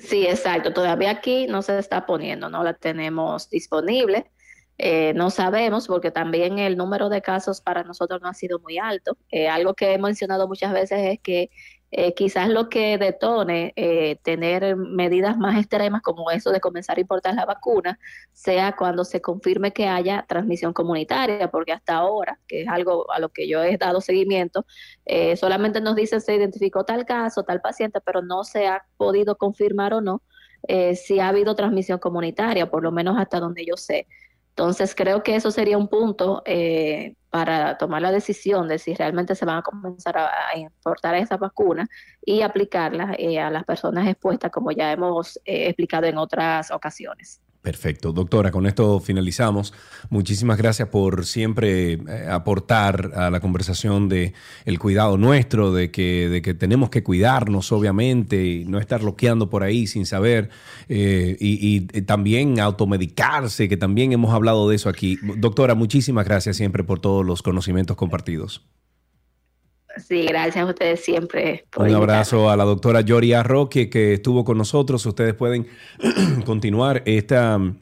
Sí, 0.00 0.26
exacto. 0.26 0.72
Todavía 0.72 1.10
aquí 1.10 1.46
no 1.46 1.62
se 1.62 1.78
está 1.78 2.06
poniendo, 2.06 2.48
no 2.48 2.64
la 2.64 2.74
tenemos 2.74 3.48
disponible. 3.50 4.26
Eh, 4.78 5.14
no 5.14 5.30
sabemos 5.30 5.86
porque 5.86 6.10
también 6.10 6.58
el 6.58 6.76
número 6.76 7.08
de 7.08 7.22
casos 7.22 7.60
para 7.60 7.82
nosotros 7.82 8.20
no 8.20 8.28
ha 8.28 8.34
sido 8.34 8.58
muy 8.60 8.78
alto. 8.78 9.16
Eh, 9.30 9.48
algo 9.48 9.74
que 9.74 9.94
he 9.94 9.98
mencionado 9.98 10.46
muchas 10.48 10.72
veces 10.72 11.00
es 11.02 11.20
que 11.20 11.50
eh, 11.92 12.14
quizás 12.14 12.48
lo 12.48 12.68
que 12.68 12.98
detone 12.98 13.72
eh, 13.76 14.16
tener 14.22 14.76
medidas 14.76 15.38
más 15.38 15.56
extremas 15.56 16.02
como 16.02 16.30
eso 16.30 16.50
de 16.50 16.60
comenzar 16.60 16.98
a 16.98 17.00
importar 17.00 17.34
la 17.34 17.46
vacuna 17.46 17.98
sea 18.32 18.74
cuando 18.76 19.04
se 19.04 19.22
confirme 19.22 19.72
que 19.72 19.86
haya 19.86 20.26
transmisión 20.28 20.72
comunitaria, 20.72 21.48
porque 21.50 21.72
hasta 21.72 21.94
ahora, 21.96 22.38
que 22.48 22.62
es 22.62 22.68
algo 22.68 23.10
a 23.12 23.20
lo 23.20 23.30
que 23.30 23.48
yo 23.48 23.62
he 23.62 23.78
dado 23.78 24.00
seguimiento, 24.00 24.66
solamente 25.36 25.80
nos 25.80 25.96
dicen 25.96 26.20
se 26.20 26.34
identificó 26.34 26.84
tal 26.84 27.06
caso, 27.06 27.44
tal 27.44 27.60
paciente, 27.60 28.00
pero 28.04 28.20
no 28.20 28.44
se 28.44 28.66
ha 28.66 28.84
podido 28.96 29.38
confirmar 29.38 29.94
o 29.94 30.00
no 30.00 30.22
si 30.94 31.20
ha 31.20 31.28
habido 31.28 31.54
transmisión 31.54 31.98
comunitaria, 31.98 32.68
por 32.68 32.82
lo 32.82 32.90
menos 32.90 33.16
hasta 33.16 33.38
donde 33.40 33.64
yo 33.64 33.76
sé. 33.76 34.06
Entonces 34.56 34.94
creo 34.94 35.22
que 35.22 35.36
eso 35.36 35.50
sería 35.50 35.76
un 35.76 35.86
punto 35.86 36.42
eh, 36.46 37.14
para 37.28 37.76
tomar 37.76 38.00
la 38.00 38.10
decisión 38.10 38.68
de 38.68 38.78
si 38.78 38.94
realmente 38.94 39.34
se 39.34 39.44
van 39.44 39.58
a 39.58 39.62
comenzar 39.62 40.16
a, 40.16 40.56
importar 40.56 41.14
esas 41.14 41.38
vacunas 41.38 41.88
y 42.24 42.40
aplicarlas 42.40 43.16
eh, 43.18 43.38
a 43.38 43.50
las 43.50 43.64
personas 43.64 44.08
expuestas, 44.08 44.50
como 44.50 44.72
ya 44.72 44.92
hemos 44.92 45.36
eh, 45.44 45.66
explicado 45.66 46.06
en 46.06 46.16
otras 46.16 46.70
ocasiones. 46.70 47.42
Perfecto. 47.66 48.12
Doctora, 48.12 48.52
con 48.52 48.64
esto 48.64 49.00
finalizamos. 49.00 49.74
Muchísimas 50.08 50.56
gracias 50.56 50.88
por 50.88 51.26
siempre 51.26 51.94
eh, 51.94 52.28
aportar 52.30 53.10
a 53.16 53.28
la 53.28 53.40
conversación 53.40 54.08
de 54.08 54.34
el 54.66 54.78
cuidado 54.78 55.18
nuestro, 55.18 55.72
de 55.72 55.90
que, 55.90 56.28
de 56.28 56.42
que 56.42 56.54
tenemos 56.54 56.90
que 56.90 57.02
cuidarnos, 57.02 57.72
obviamente, 57.72 58.46
y 58.46 58.64
no 58.66 58.78
estar 58.78 59.02
loqueando 59.02 59.50
por 59.50 59.64
ahí 59.64 59.88
sin 59.88 60.06
saber, 60.06 60.48
eh, 60.88 61.36
y, 61.40 61.54
y, 61.54 61.88
eh, 61.92 62.02
también 62.02 62.60
automedicarse, 62.60 63.68
que 63.68 63.76
también 63.76 64.12
hemos 64.12 64.32
hablado 64.32 64.68
de 64.68 64.76
eso 64.76 64.88
aquí. 64.88 65.18
Doctora, 65.38 65.74
muchísimas 65.74 66.24
gracias 66.24 66.58
siempre 66.58 66.84
por 66.84 67.00
todos 67.00 67.26
los 67.26 67.42
conocimientos 67.42 67.96
compartidos. 67.96 68.64
Sí, 69.96 70.26
gracias 70.26 70.64
a 70.64 70.68
ustedes 70.68 71.00
siempre. 71.04 71.64
por 71.70 71.82
Un 71.82 71.88
invitarme. 71.90 72.12
abrazo 72.14 72.50
a 72.50 72.56
la 72.56 72.64
doctora 72.64 73.00
Yoria 73.00 73.42
Roque 73.42 73.88
que 73.88 74.14
estuvo 74.14 74.44
con 74.44 74.58
nosotros. 74.58 75.04
Ustedes 75.06 75.34
pueden 75.34 75.66
continuar 76.44 77.02
esta 77.06 77.58
mm, 77.58 77.78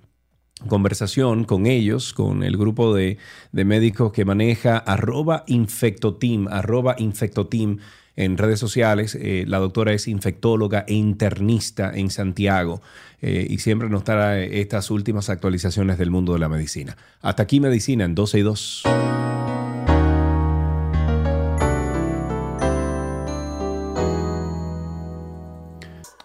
conversación 0.68 1.44
con 1.44 1.66
ellos, 1.66 2.12
con 2.12 2.42
el 2.42 2.56
grupo 2.56 2.94
de, 2.94 3.18
de 3.52 3.64
médicos 3.64 4.12
que 4.12 4.24
maneja 4.24 4.78
arroba 4.78 5.44
infectoteam, 5.46 6.48
arroba 6.48 6.94
infectoteam 6.98 7.78
en 8.16 8.38
redes 8.38 8.60
sociales. 8.60 9.16
Eh, 9.20 9.44
la 9.46 9.58
doctora 9.58 9.92
es 9.92 10.06
infectóloga 10.08 10.84
e 10.86 10.94
internista 10.94 11.92
en 11.94 12.10
Santiago 12.10 12.80
eh, 13.20 13.46
y 13.48 13.58
siempre 13.58 13.88
nos 13.88 14.04
trae 14.04 14.60
estas 14.60 14.90
últimas 14.90 15.30
actualizaciones 15.30 15.98
del 15.98 16.10
mundo 16.10 16.32
de 16.32 16.38
la 16.38 16.48
medicina. 16.48 16.96
Hasta 17.22 17.42
aquí 17.42 17.60
medicina 17.60 18.04
en 18.04 18.14
12 18.14 18.38
y 18.38 18.42
2. 18.42 18.82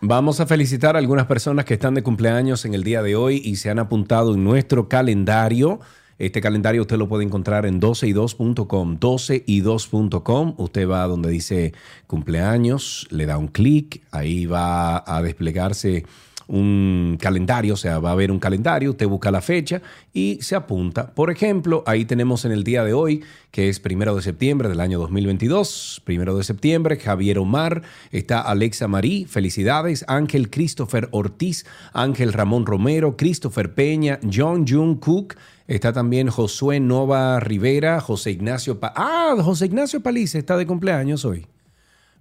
Vamos 0.02 0.40
a 0.40 0.46
felicitar 0.46 0.96
a 0.96 1.00
algunas 1.00 1.26
personas 1.26 1.66
que 1.66 1.74
están 1.74 1.94
de 1.94 2.04
cumpleaños 2.04 2.64
en 2.64 2.74
el 2.74 2.86
día 2.86 3.04
de 3.04 3.18
hoy 3.18 3.42
y 3.44 3.58
se 3.58 3.70
han 3.70 3.80
apuntado 3.80 4.34
en 4.34 4.46
nuestro 4.46 4.88
calendario. 4.88 5.82
Este 6.18 6.40
calendario 6.40 6.84
usted 6.84 6.96
lo 6.96 7.10
puede 7.10 7.26
encontrar 7.26 7.66
en 7.66 7.82
12y2.com, 7.82 8.98
12y2.com. 8.98 10.54
Usted 10.58 10.88
va 10.88 11.06
donde 11.06 11.30
dice 11.30 11.74
cumpleaños, 12.08 13.08
le 13.10 13.26
da 13.26 13.38
un 13.38 13.50
clic, 13.50 14.02
ahí 14.12 14.46
va 14.46 15.04
a 15.06 15.22
desplegarse 15.22 16.06
un 16.50 17.18
calendario, 17.22 17.76
o 17.76 17.78
sea, 17.78 18.00
va 18.00 18.10
a 18.10 18.14
haber 18.14 18.32
un 18.32 18.40
calendario, 18.40 18.92
usted 18.92 19.08
busca 19.08 19.30
la 19.30 19.42
fecha 19.42 19.82
y 20.14 20.40
se 20.42 20.56
apunta. 20.56 21.14
Por 21.14 21.30
ejemplo, 21.30 21.84
ahí 21.86 22.06
tenemos 22.06 22.44
en 22.44 22.52
el 22.52 22.64
día 22.64 22.84
de 22.84 22.94
hoy, 22.94 23.24
que 23.52 23.70
es 23.70 23.80
primero 23.80 24.16
de 24.16 24.24
septiembre 24.24 24.68
del 24.68 24.80
año 24.80 25.00
2022, 25.00 26.02
primero 26.06 26.36
de 26.36 26.44
septiembre, 26.44 26.98
Javier 26.98 27.38
Omar, 27.38 27.84
está 28.12 28.42
Alexa 28.42 28.88
Marí, 28.88 29.26
felicidades, 29.26 30.04
Ángel 30.08 30.50
Christopher 30.50 31.08
Ortiz, 31.12 31.68
Ángel 31.94 32.34
Ramón 32.34 32.66
Romero, 32.66 33.16
Christopher 33.16 33.76
Peña, 33.76 34.20
John 34.24 34.66
Jung 34.68 35.00
Cook, 35.00 35.36
Está 35.68 35.94
también 35.94 36.30
Josué 36.30 36.80
Nova 36.80 37.40
Rivera, 37.40 38.02
José 38.02 38.32
Ignacio 38.32 38.80
Ah, 38.82 39.36
José 39.40 39.68
Ignacio 39.68 40.02
Palice 40.02 40.40
está 40.40 40.58
de 40.58 40.66
cumpleaños 40.66 41.26
hoy. 41.26 41.46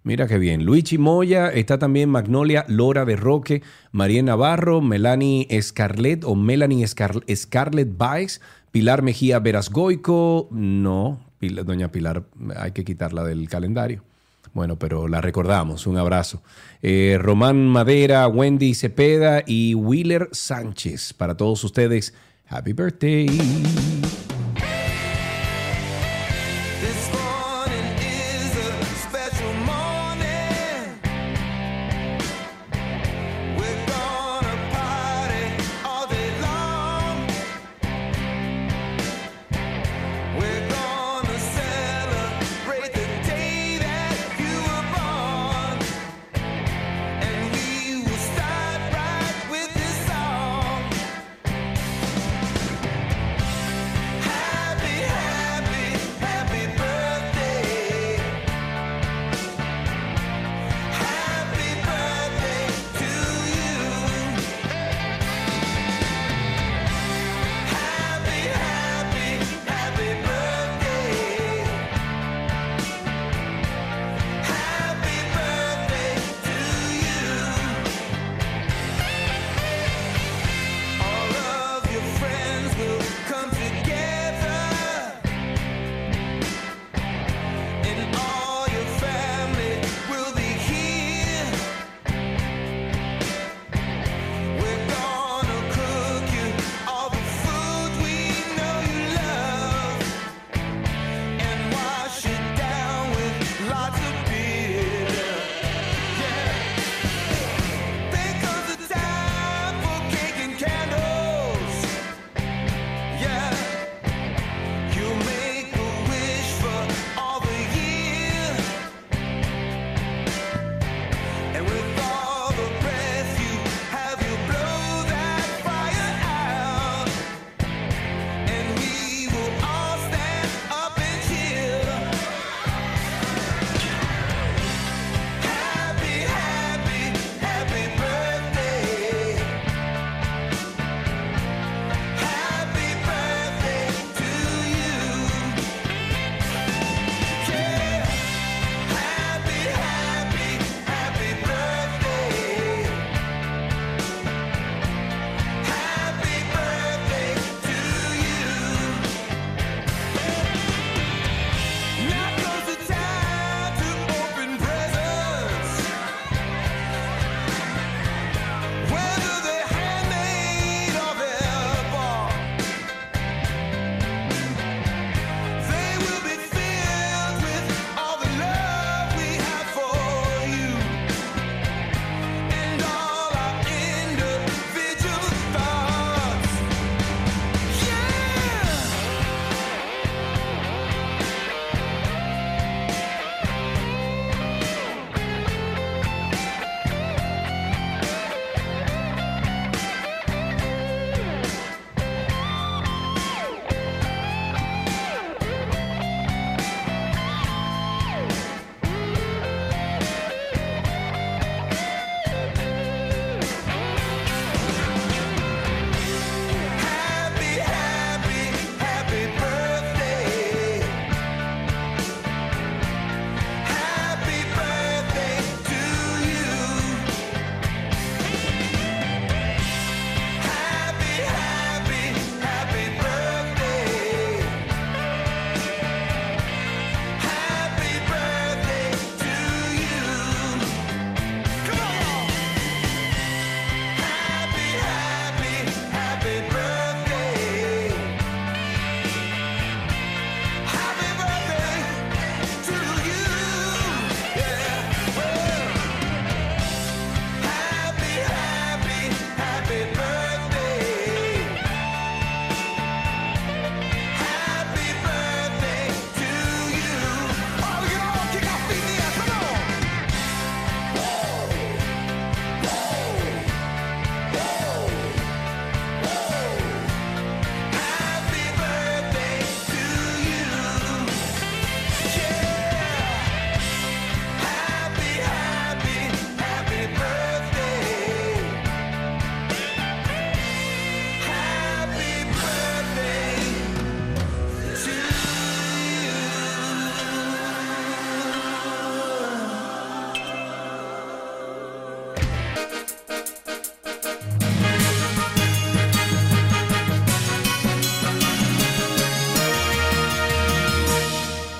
Mira 0.04 0.26
qué 0.26 0.38
bien. 0.38 0.64
Luigi 0.64 0.96
Moya, 0.96 1.48
está 1.48 1.78
también 1.78 2.08
Magnolia 2.08 2.64
Lora 2.68 3.04
de 3.04 3.16
Roque, 3.16 3.62
María 3.92 4.22
Navarro, 4.22 4.80
Melanie 4.80 5.46
Scarlett 5.60 6.24
o 6.24 6.34
Melanie 6.34 6.86
Scar- 6.86 7.24
Scarlett 7.34 7.96
Baez, 7.96 8.40
Pilar 8.70 9.02
Mejía 9.02 9.38
Verasgoico. 9.38 10.48
No, 10.50 11.20
doña 11.64 11.90
Pilar, 11.92 12.22
hay 12.56 12.72
que 12.72 12.84
quitarla 12.84 13.24
del 13.24 13.48
calendario. 13.48 14.02
Bueno, 14.54 14.76
pero 14.78 15.08
la 15.08 15.20
recordamos. 15.20 15.86
Un 15.86 15.98
abrazo. 15.98 16.42
Eh, 16.80 17.18
Román 17.20 17.68
Madera, 17.68 18.26
Wendy 18.28 18.74
Cepeda 18.74 19.42
y 19.46 19.74
Wheeler 19.74 20.28
Sánchez. 20.32 21.12
Para 21.12 21.36
todos 21.36 21.62
ustedes, 21.64 22.14
happy 22.48 22.72
birthday. 22.72 23.26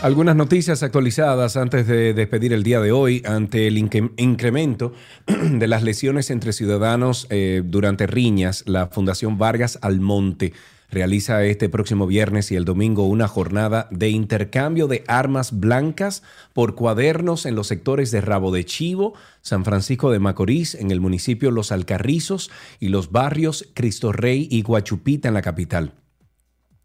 Algunas 0.09 0.36
noticias 0.36 0.82
actualizadas 0.82 1.59
antes 1.59 1.86
de 1.86 2.14
despedir 2.14 2.55
el 2.55 2.62
día 2.62 2.80
de 2.80 2.93
hoy 2.93 3.22
ante 3.26 3.66
el 3.66 3.76
incremento 3.76 4.94
de 5.26 5.66
las 5.66 5.82
lesiones 5.82 6.30
entre 6.30 6.55
ciudadanos 6.55 7.26
eh, 7.28 7.60
durante 7.62 8.06
riñas. 8.06 8.64
La 8.66 8.86
Fundación 8.86 9.36
Vargas 9.36 9.78
Almonte 9.82 10.55
realiza 10.90 11.44
este 11.44 11.68
próximo 11.68 12.06
viernes 12.06 12.51
y 12.51 12.56
el 12.56 12.64
domingo 12.64 13.06
una 13.06 13.28
jornada 13.28 13.86
de 13.90 14.09
intercambio 14.09 14.86
de 14.86 15.05
armas 15.09 15.60
blancas 15.60 16.22
por 16.55 16.74
cuadernos 16.74 17.44
en 17.44 17.55
los 17.55 17.66
sectores 17.66 18.10
de 18.10 18.22
Rabo 18.22 18.51
de 18.51 18.64
Chivo, 18.64 19.12
San 19.43 19.62
Francisco 19.62 20.10
de 20.10 20.20
Macorís, 20.20 20.74
en 20.74 20.90
el 20.90 21.02
municipio 21.02 21.51
Los 21.51 21.70
Alcarrizos 21.70 22.51
y 22.80 22.89
los 22.89 23.12
barrios 23.12 23.68
Cristo 23.74 24.12
Rey 24.12 24.48
y 24.51 24.62
Guachupita 24.62 25.28
en 25.28 25.35
la 25.35 25.43
capital. 25.43 25.93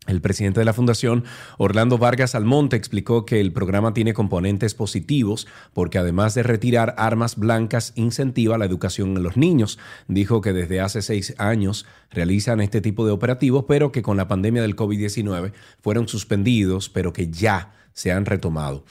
El 0.05 0.19
presidente 0.19 0.59
de 0.59 0.65
la 0.65 0.73
Fundación, 0.73 1.23
Orlando 1.57 1.97
Vargas 1.97 2.35
Almonte, 2.35 2.75
explicó 2.75 3.25
que 3.25 3.39
el 3.39 3.53
programa 3.53 3.93
tiene 3.93 4.13
componentes 4.13 4.73
positivos 4.73 5.47
porque 5.73 5.97
además 5.97 6.34
de 6.34 6.43
retirar 6.43 6.93
armas 6.97 7.38
blancas, 7.38 7.93
incentiva 7.95 8.57
la 8.57 8.65
educación 8.65 9.15
en 9.15 9.23
los 9.23 9.38
niños. 9.38 9.80
Dijo 10.09 10.41
que 10.41 10.51
desde 10.51 10.81
hace 10.81 11.01
seis 11.01 11.34
años 11.38 11.85
realizan 12.11 12.59
este 12.59 12.81
tipo 12.81 13.05
de 13.05 13.13
operativos, 13.13 13.63
pero 13.65 13.93
que 13.93 14.01
con 14.01 14.17
la 14.17 14.27
pandemia 14.27 14.61
del 14.61 14.75
COVID-19 14.75 15.53
fueron 15.81 16.09
suspendidos, 16.09 16.89
pero 16.89 17.13
que 17.13 17.30
ya 17.30 17.73
se 17.93 18.11
han 18.11 18.25
retomado. 18.25 18.84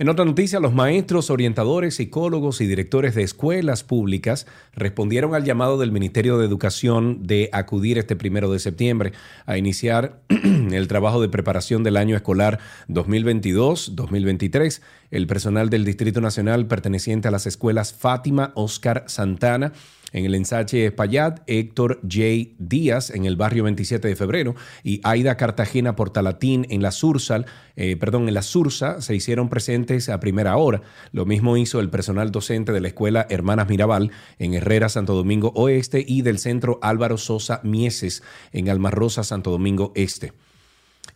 En 0.00 0.08
otra 0.08 0.24
noticia, 0.24 0.60
los 0.60 0.72
maestros, 0.72 1.28
orientadores, 1.28 1.96
psicólogos 1.96 2.62
y 2.62 2.66
directores 2.66 3.14
de 3.14 3.22
escuelas 3.22 3.84
públicas 3.84 4.46
respondieron 4.72 5.34
al 5.34 5.44
llamado 5.44 5.76
del 5.76 5.92
Ministerio 5.92 6.38
de 6.38 6.46
Educación 6.46 7.26
de 7.26 7.50
acudir 7.52 7.98
este 7.98 8.16
primero 8.16 8.50
de 8.50 8.60
septiembre 8.60 9.12
a 9.44 9.58
iniciar 9.58 10.22
el 10.30 10.88
trabajo 10.88 11.20
de 11.20 11.28
preparación 11.28 11.82
del 11.82 11.98
año 11.98 12.16
escolar 12.16 12.60
2022-2023. 12.88 14.80
El 15.10 15.26
personal 15.26 15.68
del 15.68 15.84
Distrito 15.84 16.22
Nacional 16.22 16.66
perteneciente 16.66 17.28
a 17.28 17.30
las 17.30 17.46
escuelas 17.46 17.92
Fátima 17.92 18.52
Oscar 18.54 19.04
Santana, 19.06 19.74
en 20.12 20.24
el 20.24 20.34
ensache 20.34 20.86
Espaillat, 20.86 21.40
Héctor 21.46 22.00
J. 22.02 22.54
Díaz 22.58 23.10
en 23.10 23.24
el 23.24 23.36
barrio 23.36 23.64
27 23.64 24.08
de 24.08 24.16
febrero 24.16 24.54
y 24.82 25.00
Aida 25.04 25.36
Cartagena 25.36 25.96
Portalatín 25.96 26.66
en 26.70 26.82
la 26.82 26.92
Sursal, 26.92 27.46
eh, 27.76 27.96
perdón, 27.96 28.28
en 28.28 28.34
la 28.34 28.42
Sursa 28.42 29.00
se 29.00 29.14
hicieron 29.14 29.48
presentes 29.48 30.08
a 30.08 30.20
primera 30.20 30.56
hora. 30.56 30.82
Lo 31.12 31.26
mismo 31.26 31.56
hizo 31.56 31.80
el 31.80 31.90
personal 31.90 32.30
docente 32.30 32.72
de 32.72 32.80
la 32.80 32.88
escuela 32.88 33.26
Hermanas 33.30 33.68
Mirabal 33.68 34.10
en 34.38 34.54
Herrera, 34.54 34.88
Santo 34.88 35.14
Domingo 35.14 35.52
Oeste 35.54 36.04
y 36.06 36.22
del 36.22 36.38
centro 36.38 36.78
Álvaro 36.82 37.18
Sosa 37.18 37.60
Mieses 37.64 38.22
en 38.52 38.68
Almarrosa, 38.68 39.24
Santo 39.24 39.50
Domingo 39.50 39.92
Este. 39.94 40.32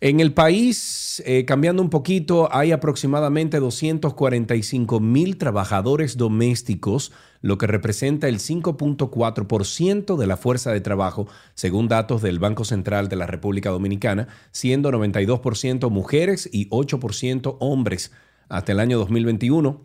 En 0.01 0.19
el 0.19 0.33
país, 0.33 1.23
eh, 1.25 1.45
cambiando 1.45 1.81
un 1.81 1.89
poquito, 1.89 2.49
hay 2.51 2.71
aproximadamente 2.71 3.59
245 3.59 4.99
mil 4.99 5.37
trabajadores 5.37 6.17
domésticos, 6.17 7.13
lo 7.41 7.57
que 7.57 7.67
representa 7.67 8.27
el 8.27 8.39
5.4% 8.39 10.17
de 10.17 10.27
la 10.27 10.37
fuerza 10.37 10.73
de 10.73 10.81
trabajo, 10.81 11.27
según 11.53 11.87
datos 11.87 12.21
del 12.21 12.39
Banco 12.39 12.65
Central 12.65 13.07
de 13.07 13.15
la 13.15 13.27
República 13.27 13.69
Dominicana, 13.69 14.27
siendo 14.51 14.91
92% 14.91 15.89
mujeres 15.89 16.49
y 16.51 16.67
8% 16.69 17.55
hombres. 17.59 18.11
Hasta 18.49 18.73
el 18.73 18.79
año 18.79 18.97
2021, 18.97 19.81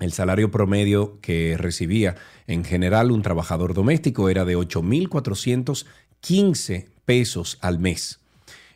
el 0.00 0.12
salario 0.12 0.50
promedio 0.50 1.20
que 1.20 1.56
recibía 1.56 2.16
en 2.46 2.64
general 2.64 3.10
un 3.10 3.22
trabajador 3.22 3.74
doméstico 3.74 4.28
era 4.28 4.44
de 4.44 4.56
8.415 4.56 6.88
pesos 7.04 7.58
al 7.60 7.78
mes. 7.78 8.23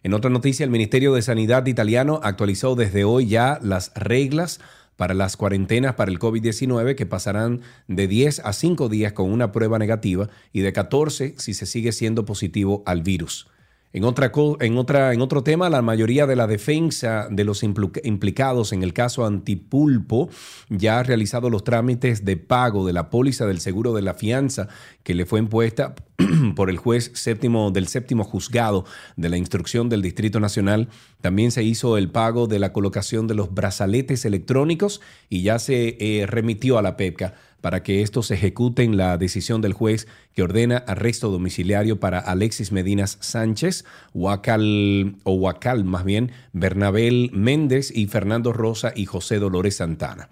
En 0.03 0.15
otra 0.15 0.31
noticia, 0.31 0.65
el 0.65 0.71
Ministerio 0.71 1.13
de 1.13 1.23
Sanidad 1.23 1.67
italiano 1.67 2.21
actualizó 2.23 2.77
desde 2.77 3.05
hoy 3.05 3.27
ya 3.27 3.59
las 3.63 3.93
reglas 3.95 4.61
para 4.97 5.15
las 5.15 5.37
cuarentenas 5.37 5.95
para 5.95 6.11
el 6.11 6.19
COVID-19 6.19 6.95
que 6.95 7.07
pasarán 7.07 7.61
de 7.87 8.07
10 8.07 8.41
a 8.41 8.53
5 8.53 8.89
días 8.89 9.13
con 9.13 9.31
una 9.31 9.53
prueba 9.53 9.79
negativa 9.79 10.29
y 10.53 10.61
de 10.61 10.73
14 10.73 11.35
si 11.39 11.55
se 11.55 11.67
sigue 11.67 11.93
siendo 11.93 12.25
positivo 12.25 12.83
al 12.87 13.03
virus. 13.03 13.49
En, 13.95 14.05
otra, 14.05 14.31
en, 14.61 14.77
otra, 14.77 15.15
en 15.15 15.23
otro 15.23 15.43
tema, 15.43 15.71
la 15.71 15.81
mayoría 15.81 16.27
de 16.27 16.37
la 16.37 16.47
defensa 16.47 17.27
de 17.31 17.45
los 17.45 17.63
implicados 17.63 18.73
en 18.73 18.83
el 18.83 18.93
caso 18.93 19.25
Antipulpo 19.25 20.29
ya 20.69 20.99
ha 20.99 21.03
realizado 21.03 21.49
los 21.49 21.65
trámites 21.65 22.25
de 22.25 22.37
pago 22.37 22.87
de 22.87 22.93
la 22.93 23.09
póliza 23.09 23.47
del 23.47 23.61
seguro 23.61 23.95
de 23.95 24.03
la 24.03 24.13
fianza 24.13 24.69
que 25.03 25.15
le 25.15 25.25
fue 25.25 25.39
impuesta 25.39 25.95
por 26.55 26.69
el 26.69 26.77
juez 26.77 27.13
séptimo 27.15 27.71
del 27.71 27.89
séptimo 27.89 28.25
juzgado 28.25 28.85
de 29.17 29.31
la 29.31 29.39
instrucción 29.39 29.89
del 29.89 30.03
Distrito 30.03 30.39
Nacional. 30.39 30.89
También 31.23 31.51
se 31.51 31.63
hizo 31.63 31.97
el 31.97 32.11
pago 32.11 32.47
de 32.47 32.59
la 32.59 32.75
colocación 32.75 33.27
de 33.27 33.37
los 33.37 33.55
brazaletes 33.55 34.27
electrónicos 34.27 35.01
y 35.31 35.43
ya 35.43 35.59
se 35.59 35.97
eh, 35.99 36.27
remitió 36.27 36.77
a 36.77 36.83
la 36.83 36.99
PEPCA 36.99 37.35
para 37.61 37.83
que 37.83 38.03
estos 38.03 38.31
ejecuten 38.31 38.97
la 38.97 39.19
decisión 39.19 39.61
del 39.61 39.73
juez 39.73 40.07
que 40.35 40.43
ordena 40.43 40.79
arresto 40.79 41.31
domiciliario 41.31 42.01
para 42.01 42.19
Alexis 42.19 42.73
Medinas 42.73 43.19
Sánchez, 43.21 43.85
Huacal, 44.15 45.17
o 45.25 45.33
Huacal 45.33 45.85
más 45.85 46.05
bien, 46.05 46.33
Bernabel 46.53 47.31
Méndez 47.33 47.91
y 47.95 48.07
Fernando 48.07 48.53
Rosa 48.53 48.93
y 48.95 49.07
José 49.07 49.39
Dolores 49.39 49.77
Santana. 49.77 50.29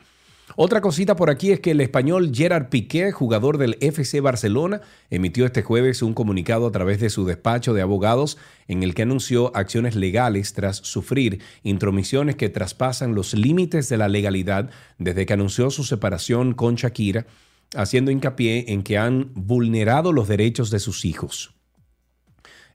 Otra 0.58 0.80
cosita 0.80 1.16
por 1.16 1.28
aquí 1.28 1.52
es 1.52 1.60
que 1.60 1.72
el 1.72 1.82
español 1.82 2.30
Gerard 2.34 2.70
Piqué, 2.70 3.12
jugador 3.12 3.58
del 3.58 3.76
FC 3.82 4.20
Barcelona, 4.22 4.80
emitió 5.10 5.44
este 5.44 5.62
jueves 5.62 6.00
un 6.00 6.14
comunicado 6.14 6.66
a 6.66 6.72
través 6.72 6.98
de 6.98 7.10
su 7.10 7.26
despacho 7.26 7.74
de 7.74 7.82
abogados 7.82 8.38
en 8.66 8.82
el 8.82 8.94
que 8.94 9.02
anunció 9.02 9.54
acciones 9.54 9.94
legales 9.94 10.54
tras 10.54 10.78
sufrir 10.78 11.42
intromisiones 11.62 12.36
que 12.36 12.48
traspasan 12.48 13.14
los 13.14 13.34
límites 13.34 13.90
de 13.90 13.98
la 13.98 14.08
legalidad 14.08 14.70
desde 14.98 15.26
que 15.26 15.34
anunció 15.34 15.68
su 15.70 15.84
separación 15.84 16.54
con 16.54 16.76
Shakira, 16.76 17.26
haciendo 17.74 18.10
hincapié 18.10 18.64
en 18.72 18.82
que 18.82 18.96
han 18.96 19.32
vulnerado 19.34 20.10
los 20.10 20.26
derechos 20.26 20.70
de 20.70 20.78
sus 20.80 21.04
hijos. 21.04 21.52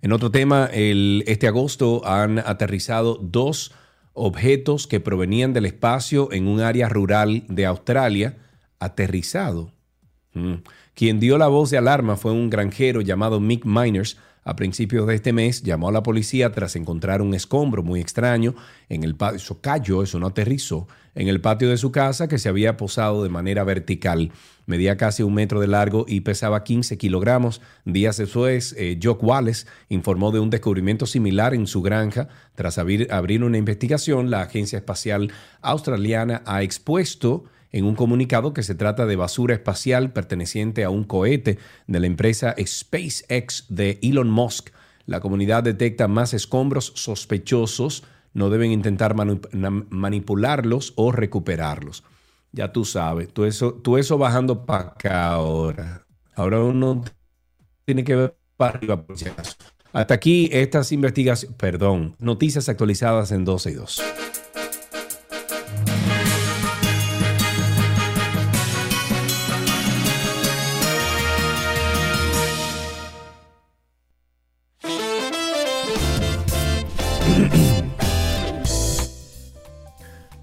En 0.04 0.12
otro 0.12 0.30
tema, 0.30 0.70
el- 0.72 1.24
este 1.26 1.48
agosto 1.48 2.06
han 2.06 2.38
aterrizado 2.40 3.18
dos 3.22 3.72
objetos 4.14 4.88
que 4.88 5.00
provenían 5.00 5.54
del 5.54 5.66
espacio 5.66 6.32
en 6.32 6.48
un 6.48 6.60
área 6.60 6.90
rural 6.90 7.44
de 7.48 7.66
Australia. 7.66 8.38
Aterrizado. 8.80 9.72
Mm. 10.34 10.56
Quien 10.94 11.20
dio 11.20 11.38
la 11.38 11.48
voz 11.48 11.70
de 11.70 11.78
alarma 11.78 12.18
fue 12.18 12.32
un 12.32 12.50
granjero 12.50 13.02
llamado 13.02 13.40
Mick 13.40 13.66
Miners. 13.66 14.18
A 14.44 14.56
principios 14.56 15.06
de 15.06 15.14
este 15.14 15.34
mes 15.34 15.62
llamó 15.62 15.90
a 15.90 15.92
la 15.92 16.02
policía 16.02 16.52
tras 16.52 16.76
encontrar 16.76 17.22
un 17.22 17.36
escombro 17.36 17.84
muy 17.84 18.00
extraño 18.02 18.56
en 18.90 19.04
el 19.04 19.16
patio. 19.16 19.38
Eso 19.38 19.62
cayó, 19.62 20.02
eso 20.02 20.20
no 20.20 20.28
aterrizó. 20.28 20.88
En 21.14 21.28
el 21.28 21.42
patio 21.42 21.70
de 21.70 21.78
su 21.78 21.92
casa 21.92 22.28
que 22.28 22.40
se 22.40 22.50
había 22.50 22.76
posado 22.76 23.22
de 23.22 23.30
manera 23.30 23.64
vertical. 23.64 24.32
Medía 24.66 24.98
casi 24.98 25.22
un 25.22 25.36
metro 25.36 25.60
de 25.60 25.68
largo 25.68 26.06
y 26.08 26.22
pesaba 26.22 26.64
15 26.64 26.98
kilogramos. 26.98 27.62
Días 27.86 28.18
después, 28.18 28.74
eh, 28.80 28.98
Jock 29.02 29.24
Wallace 29.24 29.68
informó 29.90 30.32
de 30.32 30.40
un 30.40 30.50
descubrimiento 30.50 31.06
similar 31.06 31.54
en 31.54 31.68
su 31.68 31.84
granja. 31.84 32.28
Tras 32.56 32.80
abrir, 32.80 33.12
abrir 33.12 33.44
una 33.44 33.58
investigación, 33.58 34.32
la 34.32 34.42
Agencia 34.42 34.78
Espacial 34.78 35.32
Australiana 35.62 36.42
ha 36.46 36.64
expuesto 36.64 37.44
en 37.72 37.86
un 37.86 37.96
comunicado 37.96 38.54
que 38.54 38.64
se 38.64 38.76
trata 38.76 39.06
de 39.06 39.16
basura 39.16 39.56
espacial 39.56 40.12
perteneciente 40.12 40.84
a 40.84 40.90
un 40.90 41.04
cohete 41.04 41.58
de 41.88 42.00
la 42.00 42.08
empresa 42.08 42.56
SpaceX 42.64 43.66
de 43.70 44.00
Elon 44.02 44.30
Musk. 44.30 44.70
La 45.06 45.20
comunidad 45.20 45.64
detecta 45.64 46.08
más 46.08 46.34
escombros 46.34 46.94
sospechosos, 46.96 48.04
no 48.34 48.50
deben 48.50 48.72
intentar 48.72 49.16
manipularlos 49.16 50.94
o 50.96 51.12
recuperarlos. 51.12 52.04
Ya 52.52 52.72
tú 52.72 52.86
sabes, 52.86 53.34
tú 53.34 53.46
eso, 53.46 53.74
tú 53.74 53.98
eso 53.98 54.18
bajando 54.18 54.66
para 54.66 54.90
acá 54.90 55.28
ahora. 55.30 56.06
Ahora 56.36 56.60
uno 56.60 57.04
tiene 57.86 58.04
que 58.04 58.16
ver 58.16 58.38
para 58.58 58.78
arriba. 58.78 59.06
Hasta 59.94 60.14
aquí 60.14 60.50
estas 60.52 60.92
investigaciones, 60.92 61.58
perdón, 61.58 62.16
noticias 62.20 62.70
actualizadas 62.70 63.32
en 63.32 63.44
12 63.44 63.72
y 63.72 63.74
2. 63.74 64.02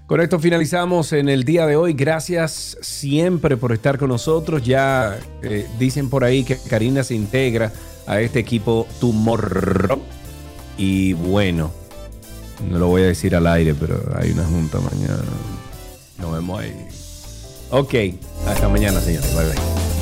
Con 0.09 0.21
esto 0.21 0.39
finalizamos 0.39 1.13
en 1.13 1.29
el 1.29 1.43
día 1.43 1.67
de 1.67 1.75
hoy. 1.75 1.93
Gracias 1.93 2.79
siempre 2.81 3.57
por 3.57 3.73
estar 3.73 3.99
con 3.99 4.09
nosotros. 4.09 4.63
Ya 4.63 5.19
eh, 5.43 5.67
dicen 5.77 6.09
por 6.09 6.23
ahí 6.23 6.43
que 6.43 6.57
Karina 6.57 7.03
se 7.03 7.13
integra 7.13 7.71
a 8.07 8.19
este 8.19 8.39
equipo 8.39 8.87
Tumor. 8.99 9.99
Y 10.79 11.13
bueno, 11.13 11.71
no 12.67 12.79
lo 12.79 12.87
voy 12.87 13.03
a 13.03 13.05
decir 13.05 13.35
al 13.35 13.45
aire, 13.45 13.75
pero 13.75 14.01
hay 14.19 14.31
una 14.31 14.45
junta 14.45 14.79
mañana. 14.79 15.21
Nos 16.17 16.31
vemos 16.31 16.59
ahí. 16.59 16.87
Ok, 17.69 17.93
hasta 18.47 18.67
mañana, 18.67 18.99
señores. 19.01 19.31
Bye 19.35 19.45
bye. 19.45 19.98